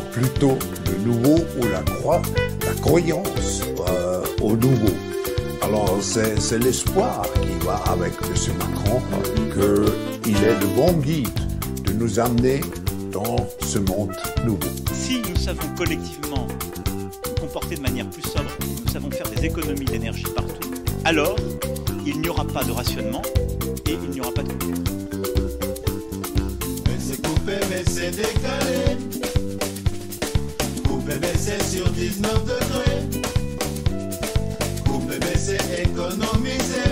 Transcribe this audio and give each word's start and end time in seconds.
plutôt 0.00 0.58
le 0.86 1.04
nouveau 1.04 1.44
ou 1.58 1.64
la, 1.70 1.80
croix, 1.80 2.22
la 2.66 2.74
croyance 2.80 3.62
euh, 3.88 4.22
au 4.42 4.56
nouveau. 4.56 4.94
Alors 5.62 5.98
c'est 6.00 6.58
l'espoir 6.58 7.26
qui 7.42 7.66
va 7.66 7.76
avec 7.90 8.12
M. 8.22 8.52
Macron 8.58 9.00
qu'il 10.22 10.36
est 10.36 10.60
le 10.60 10.66
bon 10.76 10.92
guide 10.94 11.28
de 11.84 11.92
nous 11.92 12.18
amener 12.18 12.60
dans 13.12 13.36
ce 13.60 13.78
monde 13.78 14.12
nouveau. 14.44 14.68
Si 14.92 15.20
nous 15.28 15.36
savons 15.36 15.68
collectivement 15.76 16.46
nous 16.88 17.34
comporter 17.40 17.76
de 17.76 17.80
manière 17.80 18.08
plus 18.10 18.22
sobre, 18.22 18.50
nous 18.84 18.92
savons 18.92 19.10
faire 19.10 19.28
des 19.30 19.46
économies 19.46 19.84
d'énergie 19.84 20.26
partout, 20.34 20.70
alors 21.04 21.36
il 22.06 22.20
n'y 22.20 22.28
aura 22.28 22.44
pas 22.44 22.64
de 22.64 22.72
rationnement 22.72 23.22
et 23.86 23.92
il 24.02 24.10
n'y 24.10 24.20
aura 24.20 24.32
pas 24.32 24.42
de 24.42 24.52
coupure. 24.52 24.74
Mais 26.86 26.98
c'est 26.98 27.22
coupé, 27.22 27.52
mais 27.70 27.84
c'est 27.86 28.10
décalé. 28.10 29.13
C'est 31.36 31.62
sur 31.62 31.90
19 31.90 32.44
degrés. 32.44 33.02
Coupé, 34.86 35.18
mais 35.20 35.36
c'est 35.36 35.82
économisé. 35.82 36.84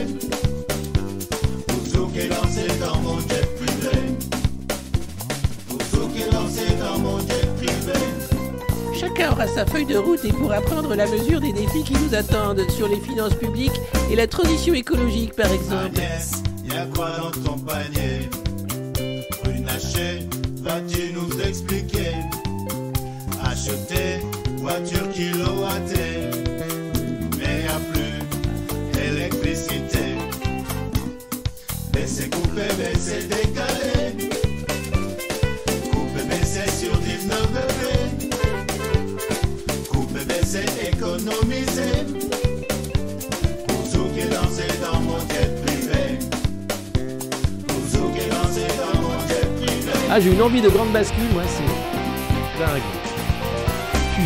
Toujours 1.66 2.12
qui 2.12 2.18
est 2.18 2.28
lancé 2.28 2.66
dans 2.78 3.00
mon 3.00 3.18
jet 3.20 3.48
privé. 3.56 3.96
Toujours 5.68 6.12
qui 6.12 6.20
est 6.20 6.30
lancé 6.30 6.66
dans 6.78 6.98
mon 6.98 7.18
jet 7.20 7.46
privé. 7.56 7.98
Chacun 9.00 9.32
aura 9.32 9.46
sa 9.46 9.64
feuille 9.64 9.86
de 9.86 9.96
route 9.96 10.22
et 10.24 10.32
pourra 10.32 10.60
prendre 10.60 10.94
la 10.94 11.06
mesure 11.06 11.40
des 11.40 11.52
défis 11.52 11.84
qui 11.84 11.94
nous 11.94 12.14
attendent 12.14 12.68
sur 12.70 12.88
les 12.88 13.00
finances 13.00 13.34
publiques 13.34 13.80
et 14.10 14.16
la 14.16 14.26
transition 14.26 14.74
écologique 14.74 15.34
par 15.34 15.50
exemple. 15.50 15.96
Agnès, 15.96 16.32
y'a 16.64 16.84
quoi 16.94 17.10
dans 17.16 17.30
ton 17.30 17.58
panier? 17.58 18.28
Runacher, 19.44 20.28
vas-tu 20.60 21.14
nous 21.14 21.40
expliquer? 21.40 22.16
Acheter 23.44 24.20
voiture 24.62 25.10
kilowattée, 25.10 26.30
mais 27.36 27.64
y'a 27.64 27.78
plus 27.92 28.16
électricité. 29.08 30.04
Baisser, 31.92 32.30
couper, 32.30 32.72
baisser, 32.78 33.26
décaler. 33.26 34.30
Couper, 35.90 36.24
baisser 36.28 36.70
sur 36.70 36.96
19 36.96 37.48
degrés. 37.48 37.98
Économiser. 40.92 42.04
Bouzou 43.68 44.04
qui 44.14 44.20
est 44.20 44.34
lancé 44.34 44.66
dans 44.82 45.00
mon 45.00 45.18
jet 45.20 45.50
privé. 45.64 46.18
Bouzou 47.66 48.10
qui 48.12 48.20
est 48.20 48.28
lancé 48.28 48.66
dans 48.78 49.00
mon 49.00 49.18
jet 49.26 49.48
privé. 49.56 49.92
Ah, 50.10 50.20
j'ai 50.20 50.30
une 50.32 50.42
envie 50.42 50.60
de 50.60 50.68
grande 50.68 50.92
bascule, 50.92 51.32
moi, 51.32 51.42
c'est 51.48 52.60
dingue. 52.64 53.01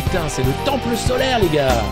Putain, 0.09 0.29
c'est 0.29 0.43
le 0.43 0.53
temple 0.63 0.95
solaire, 0.95 1.39
les 1.39 1.49
gars. 1.49 1.83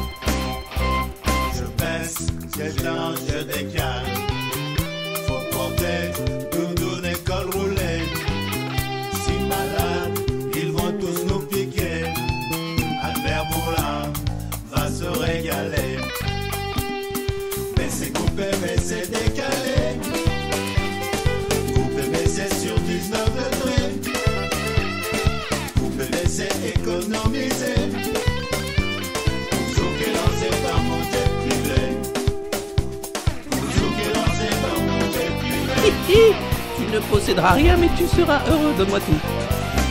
Posséderas 37.25 37.53
rien, 37.53 37.75
mais 37.77 37.89
tu 37.97 38.05
seras 38.07 38.39
heureux. 38.47 38.73
Donne-moi 38.77 38.99
tout. 38.99 39.19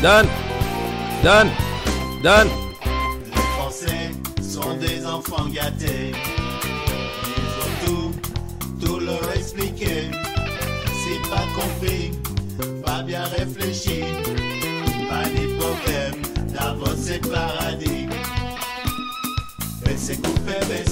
Donne 0.02 0.28
Donne 1.22 1.50
Donne 2.22 2.48
Les 3.34 3.42
Français 3.56 4.10
sont 4.40 4.74
des 4.76 5.04
enfants 5.04 5.46
gâtés. 5.52 6.12
Il 6.62 7.46
faut 7.56 7.86
tout, 7.86 8.12
tout 8.86 9.00
leur 9.00 9.32
expliquer. 9.34 10.10
Si 10.86 11.28
pas 11.28 11.44
compris, 11.60 12.12
pas 12.84 13.02
bien 13.02 13.24
réfléchi, 13.24 14.04
pas 15.08 15.28
ni 15.28 15.54
problème, 15.58 16.22
d'abord 16.52 16.94
c'est 16.96 17.20
paradis. 17.28 18.06
Mais 19.84 19.96
c'est 19.96 20.22
coupé, 20.22 20.54
mais 20.68 20.84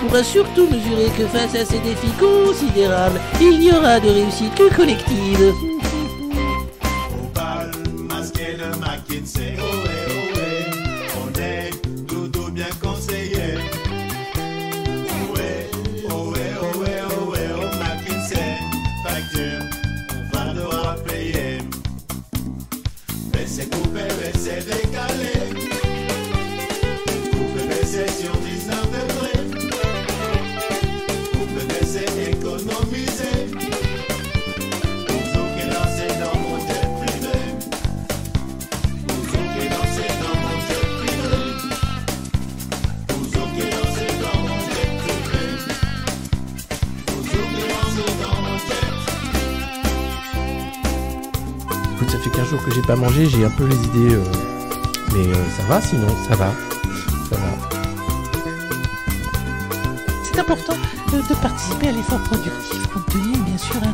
pourra 0.00 0.22
surtout 0.22 0.66
mesurer 0.66 1.10
que 1.16 1.26
face 1.26 1.54
à 1.54 1.64
ces 1.64 1.78
défis 1.78 2.12
considérables, 2.18 3.20
il 3.40 3.58
n'y 3.58 3.72
aura 3.72 4.00
de 4.00 4.08
réussite 4.08 4.54
que 4.54 4.74
collective. 4.74 5.71
J'ai 53.10 53.44
un 53.44 53.50
peu 53.50 53.66
les 53.66 53.76
idées. 53.76 54.14
euh, 54.14 54.24
Mais 55.12 55.26
euh, 55.26 55.34
ça 55.56 55.62
va 55.64 55.80
sinon, 55.80 56.08
ça 56.28 56.36
va. 56.36 56.52
Ça 57.30 57.36
va. 57.36 57.78
C'est 60.24 60.38
important 60.38 60.74
de 61.12 61.34
participer 61.34 61.88
à 61.88 61.92
l'effort 61.92 62.20
productif 62.20 62.86
compte 62.86 63.06
tenu, 63.06 63.36
bien 63.44 63.58
sûr, 63.58 63.76
hein, 63.84 63.92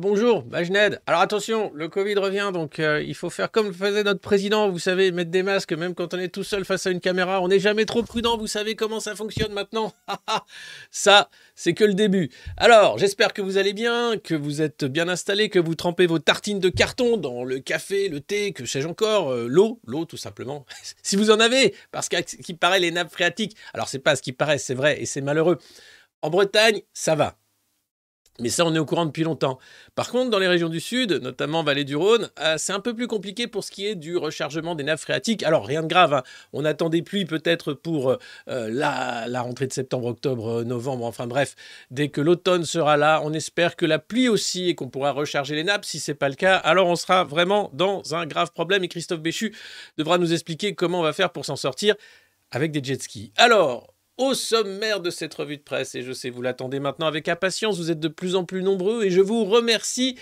bonjour, 0.00 0.44
Majned. 0.46 1.00
Alors 1.06 1.20
attention, 1.20 1.70
le 1.74 1.88
Covid 1.88 2.14
revient, 2.14 2.50
donc 2.52 2.80
euh, 2.80 3.02
il 3.06 3.14
faut 3.14 3.30
faire 3.30 3.50
comme 3.50 3.68
le 3.68 3.72
faisait 3.72 4.02
notre 4.02 4.20
président, 4.20 4.68
vous 4.68 4.78
savez, 4.78 5.12
mettre 5.12 5.30
des 5.30 5.42
masques, 5.42 5.72
même 5.72 5.94
quand 5.94 6.14
on 6.14 6.18
est 6.18 6.28
tout 6.28 6.42
seul 6.42 6.64
face 6.64 6.86
à 6.86 6.90
une 6.90 7.00
caméra. 7.00 7.40
On 7.40 7.48
n'est 7.48 7.60
jamais 7.60 7.84
trop 7.84 8.02
prudent, 8.02 8.36
vous 8.36 8.46
savez 8.46 8.74
comment 8.74 8.98
ça 8.98 9.14
fonctionne 9.14 9.52
maintenant. 9.52 9.92
ça, 10.90 11.28
c'est 11.54 11.74
que 11.74 11.84
le 11.84 11.94
début. 11.94 12.30
Alors, 12.56 12.98
j'espère 12.98 13.32
que 13.32 13.42
vous 13.42 13.58
allez 13.58 13.72
bien, 13.72 14.16
que 14.16 14.34
vous 14.34 14.62
êtes 14.62 14.84
bien 14.84 15.08
installés, 15.08 15.50
que 15.50 15.58
vous 15.58 15.74
trempez 15.74 16.06
vos 16.06 16.18
tartines 16.18 16.60
de 16.60 16.70
carton 16.70 17.16
dans 17.16 17.44
le 17.44 17.60
café, 17.60 18.08
le 18.08 18.20
thé, 18.20 18.52
que 18.52 18.64
sais-je 18.64 18.88
encore, 18.88 19.30
euh, 19.30 19.46
l'eau, 19.48 19.80
l'eau 19.86 20.06
tout 20.06 20.16
simplement. 20.16 20.64
si 21.02 21.16
vous 21.16 21.30
en 21.30 21.38
avez, 21.38 21.74
parce 21.92 22.08
qu'à 22.08 22.22
ce 22.26 22.36
qui 22.36 22.54
paraît, 22.54 22.80
les 22.80 22.90
nappes 22.90 23.12
phréatiques, 23.12 23.56
alors 23.74 23.88
c'est 23.88 23.98
pas 23.98 24.16
ce 24.16 24.22
qui 24.22 24.32
paraît, 24.32 24.58
c'est 24.58 24.74
vrai, 24.74 25.00
et 25.00 25.06
c'est 25.06 25.20
malheureux. 25.20 25.58
En 26.22 26.30
Bretagne, 26.30 26.80
ça 26.92 27.14
va. 27.14 27.39
Mais 28.40 28.48
ça, 28.48 28.64
on 28.64 28.74
est 28.74 28.78
au 28.78 28.84
courant 28.84 29.06
depuis 29.06 29.22
longtemps. 29.22 29.58
Par 29.94 30.10
contre, 30.10 30.30
dans 30.30 30.38
les 30.38 30.48
régions 30.48 30.68
du 30.68 30.80
sud, 30.80 31.12
notamment 31.12 31.62
Vallée 31.62 31.84
du 31.84 31.96
Rhône, 31.96 32.30
euh, 32.40 32.56
c'est 32.58 32.72
un 32.72 32.80
peu 32.80 32.94
plus 32.94 33.06
compliqué 33.06 33.46
pour 33.46 33.64
ce 33.64 33.70
qui 33.70 33.86
est 33.86 33.94
du 33.94 34.16
rechargement 34.16 34.74
des 34.74 34.84
nappes 34.84 35.00
phréatiques. 35.00 35.42
Alors, 35.42 35.66
rien 35.66 35.82
de 35.82 35.88
grave, 35.88 36.14
hein. 36.14 36.22
on 36.52 36.64
attend 36.64 36.88
des 36.88 37.02
pluies 37.02 37.26
peut-être 37.26 37.74
pour 37.74 38.10
euh, 38.10 38.16
la, 38.46 39.26
la 39.28 39.42
rentrée 39.42 39.66
de 39.66 39.72
septembre, 39.72 40.06
octobre, 40.06 40.60
euh, 40.60 40.64
novembre, 40.64 41.04
enfin 41.04 41.26
bref, 41.26 41.54
dès 41.90 42.08
que 42.08 42.20
l'automne 42.20 42.64
sera 42.64 42.96
là, 42.96 43.20
on 43.24 43.32
espère 43.32 43.76
que 43.76 43.86
la 43.86 43.98
pluie 43.98 44.28
aussi 44.28 44.68
et 44.68 44.74
qu'on 44.74 44.88
pourra 44.88 45.12
recharger 45.12 45.54
les 45.54 45.64
nappes. 45.64 45.84
Si 45.84 46.00
c'est 46.00 46.14
pas 46.14 46.28
le 46.28 46.34
cas, 46.34 46.56
alors 46.56 46.88
on 46.88 46.96
sera 46.96 47.24
vraiment 47.24 47.70
dans 47.74 48.14
un 48.14 48.26
grave 48.26 48.52
problème 48.52 48.84
et 48.84 48.88
Christophe 48.88 49.20
Béchu 49.20 49.54
devra 49.98 50.18
nous 50.18 50.32
expliquer 50.32 50.74
comment 50.74 51.00
on 51.00 51.02
va 51.02 51.12
faire 51.12 51.30
pour 51.30 51.44
s'en 51.44 51.56
sortir 51.56 51.94
avec 52.50 52.72
des 52.72 52.82
jet 52.82 53.00
skis. 53.00 53.32
Alors, 53.36 53.89
au 54.20 54.34
sommaire 54.34 55.00
de 55.00 55.08
cette 55.08 55.32
revue 55.34 55.56
de 55.56 55.62
presse, 55.62 55.94
et 55.94 56.02
je 56.02 56.12
sais 56.12 56.28
vous 56.28 56.42
l'attendez 56.42 56.78
maintenant 56.78 57.06
avec 57.06 57.26
impatience, 57.26 57.78
vous 57.78 57.90
êtes 57.90 58.00
de 58.00 58.08
plus 58.08 58.36
en 58.36 58.44
plus 58.44 58.62
nombreux 58.62 59.02
et 59.04 59.10
je 59.10 59.22
vous 59.22 59.44
remercie 59.44 60.16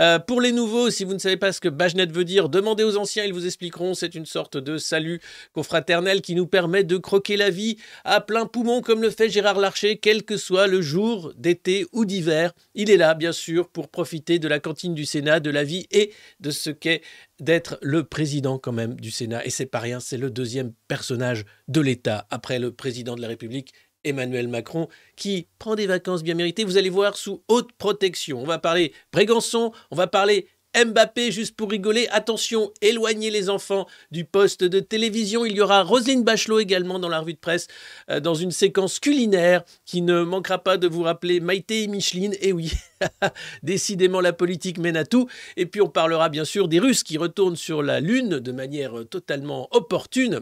Euh, 0.00 0.18
pour 0.18 0.40
les 0.40 0.52
nouveaux, 0.52 0.88
si 0.90 1.04
vous 1.04 1.12
ne 1.12 1.18
savez 1.18 1.36
pas 1.36 1.52
ce 1.52 1.60
que 1.60 1.68
Bajnet 1.68 2.06
veut 2.06 2.24
dire, 2.24 2.48
demandez 2.48 2.84
aux 2.84 2.96
anciens, 2.96 3.24
ils 3.24 3.34
vous 3.34 3.44
expliqueront. 3.44 3.92
C'est 3.92 4.14
une 4.14 4.24
sorte 4.24 4.56
de 4.56 4.78
salut 4.78 5.20
confraternel 5.52 6.22
qui 6.22 6.34
nous 6.34 6.46
permet 6.46 6.84
de 6.84 6.96
croquer 6.96 7.36
la 7.36 7.50
vie 7.50 7.76
à 8.04 8.22
plein 8.22 8.46
poumon, 8.46 8.80
comme 8.80 9.02
le 9.02 9.10
fait 9.10 9.28
Gérard 9.28 9.58
Larcher, 9.58 9.98
quel 9.98 10.22
que 10.22 10.38
soit 10.38 10.68
le 10.68 10.80
jour 10.80 11.34
d'été 11.36 11.84
ou 11.92 12.06
d'hiver. 12.06 12.52
Il 12.74 12.90
est 12.90 12.96
là, 12.96 13.14
bien 13.14 13.32
sûr, 13.32 13.68
pour 13.68 13.88
profiter 13.88 14.38
de 14.38 14.48
la 14.48 14.58
cantine 14.58 14.94
du 14.94 15.04
Sénat, 15.04 15.38
de 15.38 15.50
la 15.50 15.64
vie 15.64 15.86
et 15.90 16.12
de 16.40 16.50
ce 16.50 16.70
qu'est 16.70 17.02
d'être 17.38 17.78
le 17.82 18.04
président 18.04 18.58
quand 18.58 18.72
même 18.72 18.94
du 18.94 19.10
Sénat. 19.10 19.44
Et 19.44 19.50
c'est 19.50 19.66
pas 19.66 19.80
rien, 19.80 20.00
c'est 20.00 20.18
le 20.18 20.30
deuxième 20.30 20.72
personnage 20.88 21.44
de 21.68 21.80
l'État 21.80 22.26
après 22.30 22.58
le 22.58 22.72
président 22.72 23.16
de 23.16 23.22
la 23.22 23.28
République 23.28 23.72
Emmanuel 24.04 24.48
Macron, 24.48 24.88
qui 25.16 25.46
prend 25.58 25.74
des 25.74 25.86
vacances 25.86 26.22
bien 26.22 26.34
méritées, 26.34 26.64
vous 26.64 26.76
allez 26.76 26.90
voir, 26.90 27.16
sous 27.16 27.42
haute 27.48 27.72
protection. 27.72 28.40
On 28.40 28.46
va 28.46 28.58
parler 28.58 28.92
Brégançon, 29.12 29.72
on 29.90 29.96
va 29.96 30.06
parler 30.06 30.46
Mbappé, 30.74 31.32
juste 31.32 31.56
pour 31.56 31.70
rigoler. 31.70 32.06
Attention, 32.10 32.72
éloignez 32.80 33.30
les 33.30 33.50
enfants 33.50 33.86
du 34.12 34.24
poste 34.24 34.62
de 34.62 34.78
télévision. 34.78 35.44
Il 35.44 35.56
y 35.56 35.60
aura 35.60 35.82
Roselyne 35.82 36.22
Bachelot 36.22 36.60
également 36.60 37.00
dans 37.00 37.08
la 37.08 37.20
revue 37.20 37.34
de 37.34 37.38
presse, 37.38 37.66
euh, 38.08 38.20
dans 38.20 38.34
une 38.34 38.52
séquence 38.52 39.00
culinaire 39.00 39.64
qui 39.84 40.00
ne 40.00 40.22
manquera 40.22 40.58
pas 40.58 40.76
de 40.76 40.86
vous 40.86 41.02
rappeler 41.02 41.40
Maïté 41.40 41.82
et 41.82 41.88
Micheline. 41.88 42.36
Et 42.40 42.52
oui, 42.52 42.72
décidément, 43.64 44.20
la 44.20 44.32
politique 44.32 44.78
mène 44.78 44.96
à 44.96 45.04
tout. 45.04 45.28
Et 45.56 45.66
puis, 45.66 45.80
on 45.80 45.88
parlera 45.88 46.28
bien 46.28 46.44
sûr 46.44 46.68
des 46.68 46.78
Russes 46.78 47.02
qui 47.02 47.18
retournent 47.18 47.56
sur 47.56 47.82
la 47.82 47.98
Lune 47.98 48.38
de 48.38 48.52
manière 48.52 48.92
totalement 49.10 49.68
opportune. 49.72 50.40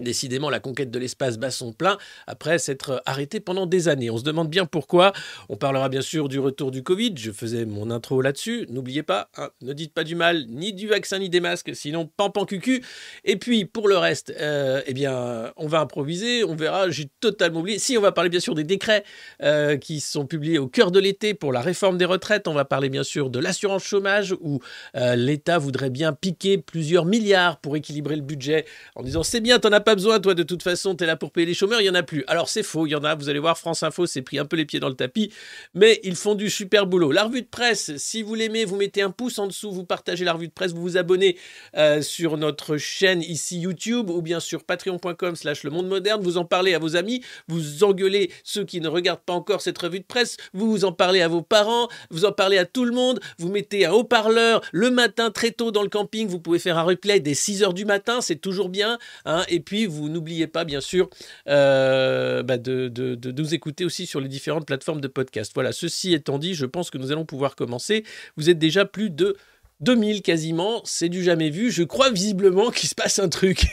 Décidément, 0.00 0.50
la 0.50 0.60
conquête 0.60 0.90
de 0.90 0.98
l'espace 0.98 1.38
bat 1.38 1.50
son 1.50 1.72
plein 1.72 1.98
après 2.26 2.58
s'être 2.58 3.02
arrêté 3.06 3.40
pendant 3.40 3.66
des 3.66 3.88
années. 3.88 4.10
On 4.10 4.18
se 4.18 4.24
demande 4.24 4.48
bien 4.48 4.66
pourquoi. 4.66 5.12
On 5.48 5.56
parlera 5.56 5.88
bien 5.88 6.02
sûr 6.02 6.28
du 6.28 6.38
retour 6.38 6.70
du 6.70 6.82
Covid. 6.82 7.14
Je 7.16 7.30
faisais 7.30 7.64
mon 7.64 7.90
intro 7.90 8.22
là-dessus. 8.22 8.66
N'oubliez 8.70 9.02
pas, 9.02 9.28
hein, 9.36 9.50
ne 9.62 9.72
dites 9.72 9.94
pas 9.94 10.04
du 10.04 10.14
mal 10.14 10.46
ni 10.48 10.72
du 10.72 10.88
vaccin 10.88 11.18
ni 11.18 11.28
des 11.28 11.40
masques, 11.40 11.74
sinon 11.74 12.10
pan 12.16 12.30
pan 12.30 12.44
cucu. 12.44 12.82
Et 13.24 13.36
puis 13.36 13.64
pour 13.64 13.88
le 13.88 13.96
reste, 13.96 14.32
euh, 14.40 14.82
eh 14.86 14.94
bien, 14.94 15.52
on 15.56 15.66
va 15.66 15.80
improviser. 15.80 16.44
On 16.44 16.54
verra. 16.54 16.90
J'ai 16.90 17.08
totalement 17.20 17.60
oublié. 17.60 17.78
Si 17.78 17.96
on 17.96 18.00
va 18.00 18.12
parler 18.12 18.30
bien 18.30 18.40
sûr 18.40 18.54
des 18.54 18.64
décrets 18.64 19.04
euh, 19.42 19.76
qui 19.76 20.00
sont 20.00 20.26
publiés 20.26 20.58
au 20.58 20.66
cœur 20.66 20.90
de 20.90 21.00
l'été 21.00 21.34
pour 21.34 21.52
la 21.52 21.60
réforme 21.60 21.98
des 21.98 22.04
retraites. 22.04 22.48
On 22.48 22.54
va 22.54 22.64
parler 22.64 22.88
bien 22.88 23.02
sûr 23.02 23.30
de 23.30 23.38
l'assurance 23.38 23.84
chômage 23.84 24.34
où 24.40 24.60
euh, 24.96 25.16
l'État 25.16 25.58
voudrait 25.58 25.90
bien 25.90 26.12
piquer 26.12 26.58
plusieurs 26.58 27.04
milliards 27.04 27.58
pour 27.58 27.76
équilibrer 27.76 28.16
le 28.16 28.22
budget 28.22 28.64
en 28.94 29.02
disant 29.02 29.22
c'est 29.22 29.40
bien, 29.40 29.58
t'en 29.58 29.72
as 29.72 29.80
pas 29.80 29.89
besoin, 29.94 30.20
toi, 30.20 30.34
de 30.34 30.42
toute 30.42 30.62
façon, 30.62 30.94
tu 30.94 31.04
es 31.04 31.06
là 31.06 31.16
pour 31.16 31.32
payer 31.32 31.46
les 31.46 31.54
chômeurs, 31.54 31.80
il 31.80 31.84
n'y 31.84 31.90
en 31.90 31.94
a 31.94 32.02
plus. 32.02 32.24
Alors, 32.26 32.48
c'est 32.48 32.62
faux, 32.62 32.86
il 32.86 32.90
y 32.90 32.94
en 32.94 33.04
a, 33.04 33.14
vous 33.14 33.28
allez 33.28 33.38
voir, 33.38 33.58
France 33.58 33.82
Info 33.82 34.06
s'est 34.06 34.22
pris 34.22 34.38
un 34.38 34.44
peu 34.44 34.56
les 34.56 34.64
pieds 34.64 34.80
dans 34.80 34.88
le 34.88 34.94
tapis, 34.94 35.32
mais 35.74 36.00
ils 36.02 36.16
font 36.16 36.34
du 36.34 36.50
super 36.50 36.86
boulot. 36.86 37.12
La 37.12 37.24
revue 37.24 37.42
de 37.42 37.46
presse, 37.46 37.96
si 37.96 38.22
vous 38.22 38.34
l'aimez, 38.34 38.64
vous 38.64 38.76
mettez 38.76 39.02
un 39.02 39.10
pouce 39.10 39.38
en 39.38 39.46
dessous, 39.46 39.72
vous 39.72 39.84
partagez 39.84 40.24
la 40.24 40.32
revue 40.32 40.48
de 40.48 40.52
presse, 40.52 40.72
vous 40.72 40.82
vous 40.82 40.96
abonnez 40.96 41.36
euh, 41.76 42.02
sur 42.02 42.36
notre 42.36 42.76
chaîne 42.76 43.22
ici 43.22 43.58
YouTube 43.58 44.10
ou 44.10 44.22
bien 44.22 44.40
sur 44.40 44.64
patreon.com 44.64 45.36
slash 45.36 45.64
le 45.64 45.70
monde 45.70 45.88
moderne, 45.88 46.22
vous 46.22 46.38
en 46.38 46.44
parlez 46.44 46.74
à 46.74 46.78
vos 46.78 46.96
amis, 46.96 47.22
vous 47.48 47.84
engueulez 47.84 48.30
ceux 48.44 48.64
qui 48.64 48.80
ne 48.80 48.88
regardent 48.88 49.20
pas 49.20 49.32
encore 49.32 49.60
cette 49.60 49.78
revue 49.78 50.00
de 50.00 50.04
presse, 50.04 50.36
vous 50.52 50.84
en 50.84 50.92
parlez 50.92 51.20
à 51.20 51.28
vos 51.28 51.42
parents, 51.42 51.88
vous 52.10 52.24
en 52.24 52.32
parlez 52.32 52.58
à 52.58 52.64
tout 52.64 52.84
le 52.84 52.92
monde, 52.92 53.20
vous 53.38 53.48
mettez 53.48 53.86
un 53.86 53.92
haut-parleur 53.92 54.60
le 54.72 54.90
matin 54.90 55.30
très 55.30 55.50
tôt 55.50 55.70
dans 55.70 55.82
le 55.82 55.88
camping, 55.88 56.28
vous 56.28 56.40
pouvez 56.40 56.58
faire 56.58 56.78
un 56.78 56.82
replay 56.82 57.20
dès 57.20 57.34
6 57.34 57.62
heures 57.62 57.74
du 57.74 57.84
matin, 57.84 58.20
c'est 58.20 58.36
toujours 58.36 58.68
bien, 58.68 58.98
hein, 59.24 59.44
et 59.48 59.60
puis 59.60 59.79
vous 59.86 60.08
n'oubliez 60.08 60.46
pas, 60.46 60.64
bien 60.64 60.80
sûr, 60.80 61.08
euh, 61.48 62.42
bah, 62.42 62.58
de, 62.58 63.18
nous 63.30 63.54
écouter 63.54 63.84
aussi 63.84 64.06
sur 64.06 64.20
les 64.20 64.28
différentes 64.28 64.66
plateformes 64.66 65.00
de 65.00 65.08
podcast. 65.08 65.52
Voilà, 65.54 65.72
ceci 65.72 66.14
étant 66.14 66.38
dit, 66.38 66.54
je 66.54 66.66
pense 66.66 66.90
que 66.90 66.98
nous 66.98 67.12
allons 67.12 67.24
pouvoir 67.24 67.56
commencer. 67.56 68.04
Vous 68.36 68.50
êtes 68.50 68.58
déjà 68.58 68.84
plus 68.84 69.10
de 69.10 69.36
2000 69.80 70.22
quasiment, 70.22 70.82
c'est 70.84 71.08
du 71.08 71.22
jamais 71.22 71.50
vu. 71.50 71.70
Je 71.70 71.82
crois 71.82 72.10
visiblement 72.10 72.70
qu'il 72.70 72.88
se 72.88 72.94
passe 72.94 73.18
un 73.18 73.28
truc. 73.28 73.66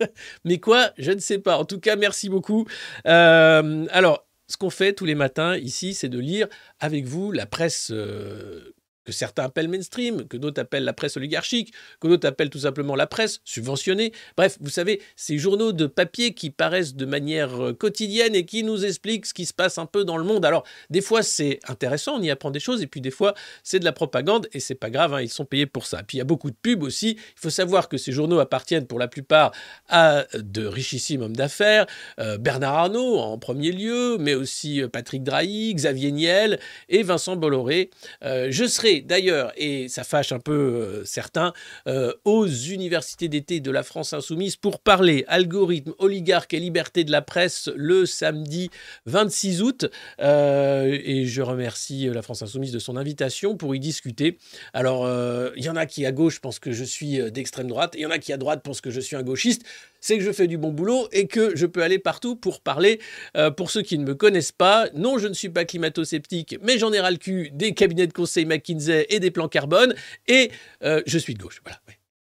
Mais 0.44 0.58
quoi 0.58 0.92
Je 0.98 1.12
ne 1.12 1.18
sais 1.18 1.38
pas. 1.38 1.58
En 1.58 1.64
tout 1.64 1.80
cas, 1.80 1.96
merci 1.96 2.28
beaucoup. 2.28 2.66
Euh, 3.06 3.86
alors, 3.90 4.26
ce 4.46 4.56
qu'on 4.56 4.70
fait 4.70 4.92
tous 4.92 5.04
les 5.04 5.14
matins 5.14 5.56
ici, 5.56 5.94
c'est 5.94 6.08
de 6.08 6.18
lire 6.18 6.46
avec 6.80 7.04
vous 7.04 7.32
la 7.32 7.46
presse 7.46 7.90
euh, 7.92 8.74
que 9.08 9.12
certains 9.14 9.44
appellent 9.44 9.68
mainstream, 9.68 10.28
que 10.28 10.36
d'autres 10.36 10.60
appellent 10.60 10.84
la 10.84 10.92
presse 10.92 11.16
oligarchique, 11.16 11.72
que 11.98 12.08
d'autres 12.08 12.28
appellent 12.28 12.50
tout 12.50 12.58
simplement 12.58 12.94
la 12.94 13.06
presse 13.06 13.40
subventionnée. 13.42 14.12
Bref, 14.36 14.58
vous 14.60 14.68
savez, 14.68 15.00
ces 15.16 15.38
journaux 15.38 15.72
de 15.72 15.86
papier 15.86 16.34
qui 16.34 16.50
paraissent 16.50 16.94
de 16.94 17.06
manière 17.06 17.58
euh, 17.58 17.72
quotidienne 17.72 18.34
et 18.34 18.44
qui 18.44 18.64
nous 18.64 18.84
expliquent 18.84 19.24
ce 19.24 19.32
qui 19.32 19.46
se 19.46 19.54
passe 19.54 19.78
un 19.78 19.86
peu 19.86 20.04
dans 20.04 20.18
le 20.18 20.24
monde. 20.24 20.44
Alors, 20.44 20.62
des 20.90 21.00
fois, 21.00 21.22
c'est 21.22 21.58
intéressant, 21.68 22.18
on 22.18 22.22
y 22.22 22.30
apprend 22.30 22.50
des 22.50 22.60
choses, 22.60 22.82
et 22.82 22.86
puis 22.86 23.00
des 23.00 23.10
fois, 23.10 23.32
c'est 23.62 23.78
de 23.78 23.86
la 23.86 23.92
propagande, 23.92 24.46
et 24.52 24.60
c'est 24.60 24.74
pas 24.74 24.90
grave, 24.90 25.14
hein, 25.14 25.22
ils 25.22 25.30
sont 25.30 25.46
payés 25.46 25.64
pour 25.64 25.86
ça. 25.86 26.02
Puis 26.02 26.18
il 26.18 26.18
y 26.18 26.20
a 26.20 26.24
beaucoup 26.24 26.50
de 26.50 26.56
pubs 26.60 26.82
aussi. 26.82 27.12
Il 27.12 27.40
faut 27.40 27.48
savoir 27.48 27.88
que 27.88 27.96
ces 27.96 28.12
journaux 28.12 28.40
appartiennent 28.40 28.86
pour 28.86 28.98
la 28.98 29.08
plupart 29.08 29.52
à 29.88 30.26
de 30.34 30.66
richissimes 30.66 31.22
hommes 31.22 31.36
d'affaires, 31.36 31.86
euh, 32.20 32.36
Bernard 32.36 32.74
Arnault 32.74 33.20
en 33.20 33.38
premier 33.38 33.72
lieu, 33.72 34.18
mais 34.18 34.34
aussi 34.34 34.82
euh, 34.82 34.88
Patrick 34.88 35.22
Drahi, 35.22 35.74
Xavier 35.74 36.12
Niel 36.12 36.60
et 36.90 37.02
Vincent 37.02 37.36
Bolloré. 37.36 37.88
je 38.22 38.66
serai 38.66 38.97
d'ailleurs, 39.02 39.52
et 39.56 39.88
ça 39.88 40.04
fâche 40.04 40.32
un 40.32 40.40
peu 40.40 40.52
euh, 40.52 41.04
certains, 41.04 41.52
euh, 41.86 42.12
aux 42.24 42.46
universités 42.46 43.28
d'été 43.28 43.60
de 43.60 43.70
la 43.70 43.82
France 43.82 44.12
insoumise 44.12 44.56
pour 44.56 44.80
parler 44.80 45.24
algorithme, 45.28 45.92
oligarque 45.98 46.54
et 46.54 46.60
liberté 46.60 47.04
de 47.04 47.12
la 47.12 47.22
presse 47.22 47.70
le 47.76 48.06
samedi 48.06 48.70
26 49.06 49.62
août. 49.62 49.90
Euh, 50.20 50.98
et 51.04 51.26
je 51.26 51.42
remercie 51.42 52.08
la 52.12 52.22
France 52.22 52.42
insoumise 52.42 52.72
de 52.72 52.78
son 52.78 52.96
invitation 52.96 53.56
pour 53.56 53.74
y 53.74 53.80
discuter. 53.80 54.38
Alors, 54.72 55.08
il 55.56 55.64
y 55.64 55.70
en 55.70 55.76
a 55.76 55.86
qui 55.86 56.06
à 56.06 56.12
gauche 56.12 56.40
pensent 56.40 56.58
que 56.58 56.72
je 56.72 56.84
suis 56.84 57.18
d'extrême 57.30 57.68
droite, 57.68 57.94
il 57.96 58.00
y 58.00 58.06
en 58.06 58.10
a 58.10 58.18
qui 58.18 58.32
à 58.32 58.36
droite 58.36 58.62
pensent 58.62 58.80
que 58.80 58.90
je 58.90 59.00
suis 59.00 59.16
un 59.16 59.22
gauchiste 59.22 59.62
c'est 60.00 60.18
que 60.18 60.24
je 60.24 60.32
fais 60.32 60.46
du 60.46 60.58
bon 60.58 60.70
boulot 60.72 61.08
et 61.12 61.26
que 61.26 61.56
je 61.56 61.66
peux 61.66 61.82
aller 61.82 61.98
partout 61.98 62.36
pour 62.36 62.60
parler. 62.60 63.00
Euh, 63.36 63.50
pour 63.50 63.70
ceux 63.70 63.82
qui 63.82 63.98
ne 63.98 64.04
me 64.04 64.14
connaissent 64.14 64.52
pas, 64.52 64.88
non, 64.94 65.18
je 65.18 65.28
ne 65.28 65.34
suis 65.34 65.48
pas 65.48 65.64
climato-sceptique, 65.64 66.58
mais 66.62 66.78
j'en 66.78 66.92
ai 66.92 67.00
ras 67.00 67.10
le 67.10 67.16
cul 67.16 67.50
des 67.52 67.74
cabinets 67.74 68.06
de 68.06 68.12
conseil 68.12 68.44
McKinsey 68.44 69.06
et 69.10 69.20
des 69.20 69.30
plans 69.30 69.48
carbone, 69.48 69.94
et 70.26 70.50
euh, 70.82 71.02
je 71.06 71.18
suis 71.18 71.34
de 71.34 71.42
gauche. 71.42 71.60
Voilà. 71.64 71.80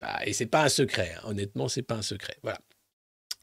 Bah, 0.01 0.21
et 0.25 0.33
c'est 0.33 0.47
pas 0.47 0.63
un 0.63 0.69
secret, 0.69 1.15
hein. 1.17 1.29
honnêtement, 1.29 1.69
c'est 1.69 1.83
pas 1.83 1.97
un 1.97 2.03
secret. 2.03 2.37
Voilà. 2.43 2.59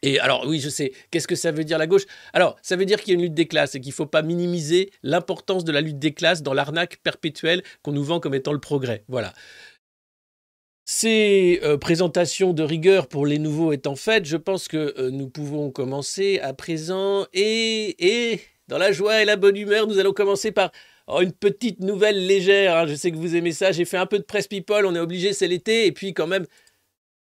Et 0.01 0.19
alors 0.19 0.45
oui, 0.45 0.59
je 0.59 0.69
sais, 0.69 0.93
qu'est-ce 1.09 1.27
que 1.27 1.35
ça 1.35 1.51
veut 1.51 1.63
dire 1.63 1.77
la 1.77 1.87
gauche? 1.87 2.03
Alors, 2.33 2.57
ça 2.61 2.75
veut 2.75 2.85
dire 2.85 3.01
qu'il 3.01 3.09
y 3.09 3.11
a 3.11 3.15
une 3.15 3.23
lutte 3.23 3.33
des 3.33 3.47
classes 3.47 3.75
et 3.75 3.81
qu'il 3.81 3.89
ne 3.89 3.95
faut 3.95 4.05
pas 4.05 4.21
minimiser 4.21 4.91
l'importance 5.01 5.63
de 5.63 5.71
la 5.71 5.81
lutte 5.81 5.99
des 5.99 6.13
classes 6.13 6.43
dans 6.43 6.53
l'arnaque 6.53 6.97
perpétuelle 6.97 7.63
qu'on 7.81 7.91
nous 7.91 8.03
vend 8.03 8.19
comme 8.19 8.35
étant 8.35 8.53
le 8.53 8.59
progrès. 8.59 9.03
Voilà. 9.07 9.33
Ces 10.87 11.59
euh, 11.63 11.77
présentations 11.77 12.53
de 12.53 12.61
rigueur 12.61 13.07
pour 13.07 13.25
les 13.25 13.39
nouveaux 13.39 13.73
étant 13.73 13.95
faites, 13.95 14.25
je 14.25 14.37
pense 14.37 14.67
que 14.67 14.93
euh, 14.99 15.09
nous 15.09 15.27
pouvons 15.27 15.71
commencer 15.71 16.39
à 16.39 16.53
présent 16.53 17.25
et, 17.33 17.95
et 18.33 18.39
dans 18.67 18.77
la 18.77 18.91
joie 18.91 19.23
et 19.23 19.25
la 19.25 19.35
bonne 19.35 19.57
humeur, 19.57 19.87
nous 19.87 19.97
allons 19.97 20.13
commencer 20.13 20.51
par 20.51 20.71
oh, 21.07 21.21
une 21.21 21.31
petite 21.31 21.79
nouvelle 21.79 22.27
légère. 22.27 22.77
Hein. 22.77 22.85
Je 22.85 22.93
sais 22.93 23.11
que 23.11 23.17
vous 23.17 23.35
aimez 23.35 23.51
ça. 23.51 23.71
J'ai 23.71 23.85
fait 23.85 23.97
un 23.97 24.05
peu 24.05 24.19
de 24.19 24.23
presse 24.23 24.47
people. 24.47 24.85
On 24.85 24.93
est 24.93 24.99
obligé, 24.99 25.33
c'est 25.33 25.47
l'été. 25.47 25.87
Et 25.87 25.91
puis 25.91 26.13
quand 26.13 26.27
même, 26.27 26.45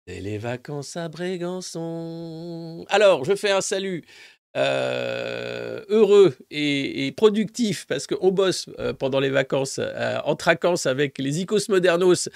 c'est 0.08 0.20
les 0.20 0.38
vacances 0.38 0.98
à 0.98 1.10
Brégançon. 1.10 2.86
Alors, 2.90 3.26
je 3.26 3.36
fais 3.36 3.52
un 3.52 3.62
salut 3.62 4.04
euh, 4.56 5.82
heureux 5.90 6.34
et, 6.50 7.12
productif 7.18 7.86
parce 7.88 8.08
qu'on 8.08 8.32
bosse 8.32 8.68
euh, 8.80 8.94
pendant 8.94 9.20
les 9.20 9.30
vacances 9.30 9.80
euh, 9.80 10.18
en 10.24 10.36
traquance 10.36 10.86
avec 10.86 11.18
les 11.18 11.42
Icos 11.42 11.70
Modernos. 11.70 12.30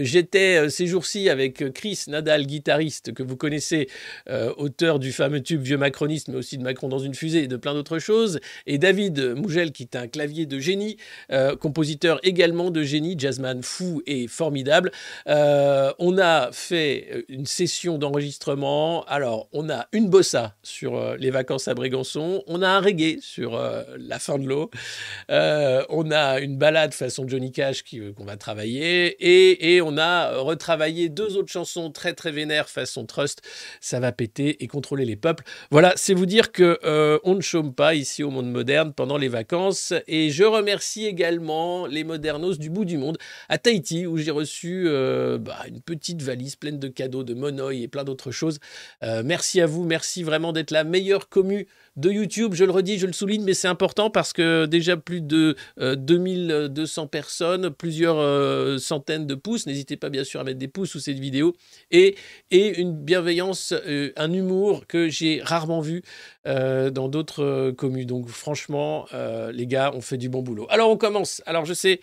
J'étais 0.00 0.68
ces 0.70 0.86
jours-ci 0.86 1.28
avec 1.28 1.72
Chris 1.72 2.04
Nadal, 2.08 2.46
guitariste 2.46 3.12
que 3.12 3.22
vous 3.22 3.36
connaissez, 3.36 3.88
auteur 4.56 4.98
du 4.98 5.12
fameux 5.12 5.42
tube 5.42 5.62
Vieux 5.62 5.76
Macroniste, 5.76 6.28
mais 6.28 6.36
aussi 6.36 6.58
de 6.58 6.62
Macron 6.62 6.88
dans 6.88 6.98
une 6.98 7.14
fusée 7.14 7.44
et 7.44 7.48
de 7.48 7.56
plein 7.56 7.74
d'autres 7.74 7.98
choses. 7.98 8.40
Et 8.66 8.78
David 8.78 9.34
Mougel, 9.36 9.72
qui 9.72 9.84
est 9.84 9.96
un 9.96 10.06
clavier 10.06 10.46
de 10.46 10.58
génie, 10.58 10.96
compositeur 11.60 12.20
également 12.22 12.70
de 12.70 12.82
génie, 12.82 13.16
jazzman 13.18 13.62
fou 13.62 14.02
et 14.06 14.28
formidable. 14.28 14.90
on 15.26 16.18
a 16.18 16.50
fait 16.52 17.24
une 17.28 17.46
session 17.46 17.98
d'enregistrement. 17.98 19.04
Alors, 19.04 19.48
on 19.52 19.70
a 19.70 19.86
une 19.92 20.08
bossa 20.08 20.56
sur 20.62 21.16
les 21.16 21.30
vacances 21.30 21.43
vacances 21.44 21.68
à 21.68 21.74
Brégançon. 21.74 22.42
On 22.46 22.62
a 22.62 22.68
un 22.68 22.80
reggae 22.80 23.18
sur 23.20 23.54
euh, 23.54 23.82
la 23.98 24.18
fin 24.18 24.38
de 24.38 24.46
l'eau. 24.46 24.70
Euh, 25.30 25.84
on 25.90 26.10
a 26.10 26.40
une 26.40 26.56
balade 26.56 26.94
façon 26.94 27.28
Johnny 27.28 27.52
Cash 27.52 27.84
euh, 27.92 28.14
qu'on 28.14 28.24
va 28.24 28.38
travailler. 28.38 29.14
Et, 29.20 29.82
on 29.82 29.98
a 29.98 30.38
retravaillé 30.38 31.10
deux 31.10 31.36
autres 31.36 31.52
chansons 31.52 31.90
très 31.90 32.14
très 32.14 32.30
vénères 32.30 32.70
façon 32.70 33.04
Trust. 33.04 33.42
Ça 33.82 34.00
va 34.00 34.10
péter 34.12 34.64
et 34.64 34.68
contrôler 34.68 35.04
les 35.04 35.16
peuples. 35.16 35.44
Voilà, 35.70 35.92
c'est 35.96 36.14
vous 36.14 36.24
dire 36.24 36.50
que 36.50 36.78
on 37.24 37.34
ne 37.34 37.42
chôme 37.42 37.74
pas 37.74 37.94
ici 37.94 38.22
au 38.22 38.30
monde 38.30 38.50
moderne 38.50 38.94
pendant 38.94 39.18
les 39.18 39.28
vacances. 39.28 39.92
Et 40.06 40.30
je 40.30 40.44
remercie 40.44 41.04
également 41.04 41.86
les 41.86 42.04
modernos 42.04 42.58
du 42.58 42.70
bout 42.70 42.86
du 42.86 42.96
monde 42.96 43.18
à 43.50 43.58
Tahiti 43.58 44.06
où 44.06 44.16
j'ai 44.16 44.30
reçu 44.30 44.88
bah, 45.40 45.58
une 45.68 45.82
petite 45.82 46.22
valise 46.22 46.56
pleine 46.56 46.78
de 46.78 46.88
cadeaux, 46.88 47.24
de 47.24 47.34
monoï 47.34 47.82
et 47.82 47.88
plein 47.88 48.04
d'autres 48.04 48.30
choses. 48.30 48.58
merci 49.02 49.60
à 49.60 49.66
vous, 49.66 49.84
merci 49.84 50.22
vraiment 50.22 50.52
d'être 50.52 50.70
la 50.70 50.84
meilleure 50.84 51.28
commu 51.34 51.66
de 51.96 52.10
YouTube. 52.10 52.54
Je 52.54 52.64
le 52.64 52.70
redis, 52.70 52.98
je 52.98 53.06
le 53.06 53.12
souligne, 53.12 53.42
mais 53.42 53.54
c'est 53.54 53.68
important 53.68 54.08
parce 54.08 54.32
que 54.32 54.66
déjà 54.66 54.96
plus 54.96 55.20
de 55.20 55.56
euh, 55.80 55.96
2200 55.96 57.08
personnes, 57.08 57.70
plusieurs 57.70 58.18
euh, 58.18 58.78
centaines 58.78 59.26
de 59.26 59.34
pouces. 59.34 59.66
N'hésitez 59.66 59.96
pas 59.96 60.10
bien 60.10 60.22
sûr 60.22 60.40
à 60.40 60.44
mettre 60.44 60.58
des 60.58 60.68
pouces 60.68 60.90
sous 60.90 61.00
cette 61.00 61.18
vidéo. 61.18 61.54
Et, 61.90 62.16
et 62.52 62.80
une 62.80 62.92
bienveillance, 62.92 63.72
euh, 63.72 64.12
un 64.16 64.32
humour 64.32 64.86
que 64.86 65.08
j'ai 65.08 65.40
rarement 65.42 65.80
vu 65.80 66.02
euh, 66.46 66.90
dans 66.90 67.08
d'autres 67.08 67.72
communes. 67.72 68.06
Donc 68.06 68.28
franchement, 68.28 69.06
les 69.52 69.66
gars, 69.66 69.90
on 69.94 70.00
fait 70.00 70.18
du 70.18 70.28
bon 70.28 70.42
boulot. 70.42 70.66
Alors 70.70 70.90
on 70.90 70.96
commence. 70.96 71.42
Alors 71.46 71.64
je 71.64 71.74
sais... 71.74 72.00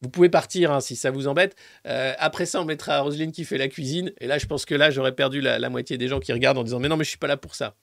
Vous 0.00 0.10
pouvez 0.10 0.28
partir 0.28 0.70
hein, 0.70 0.78
si 0.78 0.94
ça 0.94 1.10
vous 1.10 1.26
embête. 1.26 1.56
Après 1.84 2.46
ça, 2.46 2.62
on 2.62 2.64
mettra 2.64 3.00
Roselyne 3.00 3.32
qui 3.32 3.44
fait 3.44 3.58
la 3.58 3.66
cuisine. 3.66 4.12
Et 4.20 4.28
là, 4.28 4.38
je 4.38 4.46
pense 4.46 4.64
que 4.64 4.76
là, 4.76 4.92
j'aurais 4.92 5.10
perdu 5.10 5.40
la, 5.40 5.58
la 5.58 5.70
moitié 5.70 5.98
des 5.98 6.06
gens 6.06 6.20
qui 6.20 6.32
regardent 6.32 6.58
en 6.58 6.62
disant 6.62 6.78
Mais 6.78 6.86
non, 6.86 6.96
mais 6.96 7.02
je 7.02 7.08
suis 7.08 7.18
pas 7.18 7.26
là 7.26 7.36
pour 7.36 7.56
ça. 7.56 7.74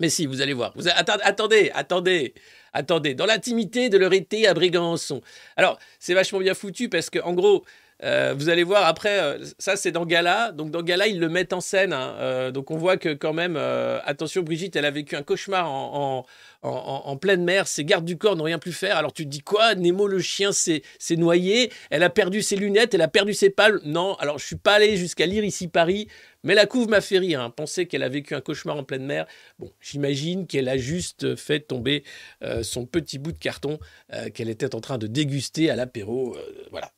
Mais 0.00 0.08
si, 0.08 0.26
vous 0.26 0.40
allez 0.40 0.54
voir. 0.54 0.72
Vous 0.76 0.88
attendez, 0.88 1.70
attendez, 1.74 2.34
attendez. 2.72 3.14
Dans 3.14 3.26
l'intimité 3.26 3.88
de 3.88 3.98
leur 3.98 4.12
été 4.12 4.46
à 4.46 4.54
Brégançon. 4.54 5.20
Alors, 5.56 5.78
c'est 5.98 6.14
vachement 6.14 6.40
bien 6.40 6.54
foutu 6.54 6.88
parce 6.88 7.10
que, 7.10 7.20
en 7.20 7.32
gros, 7.32 7.64
euh, 8.02 8.34
vous 8.36 8.48
allez 8.48 8.64
voir 8.64 8.86
après, 8.86 9.20
euh, 9.20 9.38
ça 9.58 9.76
c'est 9.76 9.92
dans 9.92 10.04
Gala. 10.04 10.52
Donc 10.52 10.70
dans 10.70 10.82
Gala, 10.82 11.06
ils 11.06 11.20
le 11.20 11.28
mettent 11.28 11.52
en 11.52 11.60
scène. 11.60 11.92
hein. 11.92 12.14
Euh, 12.18 12.50
donc 12.50 12.70
on 12.70 12.76
voit 12.76 12.96
que 12.96 13.14
quand 13.14 13.32
même, 13.32 13.56
attention, 14.04 14.42
Brigitte, 14.42 14.76
elle 14.76 14.84
a 14.84 14.90
vécu 14.90 15.16
un 15.16 15.22
cauchemar 15.22 15.70
en, 15.70 16.26
en, 16.62 17.16
pleine 17.16 17.44
mer. 17.44 17.66
Ses 17.68 17.84
gardes 17.84 18.04
du 18.04 18.18
corps 18.18 18.36
n'ont 18.36 18.44
rien 18.44 18.58
pu 18.58 18.72
faire. 18.72 18.96
Alors 18.96 19.12
tu 19.12 19.24
te 19.24 19.30
dis 19.30 19.40
quoi? 19.40 19.74
Nemo 19.74 20.06
le 20.06 20.20
chien 20.20 20.52
s'est 20.52 20.82
s'est 20.98 21.16
noyé. 21.16 21.70
Elle 21.90 22.02
a 22.02 22.10
perdu 22.10 22.42
ses 22.42 22.56
lunettes, 22.56 22.94
elle 22.94 23.02
a 23.02 23.08
perdu 23.08 23.32
ses 23.32 23.50
palmes. 23.50 23.80
Non, 23.84 24.14
alors 24.16 24.38
je 24.38 24.46
suis 24.46 24.56
pas 24.56 24.74
allé 24.74 24.96
jusqu'à 24.96 25.26
lire 25.26 25.44
ici 25.44 25.68
Paris. 25.68 26.08
Mais 26.44 26.54
la 26.54 26.66
couve 26.66 26.88
m'a 26.88 27.00
fait 27.00 27.18
rire. 27.18 27.40
Hein. 27.40 27.50
Penser 27.50 27.86
qu'elle 27.86 28.02
a 28.02 28.08
vécu 28.08 28.34
un 28.34 28.40
cauchemar 28.40 28.76
en 28.76 28.84
pleine 28.84 29.04
mer. 29.04 29.26
Bon, 29.58 29.72
j'imagine 29.80 30.46
qu'elle 30.46 30.68
a 30.68 30.76
juste 30.76 31.34
fait 31.36 31.60
tomber 31.60 32.04
euh, 32.42 32.62
son 32.62 32.86
petit 32.86 33.18
bout 33.18 33.32
de 33.32 33.38
carton 33.38 33.78
euh, 34.12 34.30
qu'elle 34.30 34.50
était 34.50 34.74
en 34.74 34.80
train 34.80 34.98
de 34.98 35.06
déguster 35.06 35.70
à 35.70 35.76
l'apéro. 35.76 36.36
euh, 36.36 36.66
voilà. 36.70 36.92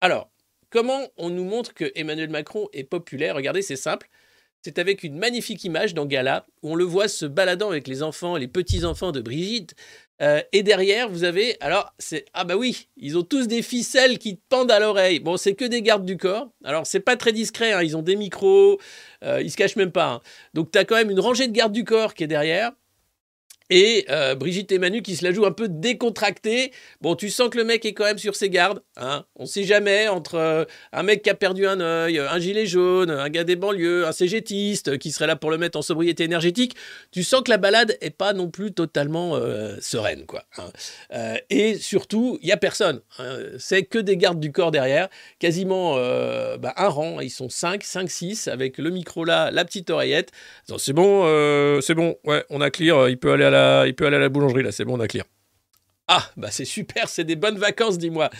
Alors, 0.00 0.30
comment 0.70 1.08
on 1.16 1.30
nous 1.30 1.44
montre 1.44 1.74
que 1.74 1.90
Emmanuel 1.94 2.28
Macron 2.28 2.68
est 2.72 2.84
populaire? 2.84 3.34
Regardez, 3.34 3.62
c'est 3.62 3.76
simple. 3.76 4.08
C'est 4.62 4.78
avec 4.78 5.04
une 5.04 5.16
magnifique 5.16 5.62
image 5.64 5.94
dans 5.94 6.06
Gala 6.06 6.44
où 6.62 6.72
on 6.72 6.74
le 6.74 6.84
voit 6.84 7.08
se 7.08 7.24
baladant 7.24 7.70
avec 7.70 7.86
les 7.86 8.02
enfants, 8.02 8.36
les 8.36 8.48
petits-enfants 8.48 9.12
de 9.12 9.20
Brigitte. 9.20 9.74
Euh, 10.22 10.40
et 10.52 10.62
derrière, 10.62 11.08
vous 11.10 11.24
avez. 11.24 11.56
Alors, 11.60 11.92
c'est. 11.98 12.24
Ah, 12.32 12.44
bah 12.44 12.56
oui, 12.56 12.88
ils 12.96 13.18
ont 13.18 13.22
tous 13.22 13.46
des 13.48 13.62
ficelles 13.62 14.18
qui 14.18 14.40
pendent 14.48 14.70
à 14.70 14.78
l'oreille. 14.80 15.20
Bon, 15.20 15.36
c'est 15.36 15.54
que 15.54 15.64
des 15.66 15.82
gardes 15.82 16.06
du 16.06 16.16
corps. 16.16 16.48
Alors, 16.64 16.86
c'est 16.86 17.00
pas 17.00 17.16
très 17.16 17.32
discret. 17.32 17.72
hein, 17.72 17.82
Ils 17.82 17.96
ont 17.96 18.02
des 18.02 18.16
micros. 18.16 18.78
euh, 19.24 19.42
ils 19.42 19.50
se 19.50 19.56
cachent 19.56 19.76
même 19.76 19.92
pas. 19.92 20.06
hein. 20.14 20.20
Donc, 20.54 20.70
tu 20.72 20.78
as 20.78 20.84
quand 20.84 20.96
même 20.96 21.10
une 21.10 21.20
rangée 21.20 21.46
de 21.48 21.52
gardes 21.52 21.72
du 21.72 21.84
corps 21.84 22.14
qui 22.14 22.24
est 22.24 22.28
derrière. 22.28 22.72
Et 23.70 24.06
euh, 24.10 24.34
Brigitte 24.36 24.70
et 24.70 24.78
Manu 24.78 25.02
qui 25.02 25.16
se 25.16 25.24
la 25.24 25.32
jouent 25.32 25.46
un 25.46 25.52
peu 25.52 25.68
décontractée. 25.68 26.72
Bon, 27.00 27.16
tu 27.16 27.30
sens 27.30 27.48
que 27.48 27.58
le 27.58 27.64
mec 27.64 27.84
est 27.84 27.94
quand 27.94 28.04
même 28.04 28.18
sur 28.18 28.36
ses 28.36 28.48
gardes. 28.48 28.80
Hein. 28.96 29.24
On 29.34 29.46
sait 29.46 29.64
jamais 29.64 30.06
entre 30.06 30.36
euh, 30.36 30.64
un 30.92 31.02
mec 31.02 31.22
qui 31.22 31.30
a 31.30 31.34
perdu 31.34 31.66
un 31.66 31.80
œil, 31.80 32.18
un 32.18 32.38
gilet 32.38 32.66
jaune, 32.66 33.10
un 33.10 33.28
gars 33.28 33.42
des 33.42 33.56
banlieues, 33.56 34.06
un 34.06 34.12
cégétiste 34.12 34.98
qui 34.98 35.10
serait 35.10 35.26
là 35.26 35.34
pour 35.34 35.50
le 35.50 35.58
mettre 35.58 35.76
en 35.78 35.82
sobriété 35.82 36.22
énergétique. 36.24 36.76
Tu 37.10 37.24
sens 37.24 37.42
que 37.42 37.50
la 37.50 37.58
balade 37.58 37.96
est 38.00 38.10
pas 38.10 38.32
non 38.34 38.50
plus 38.50 38.72
totalement 38.72 39.34
euh, 39.36 39.76
sereine, 39.80 40.26
quoi. 40.26 40.44
hein. 40.58 41.34
Et 41.50 41.76
surtout, 41.78 42.38
il 42.42 42.48
y 42.48 42.52
a 42.52 42.56
personne. 42.56 43.00
hein. 43.18 43.38
C'est 43.58 43.82
que 43.82 43.98
des 43.98 44.16
gardes 44.16 44.38
du 44.38 44.52
corps 44.52 44.70
derrière. 44.70 45.08
Quasiment 45.40 45.96
bah, 46.58 46.72
un 46.76 46.88
rang. 46.88 47.20
Ils 47.20 47.30
sont 47.30 47.48
5, 47.48 47.82
5, 47.82 48.08
6 48.10 48.48
avec 48.48 48.78
le 48.78 48.90
micro 48.90 49.24
là, 49.24 49.50
la 49.50 49.64
petite 49.64 49.90
oreillette. 49.90 50.30
C'est 50.78 50.92
bon, 50.92 51.80
c'est 51.80 51.94
bon. 51.94 52.16
Ouais, 52.24 52.44
on 52.50 52.60
a 52.60 52.70
clear. 52.70 53.08
Il 53.08 53.18
peut 53.18 53.32
aller 53.32 53.44
à 53.44 53.50
la, 53.50 53.55
il 53.86 53.94
peut 53.94 54.06
aller 54.06 54.16
à 54.16 54.20
la 54.20 54.28
boulangerie 54.28 54.62
là. 54.62 54.72
C'est 54.72 54.84
bon, 54.84 54.96
on 54.96 55.00
a 55.00 55.08
clear. 55.08 55.24
Ah, 56.08 56.24
bah 56.36 56.52
c'est 56.52 56.64
super, 56.64 57.08
c'est 57.08 57.24
des 57.24 57.34
bonnes 57.34 57.58
vacances, 57.58 57.98
dis-moi. 57.98 58.30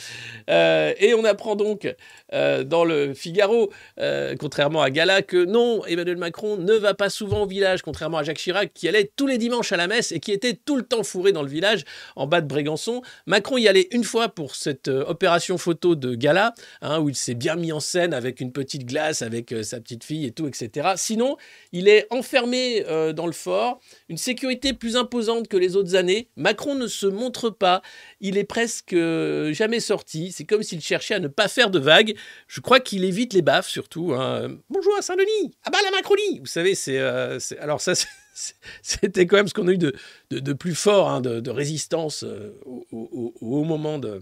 Euh, 0.48 0.94
et 0.98 1.14
on 1.14 1.24
apprend 1.24 1.56
donc 1.56 1.92
euh, 2.32 2.62
dans 2.62 2.84
le 2.84 3.12
Figaro, 3.12 3.72
euh, 3.98 4.36
contrairement 4.38 4.82
à 4.82 4.90
Gala, 4.90 5.22
que 5.22 5.44
non, 5.44 5.84
Emmanuel 5.84 6.16
Macron 6.16 6.58
ne 6.58 6.74
va 6.74 6.94
pas 6.94 7.10
souvent 7.10 7.42
au 7.42 7.46
village, 7.46 7.82
contrairement 7.82 8.18
à 8.18 8.22
Jacques 8.22 8.36
Chirac 8.36 8.72
qui 8.72 8.86
allait 8.86 9.10
tous 9.16 9.26
les 9.26 9.36
dimanches 9.36 9.72
à 9.72 9.76
la 9.76 9.88
messe 9.88 10.12
et 10.12 10.20
qui 10.20 10.30
était 10.30 10.54
tout 10.54 10.76
le 10.76 10.84
temps 10.84 11.02
fourré 11.02 11.32
dans 11.32 11.42
le 11.42 11.48
village 11.48 11.84
en 12.14 12.28
bas 12.28 12.40
de 12.40 12.46
Brégançon. 12.46 13.02
Macron 13.26 13.58
y 13.58 13.66
allait 13.66 13.88
une 13.90 14.04
fois 14.04 14.28
pour 14.28 14.54
cette 14.54 14.86
opération 14.86 15.58
photo 15.58 15.96
de 15.96 16.14
Gala, 16.14 16.54
hein, 16.82 17.00
où 17.00 17.08
il 17.08 17.16
s'est 17.16 17.34
bien 17.34 17.56
mis 17.56 17.72
en 17.72 17.80
scène 17.80 18.14
avec 18.14 18.40
une 18.40 18.52
petite 18.52 18.86
glace, 18.86 19.22
avec 19.22 19.52
sa 19.64 19.80
petite 19.80 20.04
fille 20.04 20.24
et 20.24 20.30
tout, 20.30 20.46
etc. 20.46 20.90
Sinon, 20.94 21.36
il 21.72 21.88
est 21.88 22.06
enfermé 22.10 22.84
dans 23.12 23.26
le 23.26 23.32
fort, 23.32 23.80
une 24.08 24.18
sécurité 24.18 24.72
plus 24.72 24.96
imposante 24.96 25.48
que 25.48 25.56
les 25.56 25.74
autres 25.74 25.96
années. 25.96 26.28
Macron 26.36 26.76
ne 26.76 26.86
se 26.86 27.06
montre 27.06 27.55
pas, 27.58 27.82
il 28.20 28.38
est 28.38 28.44
presque 28.44 28.92
euh, 28.92 29.52
jamais 29.52 29.80
sorti. 29.80 30.32
C'est 30.32 30.44
comme 30.44 30.62
s'il 30.62 30.80
cherchait 30.80 31.14
à 31.14 31.20
ne 31.20 31.28
pas 31.28 31.48
faire 31.48 31.70
de 31.70 31.78
vagues. 31.78 32.16
Je 32.48 32.60
crois 32.60 32.80
qu'il 32.80 33.04
évite 33.04 33.32
les 33.32 33.42
baffes 33.42 33.68
surtout. 33.68 34.14
hein. 34.14 34.58
Bonjour 34.70 34.96
à 34.98 35.02
Saint-Denis, 35.02 35.52
ah 35.64 35.70
bah 35.70 35.78
la 35.84 35.90
Macronie. 35.90 36.40
Vous 36.40 36.46
savez, 36.46 36.74
c'est 36.74 36.98
euh, 36.98 37.38
alors 37.60 37.80
ça. 37.80 37.92
C'était 38.82 39.26
quand 39.26 39.36
même 39.36 39.48
ce 39.48 39.54
qu'on 39.54 39.66
a 39.66 39.72
eu 39.72 39.78
de, 39.78 40.52
plus 40.52 40.74
fort, 40.74 41.08
hein, 41.08 41.22
de, 41.22 41.50
résistance 41.50 42.22
euh, 42.22 42.52
au, 42.66 43.64
moment 43.64 43.98
de, 43.98 44.20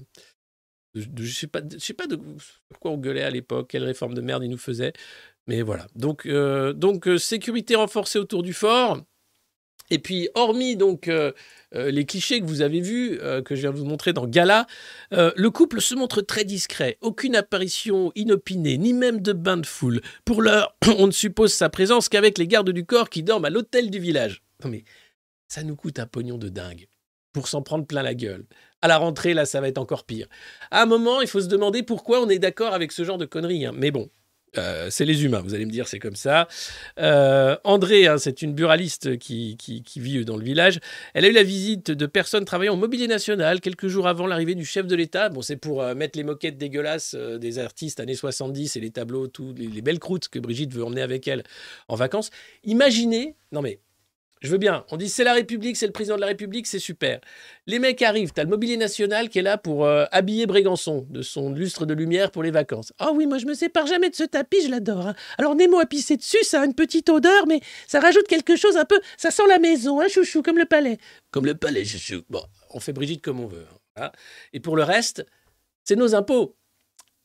je 0.95 1.27
sais 1.27 1.49
pas, 1.49 1.61
sais 1.81 1.95
pas 1.95 2.07
de 2.07 2.21
pourquoi 2.69 2.93
on 2.93 2.97
gueulait 2.97 3.25
à 3.25 3.31
l'époque, 3.31 3.71
quelle 3.71 3.83
réforme 3.83 4.15
de 4.15 4.21
merde 4.21 4.45
il 4.45 4.51
nous 4.51 4.57
faisait, 4.57 4.93
mais 5.49 5.63
voilà. 5.63 5.89
Donc, 5.97 6.29
donc 6.29 7.09
sécurité 7.19 7.75
renforcée 7.75 8.21
autour 8.21 8.45
du 8.45 8.53
fort. 8.53 9.03
Et 9.91 9.99
puis, 9.99 10.29
hormis 10.35 10.77
donc 10.77 11.09
euh, 11.09 11.33
euh, 11.75 11.91
les 11.91 12.05
clichés 12.07 12.41
que 12.41 12.47
vous 12.47 12.63
avez 12.63 12.81
vus, 12.81 13.19
euh, 13.21 13.43
que 13.43 13.55
je 13.55 13.63
viens 13.63 13.73
de 13.73 13.77
vous 13.77 13.85
montrer 13.85 14.13
dans 14.13 14.27
Gala, 14.27 14.67
le 15.11 15.49
couple 15.49 15.81
se 15.81 15.95
montre 15.95 16.21
très 16.23 16.45
discret. 16.45 16.99
Aucune 17.01 17.37
apparition 17.37 18.13
inopinée, 18.15 18.79
ni 18.79 18.93
même 18.93 19.21
de 19.21 19.33
bain 19.33 19.57
de 19.57 19.67
foule. 19.67 20.01
Pour 20.25 20.43
l'heure, 20.43 20.77
on 20.99 21.07
ne 21.07 21.13
suppose 21.13 21.53
sa 21.53 21.69
présence 21.69 22.09
qu'avec 22.09 22.39
les 22.39 22.47
gardes 22.47 22.71
du 22.71 22.85
corps 22.85 23.11
qui 23.11 23.23
dorment 23.23 23.45
à 23.45 23.51
l'hôtel 23.51 23.91
du 23.91 23.99
village. 23.99 24.43
Non 24.65 24.71
mais, 24.71 24.85
ça 25.49 25.63
nous 25.63 25.77
coûte 25.77 25.99
un 25.99 26.07
pognon 26.07 26.39
de 26.39 26.49
dingue 26.49 26.87
pour 27.33 27.49
s'en 27.49 27.63
prendre 27.63 27.87
plein 27.87 28.03
la 28.03 28.15
gueule. 28.15 28.47
À 28.81 28.89
la 28.89 28.97
rentrée, 28.97 29.35
là, 29.35 29.45
ça 29.45 29.61
va 29.61 29.69
être 29.69 29.79
encore 29.79 30.05
pire. 30.05 30.29
À 30.71 30.83
un 30.83 30.87
moment, 30.87 31.21
il 31.21 31.27
faut 31.27 31.41
se 31.41 31.49
demander 31.49 31.83
pourquoi 31.83 32.21
on 32.21 32.29
est 32.29 32.39
d'accord 32.39 32.75
avec 32.75 32.93
ce 32.93 33.03
genre 33.05 33.19
de 33.19 33.25
conneries. 33.27 33.67
hein. 33.67 33.73
Mais 33.75 33.91
bon, 33.91 34.09
euh, 34.59 34.89
c'est 34.91 35.05
les 35.05 35.25
humains, 35.25 35.41
vous 35.41 35.55
allez 35.55 35.67
me 35.67 35.71
dire, 35.71 35.89
c'est 35.89 35.99
comme 35.99 36.17
ça. 36.17 36.49
Euh, 36.99 37.57
André, 37.65 38.07
hein, 38.07 38.19
c'est 38.19 38.43
une 38.43 38.55
buraliste 38.55 39.19
qui, 39.19 39.57
vit 39.97 40.25
dans 40.25 40.37
le 40.37 40.45
village. 40.45 40.81
Elle 41.15 41.25
a 41.25 41.29
eu 41.29 41.33
la 41.33 41.43
visite 41.43 41.91
de 41.91 42.07
personnes 42.07 42.45
travaillant 42.45 42.75
au 42.75 42.79
mobilier 42.79 43.07
national 43.07 43.61
quelques 43.61 43.89
jours 43.89 44.07
avant 44.07 44.27
l'arrivée 44.27 44.55
du 44.55 44.65
chef 44.65 44.87
de 44.87 44.97
l'État. 44.97 45.29
Bon, 45.29 45.43
c'est 45.43 45.57
pour 45.57 45.83
euh, 45.83 45.95
mettre 45.95 46.19
les 46.19 46.25
moquettes 46.25 46.59
dégueulasses 46.59 47.15
des 47.15 47.59
artistes 47.59 48.01
années 48.01 48.15
70 48.15 48.77
et 48.77 48.81
les 48.81 48.91
tableaux, 48.91 49.27
tous 49.27 49.55
les, 49.57 49.67
les 49.67 49.83
belles 49.83 49.99
croûtes 49.99 50.29
que 50.29 50.39
Brigitte 50.39 50.73
veut 50.73 50.85
emmener 50.85 51.03
avec 51.03 51.27
elle 51.29 51.43
en 51.89 51.97
vacances. 51.97 52.31
Imaginez, 52.65 53.37
non 53.53 53.63
mais 53.63 53.81
je 54.45 54.51
veux 54.51 54.59
bien. 54.59 54.85
On 54.91 54.97
dit 54.97 55.09
c'est 55.09 55.25
la 55.25 55.33
République, 55.33 55.77
c'est 55.77 55.87
le 55.87 55.93
président 55.93 56.17
de 56.17 56.21
la 56.21 56.27
République, 56.29 56.67
c'est 56.67 56.79
super. 56.79 57.21
Les 57.67 57.79
mecs 57.79 58.01
arrivent, 58.03 58.33
t'as 58.33 58.45
le 58.45 58.51
mobilier 58.51 58.77
national 58.77 59.29
qui 59.29 59.39
est 59.39 59.43
là 59.43 59.59
pour 59.59 59.85
euh, 59.87 60.05
habiller 60.13 60.47
Brégançon 60.47 61.07
de 61.11 61.23
son 61.23 61.51
lustre 61.53 61.87
de 61.87 61.95
lumière 61.95 62.31
pour 62.31 62.43
les 62.43 62.51
vacances. 62.51 62.93
Oh 63.01 63.13
oui, 63.15 63.27
moi 63.27 63.39
je 63.39 63.47
me 63.47 63.55
sépare 63.55 63.87
jamais 63.87 64.11
de 64.11 64.15
ce 64.15 64.25
tapis, 64.25 64.63
je 64.63 64.69
l'adore. 64.71 65.09
hein. 65.09 65.15
Alors 65.39 65.55
Nemo 65.55 65.79
a 65.81 65.87
pissé 65.87 66.17
dessus, 66.17 66.43
ça 66.45 66.61
a 66.61 66.65
une 66.67 66.75
petite 66.75 67.09
odeur, 67.09 67.47
mais 67.47 67.61
ça 67.89 68.01
rajoute 68.01 68.27
quelque 68.29 68.55
chose 68.57 68.77
un 68.77 68.85
peu. 68.85 69.01
Ça 69.17 69.31
sent 69.31 69.47
la 69.49 69.59
maison, 69.59 70.01
hein, 70.01 70.09
chouchou, 70.09 70.43
comme 70.43 70.59
le 70.59 70.67
palais. 70.67 70.99
Comme 71.31 71.47
le 71.47 71.55
palais, 71.55 71.85
chouchou. 71.85 72.23
Bon, 72.29 72.43
on 72.71 72.81
fait 72.81 72.93
Brigitte 72.93 73.23
comme 73.23 73.41
on 73.41 73.47
veut. 73.47 73.67
hein. 73.97 74.11
Et 74.53 74.61
pour 74.61 74.77
le 74.77 74.83
reste, 74.83 75.25
c'est 75.85 75.97
nos 75.97 76.15
impôts. 76.15 76.57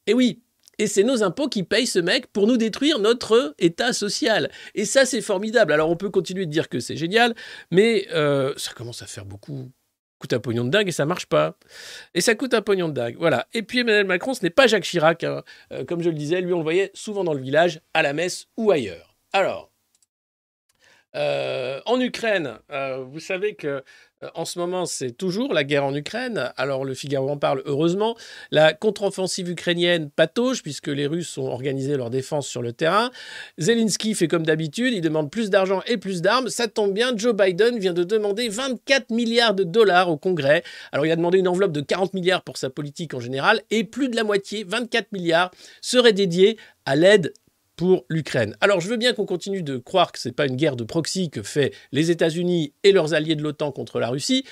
Et 0.07 0.13
oui, 0.13 0.41
et 0.79 0.87
c'est 0.87 1.03
nos 1.03 1.21
impôts 1.23 1.47
qui 1.47 1.63
payent 1.63 1.85
ce 1.85 1.99
mec 1.99 2.27
pour 2.27 2.47
nous 2.47 2.57
détruire 2.57 2.99
notre 2.99 3.53
état 3.59 3.93
social. 3.93 4.49
Et 4.73 4.85
ça, 4.85 5.05
c'est 5.05 5.21
formidable. 5.21 5.73
Alors, 5.73 5.89
on 5.89 5.95
peut 5.97 6.09
continuer 6.09 6.45
de 6.45 6.51
dire 6.51 6.69
que 6.69 6.79
c'est 6.79 6.95
génial, 6.97 7.35
mais 7.69 8.07
euh, 8.13 8.53
ça 8.57 8.71
commence 8.73 9.01
à 9.01 9.05
faire 9.05 9.25
beaucoup. 9.25 9.69
coûte 10.19 10.33
un 10.33 10.39
pognon 10.39 10.63
de 10.65 10.69
dingue 10.69 10.87
et 10.87 10.91
ça 10.91 11.05
marche 11.05 11.25
pas. 11.27 11.57
Et 12.13 12.21
ça 12.21 12.33
coûte 12.35 12.53
un 12.53 12.61
pognon 12.61 12.87
de 12.87 12.93
dingue. 12.93 13.15
Voilà. 13.19 13.47
Et 13.53 13.61
puis 13.61 13.79
Emmanuel 13.79 14.05
Macron, 14.05 14.33
ce 14.33 14.41
n'est 14.43 14.49
pas 14.49 14.67
Jacques 14.67 14.83
Chirac. 14.83 15.23
hein. 15.23 15.43
Euh, 15.71 15.83
comme 15.85 16.01
je 16.01 16.09
le 16.09 16.15
disais, 16.15 16.41
lui, 16.41 16.53
on 16.53 16.57
le 16.57 16.63
voyait 16.63 16.91
souvent 16.93 17.23
dans 17.23 17.33
le 17.33 17.41
village, 17.41 17.81
à 17.93 18.01
la 18.01 18.13
messe 18.13 18.47
ou 18.57 18.71
ailleurs. 18.71 19.17
Alors, 19.33 19.68
euh, 21.15 21.79
en 21.85 21.99
Ukraine, 21.99 22.59
euh, 22.71 23.03
vous 23.03 23.19
savez 23.19 23.55
que 23.55 23.83
euh, 24.23 24.27
en 24.35 24.45
ce 24.45 24.59
moment, 24.59 24.85
c'est 24.85 25.11
toujours 25.11 25.53
la 25.53 25.63
guerre 25.63 25.85
en 25.85 25.95
Ukraine. 25.95 26.51
Alors, 26.55 26.85
le 26.85 26.93
Figaro 26.93 27.29
en 27.29 27.37
parle 27.37 27.63
heureusement. 27.65 28.15
La 28.51 28.73
contre-offensive 28.73 29.49
ukrainienne 29.49 30.09
patauge, 30.11 30.61
puisque 30.61 30.87
les 30.87 31.07
Russes 31.07 31.37
ont 31.37 31.47
organisé 31.47 31.97
leur 31.97 32.09
défense 32.09 32.47
sur 32.47 32.61
le 32.61 32.73
terrain. 32.73 33.11
Zelensky 33.57 34.13
fait 34.13 34.27
comme 34.27 34.45
d'habitude, 34.45 34.93
il 34.93 35.01
demande 35.01 35.31
plus 35.31 35.49
d'argent 35.49 35.81
et 35.87 35.97
plus 35.97 36.21
d'armes. 36.21 36.49
Ça 36.49 36.67
tombe 36.67 36.93
bien, 36.93 37.13
Joe 37.15 37.33
Biden 37.33 37.79
vient 37.79 37.93
de 37.93 38.03
demander 38.03 38.49
24 38.49 39.09
milliards 39.09 39.55
de 39.55 39.63
dollars 39.63 40.09
au 40.09 40.17
Congrès. 40.17 40.63
Alors, 40.91 41.05
il 41.05 41.11
a 41.11 41.15
demandé 41.15 41.39
une 41.39 41.47
enveloppe 41.47 41.71
de 41.71 41.81
40 41.81 42.13
milliards 42.13 42.43
pour 42.43 42.57
sa 42.57 42.69
politique 42.69 43.13
en 43.13 43.19
général, 43.19 43.61
et 43.71 43.83
plus 43.83 44.09
de 44.09 44.15
la 44.15 44.23
moitié, 44.23 44.63
24 44.63 45.11
milliards, 45.11 45.51
serait 45.81 46.13
dédiée 46.13 46.57
à 46.85 46.95
l'aide 46.95 47.33
pour 47.79 48.05
l'Ukraine. 48.09 48.57
Alors 48.59 48.81
je 48.81 48.89
veux 48.89 48.97
bien 48.97 49.13
qu'on 49.13 49.25
continue 49.25 49.63
de 49.63 49.77
croire 49.77 50.11
que 50.11 50.19
ce 50.19 50.27
n'est 50.27 50.33
pas 50.33 50.47
une 50.47 50.57
guerre 50.57 50.75
de 50.75 50.83
proxy 50.83 51.29
que 51.29 51.41
fait 51.41 51.73
les 51.93 52.11
États-Unis 52.11 52.73
et 52.83 52.91
leurs 52.91 53.13
alliés 53.13 53.37
de 53.37 53.41
l'OTAN 53.41 53.71
contre 53.71 54.01
la 54.01 54.09
Russie, 54.09 54.43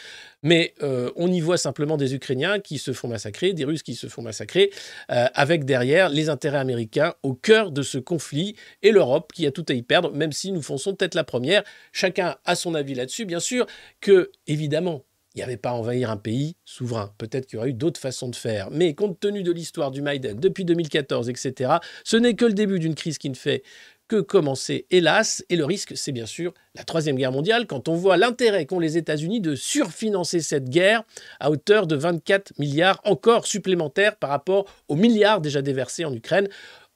mais 0.44 0.74
euh, 0.82 1.12
on 1.18 1.30
y 1.30 1.42
voit 1.42 1.58
simplement 1.58 1.98
des 1.98 2.16
Ukrainiens 2.16 2.62
qui 2.62 2.78
se 2.78 2.94
font 2.94 3.10
massacrer, 3.10 3.52
des 3.52 3.66
Russes 3.66 3.84
qui 3.84 3.96
se 3.96 4.08
font 4.08 4.22
massacrer, 4.22 4.72
euh, 5.12 5.26
avec 5.34 5.66
derrière 5.66 6.08
les 6.08 6.30
intérêts 6.30 6.60
américains 6.60 7.16
au 7.22 7.34
cœur 7.34 7.74
de 7.74 7.82
ce 7.82 7.98
conflit 7.98 8.56
et 8.82 8.94
l'Europe 8.94 9.34
qui 9.34 9.46
a 9.46 9.52
tout 9.52 9.66
à 9.68 9.74
y 9.74 9.82
perdre, 9.82 10.14
même 10.14 10.32
si 10.32 10.54
nous 10.54 10.62
fonçons 10.62 10.94
tête 10.94 11.14
la 11.14 11.26
première. 11.26 11.64
Chacun 11.92 12.38
a 12.46 12.56
son 12.56 12.76
avis 12.76 12.94
là-dessus, 12.94 13.26
bien 13.26 13.42
sûr, 13.42 13.68
que 14.00 14.32
évidemment 14.48 15.04
il 15.38 15.42
n'y 15.42 15.44
avait 15.44 15.58
pas 15.58 15.70
à 15.70 15.74
envahir 15.74 16.10
un 16.10 16.18
pays 16.18 16.56
souverain. 16.66 17.14
Peut-être 17.20 17.46
qu'il 17.46 17.58
y 17.58 17.60
aurait 17.60 17.70
eu 17.70 17.74
d'autres 17.74 18.00
façons 18.00 18.28
de 18.28 18.36
faire. 18.36 18.72
Mais 18.72 18.96
compte 18.96 19.20
tenu 19.20 19.44
de 19.44 19.52
l'histoire 19.52 19.92
du 19.92 20.02
Maïden 20.02 20.40
depuis 20.40 20.66
2014, 20.66 21.30
etc., 21.30 21.74
ce 22.04 22.18
n'est 22.18 22.34
que 22.34 22.46
le 22.46 22.54
début 22.54 22.80
d'une 22.80 22.96
crise 22.96 23.20
qui 23.20 23.30
ne 23.30 23.36
fait 23.36 23.62
que 24.08 24.20
commencer, 24.20 24.88
hélas. 24.90 25.46
Et 25.50 25.56
le 25.56 25.66
risque, 25.66 25.96
c'est 25.96 26.12
bien 26.12 26.26
sûr 26.26 26.56
la 26.74 26.84
Troisième 26.84 27.18
Guerre 27.18 27.32
mondiale, 27.32 27.68
quand 27.68 27.88
on 27.88 27.94
voit 27.94 28.18
l'intérêt 28.18 28.66
qu'ont 28.66 28.80
les 28.80 28.98
États-Unis 28.98 29.42
de 29.42 29.54
surfinancer 29.54 30.40
cette 30.40 30.70
guerre 30.70 31.04
à 31.40 31.52
hauteur 31.52 31.86
de 31.88 31.96
24 31.96 32.54
milliards 32.58 33.00
encore 33.04 33.46
supplémentaires 33.46 34.16
par 34.16 34.30
rapport 34.30 34.66
aux 34.88 34.96
milliards 34.96 35.42
déjà 35.42 35.62
déversés 35.62 36.06
en 36.06 36.14
Ukraine. 36.14 36.48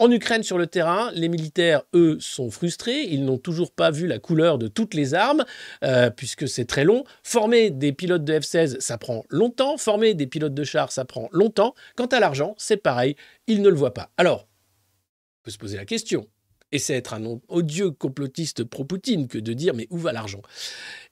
En 0.01 0.09
Ukraine, 0.09 0.41
sur 0.41 0.57
le 0.57 0.65
terrain, 0.65 1.11
les 1.13 1.29
militaires, 1.29 1.83
eux, 1.93 2.17
sont 2.19 2.49
frustrés. 2.49 3.03
Ils 3.03 3.23
n'ont 3.23 3.37
toujours 3.37 3.71
pas 3.71 3.91
vu 3.91 4.07
la 4.07 4.17
couleur 4.17 4.57
de 4.57 4.67
toutes 4.67 4.95
les 4.95 5.13
armes, 5.13 5.45
euh, 5.83 6.09
puisque 6.09 6.47
c'est 6.47 6.65
très 6.65 6.83
long. 6.83 7.03
Former 7.21 7.69
des 7.69 7.93
pilotes 7.93 8.23
de 8.23 8.39
F-16, 8.39 8.79
ça 8.79 8.97
prend 8.97 9.25
longtemps. 9.29 9.77
Former 9.77 10.15
des 10.15 10.25
pilotes 10.25 10.55
de 10.55 10.63
chars, 10.63 10.91
ça 10.91 11.05
prend 11.05 11.29
longtemps. 11.31 11.75
Quant 11.95 12.07
à 12.07 12.19
l'argent, 12.19 12.55
c'est 12.57 12.77
pareil. 12.77 13.15
Ils 13.45 13.61
ne 13.61 13.69
le 13.69 13.75
voient 13.75 13.93
pas. 13.93 14.09
Alors, 14.17 14.47
on 14.47 15.43
peut 15.43 15.51
se 15.51 15.59
poser 15.59 15.77
la 15.77 15.85
question. 15.85 16.25
Et 16.71 16.79
c'est 16.79 16.95
être 16.95 17.13
un 17.13 17.39
odieux 17.47 17.91
complotiste 17.91 18.63
pro-Poutine 18.63 19.27
que 19.27 19.37
de 19.37 19.53
dire 19.53 19.75
mais 19.75 19.85
où 19.91 19.99
va 19.99 20.13
l'argent? 20.13 20.41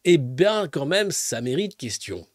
Eh 0.03 0.17
bien, 0.17 0.67
quand 0.67 0.87
même, 0.87 1.11
ça 1.11 1.41
mérite 1.41 1.77
question. 1.77 2.25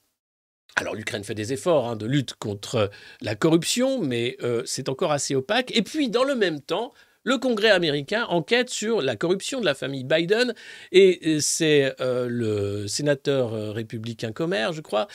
Alors 0.77 0.97
l'Ukraine 0.97 1.23
fait 1.23 1.37
des 1.37 1.53
efforts 1.53 1.89
hein, 1.89 1.97
de 1.97 2.05
lutte 2.05 2.35
contre 2.35 2.91
la 3.21 3.37
corruption, 3.37 4.01
mais 4.01 4.37
euh, 4.43 4.63
c'est 4.67 4.89
encore 4.89 5.13
assez 5.13 5.37
opaque. 5.37 5.75
Et 5.77 5.83
puis 5.83 6.09
dans 6.09 6.25
le 6.25 6.35
même 6.35 6.61
temps, 6.61 6.93
le 7.23 7.39
Congrès 7.39 7.71
américain 7.71 8.27
enquête 8.29 8.71
sur 8.71 9.01
la 9.01 9.15
corruption 9.15 9.61
de 9.61 9.65
la 9.67 9.75
famille 9.75 10.03
Biden 10.03 10.53
et 10.91 11.21
euh, 11.27 11.39
c'est 11.41 11.95
euh, 12.01 12.27
le 12.29 12.89
sénateur 12.89 13.73
républicain 13.73 14.33
Comer, 14.33 14.73
je 14.73 14.81
crois, 14.81 15.07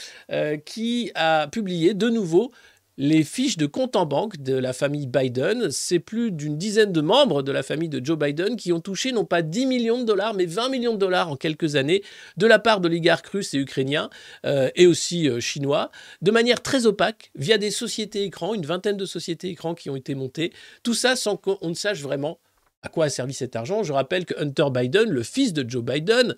qui 0.64 1.12
a 1.16 1.48
publié 1.48 1.94
de 1.94 2.10
nouveau 2.10 2.52
les 3.00 3.24
fiches 3.24 3.56
de 3.56 3.66
compte 3.66 3.96
en 3.96 4.06
banque 4.06 4.38
de 4.44 4.54
la 4.54 4.74
famille 4.74 5.08
Biden. 5.08 5.72
C'est 5.72 6.00
plus 6.00 6.32
d'une 6.32 6.58
dizaine 6.58 6.92
de 6.92 7.00
membres 7.00 7.42
de 7.42 7.52
la 7.54 7.64
famille 7.64 7.88
de 7.88 8.06
Joe 8.06 8.20
Biden 8.20 8.58
qui 8.58 8.74
ont 8.74 8.82
touché 8.82 9.14
non 9.14 9.24
pas 9.24 9.42
10 9.42 9.66
millions 9.68 10.00
de 10.00 10.04
dollars, 10.04 10.34
mais 10.34 10.46
20 10.46 10.68
millions 10.68 10.94
de 10.94 11.00
dollars 11.00 11.30
en 11.30 11.38
quelques 11.38 11.78
années 11.78 12.04
de 12.36 12.46
la 12.46 12.60
part 12.60 12.82
d'oligarques 12.82 13.28
russes 13.28 13.54
et 13.54 13.58
ukrainiens 13.58 14.10
euh, 14.46 14.70
et 14.76 14.86
aussi 14.86 15.30
euh, 15.30 15.40
chinois, 15.40 15.92
de 16.22 16.30
manière 16.30 16.62
très 16.62 16.86
opaque, 16.86 17.32
via 17.36 17.58
des 17.58 17.72
sociétés 17.72 18.24
écrans, 18.24 18.54
une 18.54 18.66
vingtaine 18.66 18.98
de 18.98 19.06
sociétés 19.06 19.48
écrans 19.48 19.76
qui 19.76 19.90
ont 19.90 19.96
été 19.96 20.14
montées. 20.14 20.52
Tout 20.84 20.94
ça 20.94 21.16
sans 21.16 21.38
qu'on 21.38 21.70
ne 21.70 21.74
sache 21.74 22.02
vraiment 22.02 22.38
à 22.82 22.90
quoi 22.90 23.06
a 23.06 23.10
servi 23.10 23.34
cet 23.34 23.56
argent. 23.56 23.82
Je 23.84 23.94
rappelle 23.94 24.26
que 24.26 24.34
Hunter 24.38 24.68
Biden, 24.74 25.10
le 25.10 25.24
fils 25.24 25.54
de 25.54 25.68
Joe 25.68 25.84
Biden, 25.84 26.36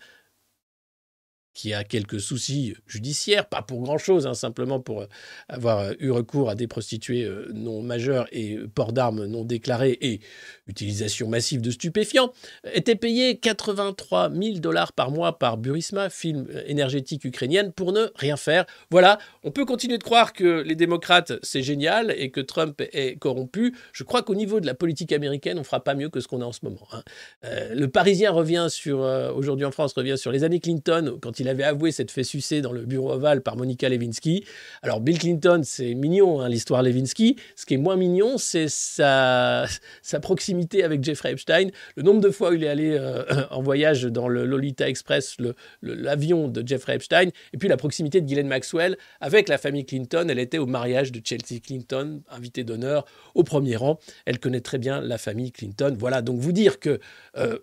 qui 1.53 1.73
a 1.73 1.83
quelques 1.83 2.21
soucis 2.21 2.75
judiciaires, 2.87 3.45
pas 3.47 3.61
pour 3.61 3.81
grand-chose, 3.81 4.25
hein, 4.25 4.33
simplement 4.33 4.79
pour 4.79 5.01
euh, 5.01 5.07
avoir 5.49 5.79
euh, 5.79 5.93
eu 5.99 6.09
recours 6.11 6.49
à 6.49 6.55
des 6.55 6.67
prostituées 6.67 7.25
euh, 7.25 7.51
non 7.53 7.81
majeures 7.81 8.27
et 8.31 8.57
port 8.73 8.93
d'armes 8.93 9.25
non 9.25 9.43
déclarées 9.43 9.97
et 10.01 10.21
utilisation 10.67 11.27
massive 11.27 11.61
de 11.61 11.71
stupéfiants, 11.71 12.31
était 12.73 12.95
payé 12.95 13.37
83 13.37 14.31
000 14.31 14.59
dollars 14.59 14.93
par 14.93 15.11
mois 15.11 15.37
par 15.37 15.57
Burisma, 15.57 16.09
film 16.09 16.47
énergétique 16.65 17.25
ukrainienne, 17.25 17.73
pour 17.73 17.91
ne 17.91 18.07
rien 18.15 18.37
faire. 18.37 18.65
Voilà, 18.89 19.19
on 19.43 19.51
peut 19.51 19.65
continuer 19.65 19.97
de 19.97 20.03
croire 20.03 20.31
que 20.31 20.61
les 20.61 20.75
démocrates, 20.75 21.33
c'est 21.43 21.63
génial 21.63 22.13
et 22.17 22.31
que 22.31 22.39
Trump 22.39 22.81
est 22.93 23.19
corrompu. 23.19 23.75
Je 23.91 24.03
crois 24.03 24.23
qu'au 24.23 24.35
niveau 24.35 24.61
de 24.61 24.65
la 24.65 24.73
politique 24.73 25.11
américaine, 25.11 25.59
on 25.59 25.63
fera 25.63 25.83
pas 25.83 25.95
mieux 25.95 26.09
que 26.09 26.21
ce 26.21 26.27
qu'on 26.27 26.41
a 26.41 26.45
en 26.45 26.51
ce 26.53 26.59
moment. 26.63 26.87
Hein. 26.93 27.03
le 27.43 27.87
Parisien 27.87 28.31
revient 28.31 28.67
sur, 28.69 28.99
aujourd'hui 29.35 29.65
en 29.65 29.71
France, 29.71 29.93
revient 29.93 30.17
sur 30.17 30.31
les 30.31 30.43
années 30.43 30.59
Clinton, 30.59 31.17
quand 31.21 31.39
il 31.40 31.40
avait 31.47 31.63
avoué 31.63 31.91
s'être 31.91 32.11
fait 32.11 32.23
sucer 32.23 32.61
dans 32.61 32.71
le 32.71 32.85
bureau 32.85 33.11
ovale 33.11 33.41
par 33.41 33.57
Monica 33.57 33.89
Lewinsky. 33.89 34.45
Alors 34.81 35.01
Bill 35.01 35.19
Clinton, 35.19 35.61
c'est 35.63 35.93
mignon, 35.93 36.41
hein, 36.41 36.49
l'histoire 36.49 36.83
Lewinsky. 36.83 37.37
Ce 37.55 37.65
qui 37.65 37.75
est 37.75 37.77
moins 37.77 37.95
mignon, 37.95 38.37
c'est 38.37 38.67
sa, 38.69 39.65
sa 40.01 40.19
proximité 40.19 40.83
avec 40.83 41.03
Jeffrey 41.03 41.31
Epstein. 41.31 41.69
Le 41.95 42.03
nombre 42.03 42.21
de 42.21 42.29
fois 42.29 42.51
où 42.51 42.53
il 42.53 42.63
est 42.63 42.69
allé 42.69 42.91
euh, 42.91 43.23
en 43.51 43.61
voyage 43.61 44.03
dans 44.03 44.27
le 44.27 44.45
Lolita 44.45 44.87
Express, 44.87 45.37
l'avion 45.81 46.47
de 46.47 46.65
Jeffrey 46.65 46.95
Epstein, 46.95 47.29
et 47.53 47.57
puis 47.57 47.69
la 47.69 47.77
proximité 47.77 48.21
de 48.21 48.25
Ghislaine 48.25 48.47
Maxwell 48.47 48.97
avec 49.19 49.49
la 49.49 49.57
famille 49.57 49.85
Clinton. 49.85 50.27
Elle 50.29 50.39
était 50.39 50.57
au 50.57 50.65
mariage 50.65 51.11
de 51.11 51.21
Chelsea 51.23 51.59
Clinton, 51.63 52.21
invitée 52.29 52.63
d'honneur 52.63 53.05
au 53.35 53.43
premier 53.43 53.75
rang. 53.75 53.99
Elle 54.25 54.39
connaît 54.39 54.61
très 54.61 54.77
bien 54.77 55.01
la 55.01 55.17
famille 55.17 55.51
Clinton. 55.51 55.95
Voilà, 55.97 56.21
donc 56.21 56.39
vous 56.39 56.51
dire 56.51 56.79
que... 56.79 56.99
Euh, 57.37 57.57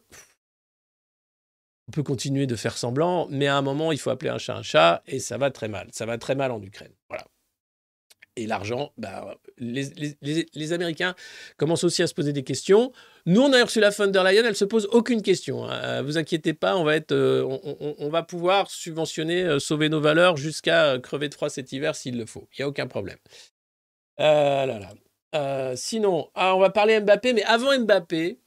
on 1.88 1.90
peut 1.90 2.02
continuer 2.02 2.46
de 2.46 2.54
faire 2.54 2.76
semblant, 2.76 3.26
mais 3.30 3.46
à 3.46 3.56
un 3.56 3.62
moment, 3.62 3.92
il 3.92 3.98
faut 3.98 4.10
appeler 4.10 4.30
un 4.30 4.38
chat 4.38 4.56
un 4.56 4.62
chat, 4.62 5.02
et 5.06 5.18
ça 5.18 5.38
va 5.38 5.50
très 5.50 5.68
mal. 5.68 5.88
Ça 5.92 6.04
va 6.04 6.18
très 6.18 6.34
mal 6.34 6.50
en 6.50 6.62
Ukraine. 6.62 6.92
Voilà. 7.08 7.24
Et 8.36 8.46
l'argent, 8.46 8.92
bah, 8.96 9.36
les, 9.56 10.72
Américains 10.72 11.16
commencent 11.56 11.82
aussi 11.82 12.02
à 12.02 12.06
se 12.06 12.14
poser 12.14 12.32
des 12.32 12.44
questions. 12.44 12.92
Nous, 13.26 13.40
on 13.40 13.52
a 13.52 13.64
reçu 13.64 13.80
la 13.80 13.90
von 13.90 14.06
der 14.06 14.22
Leyen, 14.22 14.44
elle 14.44 14.54
se 14.54 14.64
pose 14.64 14.86
aucune 14.92 15.22
question. 15.22 15.64
Hein. 15.64 15.80
Euh, 15.82 16.02
vous 16.02 16.18
inquiétez 16.18 16.54
pas, 16.54 16.76
on 16.76 16.84
va, 16.84 16.94
être, 16.94 17.10
euh, 17.10 17.42
on, 17.98 18.08
va 18.10 18.22
pouvoir 18.22 18.70
subventionner, 18.70 19.42
euh, 19.42 19.58
sauver 19.58 19.88
nos 19.88 20.00
valeurs 20.00 20.36
jusqu'à 20.36 20.98
crever 21.00 21.28
de 21.28 21.34
froid 21.34 21.48
cet 21.48 21.72
hiver 21.72 21.96
s'il 21.96 22.16
le 22.16 22.26
faut. 22.26 22.48
Il 22.52 22.60
n'y 22.60 22.64
a 22.64 22.68
aucun 22.68 22.86
problème. 22.86 23.18
là. 24.18 25.74
sinon, 25.74 26.30
ah, 26.34 26.54
on 26.54 26.60
va 26.60 26.70
parler 26.70 27.00
Mbappé, 27.00 27.32
mais 27.32 27.42
avant 27.42 27.76
Mbappé, 27.76 28.38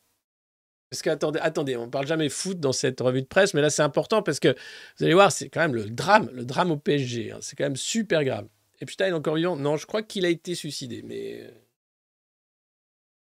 parce 0.92 1.02
que 1.04 1.10
attendez, 1.10 1.40
attendez, 1.42 1.78
on 1.78 1.90
parle 1.90 2.06
jamais 2.06 2.28
foot 2.28 2.60
dans 2.60 2.74
cette 2.74 3.00
revue 3.00 3.22
de 3.22 3.28
presse, 3.28 3.54
mais 3.54 3.62
là 3.62 3.70
c'est 3.70 3.82
important 3.82 4.22
parce 4.22 4.42
que 4.42 4.50
vous 4.98 5.06
allez 5.06 5.14
voir, 5.14 5.32
c'est 5.32 5.48
quand 5.48 5.62
même 5.62 5.74
le 5.74 5.90
drame, 5.90 6.30
le 6.34 6.44
drame 6.44 6.70
au 6.70 6.76
PSG. 6.76 7.32
Hein. 7.32 7.38
c'est 7.40 7.56
quand 7.56 7.64
même 7.64 7.78
super 7.78 8.26
grave. 8.26 8.46
Et 8.82 8.86
putain, 8.86 9.14
encore 9.16 9.36
vivant 9.36 9.56
Non, 9.56 9.78
je 9.78 9.86
crois 9.86 10.04
qu'il 10.04 10.26
a 10.26 10.30
été 10.30 10.54
suicidé, 10.54 11.02
mais. 11.04 11.50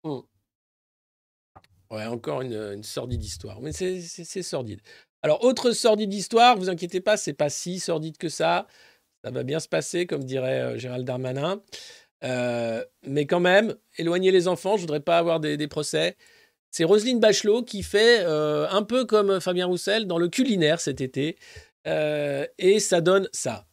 Euh, 0.05 0.19
hmm. 0.19 0.23
Ouais, 1.95 2.07
encore 2.07 2.41
une, 2.43 2.83
sordide 2.83 3.23
histoire. 3.23 3.61
Mais 3.61 3.73
c'est 3.73 4.43
sordide. 4.43 4.81
Alors, 5.23 5.45
autre 5.45 5.71
sordide 5.71 6.13
histoire, 6.13 6.57
vous 6.57 6.71
inquiétez 6.71 7.01
pas, 7.01 7.17
c'est 7.17 7.35
pas 7.35 7.51
si 7.51 7.79
sordide 7.79 8.17
que 8.17 8.29
ça. 8.29 8.67
Ça 9.23 9.31
va 9.31 9.45
bien 9.45 9.61
se 9.61 9.69
passer, 9.69 10.07
comme 10.07 10.25
dirait 10.25 10.61
euh, 10.61 10.79
Gérald 10.79 11.07
Darmanin. 11.07 11.63
Euh, 12.25 12.85
mais 13.07 13.27
quand 13.27 13.41
même, 13.41 13.77
éloigner 13.97 14.33
les 14.33 14.49
enfants, 14.49 14.77
je 14.77 14.83
voudrais 14.83 15.01
pas 15.01 15.19
avoir 15.19 15.41
des 15.41 15.69
procès. 15.69 16.17
C'est 16.71 16.85
Roselyne 16.85 17.21
Bachelot 17.21 17.63
qui 17.63 17.83
fait 17.83 18.21
euh, 18.21 18.69
un 18.71 18.83
peu 18.83 19.05
comme 19.05 19.41
Fabien 19.41 19.67
Roussel 19.67 20.07
dans 20.07 20.19
le 20.19 20.29
culinaire 20.29 20.81
cet 20.81 21.01
été. 21.01 21.37
Euh, 21.87 22.47
et 22.59 22.81
ça 22.81 23.01
donne 23.01 23.29
ça. 23.33 23.67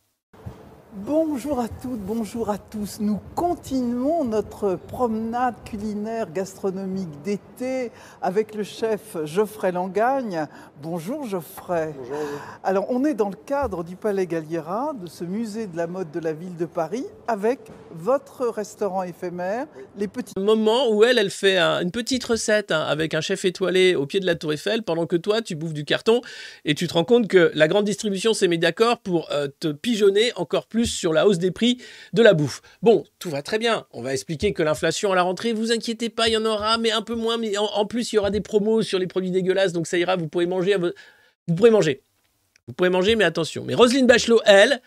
Bonjour 1.05 1.59
à 1.59 1.67
toutes, 1.67 1.99
bonjour 1.99 2.49
à 2.49 2.57
tous. 2.57 2.99
Nous 2.99 3.19
continuons 3.35 4.23
notre 4.23 4.75
promenade 4.87 5.53
culinaire 5.63 6.31
gastronomique 6.31 7.21
d'été 7.23 7.91
avec 8.19 8.55
le 8.55 8.63
chef 8.63 9.15
Geoffrey 9.23 9.71
Langagne. 9.71 10.47
Bonjour 10.81 11.23
Geoffrey. 11.27 11.93
Bonjour. 11.95 12.17
Alors 12.63 12.87
on 12.89 13.05
est 13.05 13.13
dans 13.13 13.29
le 13.29 13.35
cadre 13.35 13.83
du 13.83 13.95
Palais 13.95 14.25
Galliera, 14.25 14.93
de 14.99 15.05
ce 15.05 15.23
musée 15.23 15.67
de 15.67 15.77
la 15.77 15.85
mode 15.85 16.09
de 16.09 16.19
la 16.19 16.33
ville 16.33 16.55
de 16.55 16.65
Paris, 16.65 17.05
avec 17.27 17.59
votre 17.91 18.47
restaurant 18.47 19.03
éphémère, 19.03 19.67
les 19.97 20.07
petits... 20.07 20.33
Moment 20.39 20.89
où 20.89 21.03
elle, 21.03 21.19
elle 21.19 21.29
fait 21.29 21.59
une 21.59 21.91
petite 21.91 22.23
recette 22.23 22.71
hein, 22.71 22.81
avec 22.81 23.13
un 23.13 23.21
chef 23.21 23.45
étoilé 23.45 23.95
au 23.95 24.07
pied 24.07 24.19
de 24.19 24.25
la 24.25 24.35
tour 24.35 24.51
Eiffel, 24.51 24.81
pendant 24.81 25.05
que 25.05 25.15
toi, 25.15 25.43
tu 25.43 25.55
bouffes 25.55 25.73
du 25.73 25.85
carton 25.85 26.21
et 26.65 26.73
tu 26.73 26.87
te 26.87 26.93
rends 26.93 27.03
compte 27.03 27.27
que 27.27 27.51
la 27.53 27.67
grande 27.67 27.85
distribution 27.85 28.33
s'est 28.33 28.47
mis 28.47 28.57
d'accord 28.57 28.97
pour 28.97 29.29
euh, 29.31 29.47
te 29.59 29.67
pigeonner 29.67 30.31
encore 30.35 30.65
plus 30.65 30.86
sur 30.91 31.13
la 31.13 31.27
hausse 31.27 31.37
des 31.37 31.51
prix 31.51 31.77
de 32.13 32.21
la 32.21 32.33
bouffe. 32.33 32.61
Bon, 32.81 33.03
tout 33.19 33.29
va 33.29 33.41
très 33.41 33.59
bien. 33.59 33.85
On 33.91 34.01
va 34.01 34.13
expliquer 34.13 34.53
que 34.53 34.63
l'inflation 34.63 35.11
à 35.11 35.15
la 35.15 35.21
rentrée, 35.21 35.53
vous 35.53 35.71
inquiétez 35.71 36.09
pas, 36.09 36.27
il 36.27 36.33
y 36.33 36.37
en 36.37 36.45
aura, 36.45 36.77
mais 36.77 36.91
un 36.91 37.01
peu 37.01 37.15
moins. 37.15 37.37
Mais 37.37 37.57
en, 37.57 37.85
plus, 37.85 38.11
il 38.11 38.15
y 38.15 38.19
aura 38.19 38.31
des 38.31 38.41
promos 38.41 38.81
sur 38.81 38.99
les 38.99 39.07
produits 39.07 39.31
dégueulasses, 39.31 39.73
donc 39.73 39.87
ça 39.87 39.97
ira, 39.97 40.15
vous 40.15 40.27
pourrez 40.27 40.45
manger. 40.45 40.75
Vous 41.47 41.55
pourrez 41.55 41.71
manger. 41.71 42.01
Vous 42.67 42.73
pourrez 42.73 42.89
manger, 42.89 43.15
mais 43.15 43.23
attention. 43.23 43.63
Mais 43.63 43.75
Roselyne 43.75 44.07
Bachelot, 44.07 44.41
elle, 44.45 44.81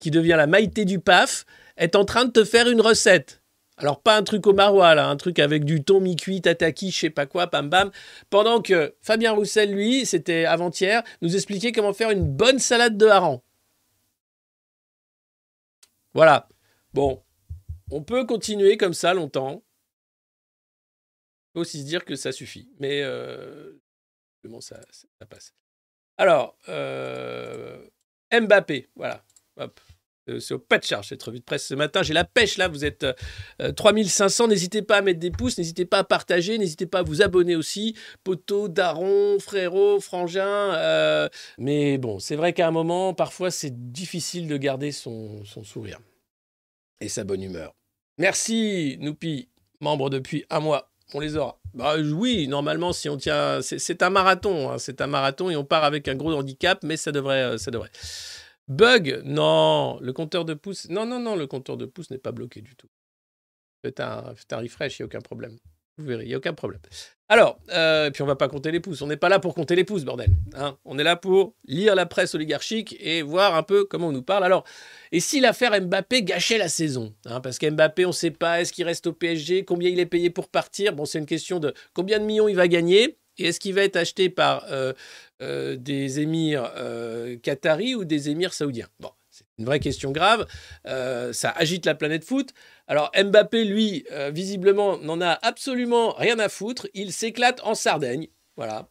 qui 0.00 0.10
devient 0.10 0.34
la 0.36 0.46
maïté 0.46 0.84
du 0.84 0.98
PAF, 0.98 1.46
est 1.76 1.96
en 1.96 2.04
train 2.04 2.24
de 2.24 2.30
te 2.30 2.44
faire 2.44 2.68
une 2.68 2.80
recette. 2.80 3.42
Alors 3.78 4.00
pas 4.00 4.16
un 4.16 4.22
truc 4.22 4.46
au 4.46 4.52
maroilles, 4.52 4.96
là, 4.96 5.08
un 5.08 5.16
truc 5.16 5.38
avec 5.38 5.64
du 5.64 5.82
thon 5.82 6.00
mi-cuit, 6.00 6.42
tataki, 6.42 6.90
je 6.90 6.98
sais 6.98 7.10
pas 7.10 7.26
quoi, 7.26 7.46
pam 7.46 7.68
bam. 7.68 7.90
Pendant 8.30 8.60
que 8.60 8.94
Fabien 9.00 9.32
Roussel, 9.32 9.72
lui, 9.72 10.04
c'était 10.06 10.44
avant-hier, 10.44 11.02
nous 11.22 11.34
expliquait 11.34 11.72
comment 11.72 11.92
faire 11.92 12.10
une 12.10 12.24
bonne 12.24 12.58
salade 12.58 12.96
de 12.96 13.06
hareng. 13.06 13.40
Voilà. 16.14 16.48
Bon, 16.92 17.24
on 17.90 18.02
peut 18.02 18.24
continuer 18.26 18.76
comme 18.76 18.94
ça 18.94 19.14
longtemps. 19.14 19.62
faut 21.54 21.60
aussi 21.60 21.80
se 21.80 21.86
dire 21.86 22.04
que 22.04 22.16
ça 22.16 22.32
suffit. 22.32 22.70
Mais 22.78 23.02
euh, 23.02 23.72
ça 24.60 24.80
passe? 25.28 25.54
Alors, 26.16 26.58
euh, 26.68 27.88
Mbappé, 28.32 28.90
voilà. 28.94 29.24
Hop. 29.56 29.80
Euh, 30.28 30.38
C'est 30.38 30.54
au 30.54 30.58
pas 30.58 30.78
de 30.78 30.84
charge 30.84 31.08
cette 31.08 31.22
revue 31.22 31.40
de 31.40 31.44
presse 31.44 31.66
ce 31.66 31.74
matin. 31.74 32.02
J'ai 32.02 32.14
la 32.14 32.24
pêche 32.24 32.56
là, 32.56 32.68
vous 32.68 32.84
êtes 32.84 33.04
euh, 33.60 33.72
3500. 33.72 34.48
N'hésitez 34.48 34.82
pas 34.82 34.98
à 34.98 35.02
mettre 35.02 35.18
des 35.20 35.30
pouces, 35.30 35.58
n'hésitez 35.58 35.84
pas 35.84 35.98
à 35.98 36.04
partager, 36.04 36.58
n'hésitez 36.58 36.86
pas 36.86 37.00
à 37.00 37.02
vous 37.02 37.22
abonner 37.22 37.56
aussi. 37.56 37.96
Poteau, 38.24 38.68
daron, 38.68 39.38
frérot, 39.40 40.00
frangin. 40.00 40.46
euh, 40.46 41.28
mais 41.58 41.98
bon, 41.98 42.18
c'est 42.18 42.36
vrai 42.36 42.52
qu'à 42.52 42.68
un 42.68 42.70
moment, 42.70 43.14
parfois, 43.14 43.50
c'est 43.50 43.92
difficile 43.92 44.46
de 44.46 44.56
garder 44.56 44.92
son, 44.92 45.44
sourire 45.44 45.98
et 47.00 47.08
sa 47.08 47.24
bonne 47.24 47.42
humeur. 47.42 47.74
Merci, 48.18 48.98
Noupi, 49.00 49.48
membre 49.80 50.10
depuis 50.10 50.44
un 50.50 50.60
mois. 50.60 50.88
On 51.14 51.20
les 51.20 51.36
aura. 51.36 51.58
Bah 51.74 51.96
oui, 51.98 52.48
normalement, 52.48 52.92
si 52.92 53.08
on 53.08 53.16
tient, 53.16 53.60
c'est 53.60 54.02
un 54.02 54.10
marathon, 54.10 54.70
hein, 54.70 54.78
c'est 54.78 55.00
un 55.00 55.06
marathon 55.06 55.50
et 55.50 55.56
on 55.56 55.64
part 55.64 55.84
avec 55.84 56.08
un 56.08 56.14
gros 56.14 56.32
handicap, 56.32 56.78
mais 56.84 56.96
ça 56.96 57.12
devrait, 57.12 57.42
euh, 57.42 57.58
ça 57.58 57.70
devrait. 57.70 57.90
Bug, 58.72 59.22
non, 59.24 59.98
le 60.00 60.12
compteur 60.12 60.44
de 60.44 60.54
pouces, 60.54 60.88
non, 60.88 61.04
non, 61.06 61.20
non, 61.20 61.36
le 61.36 61.46
compteur 61.46 61.76
de 61.76 61.84
pouces 61.86 62.10
n'est 62.10 62.18
pas 62.18 62.32
bloqué 62.32 62.60
du 62.62 62.74
tout. 62.74 62.88
Faites 63.84 64.00
un, 64.00 64.34
faites 64.34 64.52
un 64.52 64.58
refresh, 64.58 64.98
il 64.98 65.02
n'y 65.02 65.04
a 65.04 65.06
aucun 65.06 65.20
problème. 65.20 65.58
Vous 65.98 66.06
verrez, 66.06 66.24
il 66.24 66.28
n'y 66.28 66.34
a 66.34 66.38
aucun 66.38 66.54
problème. 66.54 66.80
Alors, 67.28 67.58
euh, 67.70 68.10
puis 68.10 68.22
on 68.22 68.26
va 68.26 68.36
pas 68.36 68.48
compter 68.48 68.70
les 68.70 68.80
pouces. 68.80 69.02
On 69.02 69.06
n'est 69.06 69.18
pas 69.18 69.28
là 69.28 69.38
pour 69.40 69.54
compter 69.54 69.76
les 69.76 69.84
pouces, 69.84 70.04
bordel. 70.04 70.30
hein. 70.54 70.78
on 70.86 70.98
est 70.98 71.04
là 71.04 71.16
pour 71.16 71.54
lire 71.66 71.94
la 71.94 72.06
presse 72.06 72.34
oligarchique 72.34 72.96
et 72.98 73.20
voir 73.20 73.54
un 73.54 73.62
peu 73.62 73.84
comment 73.84 74.08
on 74.08 74.12
nous 74.12 74.22
parle. 74.22 74.44
Alors, 74.44 74.64
et 75.12 75.20
si 75.20 75.38
l'affaire 75.40 75.78
Mbappé 75.78 76.22
gâchait 76.22 76.56
la 76.58 76.68
saison 76.68 77.14
hein, 77.26 77.40
Parce 77.40 77.58
qu'Mbappé, 77.58 78.06
on 78.06 78.08
ne 78.08 78.14
sait 78.14 78.30
pas, 78.30 78.62
est-ce 78.62 78.72
qu'il 78.72 78.84
reste 78.86 79.06
au 79.06 79.12
PSG 79.12 79.64
Combien 79.66 79.90
il 79.90 80.00
est 80.00 80.06
payé 80.06 80.30
pour 80.30 80.48
partir? 80.48 80.94
Bon, 80.94 81.04
c'est 81.04 81.18
une 81.18 81.26
question 81.26 81.58
de 81.58 81.74
combien 81.92 82.18
de 82.18 82.24
millions 82.24 82.48
il 82.48 82.56
va 82.56 82.68
gagner 82.68 83.18
et 83.38 83.46
est-ce 83.46 83.60
qu'il 83.60 83.74
va 83.74 83.82
être 83.82 83.96
acheté 83.96 84.28
par 84.28 84.66
euh, 84.70 84.92
euh, 85.42 85.76
des 85.76 86.20
émirs 86.20 86.72
euh, 86.76 87.36
qataris 87.36 87.94
ou 87.94 88.04
des 88.04 88.30
émirs 88.30 88.54
saoudiens 88.54 88.88
Bon, 89.00 89.10
c'est 89.32 89.46
une 89.58 89.64
vraie 89.64 89.80
question 89.80 90.12
grave. 90.12 90.46
Euh, 90.86 91.32
ça 91.32 91.50
agite 91.50 91.86
la 91.86 91.94
planète 91.94 92.22
foot. 92.22 92.50
Alors 92.86 93.10
Mbappé, 93.16 93.64
lui, 93.64 94.04
euh, 94.12 94.30
visiblement, 94.30 94.98
n'en 94.98 95.22
a 95.22 95.38
absolument 95.42 96.12
rien 96.12 96.38
à 96.38 96.50
foutre. 96.50 96.86
Il 96.92 97.12
s'éclate 97.12 97.60
en 97.64 97.74
Sardaigne. 97.74 98.28
Voilà. 98.56 98.90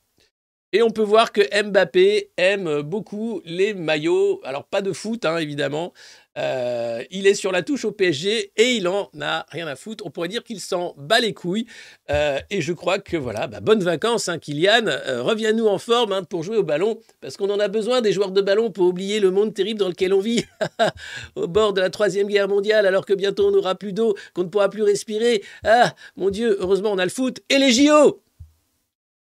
Et 0.73 0.81
on 0.81 0.89
peut 0.89 1.03
voir 1.03 1.31
que 1.31 1.41
Mbappé 1.63 2.31
aime 2.37 2.81
beaucoup 2.81 3.41
les 3.45 3.75
maillots. 3.75 4.41
Alors 4.43 4.63
pas 4.63 4.81
de 4.81 4.93
foot, 4.93 5.25
hein, 5.25 5.37
évidemment. 5.37 5.93
Euh, 6.37 7.03
il 7.11 7.27
est 7.27 7.33
sur 7.33 7.51
la 7.51 7.61
touche 7.61 7.83
au 7.83 7.91
PSG 7.91 8.53
et 8.55 8.75
il 8.75 8.87
en 8.87 9.09
a 9.19 9.45
rien 9.49 9.67
à 9.67 9.75
foutre. 9.75 10.05
On 10.05 10.11
pourrait 10.11 10.29
dire 10.29 10.43
qu'il 10.43 10.59
s'en 10.59 10.93
bat 10.97 11.19
les 11.19 11.33
couilles. 11.33 11.65
Euh, 12.09 12.39
et 12.49 12.61
je 12.61 12.73
crois 12.73 12.99
que 12.99 13.17
voilà, 13.17 13.47
bah, 13.47 13.59
bonnes 13.59 13.83
vacances, 13.83 14.29
hein, 14.29 14.39
Kylian. 14.39 14.87
Euh, 14.87 15.21
Reviens-nous 15.23 15.67
en 15.67 15.77
forme 15.77 16.13
hein, 16.13 16.23
pour 16.23 16.43
jouer 16.43 16.57
au 16.57 16.63
ballon, 16.63 16.99
parce 17.19 17.37
qu'on 17.37 17.49
en 17.49 17.59
a 17.59 17.67
besoin 17.67 18.01
des 18.01 18.11
joueurs 18.11 18.31
de 18.31 18.41
ballon 18.41 18.71
pour 18.71 18.87
oublier 18.87 19.19
le 19.19 19.31
monde 19.31 19.53
terrible 19.53 19.79
dans 19.79 19.89
lequel 19.89 20.13
on 20.13 20.19
vit, 20.19 20.45
au 21.35 21.47
bord 21.47 21.73
de 21.73 21.81
la 21.81 21.89
troisième 21.89 22.27
guerre 22.27 22.47
mondiale, 22.47 22.85
alors 22.85 23.05
que 23.05 23.13
bientôt 23.13 23.47
on 23.47 23.51
n'aura 23.51 23.75
plus 23.75 23.93
d'eau, 23.93 24.15
qu'on 24.33 24.43
ne 24.43 24.49
pourra 24.49 24.69
plus 24.69 24.83
respirer. 24.83 25.43
Ah, 25.63 25.93
mon 26.15 26.29
Dieu, 26.29 26.57
heureusement 26.59 26.91
on 26.91 26.97
a 26.97 27.05
le 27.05 27.11
foot 27.11 27.41
et 27.49 27.57
les 27.57 27.71
JO. 27.71 28.21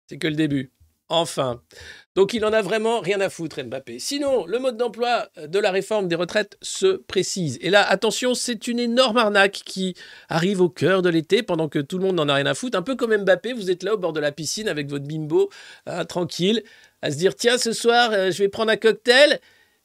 C'est 0.06 0.18
que 0.18 0.28
le 0.28 0.34
début. 0.34 0.70
Enfin. 1.12 1.61
Donc 2.14 2.35
il 2.35 2.44
en 2.44 2.53
a 2.53 2.62
vraiment 2.62 3.01
rien 3.01 3.20
à 3.20 3.31
foutre, 3.31 3.62
Mbappé. 3.62 3.98
Sinon, 3.98 4.46
le 4.46 4.59
mode 4.59 4.77
d'emploi 4.77 5.29
de 5.46 5.59
la 5.59 5.70
réforme 5.70 6.09
des 6.09 6.14
retraites 6.14 6.59
se 6.61 6.96
précise. 6.96 7.59
Et 7.62 7.70
là, 7.70 7.83
attention, 7.88 8.35
c'est 8.35 8.66
une 8.66 8.79
énorme 8.79 9.18
arnaque 9.18 9.62
qui 9.64 9.94
arrive 10.29 10.61
au 10.61 10.68
cœur 10.68 11.03
de 11.03 11.09
l'été 11.09 11.42
pendant 11.42 11.68
que 11.68 11.79
tout 11.79 11.98
le 11.98 12.05
monde 12.05 12.16
n'en 12.16 12.29
a 12.29 12.35
rien 12.35 12.46
à 12.46 12.55
foutre. 12.55 12.77
Un 12.77 12.83
peu 12.83 12.96
comme 12.96 13.16
Mbappé, 13.16 13.53
vous 13.53 13.70
êtes 13.70 13.83
là 13.83 13.94
au 13.94 13.98
bord 13.98 14.12
de 14.12 14.20
la 14.20 14.33
piscine 14.33 14.68
avec 14.68 14.88
votre 14.88 15.07
bimbo, 15.07 15.51
hein, 15.87 16.05
tranquille, 16.05 16.62
à 17.01 17.11
se 17.11 17.16
dire 17.16 17.35
tiens, 17.35 17.59
ce 17.59 17.72
soir, 17.72 18.11
euh, 18.12 18.31
je 18.31 18.38
vais 18.38 18.48
prendre 18.48 18.70
un 18.70 18.77
cocktail 18.77 19.40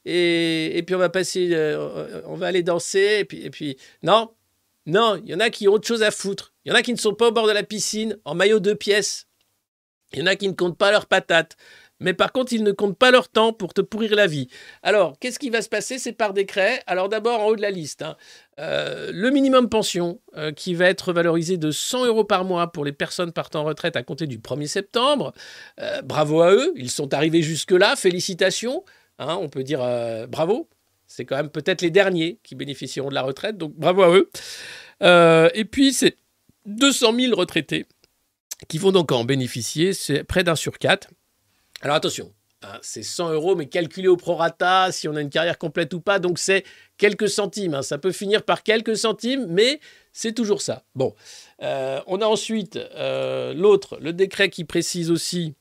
et, 0.06 0.84
puis 0.86 0.96
on 0.96 1.00
va 1.00 1.10
passer, 1.10 1.50
euh, 1.52 2.22
on 2.26 2.36
va 2.36 2.48
aller 2.48 2.64
danser. 2.64 3.26
Et 3.32 3.50
puis, 3.50 3.78
non, 4.04 4.32
non, 4.86 5.22
il 5.22 5.30
y 5.30 5.36
en 5.36 5.40
a 5.42 5.50
qui 5.50 5.68
ont 5.68 5.74
autre 5.74 5.88
chose 5.88 6.04
à 6.04 6.12
foutre. 6.12 6.54
Il 6.64 6.70
y 6.70 6.72
en 6.72 6.76
a 6.76 6.82
qui 6.82 6.94
ne 6.94 6.98
sont 6.98 7.14
pas 7.14 7.28
au 7.28 7.32
bord 7.32 7.48
de 7.48 7.52
la 7.52 7.64
piscine 7.64 8.18
en 8.24 8.36
maillot 8.36 8.60
deux 8.60 8.76
pièces. 8.76 9.27
Il 10.14 10.20
y 10.20 10.22
en 10.22 10.28
a 10.28 10.36
qui 10.36 10.48
ne 10.48 10.54
comptent 10.54 10.78
pas 10.78 10.92
leurs 10.92 11.06
patates. 11.06 11.58
Mais 12.00 12.14
par 12.14 12.32
contre, 12.32 12.54
ils 12.54 12.64
ne 12.64 12.72
comptent 12.72 12.98
pas 12.98 13.12
leur 13.12 13.28
temps 13.28 13.54
pour 13.54 13.74
te 13.74 13.82
pourrir 13.82 14.16
la 14.16 14.28
vie. 14.28 14.48
Alors, 14.84 15.18
qu'est-ce 15.20 15.40
qui 15.40 15.50
va 15.50 15.62
se 15.62 15.70
passer? 15.70 15.98
C'est 15.98 16.14
par 16.14 16.34
décret. 16.34 16.82
Alors 16.86 17.10
d'abord, 17.10 17.42
en 17.42 17.48
haut 17.48 17.56
de 17.56 17.62
la 17.62 17.72
liste, 17.72 18.04
hein, 18.04 18.16
euh, 18.60 19.12
le 19.12 19.32
minimum 19.32 19.68
pension 19.68 20.20
euh, 20.36 20.52
qui 20.52 20.76
va 20.76 20.86
être 20.86 21.12
valorisé 21.12 21.58
de 21.58 21.72
100 21.72 22.06
euros 22.06 22.24
par 22.24 22.46
mois 22.46 22.72
pour 22.72 22.86
les 22.86 22.92
personnes 22.92 23.32
partant 23.32 23.62
en 23.62 23.64
retraite 23.64 23.96
à 23.96 24.04
compter 24.04 24.28
du 24.28 24.38
1er 24.38 24.68
septembre. 24.68 25.34
Euh, 25.80 26.02
bravo 26.04 26.42
à 26.42 26.54
eux, 26.54 26.72
ils 26.76 26.92
sont 26.92 27.14
arrivés 27.14 27.42
jusque-là. 27.42 27.96
Félicitations. 27.96 28.84
Hein, 29.20 29.38
on 29.42 29.50
peut 29.50 29.64
dire 29.64 29.80
bravo. 30.28 30.70
C'est 31.08 31.26
quand 31.26 31.38
même 31.38 31.50
peut-être 31.50 31.82
les 31.82 31.90
derniers 31.90 32.40
qui 32.44 32.54
bénéficieront 32.54 33.10
de 33.10 33.16
la 33.16 33.24
retraite, 33.24 33.58
donc 33.58 33.74
bravo 33.76 34.04
à 34.04 34.12
eux. 34.12 34.30
Et 35.56 35.66
puis, 35.66 35.94
c'est 35.94 36.18
200 36.66 37.16
000 37.16 37.36
retraités 37.36 37.88
qui 38.68 38.78
vont 38.78 38.92
donc 38.92 39.12
en 39.12 39.24
bénéficier. 39.24 39.94
C'est 39.94 40.24
près 40.24 40.44
d'un 40.44 40.56
sur 40.56 40.78
quatre. 40.80 41.10
Alors 41.82 41.96
attention, 41.96 42.34
hein, 42.64 42.80
c'est 42.82 43.04
100 43.04 43.32
euros, 43.34 43.56
mais 43.56 43.68
calculé 43.68 44.08
au 44.08 44.18
prorata, 44.18 44.92
si 44.92 45.08
on 45.08 45.16
a 45.16 45.22
une 45.22 45.30
carrière 45.30 45.58
complète 45.60 45.94
ou 45.94 46.02
pas, 46.02 46.18
donc 46.20 46.40
c'est 46.40 46.64
quelques 46.98 47.30
centimes. 47.30 47.76
hein. 47.76 47.82
Ça 47.84 47.98
peut 48.00 48.12
finir 48.12 48.44
par 48.44 48.64
quelques 48.64 48.98
centimes, 48.98 49.46
mais 49.48 49.80
c'est 50.12 50.34
toujours 50.34 50.62
ça. 50.62 50.84
Bon, 50.96 51.14
Euh, 51.62 52.02
on 52.08 52.22
a 52.22 52.26
ensuite 52.26 52.76
euh, 52.76 53.54
l'autre, 53.54 53.98
le 54.00 54.14
décret 54.14 54.50
qui 54.50 54.64
précise 54.64 55.10
aussi 55.12 55.56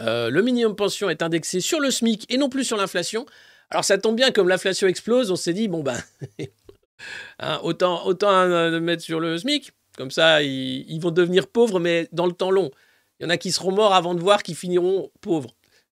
euh, 0.00 0.30
le 0.30 0.42
minimum 0.42 0.76
pension 0.76 1.10
est 1.10 1.22
indexé 1.22 1.60
sur 1.60 1.80
le 1.80 1.90
SMIC 1.90 2.24
et 2.32 2.36
non 2.36 2.48
plus 2.48 2.64
sur 2.64 2.76
l'inflation. 2.76 3.26
Alors 3.70 3.84
ça 3.84 3.98
tombe 3.98 4.16
bien, 4.16 4.30
comme 4.30 4.48
l'inflation 4.48 4.86
explose, 4.86 5.30
on 5.30 5.36
s'est 5.36 5.52
dit, 5.52 5.68
bon 5.68 5.82
ben, 5.82 5.98
hein, 7.40 7.60
autant, 7.62 8.06
autant 8.06 8.46
mettre 8.80 9.02
sur 9.02 9.20
le 9.20 9.36
SMIC, 9.38 9.72
comme 9.98 10.12
ça 10.12 10.42
ils, 10.44 11.00
vont 11.00 11.10
devenir 11.10 11.48
pauvres, 11.48 11.80
mais 11.80 12.08
dans 12.12 12.26
le 12.26 12.32
temps 12.32 12.52
long. 12.52 12.70
Il 13.18 13.24
y 13.24 13.26
en 13.26 13.30
a 13.30 13.36
qui 13.36 13.50
seront 13.50 13.72
morts 13.72 13.92
avant 13.92 14.14
de 14.14 14.20
voir 14.20 14.44
qu'ils 14.44 14.54
finiront 14.54 15.10
pauvres. 15.20 15.50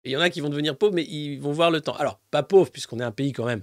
Et 0.03 0.09
il 0.09 0.13
y 0.13 0.17
en 0.17 0.21
a 0.21 0.31
qui 0.31 0.41
vont 0.41 0.49
devenir 0.49 0.75
pauvres, 0.75 0.95
mais 0.95 1.03
ils 1.03 1.37
vont 1.37 1.51
voir 1.51 1.69
le 1.69 1.81
temps. 1.81 1.95
Alors, 1.95 2.19
pas 2.31 2.41
pauvres, 2.41 2.71
puisqu'on 2.71 2.99
est 2.99 3.03
un 3.03 3.11
pays 3.11 3.31
quand 3.31 3.45
même 3.45 3.61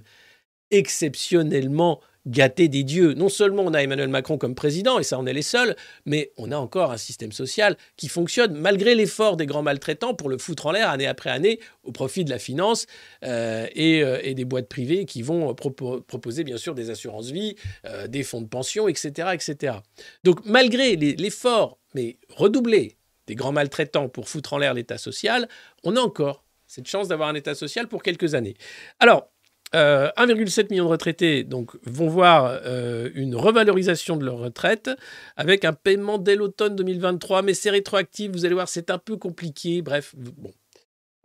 exceptionnellement 0.71 1.99
gâté 2.29 2.67
des 2.67 2.83
dieux. 2.83 3.13
Non 3.13 3.29
seulement 3.29 3.63
on 3.63 3.73
a 3.73 3.79
Emmanuel 3.81 4.09
Macron 4.09 4.37
comme 4.37 4.55
président, 4.55 4.99
et 4.99 5.03
ça 5.03 5.19
on 5.19 5.25
est 5.25 5.33
les 5.33 5.41
seuls, 5.41 5.75
mais 6.05 6.31
on 6.37 6.51
a 6.51 6.57
encore 6.57 6.91
un 6.91 6.97
système 6.97 7.31
social 7.31 7.75
qui 7.97 8.07
fonctionne 8.07 8.53
malgré 8.53 8.95
l'effort 8.95 9.35
des 9.37 9.45
grands 9.45 9.63
maltraitants 9.63 10.13
pour 10.13 10.29
le 10.29 10.37
foutre 10.37 10.67
en 10.67 10.71
l'air 10.71 10.89
année 10.89 11.07
après 11.07 11.29
année 11.29 11.59
au 11.83 11.91
profit 11.91 12.23
de 12.23 12.29
la 12.29 12.39
finance 12.39 12.85
euh, 13.23 13.67
et, 13.73 14.03
euh, 14.03 14.19
et 14.23 14.33
des 14.33 14.45
boîtes 14.45 14.69
privées 14.69 15.05
qui 15.05 15.21
vont 15.21 15.51
propo- 15.53 16.01
proposer 16.01 16.43
bien 16.43 16.57
sûr 16.57 16.75
des 16.75 16.89
assurances 16.89 17.31
vie, 17.31 17.55
euh, 17.85 18.07
des 18.07 18.23
fonds 18.23 18.41
de 18.41 18.47
pension, 18.47 18.87
etc. 18.87 19.29
etc. 19.33 19.77
Donc 20.23 20.45
malgré 20.45 20.95
l'effort, 20.95 21.79
mais 21.95 22.17
redoublé, 22.29 22.97
des 23.27 23.35
grands 23.35 23.51
maltraitants 23.51 24.09
pour 24.09 24.27
foutre 24.27 24.53
en 24.53 24.57
l'air 24.57 24.73
l'État 24.73 24.97
social, 24.97 25.47
on 25.83 25.95
a 25.95 25.99
encore 25.99 26.43
cette 26.67 26.87
chance 26.87 27.07
d'avoir 27.07 27.29
un 27.29 27.35
État 27.35 27.55
social 27.55 27.87
pour 27.87 28.03
quelques 28.03 28.35
années. 28.35 28.55
Alors, 28.99 29.31
euh, 29.75 30.09
1,7 30.17 30.71
million 30.71 30.85
de 30.85 30.89
retraités 30.89 31.43
donc, 31.43 31.71
vont 31.83 32.07
voir 32.07 32.59
euh, 32.65 33.11
une 33.13 33.35
revalorisation 33.35 34.17
de 34.17 34.25
leur 34.25 34.39
retraite 34.39 34.89
avec 35.37 35.63
un 35.63 35.73
paiement 35.73 36.17
dès 36.17 36.35
l'automne 36.35 36.75
2023, 36.75 37.43
mais 37.43 37.53
c'est 37.53 37.69
rétroactif, 37.69 38.31
vous 38.31 38.45
allez 38.45 38.55
voir, 38.55 38.67
c'est 38.67 38.89
un 38.89 38.97
peu 38.97 39.15
compliqué, 39.17 39.83
bref, 39.83 40.15
bon. 40.17 40.51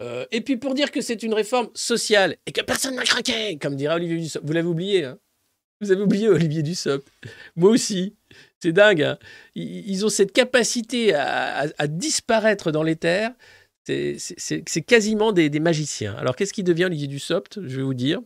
Euh, 0.03 0.27
et 0.31 0.43
puis 0.43 0.59
pour 0.59 0.75
dire 0.75 0.91
que 0.91 1.01
c'est 1.01 1.23
une 1.23 1.33
réforme 1.33 1.71
sociale 1.73 2.37
et 2.47 2.53
que 2.53 2.61
personne 2.61 2.97
n'a 2.97 3.05
craqué, 3.05 3.57
comme 3.57 3.77
dirait 3.77 3.95
Olivier 3.95 4.19
Dussopt, 4.19 4.45
vous 4.45 4.53
l'avez 4.53 4.69
oublié, 4.69 5.05
hein 5.05 5.19
vous 5.81 5.91
avez 5.91 6.03
oublié 6.03 6.29
Olivier 6.29 6.63
Dussopt, 6.63 7.07
moi 7.57 7.71
aussi, 7.71 8.15
c'est 8.61 8.73
dingue, 8.73 9.03
hein 9.03 9.19
ils, 9.55 10.05
ont 10.05 10.11
cette 10.11 10.33
capacité 10.33 11.15
à, 11.15 11.87
disparaître 11.87 12.73
dans 12.73 12.83
les 12.83 12.97
terres, 12.97 13.33
c'est 13.87 14.85
quasiment 14.87 15.33
des, 15.33 15.49
des 15.49 15.61
magiciens. 15.61 16.15
Alors 16.17 16.37
qu'est-ce 16.37 16.53
qui 16.53 16.63
devient 16.63 16.87
Olivier 16.87 17.07
Dussopt? 17.07 17.61
Je 17.67 17.77
vais 17.77 17.83
vous 17.83 17.95
dire. 17.95 18.21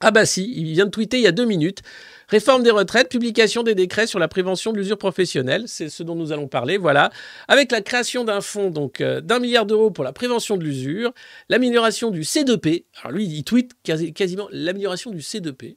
Ah 0.00 0.10
bah 0.10 0.26
si, 0.26 0.52
il 0.54 0.72
vient 0.72 0.84
de 0.84 0.90
tweeter 0.90 1.16
il 1.16 1.22
y 1.22 1.26
a 1.26 1.32
deux 1.32 1.46
minutes. 1.46 1.80
Réforme 2.28 2.62
des 2.62 2.70
retraites, 2.70 3.08
publication 3.08 3.62
des 3.62 3.74
décrets 3.74 4.06
sur 4.06 4.18
la 4.18 4.28
prévention 4.28 4.72
de 4.72 4.76
l'usure 4.78 4.98
professionnelle, 4.98 5.64
c'est 5.68 5.88
ce 5.88 6.02
dont 6.02 6.14
nous 6.14 6.32
allons 6.32 6.48
parler, 6.48 6.76
voilà. 6.76 7.10
Avec 7.48 7.72
la 7.72 7.80
création 7.80 8.24
d'un 8.24 8.42
fonds 8.42 8.70
donc 8.70 9.00
euh, 9.00 9.20
d'un 9.22 9.38
milliard 9.38 9.64
d'euros 9.64 9.90
pour 9.90 10.04
la 10.04 10.12
prévention 10.12 10.58
de 10.58 10.64
l'usure, 10.64 11.14
l'amélioration 11.48 12.10
du 12.10 12.22
C2P. 12.22 12.84
Alors 13.00 13.12
lui, 13.12 13.24
il 13.26 13.44
tweet 13.44 13.72
quasi- 13.84 14.12
quasiment 14.12 14.48
l'amélioration 14.50 15.10
du 15.12 15.20
C2P. 15.20 15.76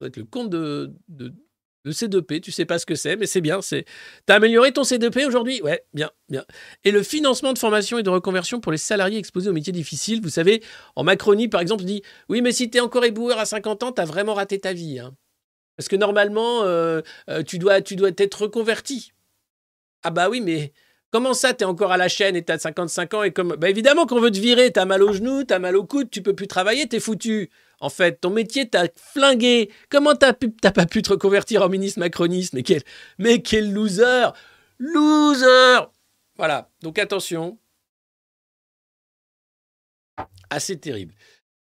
doit 0.00 0.08
être 0.08 0.16
le 0.16 0.24
compte 0.24 0.50
de, 0.50 0.92
de 1.88 1.92
C2P, 1.92 2.40
tu 2.40 2.52
sais 2.52 2.64
pas 2.66 2.78
ce 2.78 2.86
que 2.86 2.94
c'est, 2.94 3.16
mais 3.16 3.26
c'est 3.26 3.40
bien. 3.40 3.60
C'est 3.62 3.84
T'as 4.26 4.36
amélioré 4.36 4.72
ton 4.72 4.82
C2P 4.82 5.26
aujourd'hui? 5.26 5.60
Ouais, 5.62 5.82
bien, 5.94 6.10
bien. 6.28 6.44
Et 6.84 6.90
le 6.90 7.02
financement 7.02 7.52
de 7.52 7.58
formation 7.58 7.98
et 7.98 8.02
de 8.02 8.10
reconversion 8.10 8.60
pour 8.60 8.72
les 8.72 8.78
salariés 8.78 9.18
exposés 9.18 9.48
aux 9.50 9.54
métiers 9.54 9.72
difficiles. 9.72 10.20
Vous 10.20 10.28
savez, 10.28 10.62
en 10.96 11.04
Macronie, 11.04 11.48
par 11.48 11.60
exemple, 11.60 11.84
dit 11.84 12.02
Oui, 12.28 12.42
mais 12.42 12.52
si 12.52 12.70
t'es 12.70 12.80
encore 12.80 13.04
éboueur 13.04 13.38
à 13.38 13.46
50 13.46 13.82
ans, 13.82 13.92
t'as 13.92 14.04
vraiment 14.04 14.34
raté 14.34 14.58
ta 14.60 14.72
vie. 14.72 14.98
hein. 14.98 15.14
Parce 15.76 15.88
que 15.88 15.96
normalement, 15.96 16.64
euh, 16.64 17.00
euh, 17.30 17.42
tu, 17.42 17.58
dois, 17.58 17.80
tu 17.80 17.96
dois 17.96 18.10
être 18.16 18.42
reconverti. 18.42 19.12
Ah 20.02 20.10
bah 20.10 20.28
oui, 20.28 20.40
mais 20.40 20.72
comment 21.10 21.34
ça, 21.34 21.54
t'es 21.54 21.64
encore 21.64 21.92
à 21.92 21.96
la 21.96 22.08
chaîne 22.08 22.36
et 22.36 22.42
t'as 22.44 22.58
55 22.58 23.14
ans 23.14 23.22
et 23.22 23.32
comme... 23.32 23.54
Bah 23.56 23.70
évidemment 23.70 24.06
qu'on 24.06 24.20
veut 24.20 24.30
te 24.30 24.38
virer, 24.38 24.72
t'as 24.72 24.84
mal 24.84 25.02
au 25.02 25.12
genou, 25.12 25.44
t'as 25.44 25.58
mal 25.58 25.76
au 25.76 25.84
coude, 25.84 26.10
tu 26.10 26.22
peux 26.22 26.34
plus 26.34 26.48
travailler, 26.48 26.86
t'es 26.88 27.00
foutu. 27.00 27.50
En 27.80 27.90
fait, 27.90 28.20
ton 28.20 28.30
métier 28.30 28.68
t'a 28.68 28.86
flingué. 28.96 29.70
Comment 29.88 30.14
t'as 30.14 30.32
pas 30.32 30.86
pu 30.86 31.02
te 31.02 31.10
reconvertir 31.10 31.62
en 31.62 31.68
ministre 31.68 32.00
macroniste? 32.00 32.54
Mais 32.54 32.62
quel, 32.62 32.82
mais 33.18 33.40
quel 33.42 33.72
loser 33.72 34.30
Loser 34.78 35.86
Voilà, 36.36 36.70
donc 36.82 36.98
attention. 36.98 37.58
Assez 40.50 40.78
terrible. 40.78 41.14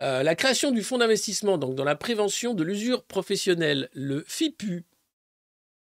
Euh, 0.01 0.21
la 0.21 0.35
création 0.35 0.71
du 0.71 0.83
fonds 0.83 0.97
d'investissement 0.97 1.57
donc 1.57 1.75
dans 1.75 1.85
la 1.85 1.95
prévention 1.95 2.53
de 2.53 2.63
l'usure 2.63 3.03
professionnelle, 3.05 3.89
le 3.93 4.23
FIPU, 4.27 4.85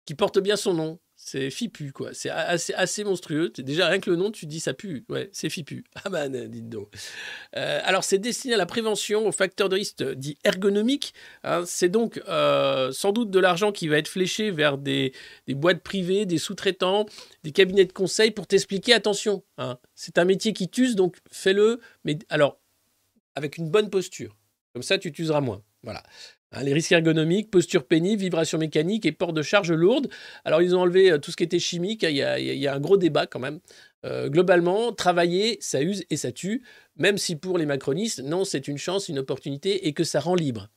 qui 0.04 0.14
porte 0.14 0.40
bien 0.40 0.56
son 0.56 0.74
nom, 0.74 0.98
c'est 1.30 1.48
FIPU, 1.48 1.92
quoi. 1.92 2.12
C'est 2.12 2.28
assez, 2.28 3.04
monstrueux. 3.04 3.52
Déjà, 3.56 3.86
rien 3.86 4.00
que 4.00 4.10
le 4.10 4.16
nom, 4.16 4.32
tu 4.32 4.46
dis 4.46 4.58
ça 4.58 4.74
pue. 4.74 5.04
Ouais, 5.08 5.28
c'est 5.32 5.48
FIPU. 5.48 5.84
Ah 6.04 6.08
man, 6.08 6.48
dites 6.48 6.68
donc. 6.68 6.92
Euh, 7.56 7.80
alors, 7.84 8.02
c'est 8.02 8.18
destiné 8.18 8.54
à 8.54 8.56
la 8.56 8.66
prévention 8.66 9.26
aux 9.28 9.32
facteurs 9.32 9.68
de 9.68 9.76
risque 9.76 10.02
dits 10.14 10.38
ergonomiques. 10.42 11.14
hein. 11.44 11.62
c'est 11.66 11.88
donc 11.88 12.20
euh, 12.28 12.90
sans 12.90 13.12
doute 13.12 13.30
de 13.30 13.38
l'argent 13.38 13.70
qui 13.70 13.86
va 13.86 13.98
être 13.98 14.08
fléché 14.08 14.50
vers 14.50 14.76
des, 14.76 15.12
des 15.46 15.54
boîtes 15.54 15.82
privées, 15.82 16.26
des 16.26 16.38
sous-traitants, 16.38 17.06
des 17.44 17.52
cabinets 17.52 17.84
de 17.84 17.92
conseil 17.92 18.32
pour 18.32 18.46
t'expliquer 18.48 18.94
attention. 18.94 19.44
hein, 19.58 19.78
c'est 19.94 20.18
un 20.18 20.24
métier 20.24 20.52
qui 20.52 20.68
t'use, 20.68 20.96
donc 20.96 21.16
fais-le. 21.30 21.80
Mais 22.04 22.18
alors, 22.28 22.58
avec 23.36 23.56
une 23.56 23.70
bonne 23.70 23.88
posture. 23.88 24.36
Comme 24.72 24.82
ça, 24.82 24.98
tu 24.98 25.12
t'useras 25.12 25.40
moins. 25.40 25.62
Voilà. 25.82 26.02
Hein, 26.52 26.64
les 26.64 26.72
risques 26.72 26.92
ergonomiques, 26.92 27.50
posture 27.50 27.86
pénible, 27.86 28.22
vibration 28.22 28.58
mécanique 28.58 29.06
et 29.06 29.12
port 29.12 29.32
de 29.32 29.42
charge 29.42 29.70
lourde. 29.72 30.08
Alors, 30.44 30.62
ils 30.62 30.74
ont 30.74 30.80
enlevé 30.80 31.12
euh, 31.12 31.18
tout 31.18 31.30
ce 31.30 31.36
qui 31.36 31.44
était 31.44 31.60
chimique. 31.60 32.02
hein, 32.02 32.08
Il 32.10 32.16
y 32.16 32.66
a, 32.66 32.74
un 32.74 32.80
gros 32.80 32.96
débat 32.96 33.26
quand 33.26 33.38
même. 33.38 33.60
Euh, 34.04 34.28
globalement, 34.28 34.92
travailler, 34.92 35.58
ça 35.60 35.82
use 35.82 36.04
et 36.10 36.16
ça 36.16 36.32
tue. 36.32 36.62
Même 36.96 37.18
si 37.18 37.36
pour 37.36 37.56
les 37.58 37.66
macronistes, 37.66 38.20
non, 38.20 38.44
c'est 38.44 38.66
une 38.66 38.78
chance, 38.78 39.08
une 39.08 39.18
opportunité 39.20 39.86
et 39.86 39.92
que 39.92 40.04
ça 40.04 40.20
rend 40.20 40.34
libre. 40.34 40.68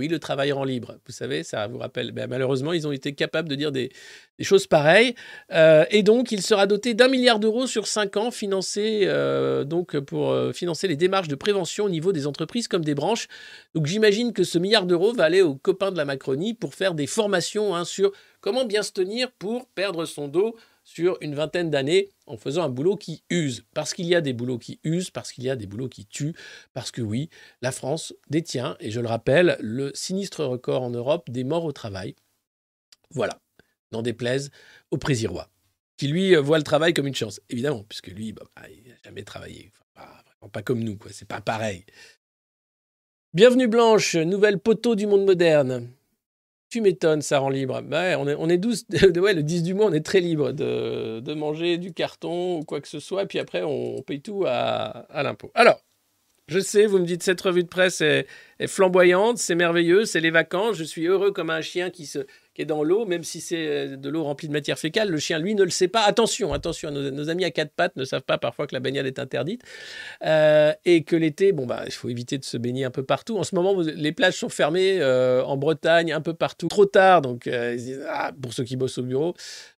Oui, 0.00 0.08
le 0.08 0.18
travail 0.18 0.50
rend 0.50 0.64
libre. 0.64 0.96
Vous 1.04 1.12
savez, 1.12 1.42
ça 1.42 1.66
vous 1.66 1.76
rappelle. 1.76 2.12
ben, 2.12 2.26
malheureusement, 2.26 2.72
ils 2.72 2.88
ont 2.88 2.92
été 2.92 3.12
capables 3.14 3.50
de 3.50 3.54
dire 3.54 3.70
des, 3.70 3.92
des 4.38 4.44
choses 4.44 4.66
pareilles. 4.66 5.14
Euh, 5.52 5.84
et 5.90 6.02
donc, 6.02 6.32
il 6.32 6.40
sera 6.40 6.66
doté 6.66 6.94
d'un 6.94 7.08
milliard 7.08 7.38
d'euros 7.38 7.66
sur 7.66 7.86
cinq 7.86 8.16
ans, 8.16 8.30
financé 8.30 9.02
euh, 9.04 9.64
donc 9.64 10.00
pour 10.00 10.30
euh, 10.30 10.52
financer 10.54 10.88
les 10.88 10.96
démarches 10.96 11.28
de 11.28 11.34
prévention 11.34 11.84
au 11.84 11.90
niveau 11.90 12.12
des 12.12 12.26
entreprises 12.26 12.66
comme 12.66 12.82
des 12.82 12.94
branches. 12.94 13.28
Donc, 13.74 13.84
j'imagine 13.84 14.32
que 14.32 14.42
ce 14.42 14.56
milliard 14.56 14.86
d'euros 14.86 15.12
va 15.12 15.24
aller 15.24 15.42
aux 15.42 15.54
copains 15.54 15.92
de 15.92 15.98
la 15.98 16.06
Macronie 16.06 16.54
pour 16.54 16.72
faire 16.72 16.94
des 16.94 17.06
formations 17.06 17.76
hein, 17.76 17.84
sur 17.84 18.10
comment 18.40 18.64
bien 18.64 18.82
se 18.82 18.92
tenir 18.92 19.30
pour 19.32 19.66
perdre 19.66 20.06
son 20.06 20.28
dos 20.28 20.56
sur 20.92 21.16
une 21.20 21.36
vingtaine 21.36 21.70
d'années 21.70 22.08
en 22.26 22.36
faisant 22.36 22.64
un 22.64 22.68
boulot 22.68 22.96
qui 22.96 23.22
use. 23.30 23.64
Parce 23.74 23.94
qu'il 23.94 24.06
y 24.06 24.16
a 24.16 24.20
des 24.20 24.32
boulots 24.32 24.58
qui 24.58 24.80
usent, 24.82 25.10
parce 25.10 25.30
qu'il 25.30 25.44
y 25.44 25.50
a 25.50 25.54
des 25.54 25.66
boulots 25.66 25.88
qui 25.88 26.04
tuent, 26.04 26.34
parce 26.72 26.90
que 26.90 27.00
oui, 27.00 27.30
la 27.62 27.70
France 27.70 28.12
détient, 28.28 28.76
et 28.80 28.90
je 28.90 29.00
le 29.00 29.06
rappelle, 29.06 29.56
le 29.60 29.92
sinistre 29.94 30.44
record 30.44 30.82
en 30.82 30.90
Europe 30.90 31.30
des 31.30 31.44
morts 31.44 31.64
au 31.64 31.70
travail. 31.70 32.16
Voilà, 33.10 33.40
n'en 33.92 34.02
déplaise 34.02 34.50
au 34.90 34.98
Présirois, 34.98 35.48
qui 35.96 36.08
lui 36.08 36.34
euh, 36.34 36.40
voit 36.40 36.58
le 36.58 36.64
travail 36.64 36.92
comme 36.92 37.06
une 37.06 37.14
chance, 37.14 37.40
évidemment, 37.50 37.84
puisque 37.88 38.08
lui, 38.08 38.32
bah, 38.32 38.42
bah, 38.56 38.62
il 38.68 38.90
n'a 38.90 38.96
jamais 39.04 39.22
travaillé. 39.22 39.70
Vraiment 39.94 40.50
pas 40.50 40.62
comme 40.62 40.82
nous, 40.82 40.96
quoi. 40.96 41.12
c'est 41.12 41.28
pas 41.28 41.40
pareil. 41.40 41.84
Bienvenue 43.32 43.68
Blanche, 43.68 44.16
nouvelle 44.16 44.58
poteau 44.58 44.96
du 44.96 45.06
monde 45.06 45.24
moderne. 45.24 45.88
Tu 46.70 46.80
m'étonnes, 46.80 47.20
ça 47.20 47.40
rend 47.40 47.48
libre. 47.48 47.82
Bah 47.82 48.16
on 48.18 48.28
est, 48.28 48.36
on 48.38 48.48
est 48.48 48.56
12, 48.56 48.86
ouais, 49.16 49.34
le 49.34 49.42
10 49.42 49.64
du 49.64 49.74
mois, 49.74 49.86
on 49.86 49.92
est 49.92 50.06
très 50.06 50.20
libre 50.20 50.52
de, 50.52 51.34
manger 51.34 51.78
du 51.78 51.92
carton 51.92 52.58
ou 52.58 52.62
quoi 52.62 52.80
que 52.80 52.86
ce 52.86 53.00
soit, 53.00 53.24
et 53.24 53.26
puis 53.26 53.40
après, 53.40 53.62
on 53.64 54.02
paye 54.02 54.20
tout 54.20 54.44
à, 54.46 55.06
l'impôt. 55.22 55.50
Alors, 55.54 55.80
je 56.46 56.60
sais, 56.60 56.86
vous 56.86 56.98
me 56.98 57.06
dites 57.06 57.24
cette 57.24 57.40
revue 57.40 57.64
de 57.64 57.68
presse 57.68 58.00
est 58.00 58.26
flamboyante, 58.68 59.38
c'est 59.38 59.56
merveilleux, 59.56 60.04
c'est 60.04 60.20
les 60.20 60.30
vacances, 60.30 60.76
je 60.76 60.84
suis 60.84 61.06
heureux 61.06 61.32
comme 61.32 61.50
un 61.50 61.60
chien 61.60 61.90
qui, 61.90 62.06
se, 62.06 62.20
qui 62.54 62.62
est 62.62 62.66
dans 62.66 62.82
l'eau, 62.82 63.06
même 63.06 63.22
si 63.22 63.40
c'est 63.40 63.66
euh, 63.66 63.96
de 63.96 64.08
l'eau 64.08 64.24
remplie 64.24 64.48
de 64.48 64.52
matière 64.52 64.78
fécale. 64.78 65.08
Le 65.08 65.18
chien, 65.18 65.38
lui, 65.38 65.54
ne 65.54 65.62
le 65.62 65.70
sait 65.70 65.88
pas. 65.88 66.02
Attention, 66.02 66.52
attention, 66.52 66.90
nos, 66.90 67.28
amis 67.28 67.44
à 67.44 67.50
quatre 67.50 67.72
pattes 67.72 67.96
ne 67.96 68.04
savent 68.04 68.22
pas 68.22 68.38
parfois 68.38 68.66
que 68.66 68.74
la 68.74 68.80
baignade 68.80 69.06
est 69.06 69.18
interdite. 69.18 69.62
Euh, 70.24 70.72
et 70.84 71.04
que 71.04 71.16
l'été, 71.16 71.52
bon, 71.52 71.66
bah, 71.66 71.82
il 71.86 71.92
faut 71.92 72.08
éviter 72.08 72.38
de 72.38 72.44
se 72.44 72.56
baigner 72.56 72.84
un 72.84 72.90
peu 72.90 73.04
partout. 73.04 73.38
En 73.38 73.44
ce 73.44 73.54
moment, 73.54 73.78
les 73.80 74.12
plages 74.12 74.36
sont 74.36 74.48
fermées 74.48 75.00
euh, 75.00 75.44
en 75.44 75.56
Bretagne, 75.56 76.12
un 76.12 76.20
peu 76.20 76.34
partout. 76.34 76.68
Trop 76.68 76.86
tard, 76.86 77.22
donc 77.22 77.48
ah, 78.08 78.32
pour 78.40 78.52
ceux 78.52 78.64
qui 78.64 78.76
bossent 78.76 78.98
au 78.98 79.02
bureau. 79.02 79.34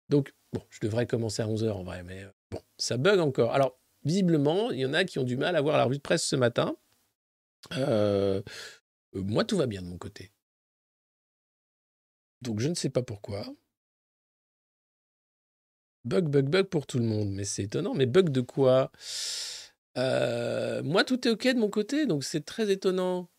Donc, 0.10 0.34
bon, 0.54 0.62
je 0.70 0.80
devrais 0.82 1.06
commencer 1.06 1.42
à 1.42 1.48
11h 1.48 1.72
en 1.72 1.84
vrai, 1.84 2.04
mais 2.04 2.26
bon, 2.52 2.60
ça 2.78 2.98
bug 2.98 3.20
encore. 3.20 3.54
Alors, 3.54 3.78
visiblement, 4.06 4.72
il 4.72 4.80
y 4.80 4.86
en 4.86 4.94
a 4.94 5.04
qui 5.04 5.20
ont 5.20 5.24
du 5.24 5.38
mal 5.38 5.56
à 5.56 5.62
voir 5.62 5.78
la 5.78 5.86
revue 5.86 5.98
de 5.98 6.02
presse 6.02 6.24
ce 6.24 6.36
matin. 6.36 6.76
Moi, 9.14 9.44
tout 9.44 9.58
va 9.58 9.68
bien 9.68 9.82
de 9.82 9.88
mon 9.88 9.98
côté. 9.98 10.32
Donc, 12.42 12.60
je 12.60 12.68
ne 12.70 12.76
sais 12.76 12.90
pas 12.90 13.04
pourquoi. 13.04 13.46
Bug, 16.04 16.28
bug, 16.30 16.50
bug 16.50 16.66
pour 16.68 16.88
tout 16.88 16.98
le 17.00 17.06
monde. 17.06 17.30
Mais 17.32 17.44
c'est 17.46 17.64
étonnant. 17.64 17.94
Mais 17.94 18.06
bug 18.06 18.30
de 18.30 18.42
quoi? 18.42 18.92
Euh, 19.98 20.82
Moi, 20.84 21.04
tout 21.04 21.28
est 21.28 21.32
OK 21.32 21.48
de 21.48 21.60
mon 21.60 21.70
côté, 21.70 22.06
donc 22.06 22.24
c'est 22.24 22.46
très 22.46 22.72
étonnant. 22.72 23.30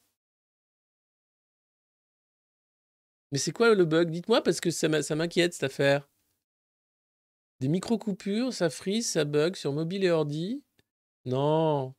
Mais 3.33 3.39
c'est 3.39 3.53
quoi 3.53 3.75
le 3.75 3.85
bug? 3.85 4.11
Dites-moi, 4.11 4.43
parce 4.43 4.61
que 4.61 4.71
ça 4.71 4.89
m'inquiète 4.89 5.55
cette 5.55 5.63
affaire. 5.65 6.09
Des 7.61 7.69
micro-coupures, 7.69 8.53
ça 8.53 8.71
frise, 8.71 9.11
ça 9.11 9.25
bug 9.25 9.57
sur 9.57 9.73
mobile 9.73 10.05
et 10.05 10.11
ordi? 10.11 10.63
Non. 11.25 11.95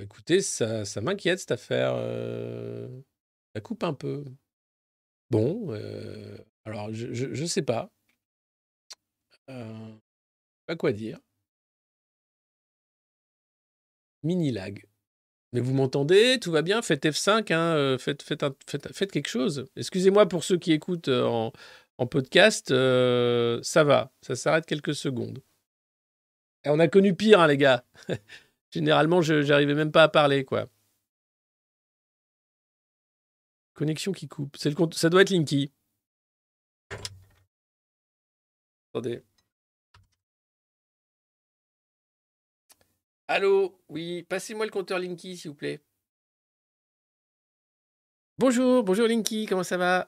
Écoutez, 0.00 0.40
ça, 0.40 0.84
ça 0.84 1.00
m'inquiète 1.00 1.40
cette 1.40 1.52
affaire. 1.52 1.94
ça 3.54 3.60
coupe 3.60 3.84
un 3.84 3.94
peu. 3.94 4.24
Bon, 5.30 5.70
alors 6.64 6.92
je, 6.92 7.12
je, 7.12 7.44
sais 7.44 7.62
pas. 7.62 7.90
Pas 9.46 10.76
quoi 10.76 10.92
dire. 10.92 11.20
Mini 14.22 14.50
lag. 14.50 14.84
Mais 15.52 15.60
vous 15.60 15.72
m'entendez? 15.72 16.38
Tout 16.40 16.50
va 16.50 16.62
bien? 16.62 16.82
Faites 16.82 17.04
F5, 17.04 17.52
hein, 17.52 17.96
faites, 17.98 19.12
quelque 19.12 19.28
chose. 19.28 19.66
Excusez-moi 19.76 20.26
pour 20.26 20.44
ceux 20.44 20.58
qui 20.58 20.72
écoutent 20.72 21.08
en, 21.08 21.52
en 21.98 22.06
podcast, 22.06 22.68
ça 22.68 23.84
va, 23.84 24.12
ça 24.22 24.36
s'arrête 24.36 24.66
quelques 24.66 24.94
secondes. 24.94 25.42
Et 26.64 26.68
on 26.68 26.78
a 26.80 26.88
connu 26.88 27.14
pire, 27.14 27.40
hein, 27.40 27.46
les 27.46 27.56
gars. 27.56 27.84
Généralement, 28.76 29.22
je 29.22 29.40
j'arrivais 29.40 29.74
même 29.74 29.90
pas 29.90 30.02
à 30.02 30.08
parler, 30.08 30.44
quoi. 30.44 30.68
Connexion 33.72 34.12
qui 34.12 34.28
coupe. 34.28 34.54
C'est 34.58 34.68
le 34.68 34.74
compte- 34.74 34.92
ça 34.92 35.08
doit 35.08 35.22
être 35.22 35.30
Linky. 35.30 35.72
Attendez. 38.92 39.22
Allô? 43.28 43.80
Oui, 43.88 44.24
passez-moi 44.24 44.66
le 44.66 44.70
compteur 44.70 44.98
Linky, 44.98 45.36
s'il 45.38 45.50
vous 45.52 45.56
plaît. 45.56 45.82
Bonjour, 48.36 48.84
bonjour 48.84 49.06
Linky, 49.08 49.46
comment 49.46 49.64
ça 49.64 49.78
va? 49.78 50.06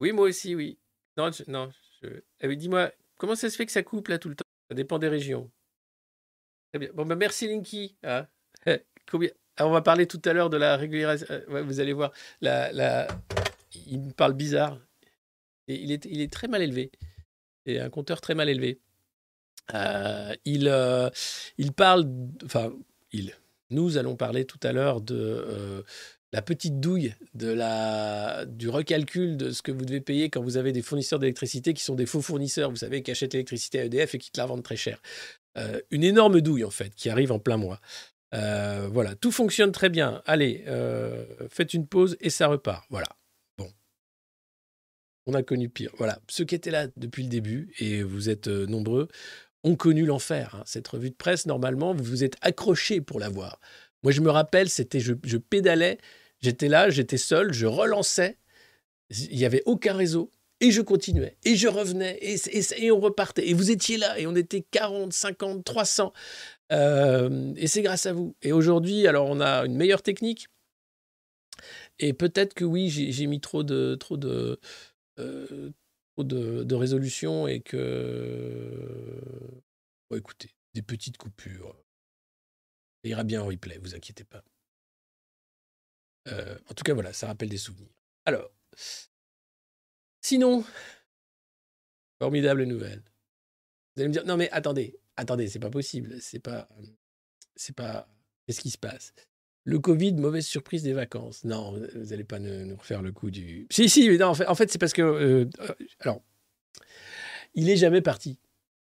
Oui, 0.00 0.12
moi 0.12 0.26
aussi, 0.28 0.54
oui. 0.54 0.78
Non, 1.18 1.30
non. 1.48 1.70
je- 2.02 2.22
eh 2.40 2.48
oui, 2.48 2.56
dis-moi, 2.56 2.92
comment 3.18 3.36
ça 3.36 3.50
se 3.50 3.56
fait 3.56 3.66
que 3.66 3.72
ça 3.72 3.82
coupe 3.82 4.08
là 4.08 4.18
tout 4.18 4.30
le 4.30 4.36
temps? 4.36 4.44
Ça 4.70 4.74
dépend 4.74 4.98
des 4.98 5.08
régions. 5.08 5.50
Bon, 6.94 7.06
bah, 7.06 7.16
merci 7.16 7.48
Linky. 7.48 7.96
hein. 8.02 8.26
On 9.58 9.70
va 9.70 9.80
parler 9.80 10.06
tout 10.06 10.20
à 10.24 10.32
l'heure 10.32 10.50
de 10.50 10.56
la 10.56 10.76
régularisation. 10.76 11.34
euh, 11.48 11.62
vous 11.62 11.80
allez 11.80 11.92
voir, 11.92 12.12
il 12.42 14.00
me 14.00 14.12
parle 14.12 14.34
bizarre. 14.34 14.78
Et 15.68 15.76
il, 15.76 15.90
est, 15.90 16.32
très 16.32 16.46
mal 16.46 16.62
élevé. 16.62 16.92
Et 17.64 17.80
un 17.80 17.90
compteur 17.90 18.20
très 18.20 18.34
mal 18.34 18.48
élevé. 18.48 18.78
Euh, 19.74 20.34
il, 20.44 20.68
euh, 20.68 21.10
il 21.58 21.72
parle, 21.72 22.06
enfin, 22.44 22.72
il, 23.12 23.32
nous 23.70 23.96
allons 23.96 24.14
parler 24.14 24.44
tout 24.44 24.60
à 24.62 24.72
l'heure 24.72 25.00
de 25.00 25.84
la 26.32 26.42
petite 26.42 26.78
douille 26.78 27.14
du 27.34 28.68
recalcul 28.68 29.36
de 29.36 29.50
ce 29.50 29.62
que 29.62 29.72
vous 29.72 29.84
devez 29.84 30.00
payer 30.00 30.28
quand 30.28 30.42
vous 30.42 30.56
avez 30.56 30.72
des 30.72 30.82
fournisseurs 30.82 31.18
d'électricité 31.18 31.72
qui 31.74 31.82
sont 31.82 31.94
des 31.94 32.06
faux 32.06 32.20
fournisseurs, 32.20 32.70
vous 32.70 32.76
savez, 32.76 33.02
qui 33.02 33.10
achètent 33.10 33.32
l'électricité 33.32 33.80
à 33.80 33.84
EDF 33.84 34.14
et 34.14 34.18
qui 34.18 34.30
te 34.30 34.38
la 34.38 34.46
vendent 34.46 34.62
très 34.62 34.76
cher. 34.76 35.00
Euh, 35.56 35.80
une 35.90 36.04
énorme 36.04 36.40
douille, 36.40 36.64
en 36.64 36.70
fait, 36.70 36.94
qui 36.94 37.08
arrive 37.08 37.32
en 37.32 37.38
plein 37.38 37.56
mois. 37.56 37.80
Euh, 38.34 38.88
voilà, 38.92 39.14
tout 39.14 39.32
fonctionne 39.32 39.72
très 39.72 39.88
bien. 39.88 40.22
Allez, 40.26 40.64
euh, 40.66 41.24
faites 41.48 41.74
une 41.74 41.86
pause 41.86 42.16
et 42.20 42.30
ça 42.30 42.48
repart. 42.48 42.84
Voilà. 42.90 43.08
Bon. 43.56 43.68
On 45.26 45.34
a 45.34 45.42
connu 45.42 45.68
pire. 45.68 45.92
Voilà. 45.96 46.20
Ceux 46.28 46.44
qui 46.44 46.54
étaient 46.54 46.70
là 46.70 46.88
depuis 46.96 47.22
le 47.22 47.28
début, 47.28 47.72
et 47.78 48.02
vous 48.02 48.28
êtes 48.28 48.48
nombreux, 48.48 49.08
ont 49.64 49.76
connu 49.76 50.04
l'enfer. 50.04 50.54
hein. 50.54 50.62
Cette 50.66 50.88
revue 50.88 51.10
de 51.10 51.16
presse, 51.16 51.46
normalement, 51.46 51.94
vous 51.94 52.04
vous 52.04 52.24
êtes 52.24 52.36
accrochés 52.42 53.00
pour 53.00 53.18
la 53.18 53.28
voir. 53.28 53.60
Moi, 54.02 54.12
je 54.12 54.20
me 54.20 54.30
rappelle, 54.30 54.68
c'était, 54.68 55.00
je, 55.00 55.14
je 55.24 55.38
pédalais, 55.38 55.98
j'étais 56.40 56.68
là, 56.68 56.90
j'étais 56.90 57.16
seul, 57.16 57.52
je 57.52 57.66
relançais. 57.66 58.38
Il 59.10 59.36
n'y 59.36 59.44
avait 59.44 59.62
aucun 59.66 59.94
réseau. 59.94 60.30
Et 60.60 60.70
je 60.70 60.80
continuais, 60.80 61.36
et 61.44 61.54
je 61.54 61.68
revenais, 61.68 62.18
et, 62.22 62.90
on 62.90 62.98
repartait. 62.98 63.46
Et 63.48 63.52
vous 63.52 63.70
étiez 63.70 63.98
là, 63.98 64.18
et 64.18 64.26
on 64.26 64.34
était 64.34 64.62
40, 64.62 65.12
50, 65.12 65.64
300. 65.64 66.12
et 66.70 67.66
c'est 67.66 67.82
grâce 67.82 68.06
à 68.06 68.12
vous. 68.12 68.34
Et 68.40 68.52
aujourd'hui, 68.52 69.06
alors 69.06 69.28
on 69.28 69.40
a 69.40 69.66
une 69.66 69.76
meilleure 69.76 70.02
technique. 70.02 70.48
Et 71.98 72.12
peut-être 72.12 72.54
que 72.54 72.64
oui, 72.64 72.90
j'ai 72.90 73.26
mis 73.26 73.40
trop 73.40 73.62
de, 73.62 73.94
trop 73.94 74.16
de, 74.16 74.60
euh, 75.18 75.70
trop 76.14 76.24
de, 76.24 76.62
de 76.64 76.74
résolution 76.74 77.46
et 77.46 77.60
que. 77.60 79.20
Bon, 80.10 80.16
écoutez, 80.16 80.50
des 80.74 80.82
petites 80.82 81.16
coupures. 81.16 81.74
Ça 83.02 83.10
ira 83.10 83.24
bien 83.24 83.42
en 83.42 83.46
replay, 83.46 83.78
vous 83.78 83.94
inquiétez 83.94 84.24
pas. 84.24 84.42
Euh, 86.28 86.58
en 86.68 86.74
tout 86.74 86.84
cas, 86.84 86.94
voilà, 86.94 87.12
ça 87.12 87.28
rappelle 87.28 87.48
des 87.48 87.58
souvenirs. 87.58 87.92
Alors, 88.24 88.50
sinon, 90.26 90.64
formidable 92.18 92.64
nouvelle. 92.64 93.02
Vous 93.94 94.02
allez 94.02 94.08
me 94.08 94.12
dire, 94.12 94.26
non 94.26 94.36
mais 94.36 94.50
attendez, 94.50 94.98
attendez, 95.16 95.46
c'est 95.48 95.60
pas 95.60 95.70
possible, 95.70 96.16
c'est 96.20 96.40
pas, 96.40 96.68
c'est 97.54 97.74
pas, 97.74 98.08
qu'est-ce 98.46 98.60
qui 98.60 98.70
se 98.70 98.78
passe? 98.78 99.14
Le 99.62 99.78
Covid, 99.78 100.14
mauvaise 100.14 100.46
surprise 100.46 100.82
des 100.82 100.92
vacances. 100.92 101.44
Non, 101.44 101.72
vous 101.72 102.04
n'allez 102.04 102.24
pas 102.24 102.38
nous, 102.38 102.76
refaire 102.76 103.02
le 103.02 103.12
coup 103.12 103.30
du. 103.30 103.66
Si, 103.70 103.88
si, 103.88 104.08
mais 104.08 104.16
non, 104.16 104.28
en 104.28 104.54
fait, 104.54 104.70
c'est 104.70 104.78
parce 104.78 104.92
que, 104.92 105.02
euh, 105.02 105.50
alors, 105.98 106.22
il 107.54 107.68
est 107.68 107.76
jamais 107.76 108.00
parti. 108.00 108.38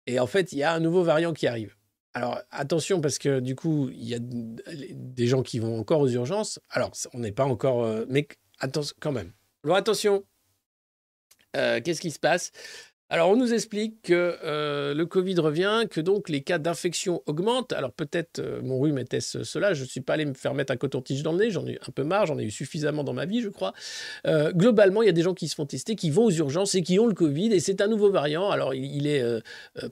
Et 0.07 0.19
en 0.19 0.27
fait, 0.27 0.53
il 0.53 0.59
y 0.59 0.63
a 0.63 0.73
un 0.73 0.79
nouveau 0.79 1.03
variant 1.03 1.33
qui 1.33 1.45
arrive. 1.45 1.75
Alors 2.13 2.41
attention 2.51 2.99
parce 2.99 3.17
que 3.17 3.39
du 3.39 3.55
coup, 3.55 3.89
il 3.89 4.03
y 4.03 4.15
a 4.15 4.19
des 4.19 5.27
gens 5.27 5.43
qui 5.43 5.59
vont 5.59 5.79
encore 5.79 6.01
aux 6.01 6.09
urgences. 6.09 6.59
Alors, 6.69 6.91
on 7.13 7.19
n'est 7.19 7.31
pas 7.31 7.45
encore... 7.45 7.83
Euh, 7.83 8.05
mais 8.09 8.27
attention 8.59 8.95
quand 8.99 9.13
même. 9.13 9.31
Alors 9.63 9.77
attention, 9.77 10.25
qu'est-ce 11.53 12.01
qui 12.01 12.11
se 12.11 12.19
passe? 12.19 12.51
Alors, 13.11 13.29
on 13.29 13.35
nous 13.35 13.53
explique 13.53 14.03
que 14.03 14.37
euh, 14.45 14.93
le 14.93 15.05
Covid 15.05 15.35
revient, 15.39 15.83
que 15.89 15.99
donc 15.99 16.29
les 16.29 16.43
cas 16.43 16.59
d'infection 16.59 17.21
augmentent. 17.25 17.73
Alors, 17.73 17.91
peut-être 17.91 18.39
euh, 18.39 18.61
mon 18.63 18.79
rhume 18.79 18.97
était-ce 18.99 19.43
cela. 19.43 19.73
Je 19.73 19.81
ne 19.83 19.87
suis 19.87 19.99
pas 19.99 20.13
allé 20.13 20.23
me 20.23 20.33
faire 20.33 20.53
mettre 20.53 20.71
un 20.71 20.77
coton-tige 20.77 21.21
dans 21.21 21.33
le 21.33 21.39
nez. 21.39 21.51
J'en 21.51 21.67
ai 21.67 21.73
eu 21.73 21.79
un 21.85 21.91
peu 21.91 22.05
marre. 22.05 22.25
J'en 22.27 22.39
ai 22.39 22.45
eu 22.45 22.51
suffisamment 22.51 23.03
dans 23.03 23.11
ma 23.11 23.25
vie, 23.25 23.41
je 23.41 23.49
crois. 23.49 23.73
Euh, 24.27 24.53
globalement, 24.53 25.01
il 25.01 25.07
y 25.07 25.09
a 25.09 25.11
des 25.11 25.23
gens 25.23 25.33
qui 25.33 25.49
se 25.49 25.55
font 25.55 25.65
tester, 25.65 25.97
qui 25.97 26.09
vont 26.09 26.23
aux 26.23 26.31
urgences 26.31 26.73
et 26.75 26.83
qui 26.83 26.99
ont 26.99 27.07
le 27.07 27.13
Covid. 27.13 27.51
Et 27.51 27.59
c'est 27.59 27.81
un 27.81 27.87
nouveau 27.87 28.11
variant. 28.11 28.49
Alors, 28.49 28.73
il 28.73 29.03
n'est 29.03 29.41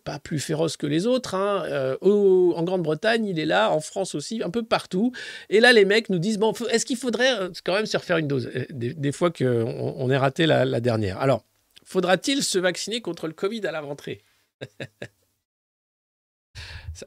pas 0.05 0.19
plus 0.19 0.39
féroce 0.39 0.77
que 0.77 0.87
les 0.87 1.05
autres. 1.05 1.35
Hein. 1.35 1.97
en 2.01 2.63
Grande-Bretagne, 2.63 3.25
il 3.25 3.37
est 3.37 3.45
là. 3.45 3.69
En 3.69 3.81
France 3.81 4.15
aussi, 4.15 4.41
un 4.43 4.49
peu 4.49 4.63
partout. 4.63 5.11
Et 5.49 5.59
là, 5.59 5.73
les 5.73 5.83
mecs 5.83 6.09
nous 6.09 6.19
disent 6.19 6.39
bon, 6.39 6.53
est-ce 6.71 6.85
qu'il 6.85 6.95
faudrait 6.95 7.49
quand 7.65 7.73
même 7.73 7.85
se 7.85 7.97
refaire 7.97 8.17
une 8.17 8.29
dose? 8.29 8.49
Des, 8.69 9.11
fois 9.11 9.29
qu'on 9.29 9.95
on 9.97 10.09
est 10.09 10.17
raté 10.17 10.45
la, 10.45 10.63
la 10.63 10.79
dernière. 10.79 11.19
Alors, 11.19 11.43
Faudra-t-il 11.89 12.43
se 12.43 12.59
vacciner 12.59 13.01
contre 13.01 13.25
le 13.25 13.33
Covid 13.33 13.65
à 13.65 13.71
la 13.71 13.81
rentrée? 13.81 14.21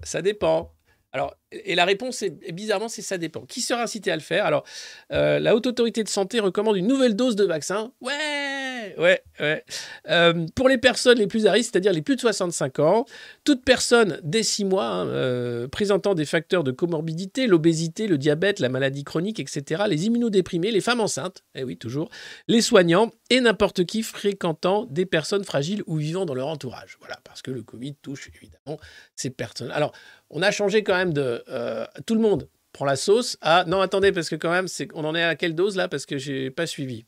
Ça, 0.02 0.22
dépend. 0.22 0.74
Alors, 1.12 1.36
et 1.52 1.76
la 1.76 1.84
réponse 1.84 2.22
est, 2.22 2.50
bizarrement, 2.50 2.88
c'est 2.88 3.02
ça 3.02 3.16
dépend. 3.16 3.46
Qui 3.46 3.60
sera 3.60 3.82
incité 3.82 4.10
à 4.10 4.16
le 4.16 4.22
faire? 4.22 4.44
Alors, 4.44 4.64
euh, 5.12 5.38
la 5.38 5.54
haute 5.54 5.68
autorité 5.68 6.02
de 6.02 6.08
santé 6.08 6.40
recommande 6.40 6.76
une 6.76 6.88
nouvelle 6.88 7.14
dose 7.14 7.36
de 7.36 7.44
vaccin. 7.44 7.92
Ouais, 8.00 8.62
ouais. 8.98 9.22
Euh, 9.40 10.46
pour 10.54 10.68
les 10.68 10.78
personnes 10.78 11.18
les 11.18 11.26
plus 11.26 11.46
à 11.46 11.52
risque, 11.52 11.70
c'est-à-dire 11.72 11.92
les 11.92 12.02
plus 12.02 12.16
de 12.16 12.20
65 12.20 12.78
ans, 12.78 13.04
toute 13.44 13.64
personne 13.64 14.20
dès 14.22 14.42
6 14.42 14.64
mois 14.64 14.86
hein, 14.86 15.06
euh, 15.06 15.68
présentant 15.68 16.14
des 16.14 16.24
facteurs 16.24 16.64
de 16.64 16.70
comorbidité, 16.70 17.46
l'obésité, 17.46 18.06
le 18.06 18.18
diabète, 18.18 18.60
la 18.60 18.68
maladie 18.68 19.04
chronique, 19.04 19.40
etc., 19.40 19.84
les 19.88 20.06
immunodéprimés, 20.06 20.70
les 20.70 20.80
femmes 20.80 21.00
enceintes, 21.00 21.44
eh 21.54 21.64
oui, 21.64 21.76
toujours, 21.76 22.10
les 22.48 22.60
soignants 22.60 23.10
et 23.30 23.40
n'importe 23.40 23.84
qui 23.84 24.02
fréquentant 24.02 24.86
des 24.86 25.06
personnes 25.06 25.44
fragiles 25.44 25.82
ou 25.86 25.96
vivant 25.96 26.26
dans 26.26 26.34
leur 26.34 26.48
entourage. 26.48 26.96
Voilà, 27.00 27.18
parce 27.24 27.42
que 27.42 27.50
le 27.50 27.62
Covid 27.62 27.94
touche 27.96 28.30
évidemment 28.34 28.78
ces 29.16 29.30
personnes. 29.30 29.70
Alors, 29.70 29.92
on 30.30 30.42
a 30.42 30.50
changé 30.50 30.82
quand 30.82 30.96
même 30.96 31.12
de 31.12 31.44
euh, 31.48 31.86
tout 32.06 32.14
le 32.14 32.20
monde 32.20 32.48
prend 32.72 32.84
la 32.84 32.96
sauce 32.96 33.36
à 33.40 33.64
non 33.66 33.80
attendez 33.80 34.12
parce 34.12 34.28
que 34.28 34.36
quand 34.36 34.50
même 34.50 34.66
on 34.94 35.04
en 35.04 35.14
est 35.14 35.22
à 35.22 35.36
quelle 35.36 35.54
dose 35.54 35.76
là 35.76 35.88
parce 35.88 36.06
que 36.06 36.18
j'ai 36.18 36.50
pas 36.50 36.66
suivi. 36.66 37.04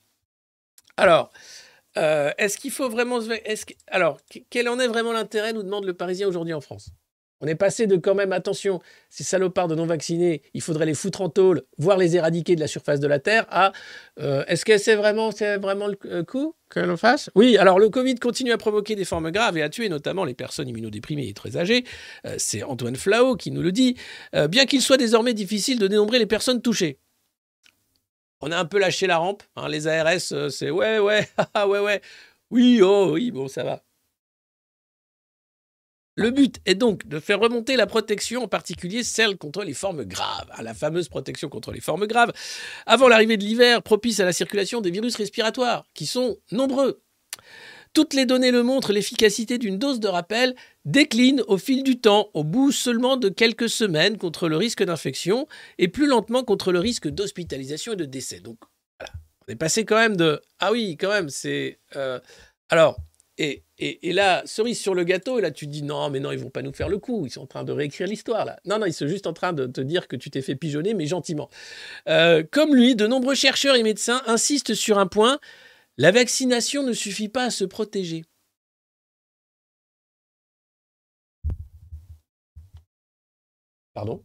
Alors 0.96 1.30
euh, 1.96 2.30
est-ce 2.38 2.58
qu'il 2.58 2.70
faut 2.70 2.88
vraiment 2.88 3.20
alors 3.88 4.18
quel 4.50 4.68
en 4.68 4.78
est 4.78 4.88
vraiment 4.88 5.12
l'intérêt 5.12 5.52
nous 5.52 5.62
demande 5.62 5.84
le 5.84 5.94
Parisien 5.94 6.28
aujourd'hui 6.28 6.54
en 6.54 6.60
France? 6.60 6.90
On 7.40 7.46
est 7.46 7.56
passé 7.56 7.86
de 7.86 7.96
quand 7.96 8.14
même, 8.14 8.32
attention, 8.32 8.80
ces 9.10 9.24
salopards 9.24 9.68
de 9.68 9.74
non-vaccinés, 9.74 10.40
il 10.54 10.62
faudrait 10.62 10.86
les 10.86 10.94
foutre 10.94 11.20
en 11.20 11.28
tôle, 11.28 11.62
voire 11.76 11.98
les 11.98 12.16
éradiquer 12.16 12.54
de 12.54 12.60
la 12.60 12.68
surface 12.68 13.00
de 13.00 13.06
la 13.06 13.18
Terre, 13.18 13.44
à 13.50 13.72
euh, 14.18 14.44
est-ce 14.46 14.64
que 14.64 14.78
c'est 14.78 14.94
vraiment, 14.94 15.30
le 15.30 15.96
euh, 16.06 16.24
coup 16.24 16.54
que 16.70 16.80
l'on 16.80 16.96
fasse? 16.96 17.28
Oui, 17.34 17.58
alors 17.58 17.78
le 17.78 17.90
Covid 17.90 18.14
continue 18.14 18.52
à 18.52 18.56
provoquer 18.56 18.94
des 18.94 19.04
formes 19.04 19.30
graves 19.30 19.58
et 19.58 19.62
à 19.62 19.68
tuer 19.68 19.90
notamment 19.90 20.24
les 20.24 20.32
personnes 20.32 20.68
immunodéprimées 20.68 21.28
et 21.28 21.34
très 21.34 21.58
âgées. 21.58 21.84
C'est 22.38 22.62
Antoine 22.62 22.96
Flao 22.96 23.36
qui 23.36 23.50
nous 23.50 23.62
le 23.62 23.72
dit, 23.72 23.96
bien 24.48 24.64
qu'il 24.64 24.80
soit 24.80 24.96
désormais 24.96 25.34
difficile 25.34 25.78
de 25.78 25.86
dénombrer 25.86 26.18
les 26.18 26.26
personnes 26.26 26.62
touchées. 26.62 26.98
On 28.46 28.50
a 28.50 28.58
un 28.58 28.66
peu 28.66 28.78
lâché 28.78 29.06
la 29.06 29.16
rampe, 29.16 29.42
hein, 29.56 29.70
les 29.70 29.86
ARS, 29.86 30.50
c'est 30.50 30.68
ouais, 30.68 30.98
ouais, 30.98 31.26
ouais, 31.66 31.78
ouais, 31.78 32.02
oui, 32.50 32.82
oh, 32.82 33.12
oui, 33.14 33.30
bon, 33.30 33.48
ça 33.48 33.64
va. 33.64 33.82
Le 36.14 36.30
but 36.30 36.60
est 36.66 36.74
donc 36.74 37.08
de 37.08 37.20
faire 37.20 37.40
remonter 37.40 37.74
la 37.76 37.86
protection, 37.86 38.42
en 38.42 38.48
particulier 38.48 39.02
celle 39.02 39.38
contre 39.38 39.64
les 39.64 39.72
formes 39.72 40.04
graves, 40.04 40.50
la 40.60 40.74
fameuse 40.74 41.08
protection 41.08 41.48
contre 41.48 41.72
les 41.72 41.80
formes 41.80 42.06
graves, 42.06 42.34
avant 42.84 43.08
l'arrivée 43.08 43.38
de 43.38 43.44
l'hiver 43.44 43.82
propice 43.82 44.20
à 44.20 44.26
la 44.26 44.34
circulation 44.34 44.82
des 44.82 44.90
virus 44.90 45.16
respiratoires, 45.16 45.86
qui 45.94 46.04
sont 46.04 46.36
nombreux. 46.52 47.02
Toutes 47.94 48.12
les 48.12 48.26
données 48.26 48.50
le 48.50 48.64
montrent, 48.64 48.92
l'efficacité 48.92 49.56
d'une 49.56 49.78
dose 49.78 50.00
de 50.00 50.08
rappel 50.08 50.56
décline 50.84 51.42
au 51.46 51.56
fil 51.56 51.84
du 51.84 52.00
temps, 52.00 52.28
au 52.34 52.42
bout 52.42 52.72
seulement 52.72 53.16
de 53.16 53.28
quelques 53.28 53.68
semaines 53.68 54.18
contre 54.18 54.48
le 54.48 54.56
risque 54.56 54.82
d'infection 54.82 55.46
et 55.78 55.86
plus 55.86 56.08
lentement 56.08 56.42
contre 56.42 56.72
le 56.72 56.80
risque 56.80 57.08
d'hospitalisation 57.08 57.92
et 57.92 57.96
de 57.96 58.04
décès. 58.04 58.40
Donc 58.40 58.58
voilà, 58.98 59.12
on 59.46 59.52
est 59.52 59.56
passé 59.56 59.84
quand 59.84 59.96
même 59.96 60.16
de... 60.16 60.42
Ah 60.58 60.72
oui, 60.72 60.96
quand 60.98 61.10
même, 61.10 61.28
c'est... 61.28 61.78
Euh, 61.94 62.18
alors, 62.68 62.98
et, 63.38 63.62
là, 64.12 64.42
cerise 64.44 64.80
sur 64.80 64.94
le 64.94 65.04
gâteau, 65.04 65.38
et 65.38 65.42
là 65.42 65.50
tu 65.50 65.66
te 65.66 65.70
dis 65.70 65.82
non, 65.82 66.10
mais 66.10 66.20
non, 66.20 66.32
ils 66.32 66.38
vont 66.38 66.50
pas 66.50 66.62
nous 66.62 66.72
faire 66.72 66.88
le 66.88 66.98
coup, 66.98 67.26
ils 67.26 67.30
sont 67.30 67.42
en 67.42 67.46
train 67.46 67.64
de 67.64 67.72
réécrire 67.72 68.06
l'histoire 68.06 68.44
là. 68.44 68.58
Non, 68.64 68.78
non, 68.78 68.86
ils 68.86 68.92
sont 68.92 69.08
juste 69.08 69.26
en 69.26 69.32
train 69.32 69.52
de 69.52 69.66
te 69.66 69.80
dire 69.80 70.08
que 70.08 70.16
tu 70.16 70.30
t'es 70.30 70.42
fait 70.42 70.54
pigeonner, 70.54 70.94
mais 70.94 71.06
gentiment. 71.06 71.48
Euh, 72.08 72.44
comme 72.50 72.74
lui, 72.74 72.96
de 72.96 73.06
nombreux 73.06 73.34
chercheurs 73.34 73.76
et 73.76 73.82
médecins 73.82 74.22
insistent 74.26 74.74
sur 74.74 74.98
un 74.98 75.06
point 75.06 75.38
la 75.96 76.10
vaccination 76.10 76.82
ne 76.82 76.92
suffit 76.92 77.28
pas 77.28 77.44
à 77.44 77.50
se 77.50 77.64
protéger. 77.64 78.24
Pardon? 83.92 84.24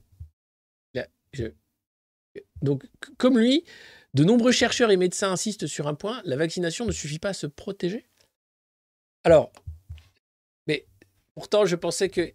Donc, 2.61 2.85
comme 3.17 3.39
lui, 3.39 3.63
de 4.13 4.23
nombreux 4.23 4.51
chercheurs 4.51 4.91
et 4.91 4.97
médecins 4.97 5.31
insistent 5.31 5.67
sur 5.67 5.87
un 5.87 5.93
point 5.93 6.21
la 6.25 6.35
vaccination 6.35 6.85
ne 6.85 6.91
suffit 6.91 7.19
pas 7.19 7.29
à 7.29 7.33
se 7.33 7.47
protéger? 7.47 8.05
Alors, 9.23 9.51
mais 10.67 10.85
pourtant, 11.35 11.65
je 11.65 11.75
pensais 11.75 12.09
que 12.09 12.33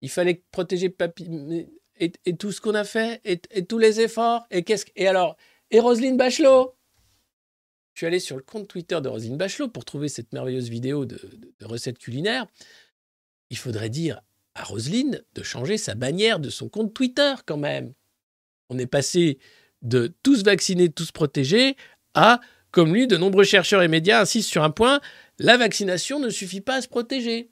il 0.00 0.10
fallait 0.10 0.42
protéger 0.50 0.90
Papy 0.90 1.68
et, 1.96 2.12
et 2.24 2.36
tout 2.36 2.52
ce 2.52 2.60
qu'on 2.60 2.74
a 2.74 2.84
fait 2.84 3.20
et, 3.24 3.64
tous 3.64 3.78
les 3.78 4.00
efforts. 4.00 4.46
Et 4.50 4.62
qu'est-ce 4.62 4.86
et 4.96 5.06
alors 5.06 5.36
et 5.70 5.80
Roselyne 5.80 6.16
Bachelot? 6.16 6.76
Je 7.94 8.00
suis 8.00 8.06
allé 8.06 8.20
sur 8.20 8.36
le 8.36 8.42
compte 8.42 8.68
Twitter 8.68 9.00
de 9.00 9.08
Roselyne 9.08 9.36
Bachelot 9.36 9.68
pour 9.68 9.84
trouver 9.84 10.08
cette 10.08 10.32
merveilleuse 10.32 10.68
vidéo 10.68 11.04
de, 11.04 11.20
de 11.58 11.66
recettes 11.66 11.98
culinaires. 11.98 12.46
Il 13.50 13.58
faudrait 13.58 13.90
dire 13.90 14.22
à 14.54 14.64
Roselyne 14.64 15.22
de 15.34 15.42
changer 15.42 15.78
sa 15.78 15.94
bannière 15.94 16.40
de 16.40 16.50
son 16.50 16.68
compte 16.68 16.94
Twitter 16.94 17.34
quand 17.46 17.56
même. 17.56 17.92
On 18.70 18.78
est 18.78 18.86
passé 18.86 19.38
de 19.82 20.14
tous 20.22 20.42
vaccinés, 20.44 20.90
tous 20.90 21.12
protégés 21.12 21.76
à, 22.14 22.40
comme 22.70 22.94
lui, 22.94 23.06
de 23.06 23.16
nombreux 23.16 23.44
chercheurs 23.44 23.82
et 23.82 23.88
médias 23.88 24.20
insistent 24.20 24.50
sur 24.50 24.62
un 24.62 24.70
point, 24.70 25.00
la 25.38 25.56
vaccination 25.56 26.18
ne 26.18 26.30
suffit 26.30 26.60
pas 26.60 26.76
à 26.76 26.82
se 26.82 26.88
protéger. 26.88 27.50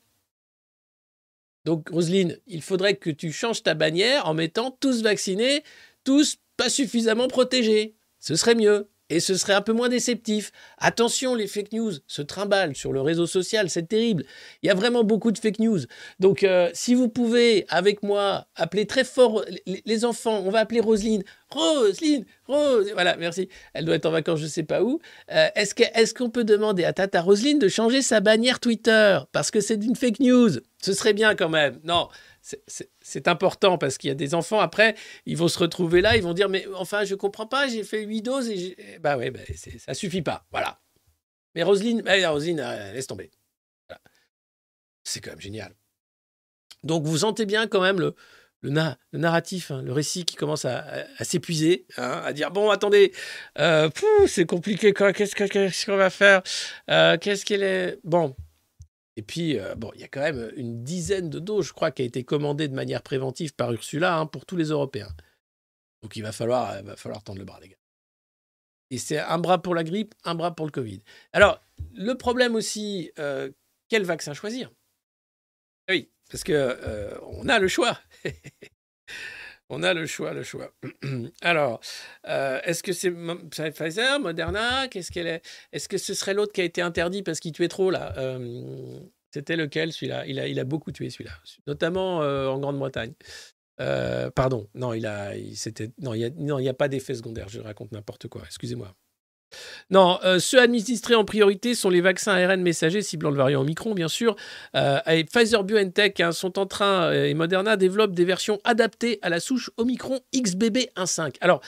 Donc, 1.64 1.90
Roselyne, 1.90 2.38
il 2.46 2.62
faudrait 2.62 2.96
que 2.96 3.10
tu 3.10 3.32
changes 3.32 3.62
ta 3.62 3.74
bannière 3.74 4.26
en 4.26 4.34
mettant 4.34 4.70
tous 4.70 5.02
vaccinés, 5.02 5.62
tous 6.04 6.36
pas 6.56 6.70
suffisamment 6.70 7.28
protégés. 7.28 7.94
Ce 8.18 8.34
serait 8.34 8.54
mieux 8.54 8.88
et 9.10 9.20
ce 9.20 9.34
serait 9.34 9.52
un 9.52 9.60
peu 9.60 9.72
moins 9.72 9.88
déceptif. 9.88 10.52
Attention, 10.78 11.34
les 11.34 11.46
fake 11.46 11.72
news 11.72 11.92
se 12.06 12.22
trimballent 12.22 12.76
sur 12.76 12.92
le 12.92 13.00
réseau 13.02 13.26
social, 13.26 13.68
c'est 13.68 13.88
terrible. 13.88 14.24
Il 14.62 14.68
y 14.68 14.70
a 14.70 14.74
vraiment 14.74 15.04
beaucoup 15.04 15.32
de 15.32 15.38
fake 15.38 15.58
news. 15.58 15.80
Donc, 16.20 16.44
euh, 16.44 16.70
si 16.72 16.94
vous 16.94 17.08
pouvez, 17.08 17.66
avec 17.68 18.02
moi, 18.02 18.46
appeler 18.54 18.86
très 18.86 19.04
fort 19.04 19.44
les, 19.66 20.04
enfants, 20.04 20.42
on 20.46 20.50
va 20.50 20.60
appeler 20.60 20.80
Roselyne. 20.80 21.24
Roselyne, 21.50 22.24
Rose, 22.46 22.90
voilà, 22.94 23.16
merci. 23.16 23.48
Elle 23.74 23.84
doit 23.84 23.96
être 23.96 24.06
en 24.06 24.12
vacances, 24.12 24.38
je 24.38 24.44
ne 24.44 24.50
sais 24.50 24.62
pas 24.62 24.82
où. 24.82 25.00
Euh, 25.32 25.48
est-ce 25.56 26.14
qu'on 26.14 26.30
peut 26.30 26.44
demander 26.44 26.84
à 26.84 26.92
Tata 26.92 27.20
Roselyne 27.20 27.58
de 27.58 27.68
changer 27.68 28.02
sa 28.02 28.20
bannière 28.20 28.60
Twitter? 28.60 29.18
Parce 29.32 29.50
que 29.50 29.60
c'est 29.60 29.74
une 29.84 29.96
fake 29.96 30.20
news. 30.20 30.50
Ce 30.80 30.92
serait 30.92 31.12
bien 31.12 31.34
quand 31.34 31.48
même. 31.48 31.80
Non, 31.84 32.08
c'est 32.40 32.88
important 33.28 33.78
parce 33.78 33.98
qu'il 33.98 34.08
y 34.08 34.10
a 34.10 34.14
des 34.14 34.34
enfants, 34.34 34.60
après, 34.60 34.94
ils 35.26 35.36
vont 35.36 35.48
se 35.48 35.58
retrouver 35.58 36.00
là, 36.00 36.16
ils 36.16 36.22
vont 36.22 36.32
dire, 36.34 36.48
mais 36.48 36.66
enfin, 36.74 37.04
je 37.04 37.14
comprends 37.14 37.46
pas, 37.46 37.68
j'ai 37.68 37.84
fait 37.84 38.02
huit 38.02 38.22
doses 38.22 38.48
et 38.50 38.76
bah 39.00 39.16
ouais, 39.16 39.30
bah, 39.30 39.40
ça 39.78 39.94
suffit 39.94 40.22
pas. 40.22 40.46
Voilà. 40.50 40.80
Mais 41.54 41.62
Roselyne, 41.62 42.02
bah, 42.02 42.30
Roselyne, 42.30 42.60
euh, 42.60 42.92
laisse 42.92 43.06
tomber. 43.06 43.30
C'est 45.04 45.20
quand 45.20 45.30
même 45.30 45.40
génial. 45.40 45.74
Donc 46.84 47.04
vous 47.04 47.18
sentez 47.18 47.46
bien 47.46 47.66
quand 47.66 47.80
même 47.80 47.98
le, 48.00 48.14
le, 48.60 48.70
na- 48.70 48.96
le 49.12 49.18
narratif, 49.18 49.70
hein, 49.70 49.82
le 49.82 49.92
récit 49.92 50.24
qui 50.24 50.36
commence 50.36 50.64
à, 50.64 50.84
s'épuiser, 51.24 51.86
hein, 51.96 52.22
à 52.24 52.32
dire 52.32 52.50
bon 52.50 52.70
attendez, 52.70 53.12
euh, 53.58 53.90
c'est 54.26 54.46
compliqué 54.46 54.92
qu'est-ce 54.92 55.34
que- 55.34 55.44
qu'est-ce 55.44 55.86
qu'on 55.86 55.96
va 55.96 56.10
faire, 56.10 56.42
Euh, 56.90 57.18
qu'est-ce 57.18 57.44
qu'elle 57.44 57.62
est 57.62 57.98
bon. 58.04 58.36
Et 59.16 59.22
puis 59.22 59.58
euh, 59.58 59.74
bon, 59.74 59.90
il 59.94 60.00
y 60.00 60.04
a 60.04 60.08
quand 60.08 60.20
même 60.20 60.52
une 60.56 60.82
dizaine 60.82 61.30
de 61.30 61.38
doses, 61.38 61.68
je 61.68 61.72
crois, 61.72 61.90
qui 61.90 62.02
a 62.02 62.04
été 62.04 62.24
commandée 62.24 62.68
de 62.68 62.74
manière 62.74 63.02
préventive 63.02 63.54
par 63.54 63.72
Ursula 63.72 64.16
hein, 64.16 64.26
pour 64.26 64.46
tous 64.46 64.56
les 64.56 64.66
Européens. 64.68 65.14
Donc 66.02 66.16
il 66.16 66.22
va 66.22 66.32
falloir, 66.32 66.78
il 66.78 66.84
va 66.84 66.96
falloir 66.96 67.22
tendre 67.22 67.38
le 67.38 67.44
bras 67.44 67.60
les 67.60 67.68
gars. 67.68 67.76
Et 68.90 68.98
c'est 68.98 69.18
un 69.18 69.38
bras 69.38 69.62
pour 69.62 69.74
la 69.74 69.84
grippe, 69.84 70.14
un 70.24 70.34
bras 70.34 70.54
pour 70.54 70.66
le 70.66 70.72
Covid. 70.72 71.02
Alors 71.32 71.62
le 71.92 72.14
problème 72.14 72.54
aussi, 72.54 73.12
euh, 73.18 73.50
quel 73.88 74.04
vaccin 74.04 74.34
choisir? 74.34 74.70
Oui, 75.88 76.10
parce 76.30 76.44
que 76.44 76.52
euh, 76.52 77.18
on 77.22 77.48
a 77.48 77.58
le 77.58 77.68
choix. 77.68 77.98
on 79.70 79.82
a 79.82 79.94
le 79.94 80.04
choix, 80.06 80.34
le 80.34 80.42
choix. 80.42 80.72
Alors, 81.40 81.80
euh, 82.26 82.60
est-ce 82.64 82.82
que 82.82 82.92
c'est 82.92 83.12
Pfizer, 83.70 84.20
Moderna? 84.20 84.88
Qu'est-ce 84.88 85.10
qu'elle 85.10 85.28
est? 85.28 85.42
Est-ce 85.72 85.88
que 85.88 85.96
ce 85.96 86.12
serait 86.12 86.34
l'autre 86.34 86.52
qui 86.52 86.60
a 86.60 86.64
été 86.64 86.82
interdit 86.82 87.22
parce 87.22 87.40
qu'il 87.40 87.52
tuait 87.52 87.68
trop 87.68 87.90
là? 87.90 88.12
Euh, 88.18 88.98
C'était 89.32 89.56
lequel 89.56 89.92
celui-là? 89.92 90.26
Il 90.26 90.38
a, 90.40 90.48
il 90.48 90.58
a 90.58 90.64
beaucoup 90.64 90.92
tué 90.92 91.08
celui-là, 91.08 91.32
notamment 91.66 92.22
euh, 92.22 92.48
en 92.48 92.58
Grande-Bretagne. 92.58 93.14
Pardon, 94.34 94.68
non, 94.74 94.92
il 94.92 95.06
a, 95.06 95.34
il, 95.36 95.54
non, 95.98 96.12
il 96.12 96.20
y 96.20 96.68
a, 96.68 96.70
a 96.70 96.74
pas 96.74 96.88
d'effet 96.88 97.14
secondaire. 97.14 97.48
Je 97.48 97.60
raconte 97.60 97.92
n'importe 97.92 98.28
quoi. 98.28 98.42
Excusez-moi. 98.44 98.94
Non, 99.90 100.18
euh, 100.24 100.38
ceux 100.38 100.60
administrés 100.60 101.14
en 101.14 101.24
priorité 101.24 101.74
sont 101.74 101.90
les 101.90 102.00
vaccins 102.00 102.32
ARN 102.32 102.62
messagers 102.62 103.02
ciblant 103.02 103.30
le 103.30 103.36
variant 103.36 103.60
Omicron, 103.60 103.94
bien 103.94 104.08
sûr. 104.08 104.36
Euh, 104.74 105.00
Pfizer 105.32 105.64
BioNTech 105.64 106.20
hein, 106.20 106.32
sont 106.32 106.58
en 106.58 106.66
train, 106.66 107.10
euh, 107.10 107.26
et 107.26 107.34
Moderna 107.34 107.76
développent 107.76 108.14
des 108.14 108.24
versions 108.24 108.60
adaptées 108.64 109.18
à 109.22 109.28
la 109.28 109.40
souche 109.40 109.70
Omicron 109.76 110.20
XBB1.5. 110.34 111.36
Alors, 111.40 111.60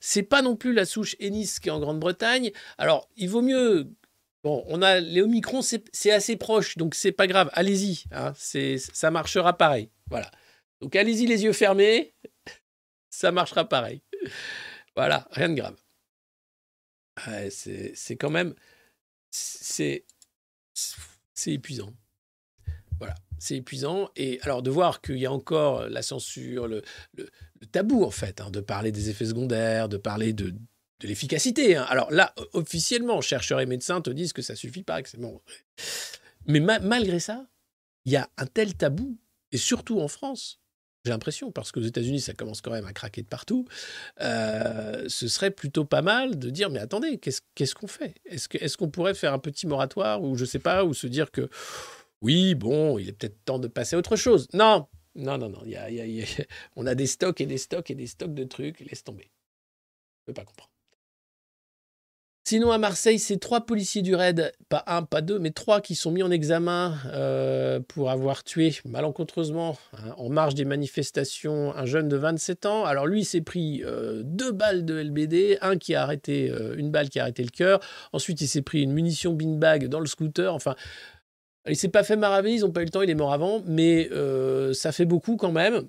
c'est 0.00 0.22
pas 0.22 0.42
non 0.42 0.56
plus 0.56 0.72
la 0.72 0.84
souche 0.84 1.16
Ennis 1.20 1.58
qui 1.60 1.68
est 1.68 1.72
en 1.72 1.80
Grande-Bretagne. 1.80 2.52
Alors, 2.78 3.08
il 3.16 3.28
vaut 3.28 3.42
mieux. 3.42 3.88
Bon, 4.42 4.64
on 4.68 4.80
a 4.80 5.00
les 5.00 5.20
Omicron, 5.20 5.60
c'est 5.60 6.10
assez 6.10 6.36
proche, 6.36 6.78
donc 6.78 6.94
c'est 6.94 7.12
pas 7.12 7.26
grave. 7.26 7.50
Allez-y, 7.52 8.04
hein, 8.10 8.32
ça 8.34 9.10
marchera 9.10 9.52
pareil. 9.58 9.90
Voilà. 10.08 10.30
Donc 10.80 10.96
allez-y 10.96 11.26
les 11.26 11.44
yeux 11.44 11.52
fermés, 11.52 12.14
ça 13.10 13.32
marchera 13.32 13.68
pareil. 13.68 14.00
Voilà, 14.96 15.28
rien 15.32 15.50
de 15.50 15.54
grave. 15.54 15.76
Ouais, 17.26 17.50
c'est 17.50 18.16
quand 18.16 18.30
même. 18.30 18.54
C'est 19.30 20.04
épuisant. 21.46 21.92
Voilà, 22.98 23.14
c'est 23.38 23.56
épuisant. 23.56 24.10
Et 24.16 24.40
alors 24.42 24.62
de 24.62 24.70
voir 24.70 25.00
qu'il 25.00 25.18
y 25.18 25.26
a 25.26 25.32
encore 25.32 25.88
la 25.88 26.02
censure, 26.02 26.68
le, 26.68 26.82
tabou 27.72 28.04
en 28.04 28.10
fait, 28.10 28.40
hein, 28.40 28.50
de 28.50 28.60
parler 28.60 28.92
des 28.92 29.08
effets 29.08 29.26
secondaires, 29.26 29.88
de 29.88 29.96
parler 29.96 30.32
de, 30.32 30.54
l'efficacité. 31.02 31.76
hein. 31.76 31.86
Alors 31.88 32.10
là, 32.10 32.34
officiellement, 32.52 33.20
chercheurs 33.20 33.60
et 33.60 33.66
médecins 33.66 34.00
te 34.02 34.10
disent 34.10 34.32
que 34.32 34.42
ça 34.42 34.54
suffit 34.54 34.82
pas. 34.82 35.02
que 35.02 35.08
c'est 35.08 35.20
bon. 35.20 35.40
Mais 36.46 36.60
ma- 36.60 36.78
malgré 36.78 37.20
ça, 37.20 37.46
il 38.04 38.12
y 38.12 38.16
a 38.16 38.28
un 38.36 38.46
tel 38.46 38.74
tabou, 38.74 39.18
et 39.52 39.58
surtout 39.58 40.00
en 40.00 40.08
France, 40.08 40.59
j'ai 41.04 41.10
l'impression, 41.10 41.50
parce 41.50 41.72
qu'aux 41.72 41.80
États-Unis, 41.82 42.20
ça 42.20 42.34
commence 42.34 42.60
quand 42.60 42.72
même 42.72 42.86
à 42.86 42.92
craquer 42.92 43.22
de 43.22 43.26
partout, 43.28 43.66
euh, 44.20 45.04
ce 45.08 45.28
serait 45.28 45.50
plutôt 45.50 45.84
pas 45.84 46.02
mal 46.02 46.38
de 46.38 46.50
dire, 46.50 46.70
mais 46.70 46.78
attendez, 46.80 47.18
qu'est-ce 47.18 47.74
qu'on 47.74 47.86
fait? 47.86 48.14
Est-ce 48.26 48.76
qu'on 48.76 48.90
pourrait 48.90 49.14
faire 49.14 49.32
un 49.32 49.38
petit 49.38 49.66
moratoire, 49.66 50.22
ou 50.22 50.36
je 50.36 50.44
sais 50.44 50.58
pas, 50.58 50.84
ou 50.84 50.94
se 50.94 51.06
dire 51.06 51.30
que, 51.30 51.48
oui, 52.22 52.54
bon, 52.54 52.98
il 52.98 53.08
est 53.08 53.12
peut-être 53.12 53.42
temps 53.44 53.58
de 53.58 53.68
passer 53.68 53.96
à 53.96 53.98
autre 53.98 54.16
chose? 54.16 54.46
Non, 54.52 54.88
non, 55.14 55.38
non, 55.38 55.48
non, 55.48 55.64
y 55.64 55.70
y 55.70 56.22
a- 56.22 56.26
on 56.76 56.86
a 56.86 56.94
des 56.94 57.06
stocks 57.06 57.40
et 57.40 57.46
des 57.46 57.58
stocks 57.58 57.90
et 57.90 57.94
des 57.94 58.06
stocks 58.06 58.34
de 58.34 58.44
trucs, 58.44 58.80
laisse 58.80 59.04
tomber. 59.04 59.30
Je 60.20 60.26
peux 60.26 60.34
pas 60.34 60.44
comprendre. 60.44 60.69
Sinon, 62.44 62.72
à 62.72 62.78
Marseille, 62.78 63.18
c'est 63.18 63.36
trois 63.36 63.60
policiers 63.60 64.02
du 64.02 64.14
raid, 64.14 64.52
pas 64.68 64.82
un, 64.86 65.02
pas 65.02 65.20
deux, 65.20 65.38
mais 65.38 65.50
trois 65.50 65.80
qui 65.80 65.94
sont 65.94 66.10
mis 66.10 66.22
en 66.22 66.30
examen 66.30 66.96
euh, 67.06 67.80
pour 67.86 68.10
avoir 68.10 68.42
tué 68.42 68.74
malencontreusement, 68.86 69.78
hein, 69.92 70.14
en 70.16 70.30
marge 70.30 70.54
des 70.54 70.64
manifestations, 70.64 71.74
un 71.76 71.84
jeune 71.84 72.08
de 72.08 72.16
27 72.16 72.66
ans. 72.66 72.84
Alors 72.86 73.06
lui, 73.06 73.20
il 73.20 73.24
s'est 73.24 73.42
pris 73.42 73.82
euh, 73.84 74.22
deux 74.24 74.52
balles 74.52 74.84
de 74.84 74.94
LBD, 74.94 75.58
un 75.60 75.76
qui 75.76 75.94
a 75.94 76.02
arrêté, 76.02 76.50
euh, 76.50 76.74
une 76.76 76.90
balle 76.90 77.08
qui 77.08 77.20
a 77.20 77.22
arrêté 77.22 77.44
le 77.44 77.50
cœur. 77.50 77.78
Ensuite, 78.12 78.40
il 78.40 78.48
s'est 78.48 78.62
pris 78.62 78.82
une 78.82 78.92
munition 78.92 79.32
beanbag 79.32 79.86
dans 79.86 80.00
le 80.00 80.06
scooter. 80.06 80.52
Enfin, 80.52 80.74
il 81.68 81.76
s'est 81.76 81.88
pas 81.88 82.02
fait 82.02 82.16
maraver, 82.16 82.54
ils 82.54 82.62
n'ont 82.62 82.72
pas 82.72 82.80
eu 82.80 82.86
le 82.86 82.90
temps, 82.90 83.02
il 83.02 83.10
est 83.10 83.14
mort 83.14 83.34
avant, 83.34 83.62
mais 83.66 84.08
ça 84.72 84.92
fait 84.92 85.04
beaucoup 85.04 85.36
quand 85.36 85.52
même. 85.52 85.86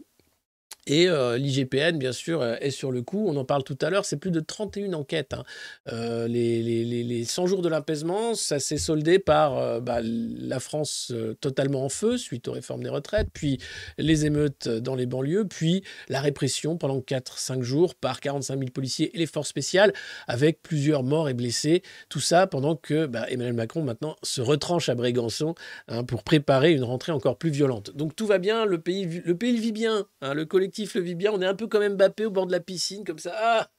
Et 0.87 1.07
euh, 1.07 1.37
l'IGPN, 1.37 1.97
bien 1.99 2.11
sûr, 2.11 2.41
euh, 2.41 2.55
est 2.59 2.71
sur 2.71 2.91
le 2.91 3.03
coup. 3.03 3.25
On 3.27 3.35
en 3.37 3.45
parle 3.45 3.63
tout 3.63 3.77
à 3.81 3.89
l'heure. 3.91 4.03
C'est 4.05 4.17
plus 4.17 4.31
de 4.31 4.39
31 4.39 4.93
enquêtes. 4.93 5.33
hein. 5.33 5.43
Euh, 5.91 6.27
les, 6.27 6.63
les- 6.63 6.83
les- 6.83 7.03
les 7.03 7.23
100 7.23 7.45
jours 7.45 7.61
de 7.61 7.69
l'apaisement, 7.69 8.33
ça 8.33 8.59
s'est 8.59 8.77
soldé 8.77 9.19
par 9.19 9.57
euh, 9.57 9.79
bah, 9.79 9.99
la 10.01 10.59
France 10.59 11.13
totalement 11.39 11.85
en 11.85 11.89
feu 11.89 12.17
suite 12.17 12.47
aux 12.47 12.51
réformes 12.51 12.81
des 12.83 12.89
retraites, 12.89 13.27
puis 13.31 13.59
les 13.99 14.25
émeutes 14.25 14.67
dans 14.67 14.95
les 14.95 15.05
banlieues, 15.05 15.45
puis 15.47 15.83
la 16.09 16.19
répression 16.19 16.77
pendant 16.77 16.99
4-5 16.99 17.61
jours 17.61 17.93
par 17.95 18.19
45 18.19 18.57
000 18.57 18.71
policiers 18.71 19.15
et 19.15 19.19
les 19.19 19.27
forces 19.27 19.49
spéciales, 19.49 19.93
avec 20.27 20.61
plusieurs 20.63 21.03
morts 21.03 21.29
et 21.29 21.33
blessés. 21.35 21.83
Tout 22.09 22.19
ça 22.19 22.47
pendant 22.47 22.75
que 22.75 23.05
bah, 23.05 23.25
Emmanuel 23.29 23.53
Macron 23.53 23.83
maintenant 23.83 24.15
se 24.23 24.41
retranche 24.41 24.89
à 24.89 24.95
Brégançon 24.95 25.53
hein, 25.87 26.03
pour 26.03 26.23
préparer 26.23 26.71
une 26.71 26.83
rentrée 26.83 27.11
encore 27.11 27.37
plus 27.37 27.49
violente. 27.51 27.91
Donc 27.95 28.15
tout 28.15 28.25
va 28.25 28.39
bien, 28.39 28.65
le 28.65 28.79
pays, 28.81 29.21
le 29.23 29.37
pays 29.37 29.57
vit 29.59 29.71
bien, 29.71 30.05
hein, 30.21 30.33
le 30.33 30.45
collectif 30.45 30.70
le 30.77 31.01
vit 31.01 31.15
bien. 31.15 31.31
On 31.31 31.41
est 31.41 31.45
un 31.45 31.55
peu 31.55 31.67
comme 31.67 31.87
Mbappé 31.95 32.25
au 32.25 32.31
bord 32.31 32.47
de 32.47 32.51
la 32.51 32.59
piscine, 32.59 33.03
comme 33.03 33.19
ça. 33.19 33.33
Ah, 33.35 33.71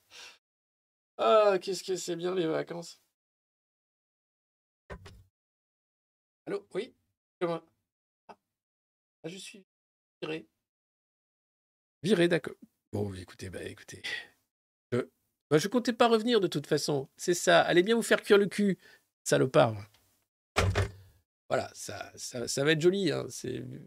ah 1.19 1.59
qu'est-ce 1.61 1.85
que 1.85 1.97
c'est 1.97 2.17
bien 2.17 2.35
les 2.35 2.47
vacances. 2.47 3.01
Allô 6.47 6.67
Oui 6.75 6.95
ah, 9.25 9.29
je 9.29 9.37
suis 9.37 9.65
viré. 10.21 10.47
Viré, 12.03 12.29
d'accord. 12.29 12.55
Bon, 12.93 13.13
écoutez, 13.15 13.51
bah 13.51 13.63
écoutez. 13.63 14.03
Je, 14.93 14.99
bah, 15.51 15.59
je 15.59 15.69
comptais 15.69 15.93
pas 15.93 16.09
revenir 16.09 16.41
de 16.41 16.49
toute 16.49 16.67
façon. 16.67 17.09
C'est 17.17 17.35
ça. 17.35 17.61
Allez 17.63 17.83
bien 17.83 17.97
vous 17.97 18.03
faire 18.03 18.23
cuire 18.23 18.39
le 18.39 18.47
cul, 18.47 18.79
salopard. 19.25 19.77
Voilà, 21.53 21.71
ça, 21.75 22.65
va 22.65 22.73
être 22.73 22.81
joli. 22.81 23.13
hein. 23.13 23.27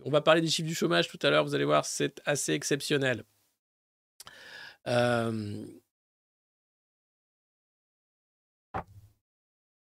On 0.04 0.12
va 0.12 0.22
parler 0.22 0.40
des 0.40 0.50
chiffres 0.50 0.68
du 0.68 0.76
chômage 0.76 1.08
tout 1.08 1.18
à 1.24 1.32
l'heure, 1.32 1.44
vous 1.44 1.56
allez 1.56 1.66
voir, 1.66 1.84
c'est 1.84 2.22
assez 2.24 2.54
exceptionnel. 2.54 3.24
Euh, 4.86 5.66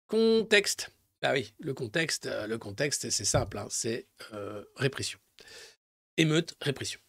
Contexte. 0.06 0.92
Ah 1.22 1.32
oui, 1.32 1.54
le 1.58 1.74
contexte, 1.74 2.26
euh, 2.26 2.46
le 2.46 2.56
contexte, 2.56 3.10
c'est 3.10 3.24
simple, 3.24 3.58
hein, 3.58 3.66
c'est 3.68 4.06
euh, 4.32 4.64
répression. 4.76 5.18
Émeute, 6.18 6.54
répression. 6.60 7.00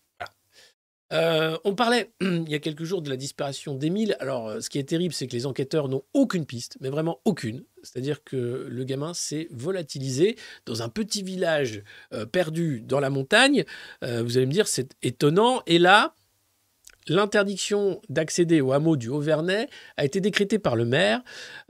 Euh, 1.13 1.57
on 1.63 1.73
parlait 1.73 2.11
il 2.21 2.49
y 2.49 2.55
a 2.55 2.59
quelques 2.59 2.83
jours 2.83 3.01
de 3.01 3.09
la 3.09 3.17
disparition 3.17 3.75
d'Émile. 3.75 4.15
Alors, 4.19 4.47
euh, 4.47 4.59
ce 4.59 4.69
qui 4.69 4.79
est 4.79 4.83
terrible, 4.83 5.13
c'est 5.13 5.27
que 5.27 5.33
les 5.33 5.45
enquêteurs 5.45 5.87
n'ont 5.87 6.03
aucune 6.13 6.45
piste, 6.45 6.77
mais 6.81 6.89
vraiment 6.89 7.19
aucune. 7.25 7.63
C'est-à-dire 7.83 8.23
que 8.23 8.67
le 8.69 8.83
gamin 8.83 9.13
s'est 9.13 9.47
volatilisé 9.51 10.35
dans 10.65 10.81
un 10.81 10.89
petit 10.89 11.23
village 11.23 11.83
euh, 12.13 12.25
perdu 12.25 12.81
dans 12.81 12.99
la 12.99 13.09
montagne. 13.09 13.63
Vous 14.01 14.37
allez 14.37 14.45
me 14.45 14.51
dire, 14.51 14.67
c'est 14.67 14.95
étonnant. 15.01 15.61
Et 15.67 15.79
là, 15.79 16.15
l'interdiction 17.09 18.01
d'accéder 18.09 18.61
au 18.61 18.71
hameau 18.71 18.95
du 18.95 19.09
Haut-Vernay 19.09 19.67
a 19.97 20.05
été 20.05 20.21
décrétée 20.21 20.59
par 20.59 20.75
le 20.75 20.85
maire. 20.85 21.21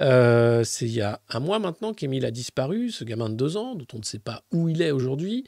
Euh, 0.01 0.63
c'est 0.63 0.85
il 0.85 0.93
y 0.93 1.01
a 1.01 1.21
un 1.29 1.39
mois 1.39 1.59
maintenant 1.59 1.93
qu'Émile 1.93 2.25
a 2.25 2.31
disparu, 2.31 2.91
ce 2.91 3.03
gamin 3.03 3.29
de 3.29 3.35
deux 3.35 3.57
ans, 3.57 3.75
dont 3.75 3.87
on 3.93 3.99
ne 3.99 4.03
sait 4.03 4.19
pas 4.19 4.43
où 4.51 4.69
il 4.69 4.81
est 4.81 4.91
aujourd'hui. 4.91 5.45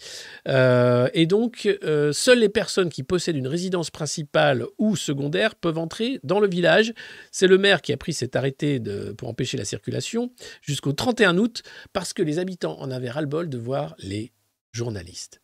Euh, 0.48 1.10
et 1.14 1.26
donc, 1.26 1.68
euh, 1.84 2.12
seules 2.14 2.40
les 2.40 2.50
personnes 2.50 2.90
qui 2.90 3.04
possèdent 3.04 3.38
une 3.38 3.48
résidence 3.48 3.90
principale 3.90 4.66
ou 4.78 4.96
secondaire 4.96 5.56
peuvent 5.56 5.78
entrer 5.78 6.20
dans 6.24 6.40
le 6.40 6.48
village. 6.48 6.94
C'est 7.32 7.48
le 7.48 7.58
maire 7.58 7.82
qui 7.82 7.94
a 7.94 7.98
pris 7.98 8.14
cet 8.14 8.36
arrêté 8.36 8.82
pour 9.18 9.30
empêcher 9.30 9.58
la 9.58 9.66
circulation 9.66 10.32
jusqu'au 10.62 10.94
31 10.94 11.38
août, 11.38 11.64
parce 11.94 12.14
que 12.14 12.22
les 12.22 12.40
habitants 12.40 12.80
en 12.80 12.92
avaient 12.92 13.10
ras-le-bol 13.10 13.50
de 13.50 13.58
voir 13.58 13.96
les 14.00 14.32
journalistes. 14.72 15.42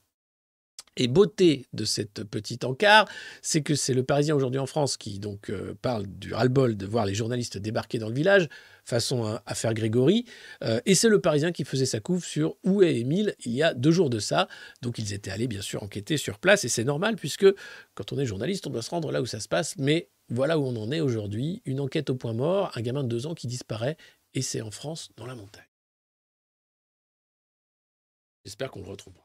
Et 0.98 1.08
beauté 1.08 1.66
de 1.74 1.84
cette 1.84 2.24
petite 2.24 2.64
encart, 2.64 3.10
c'est 3.42 3.62
que 3.62 3.76
c'est 3.76 3.94
le 3.94 4.04
Parisien 4.04 4.36
aujourd'hui 4.36 4.60
en 4.60 4.66
France 4.66 4.96
qui 4.98 5.20
donc 5.20 5.50
euh, 5.50 5.76
parle 5.82 6.08
du 6.08 6.34
ras-le-bol 6.34 6.78
de 6.78 6.86
voir 6.86 7.06
les 7.06 7.16
journalistes 7.16 7.58
débarquer 7.58 8.00
dans 8.00 8.08
le 8.08 8.16
village, 8.16 8.48
façon 8.86 9.24
à, 9.26 9.44
à 9.46 9.56
faire 9.56 9.74
Grégory, 9.74 10.26
Euh, 10.64 10.80
et 10.86 10.96
c'est 10.96 11.10
le 11.10 11.20
Parisien 11.20 11.52
qui 11.52 11.66
faisait 11.66 11.86
sa 11.86 12.00
couve 12.00 12.24
sur 12.24 12.56
où 12.64 12.82
est 12.82 12.96
Émile 12.96 13.36
il 13.46 13.52
y 13.52 13.64
a 13.64 13.74
deux 13.74 13.92
jours 13.92 14.10
de 14.10 14.20
ça. 14.20 14.48
Donc 14.82 15.00
ils 15.00 15.12
étaient 15.14 15.32
allés 15.32 15.48
bien 15.48 15.62
sûr 15.62 15.84
enquêter 15.84 16.18
sur 16.18 16.40
place, 16.40 16.64
et 16.64 16.70
c'est 16.70 16.84
normal 16.86 17.16
puisque 17.16 17.48
quand 17.94 18.14
on 18.14 18.20
est 18.20 18.26
journaliste, 18.26 18.68
on 18.68 18.70
doit 18.70 18.82
se 18.82 18.90
rendre 18.92 19.12
là 19.12 19.22
où 19.22 19.26
ça 19.26 19.40
se 19.40 19.48
passe, 19.48 19.76
mais 19.78 20.10
voilà 20.30 20.58
où 20.58 20.64
on 20.66 20.76
en 20.78 20.92
est 20.92 21.02
aujourd'hui, 21.02 21.62
une 21.66 21.80
enquête 21.80 22.10
au 22.10 22.16
point 22.16 22.34
mort, 22.34 22.72
un 22.76 22.82
gamin 22.82 23.04
de 23.04 23.10
deux 23.10 23.28
ans 23.28 23.36
qui 23.36 23.48
disparaît, 23.48 23.98
et 24.34 24.42
c'est 24.42 24.62
en 24.62 24.72
France, 24.72 25.10
dans 25.18 25.26
la 25.26 25.36
montagne. 25.36 25.68
J'espère 28.46 28.72
qu'on 28.72 28.82
le 28.82 28.88
retrouvera. 28.90 29.25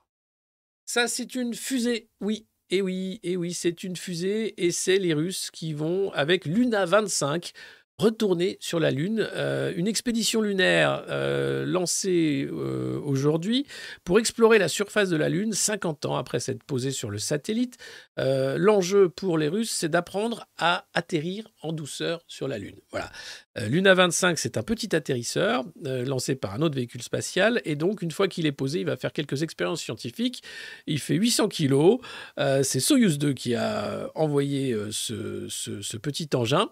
Ça, 0.93 1.07
c'est 1.07 1.37
une 1.37 1.55
fusée, 1.55 2.09
oui. 2.21 2.49
Et 2.69 2.83
oui, 2.83 3.21
et 3.23 3.37
oui, 3.37 3.55
c'est 3.55 3.85
une 3.85 3.95
fusée 3.95 4.61
et 4.61 4.73
c'est 4.73 4.99
les 4.99 5.15
Russes 5.15 5.53
qui 5.53 5.73
vont 5.73 6.11
avec 6.15 6.47
Luna 6.47 6.85
25 6.85 7.53
retourner 8.01 8.57
sur 8.61 8.81
la 8.81 8.91
Lune. 8.91 9.29
Euh, 9.35 9.73
une 9.77 9.87
expédition 9.87 10.41
lunaire 10.41 11.05
euh, 11.09 11.67
lancée 11.67 12.49
euh, 12.51 12.99
aujourd'hui 13.05 13.67
pour 14.05 14.19
explorer 14.19 14.59
la 14.59 14.69
surface 14.69 15.11
de 15.11 15.17
la 15.17 15.29
Lune 15.29 15.53
50 15.53 16.07
ans 16.07 16.17
après 16.17 16.41
s'être 16.41 16.65
posée 16.65 16.93
sur 16.93 17.11
le 17.11 17.19
satellite. 17.19 17.77
L'enjeu 18.17 19.09
pour 19.09 19.39
les 19.39 19.49
Russes, 19.49 19.71
c'est 19.71 19.89
d'apprendre 19.89 20.47
à 20.59 20.85
atterrir 20.93 21.49
en 21.63 21.73
douceur 21.73 22.23
sur 22.27 22.49
la 22.49 22.59
Lune. 22.59 22.77
Voilà. 22.91 23.11
Luna 23.57 23.95
25, 23.95 24.39
c'est 24.39 24.59
un 24.59 24.63
petit 24.63 24.95
atterrisseur 24.95 25.65
lancé 25.83 26.35
par 26.35 26.53
un 26.53 26.61
autre 26.61 26.75
véhicule 26.75 27.03
spatial. 27.03 27.63
Et 27.65 27.77
donc, 27.77 28.03
une 28.03 28.11
fois 28.11 28.29
qu'il 28.29 28.45
est 28.45 28.53
posé, 28.53 28.81
il 28.81 28.87
va 28.87 28.99
faire 28.99 29.15
quelques 29.15 29.43
expériences 29.43 29.81
scientifiques. 29.81 30.43
Il 30.87 30.99
fait 30.99 31.15
800 31.15 31.49
kilos. 31.49 32.01
c'est 32.37 32.81
Soyuz 32.81 33.17
2 33.17 33.33
qui 33.33 33.55
a 33.55 34.11
envoyé 34.15 34.77
ce 34.91 35.97
petit 35.97 36.29
engin. 36.35 36.69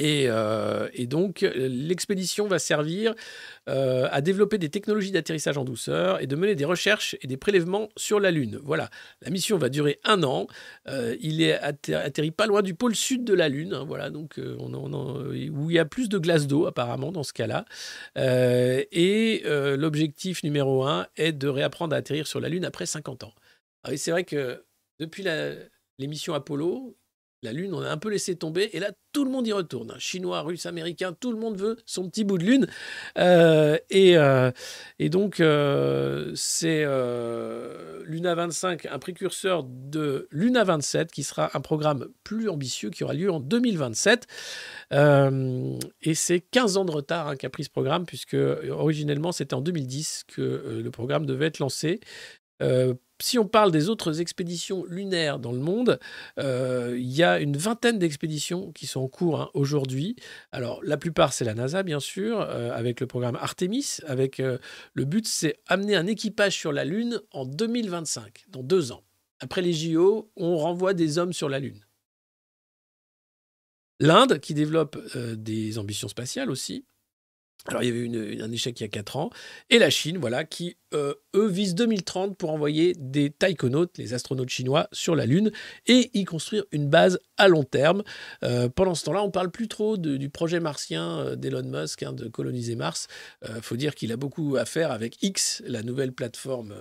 Euh, 0.00 0.88
et, 0.92 1.06
donc, 1.06 1.40
l'expédition 1.54 2.46
va 2.46 2.58
servir 2.58 3.14
euh, 3.68 4.08
à 4.10 4.20
développer 4.20 4.58
des 4.58 4.68
technologies 4.68 5.10
d'atterrissage 5.10 5.58
en 5.58 5.64
douceur 5.64 6.20
et 6.20 6.26
de 6.26 6.36
mener 6.36 6.54
des 6.54 6.64
recherches 6.64 7.16
et 7.20 7.26
des 7.26 7.36
prélèvements 7.36 7.88
sur 7.96 8.20
la 8.20 8.30
Lune. 8.30 8.60
Voilà, 8.62 8.90
la 9.22 9.30
mission 9.30 9.58
va 9.58 9.68
durer 9.68 9.98
un 10.04 10.22
an. 10.22 10.46
Euh, 10.88 11.16
il 11.20 11.42
est 11.42 11.58
atterri 11.60 12.30
pas 12.30 12.46
loin 12.46 12.62
du 12.62 12.74
pôle 12.74 12.94
sud 12.94 13.24
de 13.24 13.34
la 13.34 13.48
Lune, 13.48 13.74
hein, 13.74 13.84
voilà, 13.86 14.10
donc 14.10 14.40
on, 14.58 14.74
où 14.74 15.70
il 15.70 15.74
y 15.74 15.78
a 15.78 15.84
plus 15.84 16.08
de 16.08 16.18
glace 16.18 16.46
d'eau 16.46 16.66
apparemment 16.66 17.12
dans 17.12 17.24
ce 17.24 17.32
cas-là. 17.32 17.64
et 18.16 19.42
l'objectif 19.44 20.42
numéro 20.44 20.84
un 20.84 21.06
est 21.16 21.32
de 21.32 21.48
réapprendre 21.48 21.94
à 21.94 21.98
atterrir 21.98 22.26
sur 22.26 22.40
la 22.40 22.48
Lune 22.48 22.64
après 22.64 22.86
50 22.86 23.24
ans. 23.24 23.34
Ah 23.84 23.96
c'est 23.96 24.10
vrai 24.10 24.24
que 24.24 24.64
depuis 24.98 25.24
l'émission 25.98 26.34
Apollo, 26.34 26.96
la 27.42 27.52
Lune, 27.52 27.72
on 27.72 27.82
a 27.82 27.88
un 27.88 27.96
peu 27.96 28.10
laissé 28.10 28.36
tomber, 28.36 28.70
et 28.72 28.80
là, 28.80 28.90
tout 29.12 29.24
le 29.24 29.30
monde 29.30 29.46
y 29.46 29.52
retourne. 29.52 29.94
Chinois, 29.98 30.40
Russes, 30.42 30.66
Américains, 30.66 31.12
tout 31.12 31.32
le 31.32 31.38
monde 31.38 31.56
veut 31.56 31.76
son 31.86 32.08
petit 32.08 32.24
bout 32.24 32.36
de 32.38 32.44
Lune. 32.44 32.66
Euh, 33.16 33.78
euh, 33.94 34.52
et, 34.98 35.08
donc, 35.08 35.40
euh, 35.40 36.32
c'est 36.34 36.84
Luna 38.04 38.34
25, 38.34 38.86
un 38.86 38.98
précurseur 38.98 39.64
de 39.64 40.26
Luna 40.30 40.64
27, 40.64 41.12
qui 41.12 41.22
sera 41.22 41.50
un 41.56 41.60
programme 41.60 42.08
plus 42.24 42.48
ambitieux 42.48 42.90
qui 42.90 43.04
aura 43.04 43.14
lieu 43.14 43.30
en 43.30 43.40
2027. 43.40 44.26
et 44.92 46.14
c'est 46.14 46.40
15 46.40 46.76
ans 46.76 46.84
de 46.84 46.92
retard 46.92 47.28
hein, 47.28 47.36
qu'a 47.36 47.50
pris 47.50 47.64
ce 47.64 47.70
programme, 47.70 48.04
puisque 48.04 48.36
originellement, 48.68 49.32
c'était 49.32 49.54
en 49.54 49.60
2010 49.60 50.24
que 50.26 50.82
le 50.82 50.90
programme 50.90 51.24
devait 51.24 51.46
être 51.46 51.60
lancé 51.60 52.00
si 53.20 53.38
on 53.38 53.46
parle 53.46 53.72
des 53.72 53.88
autres 53.88 54.20
expéditions 54.20 54.84
lunaires 54.84 55.38
dans 55.38 55.52
le 55.52 55.58
monde, 55.58 55.98
euh, 56.38 56.96
il 56.98 57.10
y 57.10 57.22
a 57.22 57.40
une 57.40 57.56
vingtaine 57.56 57.98
d'expéditions 57.98 58.72
qui 58.72 58.86
sont 58.86 59.00
en 59.00 59.08
cours 59.08 59.40
hein, 59.40 59.50
aujourd'hui. 59.54 60.16
Alors, 60.52 60.80
la 60.84 60.96
plupart, 60.96 61.32
c'est 61.32 61.44
la 61.44 61.54
NASA, 61.54 61.82
bien 61.82 62.00
sûr, 62.00 62.40
euh, 62.40 62.70
avec 62.72 63.00
le 63.00 63.06
programme 63.06 63.36
Artemis. 63.36 63.98
Avec 64.06 64.40
euh, 64.40 64.58
le 64.94 65.04
but, 65.04 65.26
c'est 65.26 65.58
amener 65.66 65.96
un 65.96 66.06
équipage 66.06 66.56
sur 66.56 66.72
la 66.72 66.84
Lune 66.84 67.20
en 67.32 67.44
2025, 67.44 68.44
dans 68.48 68.62
deux 68.62 68.92
ans. 68.92 69.02
Après 69.40 69.62
les 69.62 69.72
JO, 69.72 70.30
on 70.36 70.56
renvoie 70.56 70.94
des 70.94 71.18
hommes 71.18 71.32
sur 71.32 71.48
la 71.48 71.58
Lune. 71.58 71.84
L'Inde, 74.00 74.38
qui 74.38 74.54
développe 74.54 74.96
des 75.16 75.76
ambitions 75.78 76.06
spatiales 76.06 76.52
aussi, 76.52 76.84
alors, 77.66 77.82
il 77.82 77.86
y 77.86 77.90
avait 77.90 77.98
eu 77.98 78.42
un 78.42 78.50
échec 78.50 78.78
il 78.80 78.84
y 78.84 78.86
a 78.86 78.88
4 78.88 79.16
ans. 79.16 79.30
Et 79.68 79.78
la 79.78 79.90
Chine, 79.90 80.18
voilà, 80.18 80.44
qui, 80.44 80.76
euh, 80.94 81.14
eux, 81.34 81.48
visent 81.48 81.74
2030 81.74 82.36
pour 82.36 82.50
envoyer 82.50 82.94
des 82.96 83.30
taïkonautes, 83.30 83.98
les 83.98 84.14
astronautes 84.14 84.48
chinois, 84.48 84.88
sur 84.92 85.14
la 85.14 85.26
Lune 85.26 85.50
et 85.86 86.10
y 86.14 86.24
construire 86.24 86.64
une 86.72 86.88
base 86.88 87.18
à 87.36 87.48
long 87.48 87.64
terme. 87.64 88.04
Euh, 88.42 88.68
pendant 88.68 88.94
ce 88.94 89.04
temps-là, 89.04 89.22
on 89.22 89.30
parle 89.30 89.50
plus 89.50 89.68
trop 89.68 89.96
du 89.96 90.30
projet 90.30 90.60
martien 90.60 91.18
euh, 91.18 91.36
d'Elon 91.36 91.64
Musk 91.64 92.02
hein, 92.02 92.12
de 92.12 92.28
coloniser 92.28 92.76
Mars. 92.76 93.08
Il 93.46 93.62
faut 93.62 93.76
dire 93.76 93.94
qu'il 93.94 94.12
a 94.12 94.16
beaucoup 94.16 94.56
à 94.56 94.64
faire 94.64 94.90
avec 94.90 95.22
X, 95.22 95.62
la 95.66 95.82
nouvelle 95.82 96.12
plateforme 96.12 96.74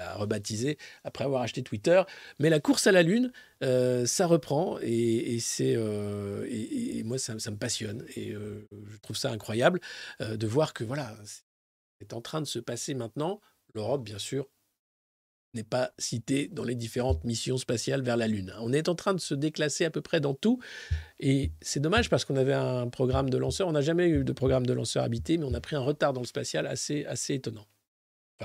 a 0.00 0.14
rebaptisé 0.14 0.78
après 1.04 1.24
avoir 1.24 1.42
acheté 1.42 1.62
Twitter. 1.62 2.02
Mais 2.38 2.50
la 2.50 2.60
course 2.60 2.86
à 2.86 2.92
la 2.92 3.02
Lune, 3.02 3.32
euh, 3.62 4.06
ça 4.06 4.26
reprend 4.26 4.78
et, 4.80 5.38
c'est 5.40 5.74
euh, 5.76 6.46
moi 7.04 7.18
ça, 7.18 7.34
me 7.34 7.56
passionne 7.56 8.04
et 8.16 8.32
euh, 8.32 8.68
je 8.90 8.96
trouve 8.98 9.16
ça 9.16 9.30
incroyable 9.30 9.80
de 10.20 10.46
voir 10.46 10.74
que 10.74 10.84
voilà 10.84 11.16
c'est 12.00 12.12
en 12.14 12.20
train 12.20 12.40
de 12.40 12.46
se 12.46 12.58
passer 12.58 12.94
maintenant. 12.94 13.40
L'Europe, 13.74 14.02
bien 14.02 14.18
sûr, 14.18 14.48
n'est 15.54 15.64
pas 15.64 15.92
citée 15.98 16.48
dans 16.48 16.64
les 16.64 16.74
différentes 16.74 17.24
missions 17.24 17.58
spatiales 17.58 18.02
vers 18.02 18.16
la 18.16 18.26
Lune. 18.26 18.52
On 18.60 18.72
est 18.72 18.88
en 18.88 18.94
train 18.94 19.14
de 19.14 19.20
se 19.20 19.34
déclasser 19.34 19.84
à 19.84 19.90
peu 19.90 20.00
près 20.00 20.20
dans 20.20 20.34
tout 20.34 20.60
et 21.18 21.52
c'est 21.60 21.80
dommage 21.80 22.08
parce 22.08 22.24
qu'on 22.24 22.36
avait 22.36 22.54
un 22.54 22.88
programme 22.88 23.30
de 23.30 23.36
lanceur. 23.36 23.68
On 23.68 23.72
n'a 23.72 23.80
jamais 23.80 24.08
eu 24.08 24.24
de 24.24 24.32
programme 24.32 24.66
de 24.66 24.72
lanceur 24.72 25.04
habité, 25.04 25.38
mais 25.38 25.44
on 25.44 25.54
a 25.54 25.60
pris 25.60 25.76
un 25.76 25.80
retard 25.80 26.12
dans 26.12 26.20
le 26.20 26.26
spatial 26.26 26.66
assez 26.66 27.04
assez 27.04 27.34
étonnant 27.34 27.66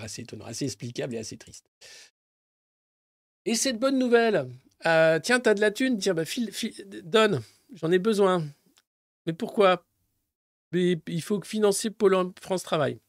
assez 0.04 0.22
étonnant, 0.22 0.46
assez 0.46 0.66
explicable 0.66 1.16
et 1.16 1.18
assez 1.18 1.38
triste. 1.38 1.66
Et 3.46 3.56
cette 3.56 3.80
bonne 3.80 4.00
nouvelle, 4.00 4.50
euh, 4.86 5.20
tiens, 5.20 5.40
t'as 5.40 5.54
de 5.54 5.62
la 5.62 5.72
thune, 5.72 5.98
tiens, 5.98 6.14
bah, 6.14 6.24
donne, 7.04 7.42
j'en 7.74 7.92
ai 7.92 8.00
besoin. 8.00 8.44
Mais 9.26 9.34
pourquoi? 9.34 9.86
Il 10.74 11.22
faut 11.22 11.42
financer 11.42 11.90
Pôle 11.90 12.32
France 12.42 12.64
Travail. 12.64 13.00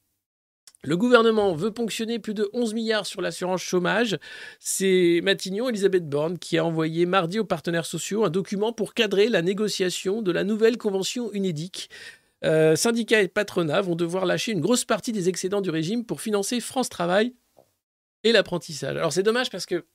Le 0.86 0.96
gouvernement 0.96 1.54
veut 1.54 1.72
ponctionner 1.72 2.20
plus 2.20 2.34
de 2.34 2.48
11 2.52 2.74
milliards 2.74 3.06
sur 3.06 3.20
l'assurance 3.20 3.62
chômage. 3.62 4.18
C'est 4.60 5.20
Matignon, 5.24 5.68
Elisabeth 5.68 6.08
Borne, 6.08 6.38
qui 6.38 6.58
a 6.58 6.64
envoyé 6.64 7.06
mardi 7.06 7.40
aux 7.40 7.44
partenaires 7.44 7.86
sociaux 7.86 8.24
un 8.24 8.30
document 8.30 8.72
pour 8.72 8.94
cadrer 8.94 9.28
la 9.28 9.42
négociation 9.42 10.22
de 10.22 10.30
la 10.30 10.44
nouvelle 10.44 10.78
convention 10.78 11.32
UNEDIC. 11.32 11.90
Euh, 12.44 12.76
syndicats 12.76 13.22
et 13.22 13.28
patronats 13.28 13.80
vont 13.80 13.96
devoir 13.96 14.26
lâcher 14.26 14.52
une 14.52 14.60
grosse 14.60 14.84
partie 14.84 15.12
des 15.12 15.28
excédents 15.28 15.62
du 15.62 15.70
régime 15.70 16.04
pour 16.04 16.20
financer 16.20 16.60
France 16.60 16.88
Travail 16.88 17.34
et 18.24 18.32
l'apprentissage. 18.32 18.96
Alors 18.96 19.12
c'est 19.12 19.22
dommage 19.22 19.50
parce 19.50 19.66
que 19.66 19.86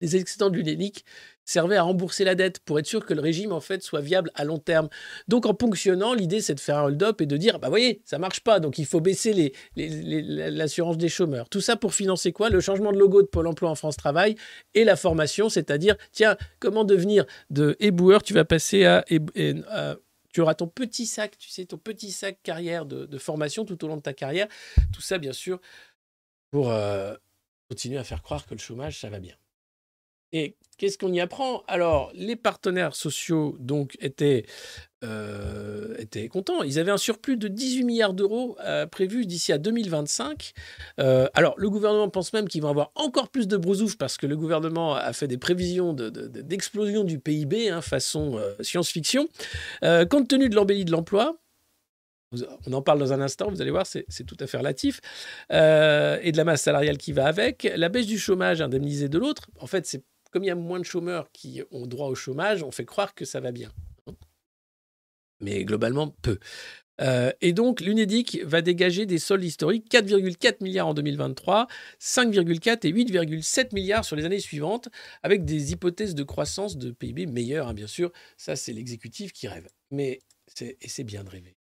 les 0.00 0.14
excédents 0.14 0.50
de 0.50 0.56
l'UNEDIC 0.56 1.04
servaient 1.44 1.76
à 1.76 1.82
rembourser 1.82 2.22
la 2.24 2.34
dette 2.34 2.60
pour 2.60 2.78
être 2.78 2.86
sûr 2.86 3.04
que 3.06 3.14
le 3.14 3.20
régime 3.20 3.50
en 3.50 3.60
fait 3.60 3.82
soit 3.82 4.02
viable 4.02 4.30
à 4.34 4.44
long 4.44 4.58
terme. 4.58 4.88
Donc 5.26 5.46
en 5.46 5.54
ponctionnant, 5.54 6.12
l'idée 6.12 6.40
c'est 6.40 6.54
de 6.54 6.60
faire 6.60 6.78
un 6.78 6.84
hold-up 6.84 7.20
et 7.20 7.26
de 7.26 7.36
dire 7.36 7.58
bah 7.58 7.68
voyez, 7.68 8.02
ça 8.04 8.18
marche 8.18 8.40
pas, 8.40 8.60
donc 8.60 8.78
il 8.78 8.84
faut 8.84 9.00
baisser 9.00 9.54
l'assurance 9.74 10.98
des 10.98 11.08
chômeurs. 11.08 11.48
Tout 11.48 11.62
ça 11.62 11.76
pour 11.76 11.94
financer 11.94 12.32
quoi? 12.32 12.50
Le 12.50 12.60
changement 12.60 12.92
de 12.92 12.98
logo 12.98 13.22
de 13.22 13.26
Pôle 13.26 13.46
Emploi 13.46 13.70
en 13.70 13.74
France 13.74 13.96
Travail 13.96 14.36
et 14.74 14.84
la 14.84 14.96
formation, 14.96 15.48
c'est-à-dire 15.48 15.96
tiens 16.12 16.36
comment 16.60 16.84
devenir 16.84 17.24
de 17.50 17.74
éboueur, 17.80 18.22
tu 18.22 18.34
vas 18.34 18.44
passer 18.44 18.84
à 18.84 19.04
tu 20.36 20.42
auras 20.42 20.54
ton 20.54 20.68
petit 20.68 21.06
sac, 21.06 21.38
tu 21.38 21.48
sais, 21.48 21.64
ton 21.64 21.78
petit 21.78 22.12
sac 22.12 22.42
carrière 22.42 22.84
de, 22.84 23.16
formation 23.16 23.64
tout 23.64 23.82
au 23.82 23.88
long 23.88 23.96
de 23.96 24.02
ta 24.02 24.12
carrière. 24.12 24.48
Tout 24.92 25.00
ça, 25.00 25.16
bien 25.16 25.32
sûr, 25.32 25.62
pour 26.50 26.70
euh, 26.70 27.14
continuer 27.70 27.96
à 27.96 28.04
faire 28.04 28.20
croire 28.20 28.44
que 28.44 28.52
le 28.52 28.60
chômage, 28.60 29.00
ça 29.00 29.08
va 29.08 29.18
bien. 29.18 29.34
Et 30.32 30.56
qu'est-ce 30.78 30.98
qu'on 30.98 31.12
y 31.12 31.20
apprend? 31.20 31.62
Alors, 31.68 32.10
les 32.14 32.36
partenaires 32.36 32.94
sociaux 32.94 33.56
donc 33.60 33.96
étaient, 34.00 34.44
euh, 35.04 35.94
étaient 35.98 36.28
contents. 36.28 36.62
Ils 36.62 36.78
avaient 36.78 36.90
un 36.90 36.98
surplus 36.98 37.36
de 37.36 37.48
18 37.48 37.84
milliards 37.84 38.12
d'euros 38.12 38.56
euh, 38.64 38.86
prévu 38.86 39.26
d'ici 39.26 39.52
à 39.52 39.58
2025. 39.58 40.52
Euh, 41.00 41.28
alors, 41.34 41.54
le 41.56 41.70
gouvernement 41.70 42.08
pense 42.08 42.32
même 42.32 42.48
qu'ils 42.48 42.62
vont 42.62 42.70
avoir 42.70 42.90
encore 42.94 43.28
plus 43.28 43.46
de 43.46 43.56
brousouf 43.56 43.96
parce 43.96 44.16
que 44.16 44.26
le 44.26 44.36
gouvernement 44.36 44.94
a 44.94 45.12
fait 45.12 45.28
des 45.28 45.38
prévisions 45.38 45.92
d'explosion 45.92 47.04
du 47.04 47.18
PIB 47.18 47.70
hein, 47.70 47.80
façon 47.80 48.40
science-fiction. 48.60 49.28
compte 50.10 50.28
tenu 50.28 50.48
de 50.48 50.54
l'embellie 50.54 50.84
de 50.84 50.92
l'emploi, 50.92 51.38
on 52.66 52.72
en 52.72 52.82
parle 52.82 52.98
dans 52.98 53.12
un 53.12 53.20
instant, 53.20 53.48
vous 53.48 53.62
allez 53.62 53.70
voir, 53.70 53.86
c'est 53.86 54.24
tout 54.26 54.36
à 54.40 54.46
fait 54.46 54.58
relatif, 54.58 55.00
et 55.50 56.32
de 56.32 56.36
la 56.36 56.44
masse 56.44 56.62
salariale 56.62 56.98
qui 56.98 57.12
va 57.12 57.26
avec. 57.26 57.70
La 57.76 57.88
baisse 57.88 58.06
du 58.06 58.18
chômage 58.18 58.60
indemnisé 58.60 59.08
de 59.08 59.18
l'autre, 59.18 59.48
en 59.60 59.66
fait, 59.66 59.86
c'est 59.86 60.02
comme 60.30 60.44
il 60.44 60.48
y 60.48 60.50
a 60.50 60.54
moins 60.54 60.78
de 60.78 60.84
chômeurs 60.84 61.30
qui 61.32 61.62
ont 61.70 61.86
droit 61.86 62.08
au 62.08 62.14
chômage, 62.14 62.62
on 62.62 62.70
fait 62.70 62.84
croire 62.84 63.14
que 63.14 63.24
ça 63.24 63.40
va 63.40 63.52
bien. 63.52 63.72
Mais 65.40 65.64
globalement, 65.64 66.08
peu. 66.22 66.38
Euh, 67.00 67.30
et 67.40 67.52
donc, 67.52 67.80
l'UNEDIC 67.80 68.42
va 68.44 68.62
dégager 68.62 69.06
des 69.06 69.18
soldes 69.18 69.44
historiques 69.44 69.90
4,4 69.90 70.62
milliards 70.62 70.88
en 70.88 70.94
2023, 70.94 71.66
5,4 72.00 72.86
et 72.86 72.92
8,7 72.92 73.74
milliards 73.74 74.04
sur 74.04 74.16
les 74.16 74.24
années 74.24 74.40
suivantes, 74.40 74.88
avec 75.22 75.44
des 75.44 75.72
hypothèses 75.72 76.14
de 76.14 76.22
croissance 76.22 76.76
de 76.78 76.90
PIB 76.90 77.26
meilleures, 77.26 77.68
hein, 77.68 77.74
bien 77.74 77.86
sûr. 77.86 78.12
Ça, 78.36 78.56
c'est 78.56 78.72
l'exécutif 78.72 79.32
qui 79.32 79.46
rêve. 79.46 79.68
Mais 79.90 80.20
c'est 80.54 81.04
bien 81.04 81.22
de 81.22 81.28
rêver. 81.28 81.54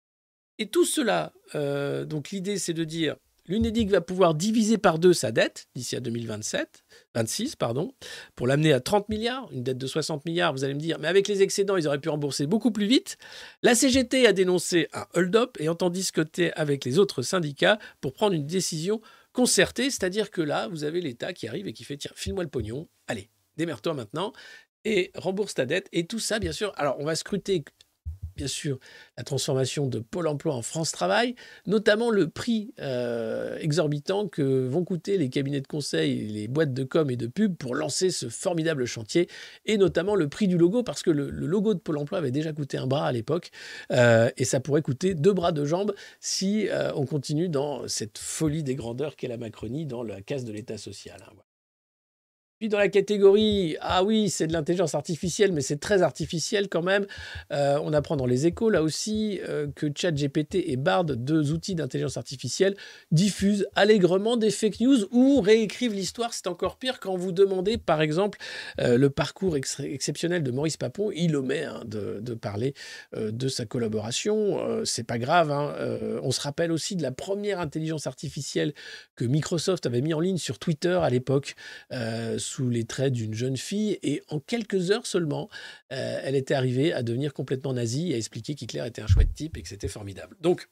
Et 0.58 0.70
tout 0.70 0.86
cela, 0.86 1.34
euh, 1.54 2.06
donc 2.06 2.30
l'idée, 2.30 2.58
c'est 2.58 2.74
de 2.74 2.86
dire 2.86 3.18
L'UNEDIC 3.48 3.90
va 3.92 4.02
pouvoir 4.02 4.34
diviser 4.34 4.78
par 4.78 4.98
deux 4.98 5.14
sa 5.14 5.32
dette 5.32 5.68
d'ici 5.76 5.96
à 5.96 6.00
2027, 6.00 6.84
26, 7.14 7.56
pardon, 7.56 7.94
pour 8.36 8.48
l'amener 8.48 8.74
à 8.74 8.80
30 8.80 9.08
milliards, 9.10 9.48
une 9.52 9.64
dette 9.64 9.78
de 9.78 9.88
60 9.88 10.26
milliards. 10.26 10.52
Vous 10.52 10.64
allez 10.64 10.74
me 10.74 10.80
dire, 10.80 10.98
mais 11.00 11.08
avec 11.08 11.28
les 11.28 11.44
excédents, 11.44 11.78
ils 11.78 11.88
auraient 11.88 12.00
pu 12.00 12.10
rembourser 12.10 12.48
beaucoup 12.48 12.72
plus 12.72 12.88
vite. 12.88 13.18
La 13.62 13.76
CGT 13.76 14.26
a 14.26 14.34
dénoncé 14.34 14.88
un 14.94 15.06
hold-up 15.14 15.58
et 15.60 15.70
entend 15.70 15.90
discuter 15.90 16.52
avec 16.54 16.86
les 16.86 16.98
autres 16.98 17.22
syndicats 17.22 17.78
pour 18.02 18.14
prendre 18.14 18.34
une 18.34 18.48
décision 18.48 19.00
concertée, 19.32 19.92
c'est-à-dire 19.92 20.32
que 20.32 20.42
là, 20.42 20.68
vous 20.68 20.84
avez 20.84 21.02
l'État 21.02 21.34
qui 21.34 21.48
arrive 21.48 21.68
et 21.68 21.74
qui 21.74 21.84
fait 21.84 21.98
tiens, 21.98 22.12
file-moi 22.16 22.44
le 22.44 22.50
pognon, 22.50 22.88
allez, 23.08 23.30
démerde-toi 23.58 23.94
maintenant 23.94 24.34
et 24.86 25.12
rembourse 25.16 25.56
ta 25.56 25.66
dette. 25.66 25.90
Et 25.92 26.08
tout 26.08 26.20
ça, 26.20 26.40
bien 26.40 26.52
sûr. 26.52 26.72
Alors, 26.78 26.96
on 27.00 27.06
va 27.06 27.16
scruter 27.16 27.64
bien 28.36 28.48
sûr 28.48 28.80
la 29.18 29.24
transformation 29.24 29.88
de 29.88 30.00
Pôle 30.00 30.28
Emploi 30.28 30.54
en 30.54 30.62
France 30.62 30.92
Travail, 30.92 31.36
notamment 31.66 32.10
le 32.10 32.30
prix 32.30 32.74
euh, 32.80 33.58
exorbitant 33.60 34.28
que 34.28 34.68
vont 34.68 34.84
coûter 34.84 35.18
les 35.18 35.30
cabinets 35.30 35.62
de 35.62 35.68
conseil, 35.68 36.28
les 36.28 36.48
boîtes 36.48 36.74
de 36.74 36.84
com 36.84 37.10
et 37.10 37.16
de 37.16 37.28
pub 37.28 37.56
pour 37.56 37.76
lancer 37.76 38.10
ce 38.10 38.30
formidable 38.30 38.86
chantier, 38.86 39.28
et 39.66 39.78
notamment 39.78 40.16
le 40.16 40.28
prix 40.28 40.48
du 40.48 40.58
logo, 40.58 40.84
parce 40.84 41.02
que 41.02 41.12
le, 41.12 41.30
logo 41.30 41.74
de 41.74 41.80
Pôle 41.80 41.98
Emploi 41.98 42.18
avait 42.18 42.32
déjà 42.32 42.54
coûté 42.54 42.78
un 42.78 42.88
bras 42.88 43.08
à 43.08 43.12
l'époque, 43.12 43.52
euh, 43.92 44.30
et 44.38 44.46
ça 44.46 44.60
pourrait 44.60 44.82
coûter 44.82 45.16
deux 45.16 45.34
bras 45.34 45.52
de 45.52 45.66
jambes 45.66 45.94
si 46.20 46.68
euh, 46.70 46.92
on 46.96 47.06
continue 47.06 47.50
dans 47.50 47.88
cette 47.88 48.18
folie 48.18 48.64
des 48.64 48.76
grandeurs 48.76 49.16
qu'est 49.16 49.28
la 49.28 49.38
Macronie 49.38 49.86
dans 49.86 50.04
la 50.04 50.22
case 50.22 50.46
de 50.46 50.52
l'État 50.52 50.78
social. 50.78 51.20
Hein, 51.28 51.45
puis 52.58 52.70
dans 52.70 52.78
la 52.78 52.88
catégorie, 52.88 53.76
ah 53.82 54.04
oui, 54.06 54.30
c'est 54.30 54.48
de 54.48 54.54
l'intelligence 54.54 54.96
artificielle, 54.96 55.52
mais 55.52 55.60
c'est 55.60 55.80
très 55.80 56.02
artificiel 56.04 56.70
quand 56.70 56.82
même. 56.82 57.06
Euh, 57.52 57.78
on 57.84 57.92
apprend 57.92 58.16
dans 58.16 58.26
les 58.26 58.48
échos, 58.48 58.70
là 58.70 58.82
aussi, 58.82 59.42
euh, 59.44 59.68
que 59.76 59.88
ChatGPT 59.94 60.64
et 60.68 60.78
Bard, 60.78 61.04
deux 61.04 61.52
outils 61.52 61.76
d'intelligence 61.76 62.16
artificielle, 62.16 62.78
diffusent 63.12 63.68
allègrement 63.76 64.38
des 64.38 64.52
fake 64.52 64.80
news 64.80 65.00
ou 65.12 65.42
réécrivent 65.42 65.94
l'histoire. 65.94 66.34
C'est 66.34 66.48
encore 66.48 66.78
pire 66.78 67.02
quand 67.02 67.18
vous 67.18 67.34
demandez, 67.34 67.78
par 67.78 68.02
exemple, 68.02 68.40
euh, 68.80 68.98
le 68.98 69.10
parcours 69.10 69.58
exceptionnel 69.58 70.42
de 70.42 70.52
Maurice 70.52 70.78
Papon. 70.78 71.12
Il 71.14 71.36
omet 71.36 71.66
hein, 71.66 71.82
de, 71.86 72.34
parler 72.36 72.74
de 73.16 73.48
sa 73.48 73.66
collaboration. 73.66 74.84
c'est 74.84 75.06
pas 75.06 75.18
grave. 75.18 75.52
Hein. 75.52 75.74
on 76.22 76.32
se 76.32 76.42
rappelle 76.42 76.72
aussi 76.72 76.96
de 76.96 77.02
la 77.02 77.12
première 77.12 77.60
intelligence 77.60 78.08
artificielle 78.08 78.74
que 79.16 79.26
Microsoft 79.26 79.86
avait 79.86 80.02
mis 80.02 80.14
en 80.14 80.20
ligne 80.20 80.38
sur 80.38 80.60
Twitter 80.60 81.00
à 81.02 81.10
l'époque 81.10 81.56
sous 82.46 82.70
les 82.70 82.86
traits 82.86 83.14
d'une 83.14 83.34
jeune 83.34 83.58
fille 83.58 84.00
et 84.04 84.24
en 84.30 84.40
quelques 84.40 84.92
heures 84.92 85.06
seulement, 85.06 85.50
euh, 85.92 86.20
elle 86.24 86.36
était 86.36 86.54
arrivée 86.54 86.94
à 86.94 87.04
devenir 87.04 87.34
complètement 87.34 87.74
nazie 87.74 88.12
et 88.12 88.16
à 88.16 88.18
expliquer 88.18 88.56
qu'Hitler 88.56 88.84
était 88.86 89.02
un 89.02 89.08
chouette 89.08 89.34
type 89.34 89.58
et 89.58 89.62
que 89.62 89.68
c'était 89.68 89.88
formidable. 89.88 90.38
Donc, 90.40 90.70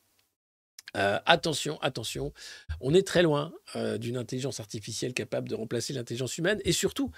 euh, 0.95 1.19
attention, 1.26 1.82
attention, 1.82 2.34
on 2.80 2.93
est 2.93 3.05
très 3.05 3.24
loin 3.24 3.51
euh, 3.76 3.97
d'une 3.97 4.15
intelligence 4.15 4.59
artificielle 4.59 5.13
capable 5.13 5.49
de 5.49 5.55
remplacer 5.55 5.91
l'intelligence 5.93 6.38
humaine 6.38 6.61
et 6.63 6.71
surtout, 6.71 7.11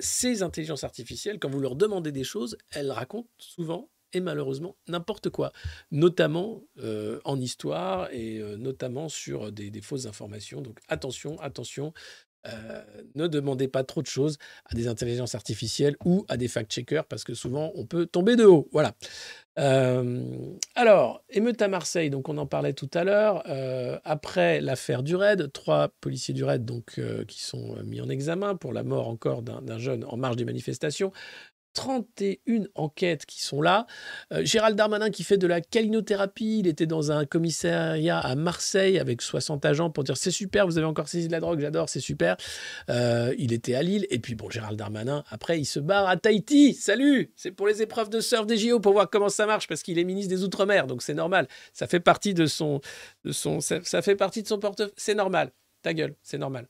ces 0.00 0.42
intelligences 0.42 0.84
artificielles, 0.84 1.38
quand 1.38 1.50
vous 1.50 1.60
leur 1.60 1.76
demandez 1.76 2.10
des 2.10 2.24
choses, 2.24 2.56
elles 2.70 2.90
racontent 2.90 3.28
souvent 3.36 3.90
et 4.14 4.20
malheureusement 4.20 4.78
n'importe 4.88 5.28
quoi, 5.28 5.52
notamment 5.90 6.64
en 7.24 7.38
histoire 7.38 8.08
et 8.10 8.38
notamment 8.56 9.10
sur 9.10 9.52
des, 9.52 9.70
des, 9.70 9.82
fausses 9.82 10.06
informations. 10.06 10.62
Donc 10.62 10.78
attention, 10.88 11.38
attention, 11.40 11.92
euh, 12.46 12.82
ne 13.14 13.26
demandez 13.26 13.68
pas 13.68 13.84
trop 13.84 14.02
de 14.02 14.06
choses 14.06 14.38
à 14.66 14.74
des 14.74 14.88
intelligences 14.88 15.34
artificielles 15.34 15.96
ou 16.04 16.24
à 16.28 16.36
des 16.36 16.48
fact-checkers 16.48 17.04
parce 17.04 17.24
que 17.24 17.34
souvent 17.34 17.72
on 17.74 17.86
peut 17.86 18.06
tomber 18.06 18.36
de 18.36 18.44
haut. 18.44 18.68
Voilà. 18.72 18.94
Euh, 19.58 20.22
alors, 20.74 21.22
émeute 21.30 21.62
à 21.62 21.68
Marseille, 21.68 22.10
donc 22.10 22.28
on 22.28 22.36
en 22.36 22.46
parlait 22.46 22.74
tout 22.74 22.90
à 22.92 23.04
l'heure. 23.04 23.42
Euh, 23.48 23.98
après 24.04 24.60
l'affaire 24.60 25.02
du 25.02 25.16
raid, 25.16 25.50
trois 25.52 25.88
policiers 26.00 26.34
du 26.34 26.44
raid 26.44 26.64
donc, 26.64 27.00
qui 27.26 27.42
sont 27.42 27.76
mis 27.84 28.00
en 28.00 28.08
examen 28.08 28.54
pour 28.54 28.72
la 28.72 28.82
mort 28.82 29.08
encore 29.08 29.42
d'un 29.42 29.78
jeune 29.78 30.04
en 30.04 30.16
marge 30.16 30.36
des 30.36 30.44
manifestations. 30.44 31.12
31 31.76 32.64
enquêtes 32.74 33.26
qui 33.26 33.42
sont 33.42 33.60
là. 33.60 33.86
Euh, 34.32 34.44
Gérald 34.44 34.76
Darmanin 34.76 35.10
qui 35.10 35.24
fait 35.24 35.36
de 35.36 35.46
la 35.46 35.60
calinothérapie, 35.60 36.60
il 36.60 36.66
était 36.66 36.86
dans 36.86 37.12
un 37.12 37.26
commissariat 37.26 38.18
à 38.18 38.34
Marseille 38.34 38.98
avec 38.98 39.20
60 39.20 39.64
agents 39.66 39.90
pour 39.90 40.02
dire 40.02 40.16
c'est 40.16 40.30
super, 40.30 40.66
vous 40.66 40.78
avez 40.78 40.86
encore 40.86 41.06
saisi 41.06 41.26
de 41.28 41.32
la 41.32 41.40
drogue, 41.40 41.60
j'adore, 41.60 41.90
c'est 41.90 42.00
super. 42.00 42.36
Euh, 42.88 43.34
il 43.38 43.52
était 43.52 43.74
à 43.74 43.82
Lille 43.82 44.06
et 44.08 44.18
puis 44.18 44.34
bon, 44.34 44.48
Gérald 44.48 44.78
Darmanin, 44.78 45.22
après 45.28 45.60
il 45.60 45.66
se 45.66 45.78
barre 45.78 46.08
à 46.08 46.16
Tahiti, 46.16 46.72
salut, 46.72 47.30
c'est 47.36 47.52
pour 47.52 47.66
les 47.66 47.82
épreuves 47.82 48.08
de 48.08 48.20
surf 48.20 48.46
des 48.46 48.56
JO 48.56 48.80
pour 48.80 48.94
voir 48.94 49.10
comment 49.10 49.28
ça 49.28 49.44
marche 49.44 49.68
parce 49.68 49.82
qu'il 49.82 49.98
est 49.98 50.04
ministre 50.04 50.34
des 50.34 50.42
Outre-mer, 50.42 50.86
donc 50.86 51.02
c'est 51.02 51.14
normal, 51.14 51.46
ça 51.74 51.86
fait 51.86 52.00
partie 52.00 52.32
de 52.32 52.46
son, 52.46 52.80
de 53.24 53.32
son 53.32 53.60
ça, 53.60 53.80
ça 53.82 54.00
fait 54.00 54.16
partie 54.16 54.42
de 54.42 54.48
son 54.48 54.58
portefeuille, 54.58 54.92
c'est 54.96 55.14
normal, 55.14 55.52
ta 55.82 55.92
gueule, 55.92 56.14
c'est 56.22 56.38
normal. 56.38 56.68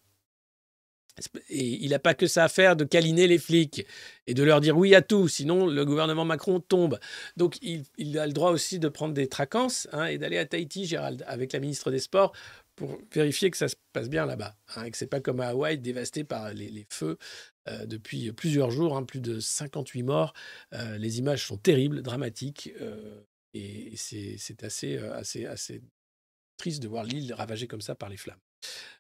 Et 1.49 1.85
il 1.85 1.91
n'a 1.91 1.99
pas 1.99 2.15
que 2.15 2.27
ça 2.27 2.45
à 2.45 2.49
faire 2.49 2.77
de 2.77 2.85
câliner 2.85 3.27
les 3.27 3.39
flics 3.39 3.87
et 4.27 4.35
de 4.35 4.43
leur 4.43 4.61
dire 4.61 4.77
oui 4.77 4.95
à 4.95 5.03
tout, 5.03 5.29
sinon 5.29 5.67
le 5.67 5.85
gouvernement 5.85 6.25
Macron 6.25 6.61
tombe. 6.61 6.99
Donc 7.37 7.57
il, 7.63 8.19
a 8.19 8.27
le 8.27 8.33
droit 8.33 8.51
aussi 8.51 8.79
de 8.79 8.89
prendre 8.89 9.15
des 9.15 9.29
tracances 9.29 9.89
hein, 9.93 10.07
et 10.07 10.19
d'aller 10.19 10.39
à 10.39 10.47
Tahiti, 10.47 10.85
Gérald, 10.85 11.25
avec 11.27 11.53
la 11.53 11.61
ministre 11.61 11.91
des 11.91 12.01
Sports, 12.01 12.33
pour 12.75 12.99
vérifier 13.13 13.51
que 13.51 13.57
ça 13.57 13.69
se 13.69 13.77
passe 13.93 14.11
bien 14.11 14.27
là-bas, 14.27 14.55
hein, 14.75 14.85
et 14.85 14.91
que 14.91 14.99
c'est 14.99 15.07
pas 15.07 15.21
comme 15.21 15.41
à 15.41 15.49
Hawaï, 15.49 15.79
dévasté 15.79 16.25
par 16.25 16.53
les, 16.53 16.87
feux 16.91 17.17
euh, 17.69 17.87
depuis 17.87 18.31
plusieurs 18.33 18.71
jours, 18.71 18.97
hein, 18.97 19.05
plus 19.05 19.21
de 19.21 19.41
58 19.41 20.03
morts. 20.03 20.35
Euh, 20.75 20.99
les 20.99 21.19
images 21.19 21.47
sont 21.47 21.57
terribles, 21.57 22.03
dramatiques, 22.03 22.73
euh, 22.81 23.23
et 23.55 23.95
c'est 23.97 24.63
assez, 24.63 24.99
assez, 24.99 25.47
assez 25.47 25.83
triste 26.59 26.83
de 26.83 26.89
voir 26.89 27.05
l'île 27.05 27.33
ravagée 27.33 27.67
comme 27.67 27.81
ça 27.81 27.95
par 27.95 28.11
les 28.11 28.19
flammes 28.19 28.37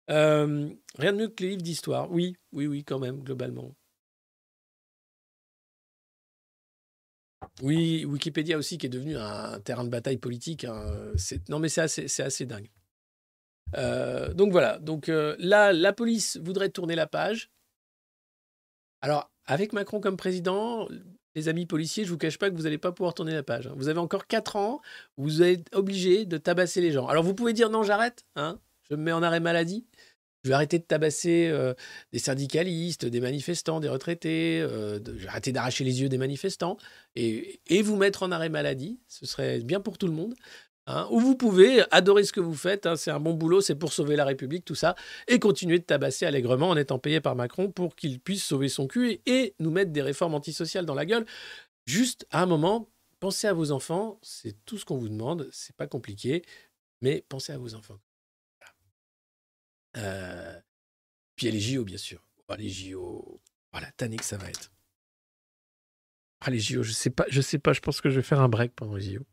rien 0.08 1.12
de 1.12 1.16
mieux 1.16 1.28
que 1.28 1.42
les 1.42 1.50
livres 1.50 1.62
d'histoire. 1.62 2.10
Oui, 2.10 2.36
oui, 2.52 2.66
oui, 2.66 2.84
quand 2.84 2.98
même, 2.98 3.22
globalement. 3.22 3.74
Oui, 7.62 8.04
Wikipédia 8.04 8.58
aussi, 8.58 8.78
qui 8.78 8.86
est 8.86 8.90
devenu 8.90 9.16
un 9.16 9.60
terrain 9.60 9.84
de 9.84 9.88
bataille 9.88 10.18
politique. 10.18 10.64
Hein, 10.64 11.12
non, 11.48 11.58
mais 11.58 11.68
c'est 11.68 11.80
assez, 11.80 12.46
dingue. 12.46 12.68
donc 14.34 14.52
voilà. 14.52 14.78
Donc 14.78 15.08
là, 15.08 15.72
la 15.72 15.92
police 15.92 16.36
voudrait 16.38 16.70
tourner 16.70 16.94
la 16.94 17.06
page. 17.06 17.50
Alors, 19.00 19.30
avec 19.44 19.72
Macron 19.72 20.00
comme 20.00 20.16
président, 20.16 20.88
les 21.36 21.48
amis 21.48 21.66
policiers, 21.66 22.04
je 22.04 22.10
vous 22.10 22.18
cache 22.18 22.38
pas 22.38 22.50
que 22.50 22.56
vous 22.56 22.62
n'allez 22.62 22.78
pas 22.78 22.92
pouvoir 22.92 23.14
tourner 23.14 23.34
la 23.34 23.42
page. 23.42 23.66
Hein. 23.66 23.74
Vous 23.76 23.88
avez 23.88 24.00
encore 24.00 24.26
4 24.26 24.56
ans, 24.56 24.80
vous 25.16 25.42
êtes 25.42 25.72
obligé 25.74 26.24
de 26.24 26.38
tabasser 26.38 26.80
les 26.80 26.92
gens. 26.92 27.06
Alors 27.06 27.22
vous 27.22 27.34
pouvez 27.34 27.52
dire 27.52 27.70
non, 27.70 27.82
j'arrête, 27.82 28.24
hein, 28.36 28.58
je 28.91 28.97
me 28.97 29.03
mets 29.03 29.12
en 29.12 29.22
arrêt 29.22 29.41
maladie. 29.41 29.87
Je 30.47 30.51
vais 30.51 30.55
arrêter 30.55 30.78
de 30.78 30.84
tabasser 30.84 31.49
euh, 31.51 31.74
des 32.12 32.20
syndicalistes, 32.20 33.05
des 33.05 33.18
manifestants, 33.18 33.80
des 33.80 33.89
retraités. 33.89 34.61
Euh, 34.61 35.01
je 35.05 35.22
vais 35.22 35.28
arrêter 35.28 35.51
d'arracher 35.51 35.82
les 35.82 36.03
yeux 36.03 36.09
des 36.09 36.18
manifestants 36.18 36.76
et, 37.16 37.61
vous 37.82 37.97
mettre 37.97 38.22
en 38.22 38.30
arrêt 38.30 38.49
maladie. 38.49 39.01
Ce 39.09 39.26
serait 39.26 39.59
bien 39.59 39.80
pour 39.80 39.99
tout 39.99 40.07
le 40.07 40.12
monde. 40.12 40.34
Hein. 40.87 41.09
Ou 41.11 41.18
vous 41.18 41.34
pouvez 41.34 41.82
adorer 41.91 42.22
ce 42.22 42.32
que 42.32 42.39
vous 42.39 42.55
faites, 42.55 42.87
hein. 42.87 42.95
c'est 42.95 43.11
un 43.11 43.18
bon 43.18 43.34
boulot, 43.34 43.61
c'est 43.61 43.74
pour 43.74 43.93
sauver 43.93 44.14
la 44.14 44.24
République, 44.24 44.64
tout 44.64 44.76
ça, 44.76 44.95
et 45.26 45.41
continuer 45.41 45.80
de 45.80 45.84
tabasser 45.84 46.26
allègrement 46.26 46.68
en 46.68 46.76
étant 46.76 47.01
payé 47.01 47.20
par 47.20 47.34
Macron 47.34 47.72
pour 47.72 47.97
qu'il 47.97 48.20
puisse 48.20 48.45
sauver 48.45 48.68
son 48.68 48.87
cul 48.87 49.11
et, 49.11 49.22
et 49.26 49.55
nous 49.59 49.72
mettre 49.72 49.91
des 49.91 50.03
réformes 50.03 50.34
antisociales 50.34 50.87
dans 50.87 50.95
la 50.95 51.07
gueule. 51.07 51.26
Juste 51.87 52.24
à 52.30 52.41
un 52.43 52.47
moment, 52.47 52.89
pensez 53.18 53.49
à 53.49 53.53
vos 53.53 53.72
enfants, 53.72 54.20
c'est 54.22 54.55
tout 54.64 54.78
ce 54.78 54.84
qu'on 54.84 54.97
vous 54.97 55.09
demande, 55.09 55.49
c'est 55.51 55.74
pas 55.74 55.89
compliqué, 55.89 56.43
mais 57.03 57.24
pensez 57.28 57.53
à 57.53 57.59
vos 57.59 57.74
enfants. 57.74 57.99
Euh, 59.97 60.61
puis 61.36 61.47
il 61.47 61.51
y 61.51 61.53
a 61.53 61.55
les 61.55 61.61
JO, 61.61 61.84
bien 61.84 61.99
sûr. 61.99 62.26
Oh, 62.49 62.55
les 62.57 62.68
JO. 62.68 63.40
Voilà, 63.72 63.90
tanné 63.92 64.16
que 64.16 64.24
ça 64.24 64.36
va 64.36 64.49
être. 64.49 64.72
Ah, 66.40 66.51
les 66.51 66.59
JO, 66.61 66.82
je 66.82 66.92
sais 66.92 67.11
pas, 67.11 67.26
je 67.28 67.40
sais 67.40 67.59
pas, 67.59 67.72
je 67.72 67.80
pense 67.80 68.01
que 68.01 68.11
je 68.11 68.16
vais 68.16 68.22
faire 68.22 68.40
un 68.40 68.49
break 68.49 68.74
pendant 68.74 68.97
les 68.97 69.14
JO. 69.14 69.26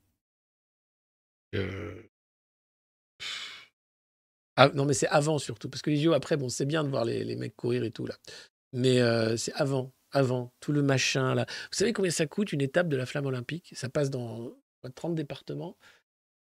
Ah, 4.55 4.69
non, 4.69 4.85
mais 4.85 4.93
c'est 4.93 5.07
avant 5.07 5.39
surtout, 5.39 5.69
parce 5.69 5.81
que 5.81 5.89
les 5.89 5.97
JO, 5.97 6.13
après, 6.13 6.37
bon, 6.37 6.49
c'est 6.49 6.65
bien 6.65 6.83
de 6.83 6.89
voir 6.89 7.05
les, 7.05 7.35
mecs 7.35 7.55
courir 7.55 7.83
et 7.83 7.91
tout, 7.91 8.05
là. 8.05 8.15
Mais 8.73 9.01
euh, 9.01 9.37
c'est 9.37 9.53
avant, 9.53 9.93
avant, 10.11 10.53
tout 10.59 10.71
le 10.71 10.81
machin, 10.83 11.35
là. 11.35 11.45
Vous 11.71 11.77
savez 11.77 11.93
combien 11.93 12.11
ça 12.11 12.27
coûte 12.27 12.53
une 12.53 12.61
étape 12.61 12.87
de 12.87 12.97
la 12.97 13.05
flamme 13.05 13.25
olympique? 13.25 13.73
Ça 13.75 13.89
passe 13.89 14.09
dans 14.09 14.55
30 14.95 15.15
départements. 15.15 15.77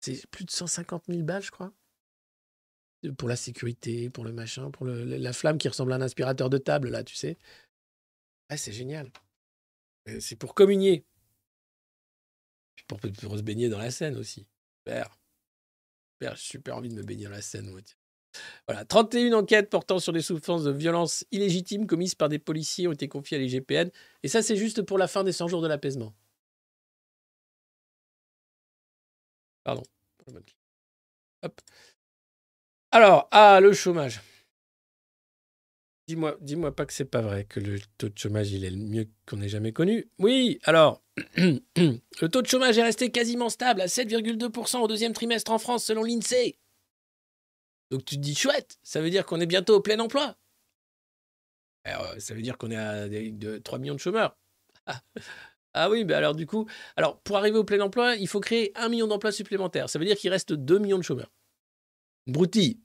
C'est 0.01 0.27
plus 0.31 0.45
de 0.45 0.51
150 0.51 1.05
000 1.09 1.23
balles, 1.23 1.43
je 1.43 1.51
crois 1.51 1.73
pour 3.13 3.29
la 3.29 3.37
sécurité, 3.37 4.11
pour 4.11 4.25
le 4.25 4.33
machin, 4.33 4.71
pour 4.71 4.87
la 4.87 5.33
flamme 5.33 5.59
qui 5.59 5.69
ressemble 5.69 5.93
à 5.93 5.97
un 5.97 6.01
aspirateur 6.01 6.51
de 6.51 6.59
table, 6.59 6.91
là, 6.91 7.05
tu 7.05 7.15
sais. 7.15 7.39
C'est 8.57 8.73
génial. 8.73 9.11
C'est 10.21 10.37
pour 10.37 10.55
communier. 10.55 11.05
Pour, 12.87 13.01
se 13.01 13.43
baigner 13.43 13.69
dans 13.69 13.79
la 13.79 13.91
Seine 13.91 14.17
aussi. 14.17 14.47
Super. 14.87 15.19
Super, 16.15 16.37
j'ai 16.37 16.43
super 16.43 16.77
envie 16.77 16.91
de 16.91 16.95
me 16.95 17.03
baigner 17.03 17.25
dans 17.25 17.31
la 17.31 17.43
Seine. 17.43 17.71
Voilà, 18.67 18.85
31 18.85 19.33
enquêtes 19.33 19.71
portant 19.71 19.99
sur 19.99 20.13
des 20.13 20.21
souffrances 20.21 20.65
de 20.65 20.71
violences 20.73 21.25
illégitimes 21.31 21.87
commises 21.87 22.15
par 22.15 22.29
des 22.29 22.39
policiers 22.39 22.89
ont 22.89 22.93
été 22.93 23.09
confiées 23.09 23.39
à 23.39 23.41
l'IGPN. 23.41 23.91
Et 24.23 24.29
ça, 24.29 24.43
c'est 24.43 24.57
juste 24.57 24.83
pour 24.83 24.99
la 24.99 25.09
fin 25.09 25.25
des 25.25 25.33
100 25.33 25.49
jours 25.49 25.63
de 25.63 25.69
l'apaisement. 25.69 26.15
Pardon. 29.65 29.83
Hop. 31.43 31.61
Alors, 32.95 33.27
ah, 33.33 33.59
le 33.61 33.73
chômage. 33.73 34.21
Dis-moi, 36.07 36.37
dis-moi 36.41 36.71
pas 36.77 36.87
que 36.87 36.93
c'est 36.93 37.05
pas 37.05 37.23
vrai 37.23 37.45
que 37.45 37.59
le 37.59 37.81
taux 37.99 38.09
de 38.09 38.17
chômage 38.17 38.53
il 38.53 38.65
est 38.65 38.71
le 38.71 38.77
mieux 38.77 39.09
qu'on 39.27 39.41
ait 39.41 39.49
jamais 39.49 39.73
connu. 39.73 40.09
Oui, 40.21 40.61
alors 40.63 41.03
le 41.37 42.27
taux 42.29 42.41
de 42.41 42.47
chômage 42.47 42.79
est 42.79 42.85
resté 42.85 43.11
quasiment 43.11 43.49
stable 43.49 43.81
à 43.81 43.87
7,2% 43.87 44.79
au 44.81 44.87
deuxième 44.87 45.13
trimestre 45.13 45.51
en 45.51 45.59
France 45.59 45.85
selon 45.85 46.05
l'Insee. 46.05 46.57
Donc 47.91 48.05
tu 48.05 48.15
te 48.15 48.21
dis, 48.21 48.37
chouette, 48.37 48.79
ça 48.85 49.01
veut 49.01 49.11
dire 49.11 49.27
qu'on 49.27 49.41
est 49.41 49.47
bientôt 49.47 49.75
au 49.75 49.81
plein 49.81 49.99
emploi. 49.99 50.37
Euh, 51.89 52.21
ça 52.21 52.33
veut 52.33 52.43
dire 52.43 52.57
qu'on 52.57 52.71
est 52.71 52.77
à 52.77 53.09
des- 53.09 53.33
de 53.33 53.59
3 53.59 53.81
millions 53.81 53.95
de 53.95 54.01
chômeurs. 54.01 54.37
Ah, 55.77 55.91
oui, 55.91 56.05
mais 56.05 56.15
alors 56.15 56.37
du 56.37 56.47
coup, 56.47 56.69
alors 56.95 57.21
pour 57.23 57.37
arriver 57.37 57.59
au 57.59 57.65
plein 57.65 57.81
emploi, 57.81 58.15
il 58.15 58.29
faut 58.29 58.39
créer 58.39 58.71
1 58.77 58.89
million 58.89 59.09
d'emplois 59.09 59.33
supplémentaires. 59.33 59.91
Ça 59.91 59.99
veut 59.99 60.05
dire 60.05 60.17
qu'il 60.17 60.31
reste 60.31 60.53
2 60.53 60.79
millions 60.79 60.99
de 60.99 61.03
chômeurs. 61.03 61.33
Broutille. 62.29 62.79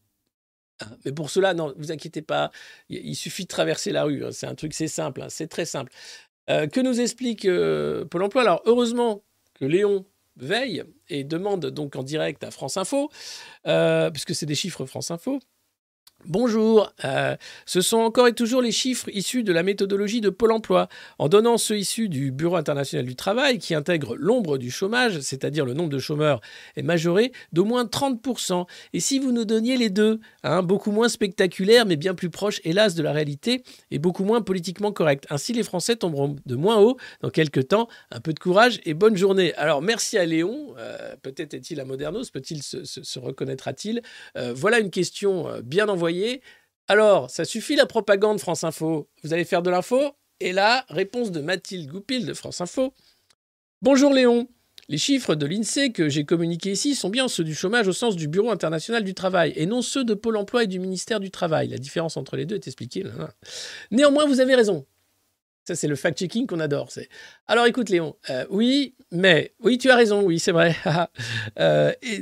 Hein, 0.81 0.87
Mais 1.05 1.11
pour 1.11 1.29
cela, 1.29 1.53
non, 1.53 1.73
vous 1.77 1.91
inquiétez 1.91 2.21
pas, 2.21 2.51
il 2.89 3.15
suffit 3.15 3.43
de 3.43 3.47
traverser 3.47 3.91
la 3.91 4.03
rue. 4.03 4.25
hein. 4.25 4.31
C'est 4.31 4.47
un 4.47 4.55
truc, 4.55 4.73
c'est 4.73 4.87
simple, 4.87 5.21
hein, 5.21 5.27
c'est 5.29 5.47
très 5.47 5.65
simple. 5.65 5.91
Euh, 6.49 6.67
que 6.67 6.79
nous 6.81 6.99
explique 6.99 7.45
euh, 7.45 8.05
Pôle 8.05 8.23
emploi? 8.23 8.41
Alors, 8.41 8.61
heureusement 8.65 9.23
que 9.53 9.65
Léon 9.65 10.05
veille 10.35 10.83
et 11.09 11.23
demande 11.23 11.65
donc 11.67 11.95
en 11.95 12.03
direct 12.03 12.43
à 12.43 12.51
France 12.51 12.77
Info, 12.77 13.11
euh, 13.67 14.09
puisque 14.09 14.33
c'est 14.33 14.45
des 14.45 14.55
chiffres 14.55 14.85
France 14.85 15.11
Info. 15.11 15.39
Bonjour, 16.25 16.91
euh, 17.05 17.37
ce 17.65 17.79
sont 17.79 17.99
encore 17.99 18.27
et 18.27 18.33
toujours 18.33 18.61
les 18.61 18.73
chiffres 18.73 19.07
issus 19.13 19.41
de 19.41 19.53
la 19.53 19.63
méthodologie 19.63 20.19
de 20.19 20.29
Pôle 20.29 20.51
emploi. 20.51 20.89
En 21.17 21.29
donnant 21.29 21.57
ceux 21.57 21.77
issus 21.77 22.09
du 22.09 22.33
Bureau 22.33 22.57
international 22.57 23.05
du 23.05 23.15
travail, 23.15 23.57
qui 23.57 23.73
intègre 23.73 24.17
l'ombre 24.17 24.57
du 24.57 24.69
chômage, 24.69 25.21
c'est-à-dire 25.21 25.63
le 25.65 25.73
nombre 25.73 25.89
de 25.89 25.97
chômeurs 25.97 26.41
est 26.75 26.81
majoré 26.81 27.31
d'au 27.53 27.63
moins 27.63 27.85
30%. 27.85 28.65
Et 28.91 28.99
si 28.99 29.17
vous 29.17 29.31
nous 29.31 29.45
donniez 29.45 29.77
les 29.77 29.89
deux, 29.89 30.19
hein, 30.43 30.61
beaucoup 30.61 30.91
moins 30.91 31.07
spectaculaires, 31.07 31.85
mais 31.85 31.95
bien 31.95 32.13
plus 32.13 32.29
proches, 32.29 32.59
hélas, 32.65 32.95
de 32.95 33.01
la 33.03 33.13
réalité, 33.13 33.63
et 33.89 33.97
beaucoup 33.97 34.25
moins 34.25 34.41
politiquement 34.41 34.91
corrects. 34.91 35.23
Ainsi, 35.29 35.53
les 35.53 35.63
Français 35.63 35.95
tomberont 35.95 36.35
de 36.45 36.55
moins 36.55 36.79
haut 36.79 36.97
dans 37.21 37.29
quelques 37.29 37.69
temps. 37.69 37.87
Un 38.11 38.19
peu 38.19 38.33
de 38.33 38.39
courage 38.39 38.81
et 38.83 38.93
bonne 38.93 39.15
journée. 39.15 39.53
Alors, 39.53 39.81
merci 39.81 40.17
à 40.17 40.25
Léon. 40.25 40.73
Euh, 40.77 41.15
Peut-être 41.21 41.53
est-il 41.53 41.79
à 41.79 41.85
Modernos, 41.85 42.29
peut-il 42.29 42.61
se, 42.61 43.19
reconnaîtra-t-il? 43.19 44.01
Euh, 44.35 44.53
Voilà 44.53 44.79
une 44.79 44.91
question 44.91 45.47
bien 45.63 45.87
envoyée. 45.87 46.08
Alors, 46.87 47.29
ça 47.29 47.45
suffit 47.45 47.75
la 47.75 47.85
propagande 47.85 48.39
France 48.39 48.63
Info 48.63 49.07
Vous 49.23 49.33
allez 49.33 49.45
faire 49.45 49.61
de 49.61 49.69
l'info 49.69 49.99
Et 50.39 50.51
là, 50.51 50.85
réponse 50.89 51.31
de 51.31 51.41
Mathilde 51.41 51.89
Goupil 51.89 52.25
de 52.25 52.33
France 52.33 52.61
Info. 52.61 52.93
Bonjour 53.81 54.13
Léon. 54.13 54.47
Les 54.87 54.97
chiffres 54.97 55.35
de 55.35 55.45
l'INSEE 55.45 55.91
que 55.91 56.09
j'ai 56.09 56.25
communiqués 56.25 56.71
ici 56.71 56.95
sont 56.95 57.09
bien 57.09 57.27
ceux 57.27 57.43
du 57.43 57.53
chômage 57.53 57.87
au 57.87 57.93
sens 57.93 58.15
du 58.15 58.27
Bureau 58.27 58.49
international 58.49 59.03
du 59.03 59.13
travail 59.13 59.53
et 59.55 59.67
non 59.67 59.83
ceux 59.83 60.03
de 60.03 60.15
Pôle 60.15 60.35
emploi 60.35 60.63
et 60.63 60.67
du 60.67 60.79
ministère 60.79 61.19
du 61.19 61.29
Travail. 61.29 61.67
La 61.67 61.77
différence 61.77 62.17
entre 62.17 62.35
les 62.35 62.47
deux 62.47 62.55
est 62.55 62.65
expliquée. 62.65 63.03
Néanmoins, 63.91 64.25
vous 64.25 64.39
avez 64.39 64.55
raison. 64.55 64.87
C'est 65.75 65.87
le 65.87 65.95
fact-checking 65.95 66.45
qu'on 66.47 66.59
adore. 66.59 66.89
Alors, 67.47 67.65
écoute, 67.65 67.89
Léon, 67.89 68.15
euh, 68.29 68.45
oui, 68.49 68.95
mais 69.11 69.53
oui, 69.61 69.77
tu 69.77 69.89
as 69.89 69.95
raison, 69.95 70.21
oui, 70.23 70.39
c'est 70.39 70.51
vrai. 70.51 70.75
Euh, 71.59 71.91
et 72.01 72.19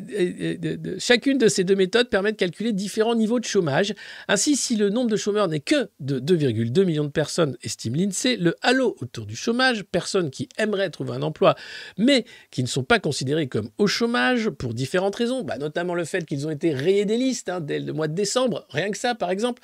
de- 0.58 0.76
de- 0.76 1.00
chacune 1.00 1.38
de 1.38 1.48
ces 1.48 1.64
deux 1.64 1.76
méthodes 1.76 2.10
permet 2.10 2.32
de 2.32 2.38
calculer 2.38 2.72
différents 2.74 3.14
niveaux 3.16 3.40
de 3.40 3.46
chômage. 3.46 3.94
Ainsi, 4.28 4.56
si 4.56 4.76
le 4.76 4.90
nombre 4.90 5.10
de 5.10 5.16
chômeurs 5.16 5.48
n'est 5.48 5.60
que 5.60 5.90
de 6.00 6.20
2,2 6.20 6.84
millions 6.86 7.04
de 7.04 7.10
personnes, 7.10 7.56
estime 7.62 7.96
l'INSEE, 7.96 8.38
le 8.38 8.56
halo 8.62 8.96
autour 9.02 9.26
du 9.26 9.36
chômage, 9.36 9.84
personnes 9.84 10.30
qui 10.32 10.50
aimeraient 10.58 10.90
trouver 10.90 11.12
un 11.12 11.22
emploi, 11.22 11.56
mais 11.98 12.26
qui 12.52 12.64
ne 12.64 12.68
sont 12.68 12.84
pas 12.84 13.00
considérées 13.00 13.48
comme 13.48 13.70
au 13.78 13.88
chômage 13.88 14.50
pour 14.50 14.74
différentes 14.74 15.16
raisons, 15.16 15.44
bah, 15.44 15.58
notamment 15.58 15.94
le 15.94 16.06
fait 16.06 16.26
qu'ils 16.26 16.48
ont 16.48 16.52
été 16.52 16.74
rayés 16.74 17.06
des 17.06 17.18
listes 17.18 17.50
hein, 17.50 17.60
dès 17.62 17.80
le 17.80 17.94
mois 17.94 18.08
de 18.08 18.16
décembre, 18.16 18.66
rien 18.70 18.90
que 18.92 18.98
ça 18.98 19.14
par 19.14 19.30
exemple, 19.30 19.62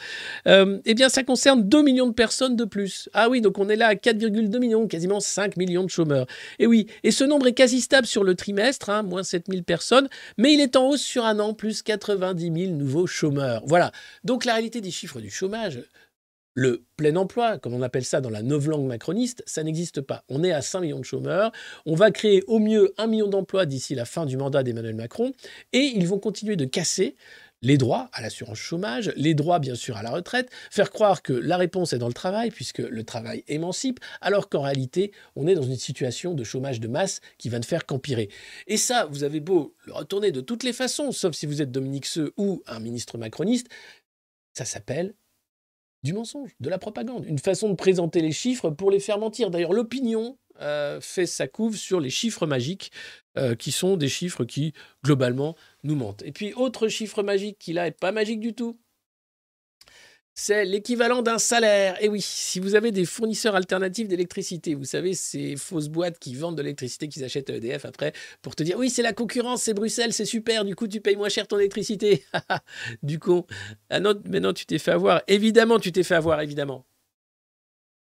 euh, 0.47 0.79
eh 0.85 0.93
bien 0.93 1.09
ça 1.09 1.23
concerne 1.23 1.67
2 1.67 1.81
millions 1.83 2.07
de 2.07 2.13
personnes 2.13 2.55
de 2.55 2.65
plus. 2.65 3.09
Ah 3.13 3.29
oui, 3.29 3.41
donc 3.41 3.57
on 3.59 3.69
est 3.69 3.72
là 3.75 3.87
à 3.87 3.95
4,2 3.95 4.59
millions, 4.59 4.87
quasiment 4.87 5.19
5 5.19 5.57
millions 5.57 5.83
de 5.83 5.89
chômeurs. 5.89 6.27
Et 6.59 6.67
oui, 6.67 6.87
et 7.03 7.11
ce 7.11 7.23
nombre 7.23 7.47
est 7.47 7.53
quasi 7.53 7.81
stable 7.81 8.07
sur 8.07 8.23
le 8.23 8.35
trimestre, 8.35 8.89
hein, 8.89 9.03
moins 9.03 9.23
7 9.23 9.45
000 9.49 9.63
personnes, 9.63 10.09
mais 10.37 10.53
il 10.53 10.61
est 10.61 10.75
en 10.75 10.89
hausse 10.89 11.01
sur 11.01 11.25
un 11.25 11.39
an, 11.39 11.53
plus 11.53 11.81
90 11.81 12.65
000 12.65 12.73
nouveaux 12.73 13.07
chômeurs. 13.07 13.63
Voilà, 13.65 13.91
donc 14.23 14.45
la 14.45 14.53
réalité 14.53 14.81
des 14.81 14.91
chiffres 14.91 15.19
du 15.19 15.29
chômage, 15.29 15.83
le 16.55 16.83
plein 16.97 17.15
emploi, 17.15 17.57
comme 17.57 17.73
on 17.73 17.81
appelle 17.81 18.05
ça 18.05 18.21
dans 18.21 18.29
la 18.29 18.43
novlangue 18.43 18.85
macroniste, 18.85 19.43
ça 19.47 19.63
n'existe 19.63 20.01
pas. 20.01 20.23
On 20.29 20.43
est 20.43 20.51
à 20.51 20.61
5 20.61 20.81
millions 20.81 20.99
de 20.99 21.05
chômeurs, 21.05 21.51
on 21.85 21.95
va 21.95 22.11
créer 22.11 22.43
au 22.47 22.59
mieux 22.59 22.93
1 22.97 23.07
million 23.07 23.27
d'emplois 23.27 23.65
d'ici 23.65 23.95
la 23.95 24.05
fin 24.05 24.25
du 24.25 24.37
mandat 24.37 24.61
d'Emmanuel 24.61 24.95
Macron, 24.95 25.33
et 25.71 25.91
ils 25.95 26.07
vont 26.07 26.19
continuer 26.19 26.55
de 26.55 26.65
casser 26.65 27.15
les 27.63 27.77
droits 27.77 28.09
à 28.13 28.21
l'assurance 28.21 28.59
chômage, 28.59 29.11
les 29.15 29.33
droits 29.33 29.57
bien 29.57 29.73
sûr 29.73 29.97
à 29.97 30.03
la 30.03 30.11
retraite, 30.11 30.51
faire 30.69 30.91
croire 30.91 31.23
que 31.23 31.33
la 31.33 31.57
réponse 31.57 31.93
est 31.93 31.97
dans 31.97 32.07
le 32.07 32.13
travail, 32.13 32.51
puisque 32.51 32.79
le 32.79 33.03
travail 33.03 33.43
émancipe, 33.47 33.99
alors 34.21 34.49
qu'en 34.49 34.61
réalité, 34.61 35.11
on 35.35 35.47
est 35.47 35.55
dans 35.55 35.63
une 35.63 35.77
situation 35.77 36.33
de 36.35 36.43
chômage 36.43 36.79
de 36.79 36.87
masse 36.87 37.21
qui 37.37 37.49
va 37.49 37.57
ne 37.57 37.63
faire 37.63 37.85
qu'empirer. 37.85 38.29
Et 38.67 38.77
ça, 38.77 39.05
vous 39.09 39.23
avez 39.23 39.39
beau 39.39 39.75
le 39.85 39.93
retourner 39.93 40.31
de 40.31 40.41
toutes 40.41 40.63
les 40.63 40.73
façons, 40.73 41.11
sauf 41.11 41.33
si 41.33 41.45
vous 41.45 41.61
êtes 41.61 41.71
Dominique 41.71 42.05
Seux 42.05 42.33
ou 42.37 42.61
un 42.67 42.79
ministre 42.79 43.17
macroniste, 43.17 43.67
ça 44.53 44.65
s'appelle 44.65 45.15
du 46.03 46.11
mensonge, 46.11 46.51
de 46.59 46.69
la 46.69 46.77
propagande, 46.77 47.25
une 47.25 47.39
façon 47.39 47.69
de 47.69 47.75
présenter 47.75 48.21
les 48.21 48.33
chiffres 48.33 48.69
pour 48.69 48.91
les 48.91 48.99
faire 48.99 49.17
mentir. 49.17 49.49
D'ailleurs, 49.49 49.71
l'opinion 49.71 50.37
euh, 50.61 51.01
fait 51.01 51.25
sa 51.25 51.47
couve 51.47 51.77
sur 51.77 51.99
les 51.99 52.09
chiffres 52.09 52.45
magiques, 52.45 52.91
euh, 53.37 53.55
qui 53.55 53.71
sont 53.71 53.97
des 53.97 54.09
chiffres 54.09 54.45
qui, 54.45 54.73
globalement, 55.03 55.55
nous 55.83 55.95
mentent. 55.95 56.23
Et 56.23 56.31
puis, 56.31 56.53
autre 56.53 56.87
chiffre 56.87 57.23
magique 57.23 57.57
qui, 57.59 57.73
là, 57.73 57.87
est 57.87 57.91
pas 57.91 58.11
magique 58.11 58.39
du 58.39 58.53
tout, 58.53 58.79
c'est 60.35 60.65
l'équivalent 60.65 61.21
d'un 61.21 61.37
salaire. 61.37 61.95
Et 62.03 62.09
oui, 62.09 62.19
si 62.21 62.59
vous 62.59 62.75
avez 62.75 62.91
des 62.91 63.05
fournisseurs 63.05 63.55
alternatifs 63.55 64.07
d'électricité, 64.07 64.73
vous 64.73 64.83
savez, 64.83 65.13
ces 65.13 65.55
fausses 65.55 65.89
boîtes 65.89 66.17
qui 66.17 66.33
vendent 66.33 66.57
de 66.57 66.63
l'électricité 66.63 67.07
qu'ils 67.07 67.23
achètent 67.23 67.49
à 67.51 67.55
EDF 67.55 67.85
après 67.85 68.13
pour 68.41 68.55
te 68.55 68.63
dire 68.63 68.77
oui, 68.77 68.89
c'est 68.89 69.03
la 69.03 69.13
concurrence, 69.13 69.63
c'est 69.63 69.73
Bruxelles, 69.75 70.13
c'est 70.13 70.25
super, 70.25 70.65
du 70.65 70.75
coup, 70.75 70.87
tu 70.87 71.01
payes 71.01 71.15
moins 71.15 71.29
cher 71.29 71.47
ton 71.47 71.59
électricité. 71.59 72.25
du 73.03 73.19
con. 73.19 73.45
Ah 73.89 73.99
non, 73.99 74.19
mais 74.25 74.39
non, 74.39 74.53
tu 74.53 74.65
t'es 74.65 74.79
fait 74.79 74.91
avoir. 74.91 75.21
Évidemment, 75.27 75.79
tu 75.79 75.91
t'es 75.91 76.03
fait 76.03 76.15
avoir, 76.15 76.41
évidemment. 76.41 76.85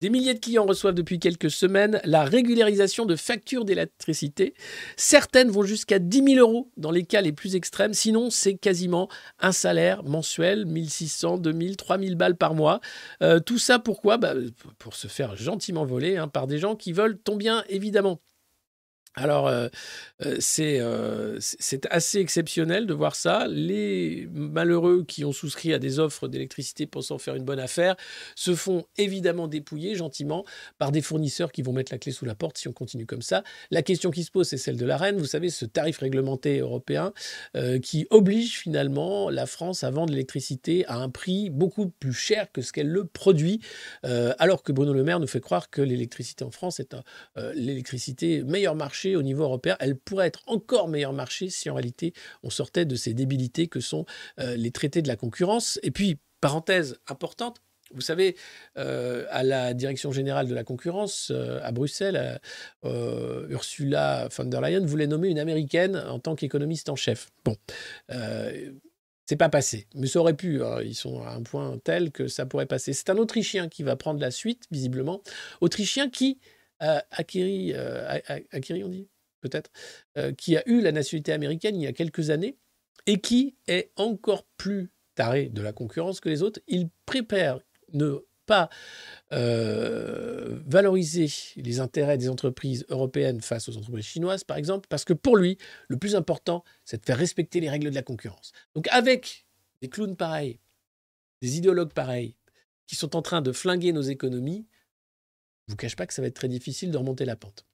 Des 0.03 0.11
milliers 0.11 0.35
de 0.35 0.41
clients 0.41 0.67
reçoivent 0.67 0.95
depuis 0.95 1.19
quelques 1.19 1.51
semaines 1.51 2.03
la 2.05 2.25
régularisation 2.25 3.07
de 3.07 3.17
factures 3.17 3.65
d'électricité. 3.65 4.53
Certaines 4.99 5.51
vont 5.51 5.63
jusqu'à 5.63 5.99
10 5.99 6.35
000 6.35 6.39
euros 6.39 6.71
dans 6.77 6.91
les 6.91 7.05
cas 7.05 7.23
les 7.23 7.33
plus 7.33 7.57
extrêmes. 7.57 7.95
Sinon, 7.95 8.29
c'est 8.29 8.57
quasiment 8.57 9.09
un 9.41 9.53
salaire 9.53 10.05
mensuel, 10.05 10.67
1600, 10.67 11.39
2000, 11.39 11.79
3000 11.79 12.15
balles 12.15 12.37
par 12.37 12.53
mois. 12.53 12.81
Euh, 13.23 13.41
tout 13.41 13.59
ça 13.59 13.79
pourquoi? 13.79 14.19
Bah, 14.19 14.35
Pour 14.79 14.95
se 14.95 15.09
faire 15.09 15.35
gentiment 15.35 15.87
voler 15.87 16.19
hein, 16.19 16.29
par 16.29 16.47
des 16.47 16.59
gens 16.59 16.77
qui 16.77 16.93
veulent 16.93 17.19
ton 17.19 17.37
bien, 17.37 17.65
évidemment. 17.71 18.21
Alors, 19.19 19.49
euh, 19.49 19.69
euh, 20.27 20.37
c'est 20.41 20.79
euh, 20.79 21.39
c'est- 21.41 21.87
assez 21.91 22.19
exceptionnel 22.19 22.87
de 22.87 22.93
voir 22.93 23.17
ça. 23.17 23.47
Les 23.49 24.29
malheureux 24.31 25.05
qui 25.09 25.25
ont 25.25 25.33
souscrit 25.33 25.73
à 25.73 25.79
des 25.79 25.99
offres 25.99 26.29
d'électricité 26.29 26.87
pensant 26.87 27.17
faire 27.17 27.35
une 27.35 27.45
bonne 27.45 27.59
affaire 27.59 27.97
se 28.35 28.55
font 28.55 28.85
évidemment 28.99 29.49
dépouiller 29.49 29.95
gentiment 29.95 30.45
par 30.79 30.93
des 30.93 31.01
fournisseurs 31.01 31.51
qui 31.51 31.63
vont 31.63 31.73
mettre 31.73 31.93
la 31.93 31.99
clé 31.99 32.13
sous 32.13 32.27
la 32.27 32.35
porte 32.35 32.59
si 32.59 32.69
on 32.69 32.75
continue 32.75 33.07
comme 33.07 33.23
ça. 33.23 33.43
La 33.71 33.81
question 33.81 34.11
qui 34.11 34.23
se 34.23 34.31
pose, 34.31 34.49
c'est 34.49 34.59
celle 34.59 34.77
de 34.77 34.85
la 34.85 34.99
reine. 34.99 35.17
Vous 35.17 35.25
savez, 35.25 35.49
ce 35.49 35.65
tarif 35.65 35.97
réglementé 35.99 36.59
européen 36.59 37.15
qui 37.83 38.07
oblige 38.11 38.59
finalement 38.59 39.31
la 39.31 39.47
France 39.47 39.83
à 39.83 39.91
vendre 39.91 40.13
l'électricité 40.13 40.85
à 40.89 40.97
un 40.97 41.09
prix 41.09 41.49
beaucoup 41.49 41.89
plus 41.89 42.13
cher 42.13 42.53
que 42.53 42.61
ce 42.61 42.71
qu'elle 42.73 42.89
le 42.89 43.07
produit, 43.07 43.61
alors 44.03 44.63
que 44.63 44.73
Bruno 44.73 44.93
Le 44.93 45.05
Maire 45.05 45.21
nous 45.21 45.27
fait 45.27 45.41
croire 45.41 45.71
que 45.71 45.81
l'électricité 45.81 46.45
en 46.45 46.51
France 46.51 46.81
est 46.81 46.95
l'électricité 47.55 48.43
meilleur 48.43 48.75
marché 48.75 49.06
au 49.15 49.23
niveau 49.23 49.45
européen. 49.45 49.77
Elle 49.79 49.97
pourrait 49.97 50.27
être 50.27 50.43
encore 50.47 50.89
meilleur 50.89 51.13
marché 51.13 51.51
si 51.51 51.71
en 51.71 51.75
réalité 51.75 52.15
on 52.43 52.51
sortait 52.51 52.85
de 52.85 52.97
ces 52.97 53.15
débilités 53.15 53.69
que 53.69 53.81
sont 53.81 54.07
euh, 54.41 54.57
les 54.57 54.73
traités 54.73 55.03
de 55.03 55.09
la 55.09 55.17
concurrence. 55.17 55.79
Et 55.83 55.91
puis, 55.91 56.19
parenthèse 56.41 56.99
importante, 57.07 57.59
vous 57.95 58.01
savez, 58.01 58.35
euh, 58.79 59.27
à 59.31 59.45
la 59.45 59.73
direction 59.73 60.11
générale 60.11 60.49
de 60.49 60.55
la 60.55 60.65
concurrence 60.65 61.31
euh, 61.33 61.61
à 61.63 61.71
Bruxelles, 61.71 62.41
Ursula 62.83 64.29
von 64.37 64.45
der 64.47 64.61
Leyen 64.61 64.85
voulait 64.85 65.07
nommer 65.07 65.29
une 65.29 65.39
américaine 65.39 65.97
en 65.97 66.19
tant 66.19 66.35
qu'économiste 66.35 66.89
en 66.89 66.97
chef. 66.97 67.29
Bon, 67.45 67.57
c'est 69.29 69.37
pas 69.37 69.49
passé, 69.49 69.89
mais 69.95 70.07
ça 70.07 70.21
aurait 70.21 70.37
pu. 70.37 70.63
hein. 70.63 70.81
Ils 70.83 70.95
sont 70.95 71.23
à 71.23 71.33
un 71.33 71.43
point 71.43 71.79
tel 71.83 72.13
que 72.13 72.29
ça 72.29 72.47
pourrait 72.47 72.67
passer. 72.67 72.93
C'est 72.93 73.11
un 73.11 73.17
Autrichien 73.19 73.69
qui 73.69 73.83
va 73.83 73.97
prendre 73.97 74.21
la 74.21 74.31
suite, 74.31 74.65
visiblement. 74.71 75.21
Autrichien 75.61 76.09
qui 76.09 76.39
a 76.81 77.05
acquéri, 77.11 77.73
euh, 77.75 78.07
a- 78.09 78.35
a- 78.35 78.41
acquéri, 78.53 78.85
on 78.85 78.89
dit 78.89 79.09
peut-être, 79.41 79.71
euh, 80.19 80.33
qui 80.33 80.57
a 80.57 80.69
eu 80.69 80.81
la 80.81 80.93
nationalité 80.93 81.33
américaine 81.33 81.77
il 81.77 81.83
y 81.83 81.87
a 81.87 81.93
quelques 81.93 82.31
années 82.31 82.57
et 83.07 83.21
qui 83.21 83.57
est 83.69 83.91
encore 83.97 84.45
plus 84.57 84.91
taré 85.15 85.49
de 85.49 85.63
la 85.63 85.73
concurrence 85.73 86.21
que 86.21 86.29
les 86.29 86.43
autres. 86.43 86.61
Il 86.67 86.89
prépare 87.07 87.61
ne 87.93 88.19
pas 88.47 88.69
euh, 89.33 90.61
valoriser 90.67 91.27
les 91.57 91.81
intérêts 91.81 92.19
des 92.19 92.29
entreprises 92.29 92.85
européennes 92.89 93.41
face 93.41 93.69
aux 93.69 93.77
entreprises 93.77 94.05
chinoises, 94.05 94.45
par 94.45 94.57
exemple, 94.57 94.87
parce 94.89 95.05
que 95.05 95.13
pour 95.13 95.37
lui, 95.37 95.59
le 95.89 95.97
plus 95.97 96.15
important, 96.15 96.63
c'est 96.85 97.01
de 97.01 97.07
faire 97.07 97.19
respecter 97.19 97.61
les 97.61 97.69
règles 97.69 97.91
de 97.91 97.95
la 97.95 98.03
concurrence. 98.03 98.53
Donc 98.75 98.89
avec 98.89 99.47
des 99.83 99.89
clowns 99.89 100.17
pareils, 100.17 100.61
des 101.43 101.59
idéologues 101.59 101.93
pareils, 101.93 102.37
qui 102.87 102.95
sont 102.95 103.17
en 103.17 103.23
train 103.23 103.43
de 103.43 103.53
flinguer 103.53 103.93
nos 103.93 104.03
économies, 104.03 104.67
je 105.67 105.73
vous 105.73 105.77
cache 105.77 105.97
pas 105.97 106.07
que 106.07 106.15
ça 106.15 106.23
va 106.23 106.29
être 106.29 106.35
très 106.35 106.49
difficile 106.49 106.91
de 106.91 106.97
remonter 106.97 107.25
la 107.25 107.37
pente. 107.37 107.67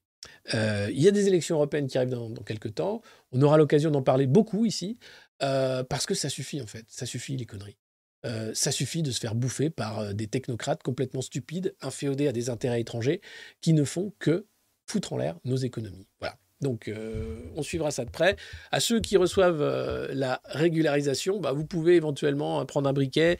Euh, 0.53 0.89
il 0.91 1.01
y 1.01 1.07
a 1.07 1.11
des 1.11 1.27
élections 1.27 1.55
européennes 1.57 1.87
qui 1.87 1.97
arrivent 1.97 2.11
dans, 2.11 2.33
quelques 2.43 2.75
temps. 2.75 3.01
On 3.31 3.41
aura 3.41 3.57
l'occasion 3.57 3.91
d'en 3.91 4.01
parler 4.01 4.27
beaucoup 4.27 4.65
ici. 4.65 4.97
euh, 5.41 5.83
parce 5.83 6.05
que 6.05 6.13
ça 6.13 6.29
suffit 6.29 6.61
en 6.61 6.67
fait, 6.67 6.85
ça 6.87 7.05
suffit 7.05 7.35
les 7.35 7.45
conneries. 7.45 7.77
Euh, 8.25 8.53
ça 8.53 8.71
suffit 8.71 9.03
de 9.03 9.11
se 9.11 9.19
faire 9.19 9.35
bouffer 9.35 9.69
par 9.69 10.13
des 10.13 10.27
technocrates 10.27 10.81
complètement 10.81 11.21
stupides, 11.21 11.75
inféodés 11.81 12.27
à 12.27 12.31
des 12.31 12.49
intérêts 12.49 12.79
étrangers, 12.79 13.21
qui 13.59 13.73
ne 13.73 13.83
font 13.83 14.13
que 14.19 14.47
foutre 14.87 15.13
en 15.13 15.17
l'air 15.17 15.37
nos 15.43 15.57
économies. 15.57 16.07
Voilà. 16.19 16.37
Donc, 16.63 16.87
euh, 16.87 17.35
on 17.55 17.61
suivra 17.61 17.91
ça 17.91 18.05
de 18.05 18.09
près. 18.09 18.35
À 18.71 18.79
ceux 18.79 18.99
qui 18.99 19.17
reçoivent 19.17 19.61
euh, 19.61 20.07
la 20.13 20.41
régularisation, 20.45 21.39
bah, 21.39 21.51
vous 21.51 21.65
pouvez 21.65 21.95
éventuellement 21.95 22.61
euh, 22.61 22.65
prendre 22.65 22.89
un 22.89 22.93
briquet, 22.93 23.37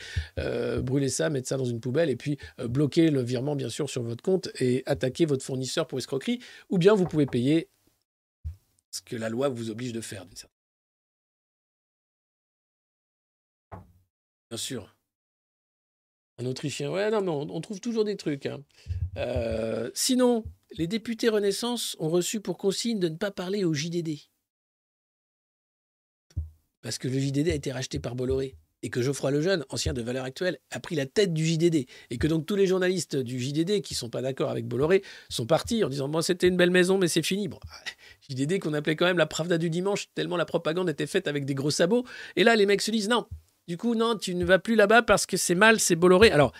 brûler 0.81 1.09
ça, 1.09 1.29
mettre 1.29 1.47
ça 1.47 1.57
dans 1.57 1.65
une 1.65 1.79
poubelle 1.79 2.09
et 2.09 2.15
puis 2.15 2.37
bloquer 2.59 3.09
le 3.09 3.21
virement, 3.23 3.55
bien 3.55 3.69
sûr, 3.69 3.89
sur 3.89 4.03
votre 4.03 4.23
compte 4.23 4.49
et 4.59 4.83
attaquer 4.85 5.25
votre 5.25 5.43
fournisseur 5.43 5.87
pour 5.87 5.97
escroquerie. 5.97 6.39
Ou 6.69 6.77
bien 6.77 6.93
vous 6.93 7.05
pouvez 7.05 7.25
payer 7.25 7.69
ce 8.91 9.01
que 9.01 9.15
la 9.15 9.29
loi 9.29 9.49
vous 9.49 9.71
oblige 9.71 9.93
de 9.93 10.01
faire, 10.01 10.25
Bien 14.49 14.57
sûr. 14.57 14.95
Un 16.37 16.45
Autrichien. 16.45 16.91
Ouais, 16.91 17.09
non, 17.09 17.21
mais 17.21 17.29
on, 17.29 17.61
trouve 17.61 17.79
toujours 17.79 18.03
des 18.03 18.17
trucs. 18.17 18.45
hein. 18.45 18.61
Sinon, 19.93 20.43
les 20.77 20.87
députés 20.87 21.29
Renaissance 21.29 21.95
ont 21.99 22.09
reçu 22.09 22.39
pour 22.39 22.57
consigne 22.57 22.99
de 22.99 23.09
ne 23.09 23.15
pas 23.15 23.31
parler 23.31 23.63
au 23.63 23.73
JDD. 23.73 24.17
Parce 26.81 26.97
que 26.97 27.07
le 27.07 27.17
JDD 27.19 27.49
a 27.49 27.55
été 27.55 27.71
racheté 27.71 27.99
par 27.99 28.15
Bolloré. 28.15 28.55
Et 28.85 28.89
que 28.89 29.01
Geoffroy 29.01 29.31
Lejeune, 29.31 29.63
ancien 29.69 29.93
de 29.93 30.01
Valeurs 30.01 30.25
Actuelles, 30.25 30.59
a 30.69 30.79
pris 30.81 30.95
la 30.95 31.05
tête 31.05 31.33
du 31.33 31.45
JDD. 31.45 31.85
Et 32.09 32.17
que 32.17 32.27
donc 32.27 32.45
tous 32.45 32.57
les 32.57 32.67
journalistes 32.67 33.15
du 33.15 33.39
JDD 33.39 33.81
qui 33.81 33.95
sont 33.95 34.09
pas 34.09 34.21
d'accord 34.21 34.49
avec 34.49 34.67
Bolloré 34.67 35.03
sont 35.29 35.45
partis 35.45 35.85
en 35.85 35.89
disant 35.89 36.09
Bon, 36.09 36.21
c'était 36.21 36.49
une 36.49 36.57
belle 36.57 36.71
maison, 36.71 36.97
mais 36.97 37.07
c'est 37.07 37.21
fini. 37.21 37.47
Bon, 37.47 37.59
JDD 38.29 38.59
qu'on 38.59 38.73
appelait 38.73 38.97
quand 38.97 39.05
même 39.05 39.17
la 39.17 39.25
Pravda 39.25 39.57
du 39.57 39.69
dimanche, 39.69 40.09
tellement 40.15 40.35
la 40.35 40.43
propagande 40.43 40.89
était 40.89 41.07
faite 41.07 41.29
avec 41.29 41.45
des 41.45 41.55
gros 41.55 41.71
sabots. 41.71 42.05
Et 42.35 42.43
là, 42.43 42.57
les 42.57 42.65
mecs 42.65 42.81
se 42.81 42.91
disent 42.91 43.07
Non, 43.07 43.25
du 43.69 43.77
coup, 43.77 43.95
non, 43.95 44.17
tu 44.17 44.35
ne 44.35 44.43
vas 44.43 44.59
plus 44.59 44.75
là-bas 44.75 45.01
parce 45.01 45.25
que 45.25 45.37
c'est 45.37 45.55
mal, 45.55 45.79
c'est 45.79 45.95
Bolloré. 45.95 46.29
Alors, 46.31 46.51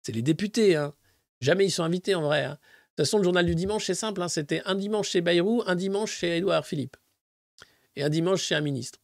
c'est 0.00 0.12
les 0.12 0.22
députés, 0.22 0.76
hein. 0.76 0.94
Jamais 1.42 1.66
ils 1.66 1.70
sont 1.70 1.82
invités 1.82 2.14
en 2.14 2.22
vrai. 2.22 2.44
hein. 2.44 2.58
De 2.96 3.02
toute 3.02 3.06
façon, 3.06 3.18
le 3.18 3.24
journal 3.24 3.46
du 3.46 3.54
dimanche, 3.54 3.86
c'est 3.86 3.94
simple. 3.94 4.20
hein. 4.22 4.28
C'était 4.28 4.62
un 4.66 4.74
dimanche 4.74 5.08
chez 5.08 5.20
Bayrou, 5.22 5.62
un 5.66 5.74
dimanche 5.76 6.12
chez 6.12 6.36
Édouard 6.38 6.66
Philippe. 6.66 6.96
Et 7.96 8.02
un 8.02 8.08
dimanche 8.10 8.42
chez 8.42 8.54
un 8.54 8.60
ministre. 8.60 8.98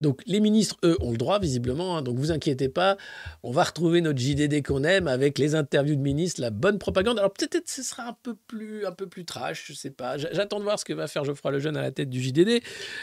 Donc 0.00 0.20
les 0.26 0.40
ministres, 0.40 0.76
eux, 0.84 0.96
ont 1.00 1.12
le 1.12 1.16
droit, 1.16 1.38
visiblement. 1.38 1.96
hein. 1.96 2.02
donc 2.02 2.18
vous 2.18 2.32
inquiétez 2.32 2.68
pas. 2.68 2.96
On 3.44 3.52
va 3.52 3.62
retrouver 3.62 4.00
notre 4.00 4.18
JDD 4.18 4.64
qu'on 4.66 4.82
aime 4.82 5.06
avec 5.06 5.38
les 5.38 5.54
interviews 5.54 5.94
de 5.94 6.00
ministres, 6.00 6.40
la 6.40 6.50
bonne 6.50 6.78
propagande. 6.80 7.20
Alors 7.20 7.32
peut-être 7.32 7.68
ce 7.70 7.84
sera 7.84 8.08
un 8.08 8.16
peu 8.20 8.34
plus, 8.48 8.84
un 8.84 8.90
peu 8.90 9.08
plus 9.08 9.24
trash, 9.24 9.64
je 9.68 9.72
sais 9.74 9.92
pas. 9.92 10.18
J'attends 10.18 10.58
de 10.58 10.64
voir 10.64 10.78
ce 10.80 10.84
que 10.84 10.92
va 10.92 11.06
faire 11.06 11.24
Geoffroy 11.24 11.52
Lejeune 11.52 11.76
à 11.76 11.82
la 11.82 11.92
tête 11.92 12.10
du 12.10 12.20
JDD. 12.20 12.62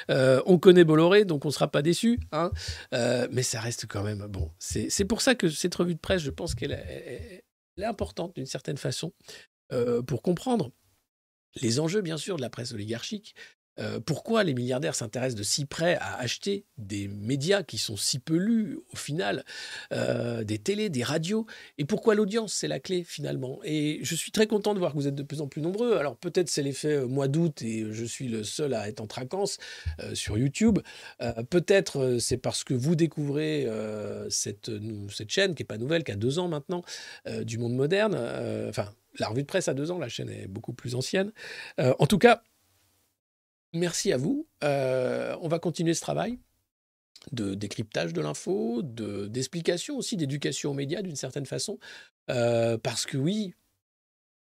Euh, 0.10 0.42
on 0.46 0.58
connaît 0.60 0.84
Bolloré, 0.84 1.24
donc 1.24 1.46
on 1.46 1.52
sera 1.52 1.70
pas 1.72 1.82
déçu. 1.82 2.20
hein. 2.34 2.52
Euh, 2.94 3.30
mais 3.32 3.44
ça 3.44 3.62
reste 3.62 3.86
quand 3.88 4.04
même 4.04 4.28
bon. 4.28 4.52
C'est 4.60 5.06
pour 5.06 5.22
ça 5.22 5.36
que 5.36 5.48
cette 5.50 5.76
revue 5.76 5.96
de 5.96 6.00
presse, 6.02 6.22
je 6.22 6.32
pense 6.32 6.54
qu'elle 6.54 6.74
est, 6.74 7.46
est 7.78 7.86
importante 7.86 8.36
d'une 8.36 8.46
certaine 8.46 8.78
façon 8.78 9.14
euh, 9.72 10.02
pour 10.02 10.22
comprendre 10.22 10.72
les 11.62 11.80
enjeux, 11.80 12.02
bien 12.02 12.18
sûr, 12.18 12.38
de 12.38 12.42
la 12.42 12.50
presse 12.50 12.74
oligarchique. 12.74 13.36
Euh, 13.80 14.00
pourquoi 14.00 14.44
les 14.44 14.54
milliardaires 14.54 14.96
s'intéressent 14.96 15.36
de 15.38 15.44
si 15.44 15.66
près 15.66 15.96
à 16.02 16.18
acheter 16.18 16.66
des 16.78 17.08
médias 17.08 17.64
qui 17.64 17.78
sont 17.78 17.96
si 17.96 18.20
peu 18.20 18.36
lus 18.36 18.78
au 18.92 18.98
final, 18.98 19.46
euh, 19.94 20.44
des 20.44 20.60
télés, 20.60 20.90
des 20.90 21.04
radios, 21.04 21.46
et 21.78 21.86
pourquoi 21.86 22.14
l'audience, 22.14 22.54
c'est 22.54 22.68
la 22.68 22.80
clé 22.80 23.06
finalement? 23.06 23.60
Et 23.64 24.00
je 24.02 24.16
suis 24.16 24.32
très 24.32 24.48
content 24.48 24.74
de 24.74 24.80
voir 24.80 24.92
que 24.92 24.98
vous 24.98 25.08
êtes 25.08 25.16
de 25.16 25.24
plus 25.24 25.40
en 25.40 25.48
plus 25.48 25.62
nombreux. 25.62 25.96
Alors 25.96 26.18
peut-être 26.18 26.50
c'est 26.50 26.62
l'effet 26.62 27.06
mois 27.06 27.30
d'août 27.30 27.62
et 27.62 27.86
je 27.92 28.04
suis 28.04 28.28
le 28.28 28.44
seul 28.44 28.74
à 28.74 28.90
être 28.90 29.00
en 29.00 29.08
traquance 29.08 29.58
euh, 30.02 30.14
sur 30.14 30.38
YouTube. 30.38 30.80
Peut-être 31.50 32.18
c'est 32.20 32.38
parce 32.38 32.64
que 32.64 32.74
vous 32.74 32.96
découvrez 32.96 33.68
cette, 34.30 34.72
cette 35.10 35.30
chaîne 35.30 35.56
qui 35.56 35.64
n'est 35.64 35.68
pas 35.68 35.78
nouvelle, 35.78 36.04
qui 36.04 36.12
a 36.12 36.16
deux 36.16 36.40
ans 36.40 36.48
maintenant, 36.48 36.84
du 37.44 37.58
monde 37.58 37.76
moderne. 37.76 38.16
Enfin, 38.68 38.90
la 39.20 39.28
revue 39.30 39.42
de 39.42 39.48
presse 39.48 39.68
a 39.68 39.74
deux 39.74 39.92
ans, 39.92 40.00
la 40.00 40.10
chaîne 40.10 40.30
est 40.30 40.48
beaucoup 40.48 40.74
plus 40.74 40.96
ancienne. 40.96 41.32
Euh, 41.80 41.94
en 42.00 42.08
tout 42.08 42.18
cas, 42.18 42.44
merci 43.74 44.12
à 44.12 44.18
vous. 44.18 44.48
Euh, 44.64 45.36
on 45.42 45.48
va 45.48 45.60
continuer 45.60 45.94
ce 45.94 46.02
travail 46.02 46.40
de 47.32 47.54
décryptage 47.54 48.14
de 48.14 48.22
l'info, 48.22 48.82
de- 48.82 49.28
d'explication 49.28 49.98
aussi, 49.98 50.16
d'éducation 50.16 50.72
aux 50.72 50.74
médias 50.74 51.02
d'une 51.02 51.18
certaine 51.18 51.46
façon. 51.46 51.78
Euh, 52.30 52.78
parce 52.78 53.06
que 53.06 53.18
oui, 53.18 53.54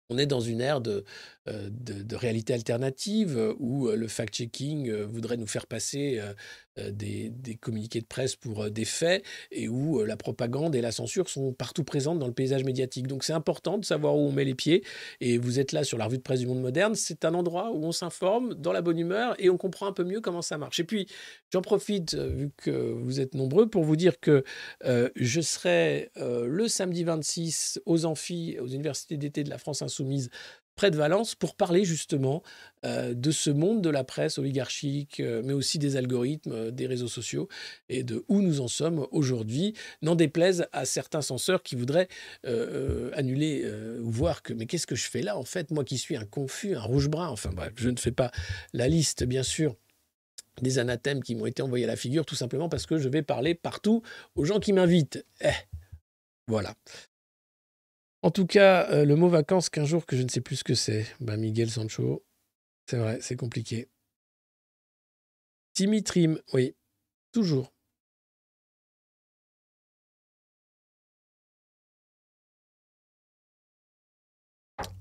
on 0.09 0.18
est 0.18 0.26
dans 0.26 0.41
une 0.41 0.61
ère 0.61 0.82
de, 0.82 1.05
de, 1.47 2.01
de 2.01 2.15
réalité 2.15 2.53
alternative 2.53 3.37
euh, 3.37 3.53
où 3.59 3.87
euh, 3.87 3.95
le 3.95 4.07
fact-checking 4.07 4.89
euh, 4.89 5.05
voudrait 5.05 5.37
nous 5.37 5.47
faire 5.47 5.67
passer 5.67 6.19
euh, 6.19 6.33
euh, 6.77 6.91
des, 6.91 7.29
des 7.29 7.55
communiqués 7.55 8.01
de 8.01 8.05
presse 8.05 8.35
pour 8.35 8.63
euh, 8.63 8.69
des 8.69 8.83
faits 8.83 9.23
et 9.49 9.69
où 9.69 10.01
euh, 10.01 10.05
la 10.05 10.17
propagande 10.17 10.75
et 10.75 10.81
la 10.81 10.91
censure 10.91 11.29
sont 11.29 11.53
partout 11.53 11.85
présentes 11.85 12.19
dans 12.19 12.27
le 12.27 12.33
paysage 12.33 12.65
médiatique. 12.65 13.07
Donc 13.07 13.23
c'est 13.23 13.31
important 13.31 13.77
de 13.77 13.85
savoir 13.85 14.15
où 14.15 14.19
on 14.19 14.33
met 14.33 14.43
les 14.43 14.55
pieds. 14.55 14.83
Et 15.21 15.37
vous 15.37 15.57
êtes 15.59 15.71
là 15.71 15.85
sur 15.85 15.97
la 15.97 16.05
revue 16.05 16.17
de 16.17 16.21
presse 16.21 16.41
du 16.41 16.47
monde 16.47 16.61
moderne. 16.61 16.93
C'est 16.95 17.23
un 17.23 17.33
endroit 17.33 17.71
où 17.71 17.85
on 17.85 17.93
s'informe 17.93 18.55
dans 18.55 18.73
la 18.73 18.81
bonne 18.81 18.99
humeur 18.99 19.35
et 19.39 19.49
on 19.49 19.55
comprend 19.55 19.87
un 19.87 19.93
peu 19.93 20.03
mieux 20.03 20.19
comment 20.19 20.41
ça 20.41 20.57
marche. 20.57 20.81
Et 20.81 20.83
puis 20.83 21.07
j'en 21.53 21.61
profite, 21.61 22.15
euh, 22.15 22.27
vu 22.27 22.51
que 22.57 22.71
vous 22.71 23.21
êtes 23.21 23.35
nombreux, 23.35 23.69
pour 23.69 23.85
vous 23.85 23.95
dire 23.95 24.19
que 24.19 24.43
euh, 24.83 25.09
je 25.15 25.39
serai 25.39 26.09
euh, 26.17 26.45
le 26.45 26.67
samedi 26.67 27.05
26 27.05 27.81
aux 27.85 28.03
amphis, 28.03 28.57
aux 28.59 28.67
universités 28.67 29.15
d'été 29.15 29.45
de 29.45 29.49
la 29.49 29.57
France 29.57 29.81
Insoumise, 29.81 30.29
près 30.76 30.91
de 30.91 30.97
Valence, 30.97 31.36
pour 31.36 31.55
parler 31.55 31.86
justement 31.86 32.43
euh, 32.86 33.13
de 33.13 33.32
ce 33.32 33.49
monde 33.49 33.82
de 33.82 33.89
la 33.89 34.03
presse 34.03 34.38
oligarchique, 34.38 35.19
euh, 35.19 35.41
mais 35.43 35.53
aussi 35.53 35.80
des 35.80 35.95
algorithmes, 35.95 36.51
euh, 36.51 36.71
des 36.71 36.86
réseaux 36.86 37.07
sociaux, 37.07 37.47
et 37.89 38.03
de 38.03 38.26
où 38.28 38.41
nous 38.41 38.61
en 38.61 38.67
sommes 38.67 39.07
aujourd'hui, 39.11 39.73
n'en 40.01 40.15
déplaise 40.15 40.67
à 40.71 40.86
certains 40.86 41.21
censeurs 41.21 41.63
qui 41.63 41.76
voudraient 41.76 42.07
annuler 43.13 43.65
ou 43.99 44.11
voir 44.11 44.41
que, 44.43 44.53
mais 44.53 44.65
qu'est-ce 44.65 44.88
que 44.88 44.95
je 44.95 45.09
fais 45.09 45.21
là, 45.21 45.38
en 45.38 45.43
fait, 45.43 45.71
moi 45.71 45.84
qui 45.84 45.97
suis 45.97 46.15
un 46.15 46.26
confus, 46.26 46.76
un 46.76 46.82
rouge-brun, 46.82 47.28
enfin 47.28 47.51
bref, 47.51 47.73
je 47.76 47.89
ne 47.89 47.97
fais 47.97 48.11
pas 48.11 48.32
la 48.73 48.88
liste, 48.88 49.23
bien 49.23 49.43
sûr, 49.43 49.76
des 50.61 50.80
anathèmes 50.80 51.23
qui 51.23 51.36
m'ont 51.36 51.45
été 51.45 51.61
envoyés 51.61 51.86
à 51.86 51.88
la 51.88 51.95
figure, 51.95 52.26
tout 52.26 52.36
simplement 52.36 52.69
parce 52.69 52.86
que 52.86 52.97
je 52.97 53.09
vais 53.09 53.21
parler 53.21 53.55
partout 53.55 54.01
aux 54.36 54.45
gens 54.45 54.59
qui 54.59 54.73
m'invitent. 54.73 55.26
Eh, 55.41 55.49
voilà. 56.47 56.76
En 58.26 58.32
tout 58.32 58.47
cas, 58.47 58.89
euh, 58.89 59.05
le 59.05 59.15
mot 59.15 59.30
vacances, 59.30 59.69
qu'un 59.69 59.86
jour 59.86 60.07
que 60.07 60.17
je 60.17 60.23
ne 60.23 60.30
sais 60.30 60.41
plus 60.41 60.55
ce 60.55 60.63
que 60.63 60.73
c'est. 60.73 61.05
Ben, 61.19 61.38
Miguel 61.38 61.69
Sancho, 61.69 62.26
c'est 62.88 62.97
vrai, 62.97 63.19
c'est 63.21 63.36
compliqué. 63.36 63.88
Timitrim, 65.73 66.39
oui, 66.51 66.76
toujours. 67.32 67.71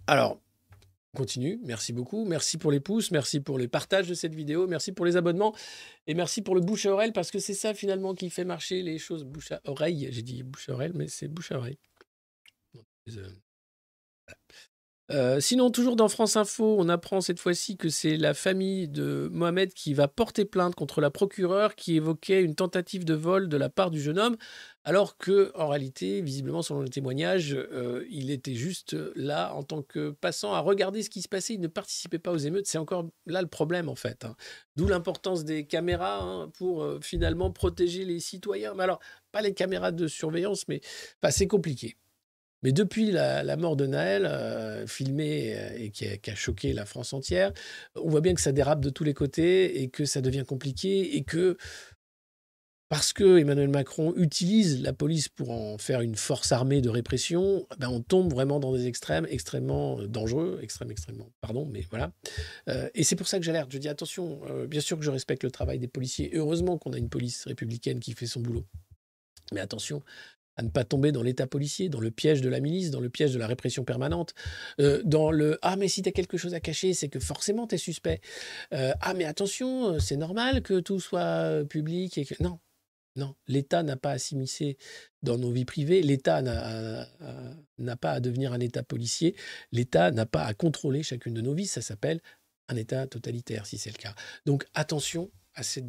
Alors, 0.07 0.39
on 1.15 1.17
continue. 1.17 1.59
Merci 1.65 1.95
beaucoup. 1.95 2.27
Merci 2.27 2.59
pour 2.59 2.71
les 2.71 2.81
pouces. 2.81 3.11
Merci 3.11 3.41
pour 3.41 3.57
les 3.59 3.69
partages 3.69 4.07
de 4.07 4.13
cette 4.13 4.35
vidéo. 4.35 4.67
Merci 4.67 4.93
pour 4.93 5.07
les 5.07 5.17
abonnements. 5.17 5.55
Et 6.07 6.13
merci 6.13 6.43
pour 6.43 6.55
le 6.55 6.61
bouche 6.61 6.85
à 6.85 6.93
oreille 6.93 7.13
parce 7.13 7.31
que 7.31 7.39
c'est 7.39 7.55
ça 7.55 7.73
finalement 7.73 8.15
qui 8.15 8.29
fait 8.29 8.45
marcher 8.45 8.83
les 8.83 8.99
choses 8.99 9.25
bouche 9.25 9.51
à 9.53 9.63
oreille. 9.65 10.09
J'ai 10.11 10.21
dit 10.21 10.43
bouche 10.43 10.69
à 10.69 10.75
oreille, 10.75 10.93
mais 10.95 11.09
c'est 11.09 11.29
bouche 11.29 11.53
à 11.53 11.57
oreille. 11.57 11.79
Euh, 13.09 13.13
voilà. 14.27 14.39
Euh, 15.11 15.39
sinon, 15.39 15.71
toujours 15.71 15.97
dans 15.97 16.09
France 16.09 16.37
Info, 16.37 16.77
on 16.79 16.89
apprend 16.89 17.21
cette 17.21 17.39
fois-ci 17.39 17.77
que 17.77 17.91
c'est 17.91 18.17
la 18.17 18.33
famille 18.33 18.89
de 18.89 19.29
Mohamed 19.33 19.75
qui 19.75 19.93
va 19.93 20.09
porter 20.09 20.47
plainte 20.47 20.75
contre 20.75 21.03
la 21.03 21.11
procureure 21.11 21.75
qui 21.75 21.97
évoquait 21.97 22.43
une 22.43 22.55
tentative 22.55 23.05
de 23.05 23.13
vol 23.13 23.51
de 23.51 23.59
la 23.59 23.69
part 23.69 23.91
du 23.91 24.01
jeune 24.01 24.19
homme, 24.19 24.37
alors 24.83 25.19
que, 25.19 25.53
en 25.57 25.69
réalité, 25.69 26.23
visiblement, 26.23 26.63
selon 26.63 26.81
le 26.81 26.89
témoignage, 26.89 27.53
euh, 27.55 28.07
il 28.09 28.31
était 28.31 28.55
juste 28.55 28.97
là 29.15 29.53
en 29.55 29.63
tant 29.63 29.83
que 29.83 30.11
passant 30.11 30.55
à 30.55 30.61
regarder 30.61 31.03
ce 31.03 31.11
qui 31.11 31.21
se 31.21 31.29
passait. 31.29 31.53
Il 31.55 31.61
ne 31.61 31.69
participait 31.69 32.19
pas 32.19 32.33
aux 32.33 32.39
émeutes. 32.39 32.67
C'est 32.67 32.79
encore 32.79 33.07
là 33.27 33.43
le 33.43 33.49
problème, 33.49 33.91
en 33.91 33.97
fait. 33.97 34.25
hein. 34.25 34.37
D'où 34.77 34.87
l'importance 34.89 35.45
des 35.45 35.67
caméras 35.67 36.23
hein, 36.23 36.49
pour 36.57 36.87
finalement 37.03 37.51
protéger 37.53 38.07
les 38.07 38.21
citoyens. 38.21 38.73
Mais 38.75 38.85
alors, 38.85 39.01
pas 39.33 39.43
les 39.43 39.53
caméras 39.53 39.93
de 39.93 40.07
surveillance, 40.07 40.67
mais 40.67 40.81
enfin, 41.23 41.31
c'est 41.31 41.47
compliqué. 41.47 41.97
Mais 42.65 42.73
depuis 42.73 43.13
la, 43.13 43.57
mort 43.57 43.77
de 43.77 43.87
Naël, 43.87 44.27
euh, 44.27 44.87
filmée 44.87 45.57
et 45.77 45.91
qui 45.91 46.07
a, 46.07 46.35
choqué 46.35 46.73
la 46.73 46.87
France 46.87 47.13
entière, 47.13 47.53
on 47.95 48.11
voit 48.11 48.21
bien 48.21 48.35
que 48.35 48.41
ça 48.41 48.53
dérape 48.53 48.81
de 48.81 48.91
tous 48.91 49.05
les 49.05 49.15
côtés 49.15 49.83
et 49.83 49.89
que 49.89 50.05
ça 50.05 50.21
devient 50.21 50.45
compliqué 50.45 51.17
et 51.17 51.23
que 51.23 51.57
parce 52.95 53.13
que 53.13 53.39
Emmanuel 53.39 53.71
Macron 53.71 54.13
utilise 54.17 54.81
la 54.81 54.93
police 54.93 55.29
pour 55.29 55.51
en 55.51 55.79
faire 55.79 56.01
une 56.01 56.15
force 56.15 56.53
armée 56.53 56.81
de 56.81 56.91
répression, 56.91 57.67
ben 57.79 57.89
on 57.89 58.01
tombe 58.01 58.31
vraiment 58.31 58.61
dans 58.61 58.73
des 58.73 58.87
extrêmes 58.87 59.27
extrêmement 59.29 59.99
euh, 59.99 60.07
dangereux, 60.07 60.61
extrêmes, 60.63 60.91
extrêmement, 60.91 61.33
pardon, 61.41 61.67
mais 61.67 61.85
voilà. 61.91 62.13
Euh, 62.69 62.89
et 62.95 63.03
c'est 63.03 63.17
pour 63.17 63.27
ça 63.27 63.39
que 63.39 63.45
j'alerte. 63.45 63.73
Je 63.73 63.79
dis 63.79 63.89
attention, 63.89 64.41
euh, 64.49 64.67
bien 64.67 64.81
sûr 64.81 64.99
que 64.99 65.05
je 65.05 65.11
respecte 65.11 65.43
le 65.45 65.51
travail 65.51 65.79
des 65.79 65.89
policiers. 65.89 66.31
Heureusement 66.35 66.79
qu'on 66.79 66.93
a 66.93 66.99
une 66.99 67.09
police 67.09 67.47
républicaine 67.47 68.01
qui 68.01 68.13
fait 68.13 68.27
son 68.27 68.41
boulot. 68.41 68.65
Mais 69.53 69.61
attention, 69.61 70.03
à 70.57 70.63
ne 70.63 70.69
pas 70.69 70.85
tomber 70.85 71.13
dans 71.13 71.23
l'état 71.23 71.47
policier, 71.47 71.89
dans 71.89 72.01
le 72.01 72.11
piège 72.11 72.41
de 72.41 72.49
la 72.49 72.61
milice, 72.61 72.91
dans 72.91 73.01
le 73.01 73.11
piège 73.11 73.33
de 73.33 73.39
la 73.39 73.47
répression 73.47 73.85
permanente, 73.85 74.35
euh, 74.81 75.03
dans 75.05 75.31
le 75.31 75.59
ah 75.63 75.77
mais 75.77 75.89
si 75.89 76.03
tu 76.03 76.13
quelque 76.13 76.37
chose 76.37 76.55
à 76.55 76.61
cacher, 76.61 76.95
c'est 76.95 77.09
que 77.09 77.21
forcément 77.21 77.67
tu 77.67 77.75
es 77.75 77.79
suspect. 77.79 78.21
Euh, 78.73 78.93
ah 79.01 79.15
mais 79.15 79.25
attention, 79.25 79.99
c'est 79.99 80.17
normal 80.17 80.63
que 80.63 80.81
tout 80.81 81.01
soit 81.01 81.65
public 81.69 82.19
et 82.19 82.25
que 82.25 82.35
non. 82.43 82.59
Non, 83.17 83.37
l'État 83.47 83.85
n'a 83.85 83.97
pas 83.97 84.11
à 84.11 84.19
s'immiscer 84.19 84.77
dans 85.23 85.39
nos 85.39 85.53
vies 85.53 85.65
privées, 85.65 86.03
l'État 86.03 86.43
n'a 86.43 87.97
pas 87.97 88.11
à 88.11 88.21
devenir 88.21 88.53
un 88.53 88.59
État 88.59 88.83
policier, 88.83 89.37
l'État 89.71 90.11
n'a 90.11 90.27
pas 90.27 90.43
à 90.43 90.53
contrôler 90.53 91.05
chacune 91.05 91.35
de 91.35 91.41
nos 91.41 91.55
vies, 91.55 91.69
ça 91.69 91.81
s'appelle 91.81 92.21
un 92.69 92.75
État 92.77 93.07
totalitaire 93.07 93.67
si 93.67 93.79
c'est 93.79 93.91
le 93.91 93.99
cas. 93.99 94.17
Donc 94.47 94.67
attention 94.75 95.31
à 95.55 95.63
cette 95.63 95.87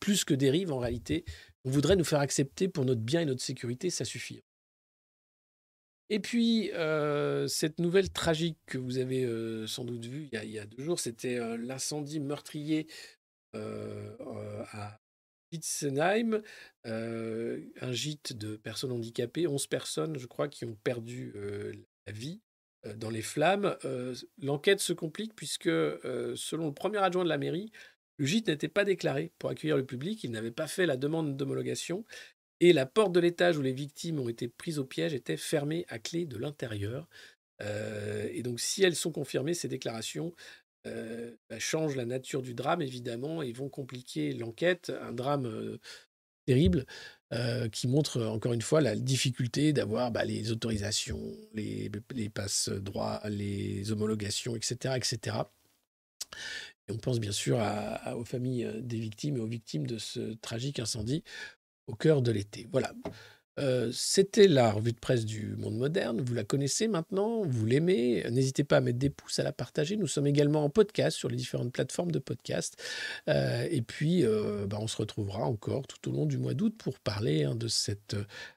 plus 0.00 0.24
que 0.24 0.34
dérive 0.34 0.72
en 0.72 0.78
réalité, 0.78 1.24
on 1.64 1.70
voudrait 1.70 1.96
nous 1.96 2.04
faire 2.04 2.20
accepter 2.20 2.68
pour 2.68 2.84
notre 2.84 3.00
bien 3.00 3.20
et 3.20 3.24
notre 3.24 3.42
sécurité, 3.42 3.90
ça 3.90 4.04
suffit. 4.04 4.42
Et 6.10 6.20
puis, 6.20 6.70
euh, 6.72 7.48
cette 7.48 7.80
nouvelle 7.80 8.10
tragique 8.10 8.58
que 8.66 8.76
vous 8.76 8.98
avez 8.98 9.24
euh, 9.24 9.66
sans 9.66 9.84
doute 9.84 10.04
vue 10.04 10.28
il 10.32 10.50
y 10.50 10.58
a, 10.58 10.66
deux 10.66 10.82
jours, 10.82 11.00
c'était 11.00 11.38
euh, 11.38 11.56
l'incendie 11.56 12.20
meurtrier 12.20 12.86
à 13.54 14.98
Witzenheim, 15.52 16.42
un 16.84 17.92
gîte 17.92 18.32
de 18.32 18.56
personnes 18.56 18.90
handicapées, 18.90 19.46
11 19.46 19.68
personnes, 19.68 20.18
je 20.18 20.26
crois, 20.26 20.48
qui 20.48 20.64
ont 20.64 20.74
perdu 20.82 21.32
la 22.08 22.12
vie 22.12 22.40
dans 22.96 23.10
les 23.10 23.22
flammes. 23.22 23.76
L'enquête 24.38 24.80
se 24.80 24.92
complique 24.92 25.36
puisque, 25.36 25.70
selon 25.70 26.66
le 26.66 26.74
premier 26.74 26.98
adjoint 26.98 27.22
de 27.22 27.28
la 27.28 27.38
mairie, 27.38 27.70
le 28.16 28.26
gîte 28.26 28.48
n'était 28.48 28.68
pas 28.68 28.84
déclaré 28.84 29.32
pour 29.38 29.50
accueillir 29.50 29.76
le 29.76 29.84
public, 29.84 30.22
il 30.24 30.30
n'avait 30.30 30.50
pas 30.50 30.66
fait 30.66 30.86
la 30.86 30.96
demande 30.96 31.36
d'homologation, 31.36 32.04
et 32.60 32.72
la 32.72 32.86
porte 32.86 33.12
de 33.12 33.20
l'étage 33.20 33.58
où 33.58 33.62
les 33.62 33.72
victimes 33.72 34.20
ont 34.20 34.28
été 34.28 34.48
prises 34.48 34.78
au 34.78 34.84
piège 34.84 35.12
était 35.14 35.36
fermée 35.36 35.84
à 35.88 35.98
clé 35.98 36.24
de 36.24 36.38
l'intérieur. 36.38 37.08
Euh, 37.62 38.28
et 38.32 38.42
donc, 38.42 38.60
si 38.60 38.82
elles 38.82 38.96
sont 38.96 39.12
confirmées, 39.12 39.54
ces 39.54 39.68
déclarations 39.68 40.32
euh, 40.86 41.34
bah, 41.50 41.58
changent 41.58 41.96
la 41.96 42.04
nature 42.04 42.42
du 42.42 42.54
drame, 42.54 42.82
évidemment, 42.82 43.42
et 43.42 43.52
vont 43.52 43.68
compliquer 43.68 44.32
l'enquête. 44.32 44.92
Un 45.02 45.12
drame 45.12 45.46
euh, 45.46 45.78
terrible 46.46 46.86
qui 47.72 47.88
montre 47.88 48.22
encore 48.22 48.52
une 48.52 48.62
fois 48.62 48.80
la 48.80 48.94
difficulté 48.94 49.72
d'avoir 49.72 50.12
bah, 50.12 50.24
les 50.24 50.52
autorisations, 50.52 51.20
les, 51.52 51.90
les 52.12 52.28
passes 52.28 52.68
droits, 52.68 53.20
les 53.28 53.90
homologations, 53.90 54.54
etc., 54.54 54.94
etc. 54.96 55.38
Et 56.88 56.92
on 56.92 56.98
pense 56.98 57.20
bien 57.20 57.32
sûr 57.32 57.58
aux 58.16 58.24
familles 58.24 58.64
euh, 58.64 58.80
des 58.80 58.98
victimes 58.98 59.36
et 59.36 59.40
aux 59.40 59.46
victimes 59.46 59.86
de 59.86 59.98
ce 59.98 60.34
tragique 60.34 60.78
incendie 60.78 61.22
au 61.86 61.94
cœur 61.94 62.22
de 62.22 62.30
l'été. 62.30 62.68
Voilà. 62.72 62.92
Euh, 63.60 63.92
c'était 63.92 64.48
la 64.48 64.72
revue 64.72 64.92
de 64.92 64.98
presse 64.98 65.24
du 65.24 65.54
monde 65.56 65.76
moderne. 65.76 66.20
Vous 66.20 66.34
la 66.34 66.42
connaissez 66.42 66.88
maintenant, 66.88 67.42
vous 67.44 67.66
l'aimez. 67.66 68.24
N'hésitez 68.30 68.64
pas 68.64 68.78
à 68.78 68.80
mettre 68.80 68.98
des 68.98 69.10
pouces, 69.10 69.38
à 69.38 69.44
la 69.44 69.52
partager. 69.52 69.96
Nous 69.96 70.08
sommes 70.08 70.26
également 70.26 70.64
en 70.64 70.70
podcast 70.70 71.16
sur 71.16 71.28
les 71.28 71.36
différentes 71.36 71.72
plateformes 71.72 72.10
de 72.10 72.18
podcast. 72.18 72.82
Euh, 73.28 73.66
et 73.70 73.80
puis, 73.80 74.24
bah, 74.66 74.78
on 74.80 74.88
se 74.88 74.96
retrouvera 74.96 75.44
encore 75.44 75.86
tout 75.86 76.10
au 76.10 76.12
long 76.12 76.26
du 76.26 76.36
mois 76.36 76.54
d'août 76.54 76.74
pour 76.76 76.98
parler 76.98 77.44
hein, 77.44 77.54
de 77.54 77.68
cette 77.68 78.16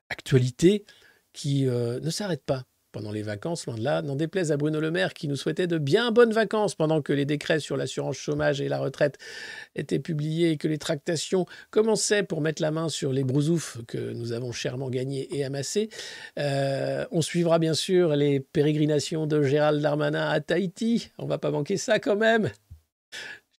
actualité 0.09 0.84
qui 1.32 1.65
ne 1.65 2.09
s'arrête 2.09 2.43
pas 2.43 2.65
pendant 2.97 3.11
les 3.11 3.21
vacances, 3.21 3.67
loin 3.67 3.75
de 3.75 3.83
là, 3.83 4.01
n'en 4.01 4.15
déplaise 4.15 4.51
à 4.51 4.57
Bruno 4.57 4.79
Le 4.79 4.89
Maire 4.89 5.13
qui 5.13 5.27
nous 5.27 5.35
souhaitait 5.35 5.67
de 5.67 5.77
bien 5.77 6.11
bonnes 6.11 6.33
vacances 6.33 6.73
pendant 6.73 7.03
que 7.03 7.13
les 7.13 7.25
décrets 7.25 7.59
sur 7.59 7.77
l'assurance 7.77 8.17
chômage 8.17 8.59
et 8.59 8.67
la 8.67 8.79
retraite 8.79 9.19
étaient 9.75 9.99
publiés 9.99 10.49
et 10.49 10.57
que 10.57 10.67
les 10.67 10.79
tractations 10.79 11.45
commençaient 11.69 12.23
pour 12.23 12.41
mettre 12.41 12.59
la 12.59 12.71
main 12.71 12.89
sur 12.89 13.13
les 13.13 13.23
brousoufs 13.23 13.77
que 13.87 13.99
nous 13.99 14.33
avons 14.33 14.51
chèrement 14.51 14.89
gagnés 14.89 15.27
et 15.37 15.45
amassés. 15.45 15.89
Euh, 16.39 17.05
on 17.11 17.21
suivra 17.21 17.59
bien 17.59 17.75
sûr 17.75 18.15
les 18.15 18.39
pérégrinations 18.39 19.27
de 19.27 19.43
Gérald 19.43 19.79
Darmanin 19.79 20.27
à 20.27 20.39
Tahiti. 20.39 21.11
On 21.19 21.27
va 21.27 21.37
pas 21.37 21.51
manquer 21.51 21.77
ça 21.77 21.99
quand 21.99 22.15
même. 22.15 22.49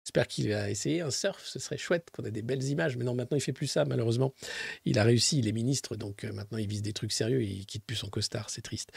J'espère 0.09 0.27
qu'il 0.27 0.49
va 0.49 0.71
essayer 0.71 1.03
un 1.03 1.11
surf, 1.11 1.45
ce 1.45 1.59
serait 1.59 1.77
chouette 1.77 2.09
qu'on 2.11 2.25
ait 2.25 2.31
des 2.31 2.41
belles 2.41 2.65
images. 2.65 2.97
Mais 2.97 3.05
non, 3.05 3.15
maintenant 3.15 3.37
il 3.37 3.43
fait 3.43 3.53
plus 3.53 3.67
ça, 3.67 3.85
malheureusement. 3.85 4.33
Il 4.87 4.99
a 4.99 5.05
réussi, 5.05 5.39
il 5.39 5.47
est 5.47 5.53
ministre, 5.53 5.97
donc 5.97 6.25
euh, 6.25 6.33
maintenant 6.33 6.57
il 6.57 6.67
vise 6.67 6.81
des 6.81 6.95
trucs 6.95 7.13
sérieux, 7.13 7.43
il 7.43 7.67
quitte 7.67 7.85
plus 7.85 7.97
son 7.97 8.09
costard, 8.09 8.49
c'est 8.49 8.63
triste. 8.63 8.91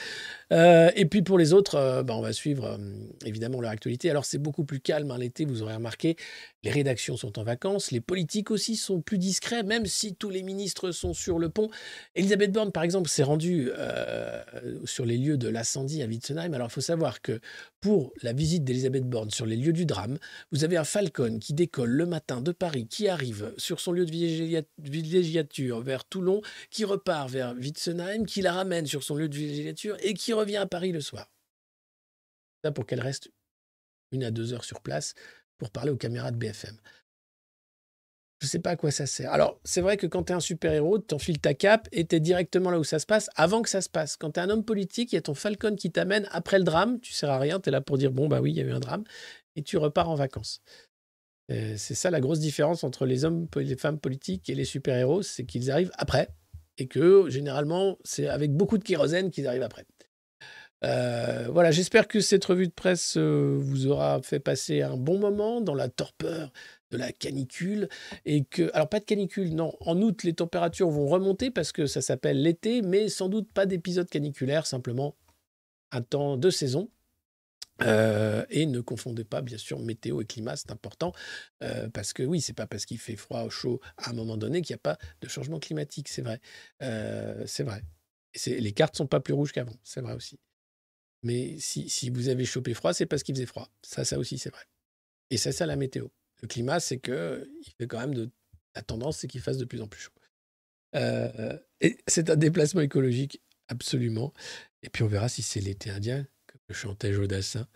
Euh, 0.54 0.90
et 0.96 1.04
puis 1.04 1.22
pour 1.22 1.38
les 1.38 1.52
autres, 1.52 1.76
euh, 1.76 2.02
bah, 2.02 2.16
on 2.16 2.22
va 2.22 2.32
suivre 2.32 2.80
évidemment 3.26 3.60
leur 3.60 3.72
actualité. 3.72 4.10
Alors 4.10 4.24
c'est 4.24 4.38
beaucoup 4.38 4.64
plus 4.64 4.80
calme 4.80 5.12
hein, 5.12 5.18
l'été, 5.18 5.44
vous 5.44 5.62
aurez 5.64 5.76
remarqué. 5.76 6.16
Les 6.64 6.70
rédactions 6.70 7.18
sont 7.18 7.40
en 7.40 7.44
vacances, 7.44 7.90
les 7.90 8.02
politiques 8.02 8.52
aussi 8.52 8.76
sont 8.76 9.02
plus 9.02 9.18
discrets, 9.18 9.64
même 9.64 9.88
si 9.88 10.14
tous 10.14 10.30
les 10.30 10.44
ministres 10.44 10.92
sont 10.92 11.16
sur 11.16 11.40
le 11.40 11.50
pont. 11.50 11.72
Elisabeth 12.14 12.52
Borne, 12.52 12.72
par 12.72 12.84
exemple, 12.84 13.10
s'est 13.10 13.24
rendue 13.24 13.72
sur 14.86 15.06
les 15.06 15.18
lieux 15.18 15.38
de 15.38 15.50
l'incendie 15.50 16.04
à 16.04 16.06
Witzenheim. 16.06 16.54
Alors 16.54 16.68
il 16.68 16.72
faut 16.72 16.80
savoir 16.80 17.24
que 17.24 17.40
pour 17.80 18.14
la 18.22 18.32
visite 18.32 18.64
d'Elisabeth 18.64 19.10
Borne 19.10 19.32
sur 19.32 19.48
les 19.48 19.56
lieux 19.56 19.74
du 19.74 19.88
drame, 19.88 20.20
vous 20.52 20.64
avez 20.64 20.78
un 20.78 20.84
Falcon 20.84 21.40
qui 21.40 21.56
décolle 21.56 21.90
le 21.90 22.06
matin 22.06 22.42
de 22.42 22.52
Paris, 22.52 22.86
qui 22.86 23.08
arrive 23.08 23.56
sur 23.58 23.80
son 23.80 23.92
lieu 23.92 24.06
de 24.06 24.66
villégiature 24.78 25.82
vers 25.82 26.06
Toulon, 26.06 26.42
qui 26.70 26.86
repart 26.86 27.28
vers 27.28 27.56
Witzenheim, 27.56 28.26
qui 28.26 28.44
la 28.44 28.54
ramène 28.54 28.86
sur 28.86 29.02
son 29.02 29.16
lieu 29.16 29.30
de 29.30 29.36
villégiature 29.36 29.98
et 30.02 30.14
qui 30.14 30.32
revient 30.32 30.58
à 30.58 30.68
Paris 30.68 30.92
le 30.92 31.02
soir. 31.02 31.32
Ça 32.64 32.72
pour 32.72 32.86
qu'elle 32.86 33.02
reste 33.02 33.32
une 34.12 34.24
à 34.24 34.30
deux 34.30 34.54
heures 34.54 34.66
sur 34.66 34.82
place 34.82 35.16
pour 35.62 35.70
parler 35.70 35.92
aux 35.92 35.96
caméras 35.96 36.32
de 36.32 36.38
BFM. 36.38 36.76
Je 38.40 38.48
ne 38.48 38.50
sais 38.50 38.58
pas 38.58 38.72
à 38.72 38.76
quoi 38.76 38.90
ça 38.90 39.06
sert. 39.06 39.32
Alors, 39.32 39.62
c'est 39.64 39.82
vrai 39.82 39.96
que 39.96 40.08
quand 40.08 40.24
tu 40.24 40.34
es 40.34 40.36
un 40.36 40.40
super-héros, 40.40 40.98
tu 40.98 41.14
enfiles 41.14 41.38
ta 41.38 41.54
cape 41.54 41.88
et 41.92 42.08
tu 42.08 42.16
es 42.16 42.20
directement 42.20 42.72
là 42.72 42.80
où 42.80 42.84
ça 42.84 42.98
se 42.98 43.06
passe 43.06 43.30
avant 43.36 43.62
que 43.62 43.70
ça 43.70 43.82
se 43.82 43.90
passe. 43.90 44.18
Quand 44.18 44.32
tu 44.32 44.40
es 44.40 44.44
un 44.44 44.50
homme 44.50 44.66
politique, 44.66 45.12
il 45.12 45.18
y 45.18 45.20
a 45.20 45.22
ton 45.22 45.36
Falcon 45.36 45.76
qui 45.76 45.92
t'amène 45.92 46.28
après 46.32 46.58
le 46.58 46.64
drame. 46.64 47.00
Tu 47.00 47.14
sers 47.14 47.30
à 47.30 47.38
rien, 47.38 47.60
tu 47.60 47.70
es 47.70 47.72
là 47.72 47.80
pour 47.80 48.00
dire 48.00 48.12
bon, 48.12 48.28
bah 48.28 48.42
oui, 48.42 48.50
il 48.50 48.58
y 48.58 48.62
a 48.62 48.64
eu 48.64 48.72
un 48.72 48.80
drame. 48.80 49.04
Et 49.56 49.62
tu 49.62 49.78
repars 49.78 50.10
en 50.10 50.16
vacances. 50.16 50.64
Euh, 51.52 51.76
c'est 51.78 51.94
ça 51.94 52.10
la 52.10 52.22
grosse 52.22 52.40
différence 52.40 52.84
entre 52.84 53.06
les 53.06 53.24
hommes 53.24 53.48
les 53.56 53.78
femmes 53.78 54.00
politiques 54.00 54.50
et 54.50 54.56
les 54.56 54.66
super-héros, 54.66 55.22
c'est 55.22 55.46
qu'ils 55.46 55.70
arrivent 55.70 55.92
après 55.94 56.30
et 56.80 56.88
que 56.88 57.30
généralement 57.30 58.00
c'est 58.04 58.28
avec 58.28 58.52
beaucoup 58.52 58.80
de 58.80 58.84
kérosène 58.84 59.30
qu'ils 59.30 59.46
arrivent 59.46 59.62
après. 59.62 59.86
Euh, 60.84 61.48
voilà, 61.52 61.72
j'espère 61.72 62.08
que 62.08 62.22
cette 62.22 62.44
revue 62.46 62.68
de 62.68 62.74
presse 62.74 63.16
euh, 63.18 63.58
vous 63.60 63.88
aura 63.88 64.22
fait 64.24 64.40
passer 64.40 64.82
un 64.82 64.98
bon 64.98 65.20
moment 65.20 65.62
dans 65.62 65.76
la 65.76 65.90
torpeur 65.90 66.52
de 66.90 66.98
la 66.98 67.12
canicule 67.12 67.88
et 68.26 68.44
que 68.44 68.72
alors 68.74 68.90
pas 68.90 69.00
de 69.00 69.06
canicule 69.06 69.54
non 69.54 69.74
en 69.80 70.02
août 70.02 70.24
les 70.24 70.34
températures 70.34 70.90
vont 70.90 71.08
remonter 71.08 71.52
parce 71.52 71.72
que 71.72 71.86
ça 71.86 72.02
s'appelle 72.02 72.42
l'été 72.42 72.82
mais 72.82 73.10
sans 73.10 73.30
doute 73.30 73.50
pas 73.54 73.66
d'épisode 73.66 74.10
caniculaire 74.10 74.66
simplement 74.66 75.16
un 75.92 76.02
temps 76.02 76.36
de 76.36 76.50
saison 76.50 76.90
euh, 77.84 78.46
et 78.50 78.66
ne 78.66 78.80
confondez 78.82 79.24
pas, 79.24 79.42
bien 79.42 79.58
sûr, 79.58 79.80
météo 79.80 80.22
et 80.22 80.26
climat, 80.26 80.56
c'est 80.56 80.72
important, 80.72 81.14
parce 81.94 82.14
que 82.14 82.22
oui, 82.22 82.40
c'est 82.40 82.54
pas 82.54 82.68
parce 82.68 82.86
qu'il 82.86 83.00
fait 83.00 83.16
froid 83.16 83.44
ou 83.44 83.50
chaud 83.50 83.80
à 83.98 84.12
un 84.12 84.14
moment 84.14 84.38
donné 84.38 84.62
qu'il 84.62 84.76
n'y 84.76 84.80
a 84.80 84.84
pas 84.84 85.00
de 85.22 85.28
changement 85.28 85.60
climatique, 85.60 86.08
c'est 86.08 86.22
vrai. 86.22 86.40
C'est 87.48 87.64
vrai. 87.64 87.82
Les 88.46 88.72
cartes 88.72 88.96
sont 88.96 89.08
pas 89.08 89.20
plus 89.20 89.34
rouges 89.34 89.52
qu'avant, 89.52 89.74
c'est 89.84 90.02
vrai 90.02 90.14
aussi. 90.14 90.38
Mais 91.24 91.58
si, 91.60 92.10
vous 92.10 92.30
avez 92.30 92.46
chopé 92.46 92.74
froid, 92.74 92.94
c'est 92.94 93.06
parce 93.06 93.24
qu'il 93.24 93.36
faisait 93.36 93.46
froid. 93.46 93.70
Ça, 93.84 94.04
ça 94.06 94.18
aussi, 94.18 94.38
c'est 94.38 94.50
vrai. 94.50 94.64
Et 95.30 95.38
c'est 95.38 95.52
ça 95.52 95.66
la 95.66 95.76
météo. 95.76 96.08
Le 96.42 96.48
climat, 96.48 96.80
c'est 96.80 96.98
que 96.98 97.50
il 97.66 97.72
fait 97.78 97.88
quand 97.88 98.00
même 98.00 98.16
de. 98.16 98.30
La 98.76 98.82
tendance, 98.82 99.18
c'est 99.18 99.28
qu'il 99.28 99.42
fasse 99.42 99.58
de 99.58 99.66
plus 99.66 99.82
en 99.82 99.88
plus 99.88 100.02
chaud. 100.02 100.12
et 101.82 101.98
c'est 102.08 102.30
un 102.30 102.36
déplacement 102.36 102.82
écologique, 102.82 103.42
absolument. 103.68 104.34
Et 104.82 104.90
puis 104.90 105.04
on 105.04 105.08
verra 105.08 105.30
si 105.30 105.42
c'est 105.42 105.60
l'été 105.60 105.90
indien 105.90 106.26
chantait 106.74 107.14
Jodassin. 107.14 107.68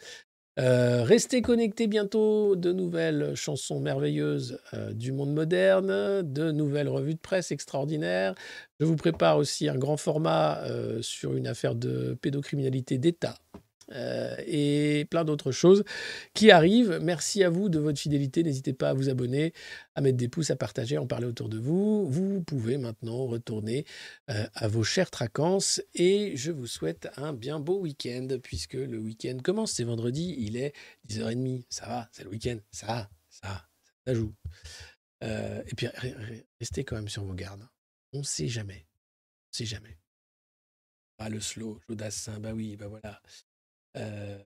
Euh, 0.57 1.03
restez 1.03 1.41
connectés 1.41 1.87
bientôt, 1.87 2.55
de 2.55 2.71
nouvelles 2.71 3.35
chansons 3.35 3.81
merveilleuses 3.81 4.59
euh, 4.73 4.93
du 4.93 5.11
monde 5.11 5.33
moderne, 5.33 6.21
de 6.21 6.51
nouvelles 6.51 6.87
revues 6.87 7.15
de 7.15 7.19
presse 7.19 7.51
extraordinaires. 7.51 8.35
Je 8.79 8.85
vous 8.85 8.95
prépare 8.95 9.37
aussi 9.37 9.67
un 9.67 9.77
grand 9.77 9.97
format 9.97 10.63
euh, 10.63 11.01
sur 11.01 11.35
une 11.35 11.47
affaire 11.47 11.75
de 11.75 12.17
pédocriminalité 12.21 12.97
d'État 12.97 13.35
euh, 13.91 14.35
et 14.45 15.05
plein 15.09 15.23
d'autres 15.23 15.51
choses 15.51 15.83
qui 16.33 16.51
arrivent. 16.51 16.99
Merci 17.01 17.43
à 17.43 17.49
vous 17.49 17.69
de 17.69 17.79
votre 17.79 17.99
fidélité. 17.99 18.43
N'hésitez 18.43 18.73
pas 18.73 18.89
à 18.89 18.93
vous 18.93 19.09
abonner, 19.09 19.53
à 19.95 20.01
mettre 20.01 20.17
des 20.17 20.27
pouces, 20.27 20.51
à 20.51 20.55
partager, 20.55 20.95
à 20.95 21.01
en 21.01 21.07
parler 21.07 21.27
autour 21.27 21.49
de 21.49 21.57
vous. 21.57 22.07
Vous 22.09 22.41
pouvez 22.41 22.77
maintenant 22.77 23.25
retourner 23.25 23.85
euh, 24.29 24.47
à 24.53 24.67
vos 24.67 24.83
chères 24.83 25.11
tracances 25.11 25.81
et 25.93 26.35
je 26.35 26.51
vous 26.51 26.67
souhaite 26.67 27.09
un 27.17 27.33
bien 27.33 27.59
beau 27.59 27.79
week-end 27.79 28.27
puisque 28.41 28.73
le 28.73 28.97
week-end 28.97 29.37
commence. 29.43 29.73
C'est 29.73 29.83
vendredi, 29.83 30.35
il 30.37 30.57
est 30.57 30.73
10h30. 31.07 31.65
Ça 31.69 31.85
va, 31.87 32.09
c'est 32.11 32.23
le 32.23 32.29
week-end. 32.29 32.57
Ça 32.71 32.87
va, 32.87 33.09
ça, 33.29 33.67
ça 34.05 34.13
joue. 34.13 34.33
Euh, 35.23 35.63
et 35.67 35.75
puis 35.75 35.87
restez 36.59 36.83
quand 36.83 36.95
même 36.95 37.09
sur 37.09 37.23
vos 37.23 37.33
gardes. 37.33 37.67
On 38.13 38.19
ne 38.19 38.23
sait 38.23 38.47
jamais. 38.47 38.87
On 38.87 39.49
ne 39.53 39.57
sait 39.57 39.65
jamais. 39.65 39.97
Ah, 41.17 41.29
le 41.29 41.39
slow, 41.39 41.79
Jodassin, 41.87 42.39
bah 42.39 42.53
oui, 42.53 42.75
bah 42.75 42.87
voilà. 42.87 43.21
Euh, 43.95 44.43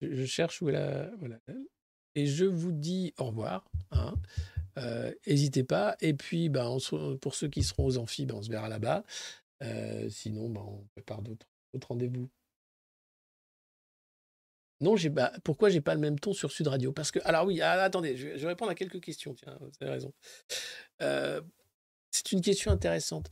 je 0.00 0.24
cherche 0.24 0.62
où 0.62 0.68
est. 0.76 1.10
Voilà. 1.18 1.38
Et 2.14 2.26
je 2.26 2.44
vous 2.44 2.72
dis 2.72 3.14
au 3.18 3.24
revoir. 3.26 3.68
Hein. 3.90 4.14
N'hésitez 5.26 5.64
pas. 5.64 5.96
Et 6.00 6.14
puis, 6.14 6.48
se- 6.78 7.14
pour 7.16 7.34
ceux 7.34 7.48
qui 7.48 7.62
seront 7.62 7.86
aux 7.86 7.98
amphis, 7.98 8.26
bah, 8.26 8.34
on 8.36 8.42
se 8.42 8.50
verra 8.50 8.68
là-bas. 8.68 9.04
Euh, 9.62 10.08
sinon, 10.08 10.48
bah, 10.50 10.62
on 10.64 10.84
prépare 10.94 11.22
d'autres 11.22 11.46
rendez-vous. 11.88 12.28
Non, 14.80 14.94
j'ai 14.94 15.08
bah, 15.08 15.32
pourquoi 15.42 15.70
j'ai 15.70 15.80
pas 15.80 15.94
le 15.94 16.00
même 16.00 16.20
ton 16.20 16.32
sur 16.32 16.52
Sud 16.52 16.68
Radio? 16.68 16.92
Parce 16.92 17.10
que, 17.10 17.18
alors 17.24 17.44
oui, 17.46 17.60
ah, 17.60 17.82
attendez, 17.82 18.16
je 18.16 18.28
je 18.36 18.42
vais 18.42 18.46
répondre 18.48 18.70
à 18.70 18.76
quelques 18.76 19.00
questions. 19.00 19.34
Tiens, 19.34 19.58
vous 19.60 19.70
avez 19.80 19.90
raison. 19.90 20.12
Euh, 21.02 21.40
c'est 22.12 22.30
une 22.32 22.40
question 22.40 22.70
intéressante. 22.70 23.28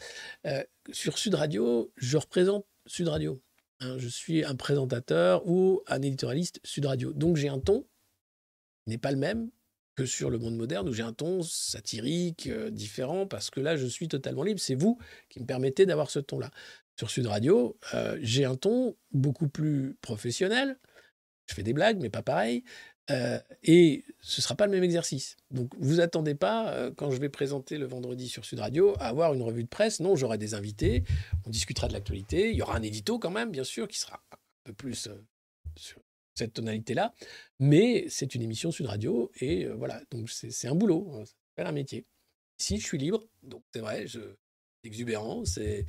Euh, 0.47 0.65
sur 0.93 1.19
Sud 1.19 1.35
Radio, 1.35 1.93
je 1.97 2.17
représente 2.17 2.67
Sud 2.87 3.07
Radio. 3.09 3.41
Hein. 3.81 3.97
je 3.99 4.09
suis 4.09 4.45
un 4.45 4.55
présentateur 4.55 5.47
ou 5.47 5.83
un 5.87 6.03
éditorialiste 6.03 6.61
Sud 6.65 6.87
Radio. 6.87 7.13
Donc 7.13 7.37
j'ai 7.37 7.49
un 7.49 7.59
ton 7.59 7.83
qui 8.85 8.91
n'est 8.91 8.99
pas 8.99 9.13
le 9.13 9.19
même 9.19 9.51
que 9.97 10.05
sur 10.05 10.31
le 10.31 10.39
monde 10.39 10.57
moderne 10.57 10.89
où 10.89 10.93
j'ai 10.93 11.03
un 11.03 11.15
ton 11.15 11.43
satirique, 11.43 12.49
euh, 12.49 12.71
différent, 12.71 13.27
parce 13.27 13.51
que 13.51 13.61
là, 13.61 13.77
je 13.77 13.87
suis 13.87 14.09
totalement 14.09 14.43
libre. 14.43 14.61
C'est 14.61 14.75
vous 14.75 14.99
qui 15.31 15.41
me 15.41 15.47
permettez 15.47 15.87
d'avoir 15.87 16.11
ce 16.11 16.19
ton-là. 16.19 16.51
Sur 16.99 17.11
Sud 17.11 17.27
Radio, 17.27 17.79
euh, 17.95 18.19
j'ai 18.21 18.45
un 18.45 18.57
ton 18.57 18.97
beaucoup 19.11 19.49
plus 19.49 19.97
professionnel. 20.03 20.79
Je 21.47 21.55
fais 21.55 21.63
des 21.63 21.73
blagues, 21.73 21.99
mais 22.01 22.11
pas 22.11 22.23
pareil. 22.23 22.63
Euh, 23.11 23.39
et 23.63 24.05
ce 24.21 24.41
ne 24.41 24.43
sera 24.43 24.55
pas 24.55 24.67
le 24.67 24.73
même 24.73 24.83
exercice. 24.83 25.37
Donc, 25.51 25.73
vous 25.79 26.01
attendez 26.01 26.35
pas, 26.35 26.71
euh, 26.73 26.91
quand 26.95 27.11
je 27.11 27.21
vais 27.21 27.29
présenter 27.29 27.79
le 27.79 27.87
vendredi 27.87 28.29
sur 28.29 28.45
Sud 28.45 28.59
Radio, 28.59 28.95
à 28.99 29.07
avoir 29.07 29.35
une 29.35 29.43
revue 29.43 29.63
de 29.63 29.69
presse. 29.69 30.01
Non, 30.01 30.17
j'aurai 30.17 30.39
des 30.39 30.55
invités, 30.55 31.05
on 31.47 31.51
discutera 31.51 31.89
de 31.89 31.93
l'actualité. 31.93 32.51
Il 32.51 32.57
y 32.57 32.63
aura 32.63 32.77
un 32.77 32.83
édito 32.83 33.19
quand 33.19 33.31
même, 33.31 33.51
bien 33.51 33.65
sûr, 33.65 33.87
qui 33.87 33.99
sera 33.99 34.23
un 34.33 34.37
peu 34.65 34.73
plus 34.73 35.07
euh, 35.07 35.25
sur 35.77 36.01
cette 36.35 36.55
tonalité-là. 36.55 37.15
Mais 37.61 38.07
c'est 38.09 38.35
une 38.35 38.43
émission 38.43 38.71
Sud 38.71 38.87
Radio 38.87 39.31
et 39.41 39.67
voilà, 39.67 40.03
donc 40.11 40.29
c'est 40.29 40.51
c'est 40.51 40.69
un 40.69 40.75
boulot, 40.75 41.11
hein, 41.15 41.25
s'appelle 41.25 41.67
un 41.67 41.73
métier. 41.73 42.05
Ici, 42.59 42.79
je 42.79 42.85
suis 42.85 42.99
libre, 42.99 43.27
donc 43.43 43.63
c'est 43.73 43.81
vrai, 43.81 44.07
je 44.07 44.21
c'est 44.21 44.89
exubérant, 44.89 45.45
c'est 45.47 45.87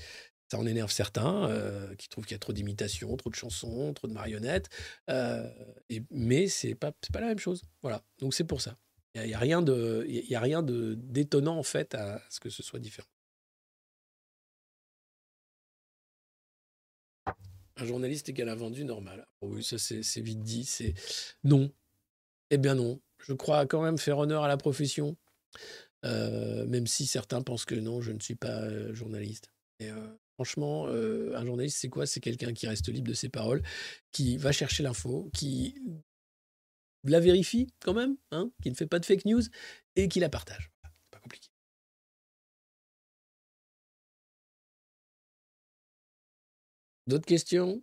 ça 0.50 0.58
en 0.58 0.66
énerve 0.66 0.92
certains 0.92 1.50
euh, 1.50 1.96
qui 1.96 2.10
trouvent 2.10 2.26
qu'il 2.26 2.36
y 2.36 2.36
a 2.36 2.40
trop 2.40 2.54
d'imitations, 2.54 3.16
trop 3.18 3.30
de 3.30 3.36
chansons, 3.36 3.94
trop 3.94 4.08
de 4.08 4.14
marionnettes, 4.14 4.70
euh, 5.10 5.50
et, 5.90 6.04
mais 6.12 6.48
c'est 6.48 6.76
pas 6.76 6.92
c'est 7.02 7.14
pas 7.14 7.22
la 7.22 7.28
même 7.28 7.40
chose. 7.40 7.64
Voilà, 7.82 8.04
donc 8.20 8.34
c'est 8.34 8.44
pour 8.46 8.62
ça. 8.62 8.78
Il 9.16 9.24
n'y 9.24 9.34
a, 9.34 9.40
rien 9.40 9.64
de 9.64 10.06
y 10.08 10.36
a 10.36 10.40
rien 10.40 10.62
de 10.62 10.94
d'étonnant 10.96 11.58
en 11.58 11.64
fait 11.64 11.96
à 11.96 12.22
ce 12.30 12.40
que 12.40 12.50
ce 12.50 12.62
soit 12.62 12.80
différent. 12.80 13.08
Un 17.78 17.86
journaliste 17.86 18.30
égale 18.30 18.50
un 18.50 18.56
vendu 18.56 18.86
normal. 18.86 19.28
Oh 19.42 19.48
Oui, 19.54 19.64
ça 19.64 19.78
c'est 19.78 20.04
c'est 20.04 20.22
vite 20.22 20.42
dit. 20.42 20.66
C'est 20.66 20.94
non. 21.44 21.72
Eh 22.52 22.58
bien 22.58 22.76
non. 22.76 23.02
Je 23.20 23.34
crois 23.34 23.66
quand 23.66 23.82
même 23.82 23.98
faire 23.98 24.20
honneur 24.20 24.44
à 24.44 24.48
la 24.48 24.58
profession, 24.58 25.18
euh, 26.06 26.66
même 26.68 26.88
si 26.88 27.06
certains 27.06 27.42
pensent 27.42 27.66
que 27.66 27.76
non, 27.76 28.02
je 28.02 28.12
ne 28.12 28.20
suis 28.20 28.36
pas 28.36 28.62
euh, 28.62 28.94
journaliste. 28.94 29.52
Et, 29.80 29.90
euh, 29.90 30.08
franchement, 30.38 30.88
euh, 30.88 31.36
un 31.36 31.46
journaliste, 31.46 31.80
c'est 31.80 31.90
quoi? 31.90 32.06
C'est 32.06 32.20
quelqu'un 32.20 32.54
qui 32.54 32.68
reste 32.68 32.88
libre 32.90 33.08
de 33.10 33.14
ses 33.14 33.30
paroles, 33.30 33.64
qui 34.12 34.38
va 34.38 34.52
chercher 34.52 34.84
l'info, 34.84 35.30
qui 35.34 35.76
la 37.04 37.20
vérifie 37.20 37.68
quand 37.80 37.94
même, 37.94 38.18
hein, 38.32 38.52
qui 38.62 38.70
ne 38.70 38.76
fait 38.76 38.86
pas 38.88 39.00
de 39.00 39.06
fake 39.06 39.26
news 39.26 39.42
et 39.96 40.08
qui 40.08 40.20
la 40.20 40.30
partage. 40.30 40.72
Pas 41.12 41.20
compliqué. 41.20 41.50
D'autres 47.08 47.26
questions? 47.26 47.82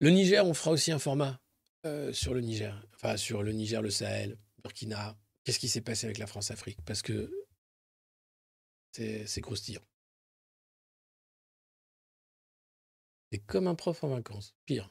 Le 0.00 0.08
Niger, 0.10 0.46
on 0.46 0.54
fera 0.54 0.70
aussi 0.70 0.90
un 0.92 0.98
format 0.98 1.38
euh, 1.84 2.12
sur 2.12 2.34
le 2.34 2.40
Niger. 2.40 2.86
Enfin, 2.94 3.16
sur 3.16 3.42
le 3.42 3.52
Niger, 3.52 3.82
le 3.82 3.90
Sahel, 3.90 4.38
Burkina. 4.62 5.16
Qu'est-ce 5.44 5.58
qui 5.58 5.68
s'est 5.68 5.80
passé 5.80 6.06
avec 6.06 6.18
la 6.18 6.26
France-Afrique? 6.26 6.78
Parce 6.84 7.02
que 7.02 7.30
c'est 8.92 9.40
croustillant. 9.42 9.82
C'est 13.30 13.38
comme 13.40 13.66
un 13.66 13.74
prof 13.74 14.02
en 14.04 14.08
vacances. 14.08 14.54
Pire. 14.64 14.90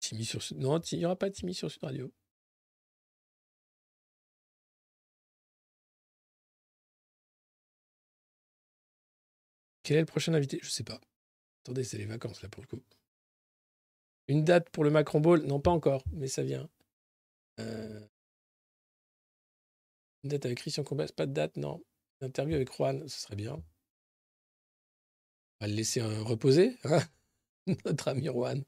Timmy 0.00 0.24
sur 0.24 0.40
Non, 0.56 0.78
il 0.80 0.98
n'y 0.98 1.04
aura 1.04 1.16
pas 1.16 1.30
Timmy 1.30 1.54
sur 1.54 1.70
Sud 1.70 1.82
Radio. 1.82 2.12
Quel 9.86 9.98
est 9.98 10.00
le 10.00 10.06
prochain 10.06 10.34
invité? 10.34 10.58
Je 10.64 10.68
sais 10.68 10.82
pas. 10.82 11.00
Attendez, 11.62 11.84
c'est 11.84 11.96
les 11.96 12.06
vacances 12.06 12.42
là 12.42 12.48
pour 12.48 12.60
le 12.60 12.66
coup. 12.66 12.82
Une 14.26 14.42
date 14.42 14.68
pour 14.70 14.82
le 14.82 14.90
Macron 14.90 15.20
Ball? 15.20 15.42
Non, 15.44 15.60
pas 15.60 15.70
encore, 15.70 16.02
mais 16.10 16.26
ça 16.26 16.42
vient. 16.42 16.68
Euh, 17.60 18.00
Une 20.24 20.30
date 20.30 20.44
avec 20.44 20.58
Christian 20.58 20.82
Combes 20.82 21.06
Pas 21.12 21.26
de 21.26 21.32
date, 21.32 21.56
non. 21.56 21.80
Interview 22.20 22.56
avec 22.56 22.72
Juan, 22.72 23.06
ce 23.06 23.20
serait 23.20 23.36
bien. 23.36 23.54
On 23.54 23.62
va 25.60 25.68
le 25.68 25.74
laisser 25.74 26.00
euh, 26.00 26.20
reposer, 26.24 26.76
hein? 26.82 26.98
Notre 27.84 28.08
ami 28.08 28.24
Juan. 28.24 28.64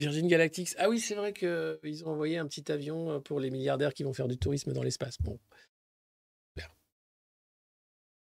Virgin 0.00 0.26
Galactic. 0.26 0.74
Ah 0.78 0.88
oui, 0.88 1.00
c'est 1.00 1.16
vrai 1.16 1.34
qu'ils 1.34 2.04
ont 2.06 2.12
envoyé 2.12 2.38
un 2.38 2.46
petit 2.46 2.72
avion 2.72 3.10
euh, 3.10 3.20
pour 3.20 3.40
les 3.40 3.50
milliardaires 3.50 3.92
qui 3.92 4.04
vont 4.04 4.14
faire 4.14 4.28
du 4.28 4.38
tourisme 4.38 4.72
dans 4.72 4.82
l'espace. 4.82 5.20
Bon. 5.20 5.38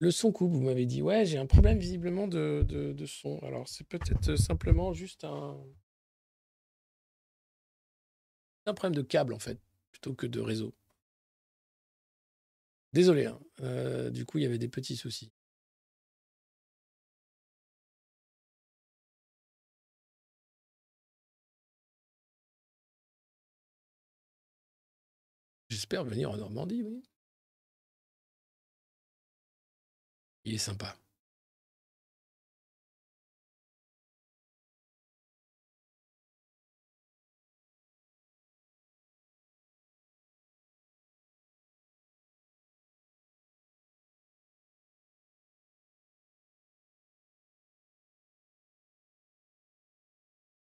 Le 0.02 0.10
son 0.10 0.32
coupe, 0.32 0.50
vous 0.50 0.60
m'avez 0.60 0.84
dit. 0.84 1.00
Ouais, 1.00 1.24
j'ai 1.24 1.38
un 1.38 1.46
problème 1.46 1.78
visiblement 1.78 2.26
de, 2.26 3.04
son. 3.06 3.38
Alors, 3.44 3.68
c'est 3.68 3.86
peut-être 3.86 4.34
simplement 4.34 4.92
juste 4.92 5.22
un... 5.22 5.56
un 8.66 8.74
problème 8.74 8.96
de 8.96 9.02
câble, 9.02 9.32
en 9.32 9.38
fait, 9.38 9.60
plutôt 9.92 10.12
que 10.12 10.26
de 10.26 10.40
réseau. 10.40 10.74
Désolé. 12.92 13.26
hein. 13.26 13.38
Euh, 13.60 14.10
du 14.10 14.24
coup, 14.26 14.38
il 14.38 14.42
y 14.42 14.46
avait 14.46 14.58
des 14.58 14.68
petits 14.68 14.96
soucis. 14.96 15.30
J'espère 25.68 26.04
venir 26.04 26.30
en 26.30 26.36
Normandie, 26.36 26.82
oui. 26.82 27.02
Il 30.44 30.54
est 30.54 30.58
sympa. 30.58 30.96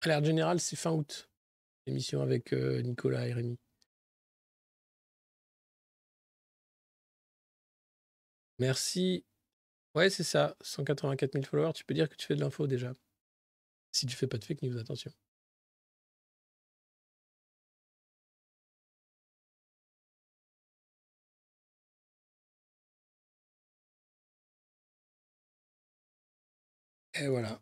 Alerte 0.04 0.24
générale, 0.26 0.60
c'est 0.60 0.76
fin 0.76 0.90
août. 0.92 1.30
Émission 1.86 2.20
avec 2.22 2.52
euh, 2.52 2.82
Nicolas 2.82 3.26
et 3.26 3.32
Rémi. 3.32 3.58
Merci. 8.58 9.24
Ouais, 9.94 10.10
c'est 10.10 10.24
ça. 10.24 10.56
184 10.60 11.32
000 11.32 11.46
followers. 11.46 11.72
Tu 11.72 11.84
peux 11.84 11.94
dire 11.94 12.08
que 12.08 12.16
tu 12.16 12.26
fais 12.26 12.34
de 12.34 12.40
l'info 12.40 12.66
déjà. 12.66 12.92
Si 13.92 14.04
tu 14.06 14.14
fais 14.14 14.26
pas 14.26 14.36
de 14.36 14.44
fake 14.44 14.60
news, 14.62 14.76
attention. 14.76 15.10
Et 27.14 27.28
voilà. 27.28 27.60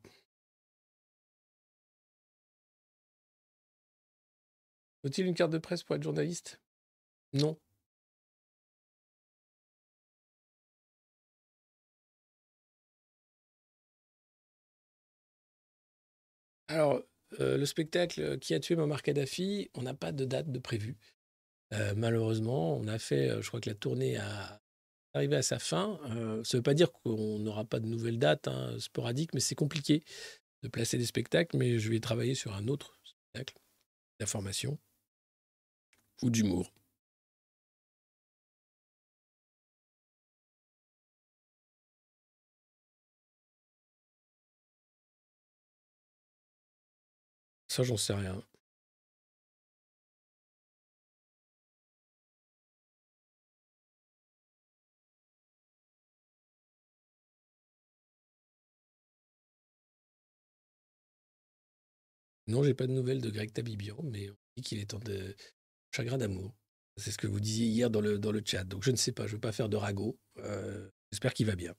Faut-il 5.02 5.26
une 5.26 5.34
carte 5.34 5.52
de 5.52 5.59
presse 5.59 5.84
pour 5.84 5.94
être 5.94 6.02
journaliste? 6.02 6.60
Non. 7.34 7.59
Alors, 16.72 17.02
euh, 17.38 17.58
le 17.58 17.66
spectacle 17.66 18.38
qui 18.38 18.54
a 18.54 18.60
tué 18.60 18.76
Muammar 18.76 19.02
Kadhafi, 19.02 19.70
on 19.74 19.82
n'a 19.82 19.92
pas 19.92 20.10
de 20.10 20.24
date 20.24 20.50
de 20.50 20.58
prévu. 20.58 20.96
Euh, 21.74 21.92
malheureusement, 21.94 22.76
on 22.76 22.86
a 22.86 22.98
fait, 22.98 23.28
euh, 23.28 23.42
je 23.42 23.48
crois 23.48 23.60
que 23.60 23.68
la 23.68 23.74
tournée 23.74 24.16
a 24.16 24.62
arrivé 25.12 25.36
à 25.36 25.42
sa 25.42 25.58
fin. 25.58 26.00
Euh, 26.10 26.42
ça 26.44 26.56
ne 26.56 26.58
veut 26.58 26.62
pas 26.62 26.72
dire 26.72 26.90
qu'on 26.90 27.38
n'aura 27.38 27.66
pas 27.66 27.78
de 27.78 27.86
nouvelles 27.86 28.18
dates 28.18 28.48
hein, 28.48 28.74
sporadiques, 28.78 29.34
mais 29.34 29.40
c'est 29.40 29.54
compliqué 29.54 30.02
de 30.62 30.68
placer 30.68 30.96
des 30.96 31.04
spectacles. 31.04 31.58
Mais 31.58 31.78
je 31.78 31.90
vais 31.90 32.00
travailler 32.00 32.34
sur 32.34 32.54
un 32.54 32.68
autre 32.68 32.98
spectacle 33.04 33.54
d'information 34.18 34.78
ou 36.22 36.30
d'humour. 36.30 36.72
Ça, 47.72 47.82
j'en 47.84 47.96
sais 47.96 48.12
rien. 48.12 48.38
Non, 62.46 62.62
j'ai 62.62 62.74
pas 62.74 62.86
de 62.86 62.92
nouvelles 62.92 63.22
de 63.22 63.30
Greg 63.30 63.52
Tabibian, 63.54 63.96
mais 64.02 64.28
on 64.28 64.36
dit 64.56 64.62
qu'il 64.62 64.78
est 64.78 64.92
en 64.92 64.98
de 64.98 65.34
chagrin 65.92 66.18
d'amour. 66.18 66.54
C'est 66.98 67.10
ce 67.10 67.16
que 67.18 67.26
vous 67.26 67.40
disiez 67.40 67.68
hier 67.68 67.90
dans 67.90 68.02
le, 68.02 68.18
dans 68.18 68.32
le 68.32 68.42
chat. 68.44 68.64
Donc 68.64 68.82
je 68.82 68.90
ne 68.90 68.96
sais 68.96 69.12
pas, 69.12 69.24
je 69.26 69.32
ne 69.32 69.36
veux 69.36 69.40
pas 69.40 69.52
faire 69.52 69.70
de 69.70 69.76
ragot. 69.78 70.18
Euh, 70.38 70.90
J'espère 71.10 71.32
qu'il 71.32 71.46
va 71.46 71.56
bien. 71.56 71.74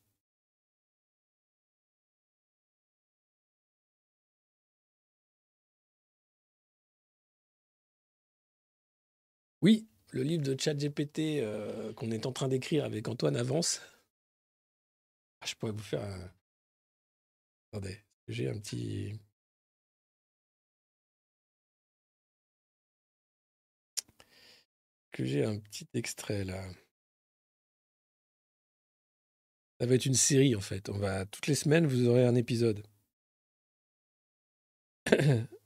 Oui, 9.64 9.88
le 10.12 10.24
livre 10.24 10.44
de 10.44 10.60
ChatGPT 10.60 11.40
euh, 11.42 11.94
qu'on 11.94 12.12
est 12.12 12.26
en 12.26 12.34
train 12.34 12.50
d'écrire 12.50 12.84
avec 12.84 13.08
Antoine 13.08 13.38
avance. 13.38 13.82
Ah, 15.42 15.46
je 15.46 15.56
pourrais 15.56 15.72
vous 15.72 15.80
faire 15.80 16.04
un... 16.04 16.32
Attendez, 17.72 18.04
j'ai 18.28 18.50
un 18.50 18.60
petit... 18.60 19.20
que 25.14 25.24
j'ai 25.26 25.46
un 25.46 25.60
petit 25.60 25.88
extrait 25.94 26.44
là. 26.44 26.62
Ça 29.80 29.86
va 29.88 29.96
être 29.96 30.06
une 30.06 30.14
série 30.14 30.56
en 30.56 30.62
fait. 30.62 30.90
On 30.90 30.98
va 30.98 31.26
toutes 31.26 31.48
les 31.48 31.56
semaines 31.56 31.88
vous 31.88 32.08
aurez 32.08 32.26
un 32.26 32.36
épisode. 32.36 32.86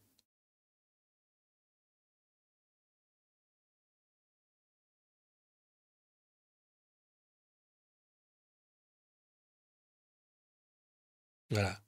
voilà. 11.49 11.79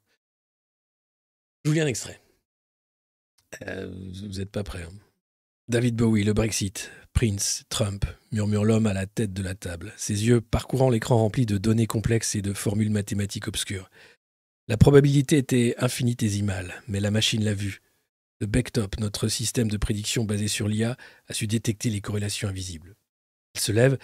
Je 1.65 1.71
vous 1.71 1.79
un 1.79 1.87
extrait. 1.87 2.21
Euh, 3.67 3.91
vous 3.91 4.39
n'êtes 4.39 4.51
pas 4.51 4.63
prêts. 4.63 4.83
hein. 4.83 4.93
David 5.67 5.95
Bowie, 5.95 6.23
le 6.23 6.33
Brexit, 6.33 6.89
Prince, 7.13 7.63
Trump, 7.69 8.05
murmure 8.31 8.65
l'homme 8.65 8.87
à 8.87 8.93
la 8.93 9.05
tête 9.05 9.33
de 9.33 9.43
la 9.43 9.55
table, 9.55 9.93
ses 9.97 10.25
yeux 10.25 10.41
parcourant 10.41 10.89
l'écran 10.89 11.17
rempli 11.17 11.45
de 11.45 11.57
données 11.57 11.85
complexes 11.85 12.35
et 12.35 12.41
de 12.41 12.53
formules 12.53 12.89
mathématiques 12.89 13.47
obscures. 13.47 13.89
La 14.67 14.77
probabilité 14.77 15.37
était 15.37 15.75
infinitésimale, 15.77 16.81
mais 16.87 16.99
la 16.99 17.11
machine 17.11 17.43
l'a 17.43 17.53
vue. 17.53 17.81
Le 18.39 18.47
Backtop, 18.47 18.99
notre 18.99 19.27
système 19.27 19.67
de 19.67 19.77
prédiction 19.77 20.23
basé 20.23 20.47
sur 20.47 20.67
l'IA, 20.67 20.95
a 21.27 21.33
su 21.33 21.45
détecter 21.45 21.89
les 21.89 22.01
corrélations 22.01 22.47
invisibles. 22.47 22.95
Il 23.55 23.61
se 23.61 23.71
lève 23.71 23.97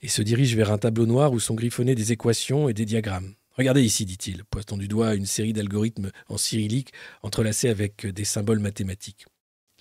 et 0.00 0.08
se 0.08 0.22
dirige 0.22 0.56
vers 0.56 0.70
un 0.72 0.78
tableau 0.78 1.06
noir 1.06 1.32
où 1.32 1.40
sont 1.40 1.54
griffonnés 1.54 1.94
des 1.94 2.12
équations 2.12 2.68
et 2.68 2.74
des 2.74 2.84
diagrammes. 2.84 3.34
Regardez 3.56 3.82
ici, 3.82 4.04
dit-il, 4.04 4.44
pointant 4.44 4.76
du 4.76 4.88
doigt 4.88 5.14
une 5.14 5.26
série 5.26 5.52
d'algorithmes 5.52 6.10
en 6.28 6.36
cyrillique 6.36 6.92
entrelacés 7.22 7.68
avec 7.68 8.06
des 8.06 8.24
symboles 8.24 8.58
mathématiques. 8.58 9.26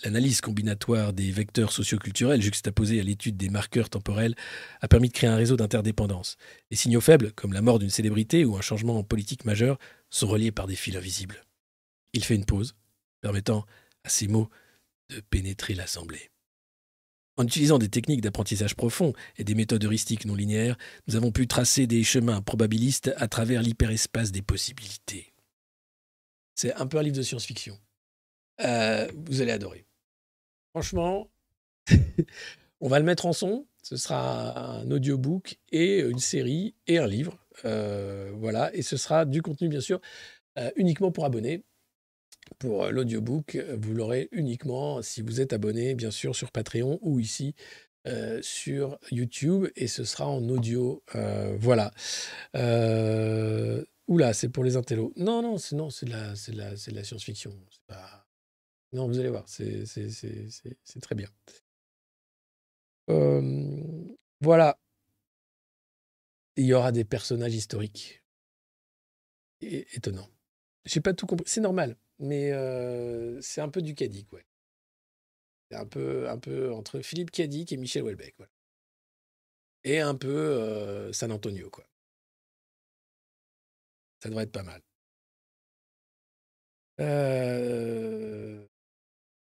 L'analyse 0.03 0.41
combinatoire 0.41 1.13
des 1.13 1.31
vecteurs 1.31 1.71
socioculturels 1.71 2.41
juxtaposés 2.41 2.99
à 2.99 3.03
l'étude 3.03 3.37
des 3.37 3.49
marqueurs 3.49 3.89
temporels 3.89 4.35
a 4.81 4.87
permis 4.87 5.07
de 5.07 5.13
créer 5.13 5.29
un 5.29 5.35
réseau 5.35 5.55
d'interdépendance. 5.55 6.37
Les 6.71 6.77
signaux 6.77 7.01
faibles, 7.01 7.31
comme 7.31 7.53
la 7.53 7.61
mort 7.61 7.79
d'une 7.79 7.89
célébrité 7.89 8.43
ou 8.43 8.57
un 8.57 8.61
changement 8.61 8.97
en 8.97 9.03
politique 9.03 9.45
majeur, 9.45 9.77
sont 10.09 10.27
reliés 10.27 10.51
par 10.51 10.67
des 10.67 10.75
fils 10.75 10.95
invisibles. 10.95 11.43
Il 12.13 12.23
fait 12.23 12.35
une 12.35 12.45
pause, 12.45 12.75
permettant 13.21 13.65
à 14.03 14.09
ces 14.09 14.27
mots 14.27 14.49
de 15.09 15.21
pénétrer 15.21 15.73
l'assemblée. 15.73 16.32
En 17.37 17.45
utilisant 17.45 17.79
des 17.79 17.89
techniques 17.89 18.21
d'apprentissage 18.21 18.75
profond 18.75 19.13
et 19.37 19.43
des 19.43 19.55
méthodes 19.55 19.83
heuristiques 19.83 20.25
non 20.25 20.35
linéaires, 20.35 20.77
nous 21.07 21.15
avons 21.15 21.31
pu 21.31 21.47
tracer 21.47 21.87
des 21.87 22.03
chemins 22.03 22.41
probabilistes 22.41 23.11
à 23.17 23.27
travers 23.27 23.63
l'hyperespace 23.63 24.31
des 24.31 24.43
possibilités. 24.43 25.33
C'est 26.53 26.73
un 26.75 26.85
peu 26.85 26.97
un 26.97 27.03
livre 27.03 27.17
de 27.17 27.23
science-fiction. 27.23 27.79
Euh, 28.61 29.07
vous 29.25 29.41
allez 29.41 29.51
adorer. 29.51 29.87
Franchement, 30.71 31.31
on 32.81 32.87
va 32.87 32.99
le 32.99 33.05
mettre 33.05 33.25
en 33.25 33.33
son. 33.33 33.65
Ce 33.81 33.97
sera 33.97 34.79
un 34.79 34.91
audiobook 34.91 35.57
et 35.71 35.99
une 36.01 36.19
série 36.19 36.75
et 36.85 36.99
un 36.99 37.07
livre. 37.07 37.37
Euh, 37.65 38.31
voilà. 38.35 38.73
Et 38.75 38.83
ce 38.83 38.95
sera 38.95 39.25
du 39.25 39.41
contenu, 39.41 39.67
bien 39.69 39.81
sûr, 39.81 39.99
euh, 40.59 40.71
uniquement 40.75 41.11
pour 41.11 41.25
abonnés. 41.25 41.63
Pour 42.59 42.87
l'audiobook, 42.87 43.57
vous 43.77 43.93
l'aurez 43.93 44.29
uniquement 44.31 45.01
si 45.01 45.21
vous 45.21 45.41
êtes 45.41 45.53
abonné, 45.53 45.95
bien 45.95 46.11
sûr, 46.11 46.35
sur 46.35 46.51
Patreon 46.51 46.99
ou 47.01 47.19
ici 47.19 47.55
euh, 48.07 48.41
sur 48.41 48.99
YouTube. 49.11 49.67
Et 49.75 49.87
ce 49.87 50.03
sera 50.03 50.27
en 50.27 50.47
audio. 50.49 51.03
Euh, 51.15 51.55
voilà. 51.59 51.91
Euh, 52.55 53.83
oula, 54.07 54.33
c'est 54.33 54.49
pour 54.49 54.63
les 54.63 54.75
intellos. 54.75 55.13
Non, 55.15 55.41
non, 55.41 55.57
c'est 55.57 55.75
non, 55.75 55.89
c'est 55.89 56.05
de 56.05 56.11
la, 56.11 56.35
c'est 56.35 56.53
la, 56.53 56.71
la 56.71 57.03
science-fiction. 57.03 57.53
Pas. 57.87 58.27
Non, 58.93 59.07
vous 59.07 59.19
allez 59.19 59.29
voir, 59.29 59.45
c'est, 59.47 59.85
très 61.01 61.15
bien. 61.15 61.27
Euh, 63.09 64.05
voilà. 64.39 64.77
Il 66.55 66.65
y 66.65 66.73
aura 66.73 66.91
des 66.91 67.03
personnages 67.03 67.55
historiques. 67.55 68.23
É- 69.61 69.87
étonnants. 69.95 70.29
J'ai 70.85 71.01
pas 71.01 71.13
tout 71.13 71.25
compris. 71.25 71.45
C'est 71.47 71.61
normal, 71.61 71.97
mais 72.19 72.51
c'est 73.41 73.61
un 73.61 73.69
peu 73.69 73.81
du 73.81 73.95
Cadic, 73.95 74.31
ouais. 74.33 74.45
C'est 75.69 75.75
un 75.77 75.85
peu, 75.85 76.29
un 76.29 76.37
peu 76.37 76.71
entre 76.71 77.01
Philippe 77.01 77.31
Cadic 77.31 77.73
et 77.73 77.77
Michel 77.77 78.03
Houellebecq. 78.03 78.35
Et 79.85 79.99
un 80.01 80.15
peu 80.15 81.11
San 81.13 81.31
Antonio, 81.31 81.69
quoi. 81.69 81.85
Ça 84.19 84.29
devrait 84.29 84.45
être 84.45 84.51
pas 84.51 84.63
mal. 84.63 84.81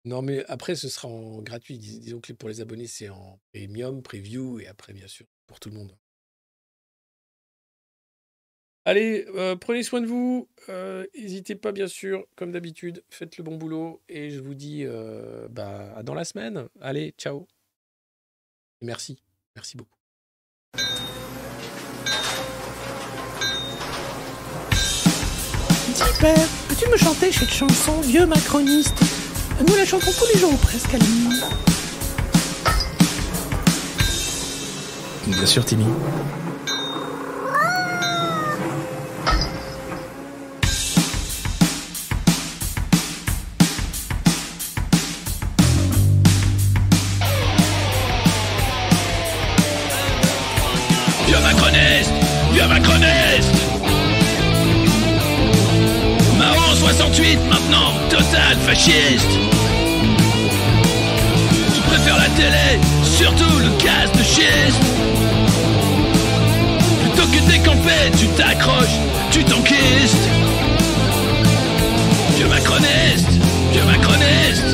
Non, 0.04 0.22
mais 0.22 0.44
après, 0.46 0.76
ce 0.76 0.88
sera 0.88 1.08
en 1.08 1.42
gratuit. 1.42 1.78
Dis- 1.78 1.98
Disons 2.00 2.20
que 2.20 2.32
pour 2.32 2.48
les 2.48 2.60
abonnés, 2.60 2.86
c'est 2.86 3.08
en 3.08 3.40
premium, 3.52 4.02
preview, 4.02 4.60
et 4.60 4.66
après, 4.66 4.92
bien 4.92 5.08
sûr, 5.08 5.26
pour 5.46 5.60
tout 5.60 5.70
le 5.70 5.76
monde. 5.76 5.96
Allez, 8.86 9.24
euh, 9.34 9.56
prenez 9.56 9.82
soin 9.82 10.00
de 10.02 10.06
vous. 10.06 10.48
euh, 10.68 11.06
N'hésitez 11.16 11.54
pas, 11.54 11.72
bien 11.72 11.86
sûr, 11.86 12.24
comme 12.36 12.52
d'habitude, 12.52 13.02
faites 13.08 13.38
le 13.38 13.44
bon 13.44 13.56
boulot. 13.56 14.02
Et 14.08 14.30
je 14.30 14.40
vous 14.40 14.54
dis 14.54 14.82
euh, 14.84 15.48
bah, 15.50 15.94
à 15.96 16.02
dans 16.02 16.14
la 16.14 16.24
semaine. 16.24 16.68
Allez, 16.80 17.14
ciao. 17.16 17.46
Et 18.82 18.86
merci. 18.86 19.22
Merci 19.56 19.76
beaucoup. 19.76 19.90
Dis, 25.94 26.02
père, 26.20 26.48
peux-tu 26.68 26.88
me 26.90 26.96
chanter 26.96 27.30
cette 27.32 27.50
chanson, 27.50 28.00
vieux 28.00 28.26
macroniste? 28.26 28.98
Nous 29.66 29.74
la 29.76 29.86
chantons 29.86 30.10
tous 30.10 30.26
les 30.34 30.40
jours 30.40 30.58
presque 30.58 30.92
à 30.92 30.98
la 30.98 31.04
nuit. 31.04 31.40
Bien 35.28 35.46
sûr, 35.46 35.64
Timmy. 35.64 35.86
68 57.74 57.80
maintenant, 57.80 57.92
total 58.08 58.56
fasciste. 58.60 59.38
Tu 61.74 61.80
préfères 61.82 62.16
la 62.16 62.28
télé, 62.30 62.80
surtout 63.02 63.58
le 63.58 63.68
gaz 63.82 64.10
de 64.12 64.22
schiste. 64.22 64.80
Plutôt 67.02 67.28
que 67.28 67.50
décamper, 67.50 68.10
tu 68.18 68.26
t'accroches, 68.28 68.98
tu 69.30 69.44
t'enquistes. 69.44 70.28
Vieux 72.36 72.48
macroniste 72.48 73.38
Vieux 73.72 73.84
macroniste 73.84 74.73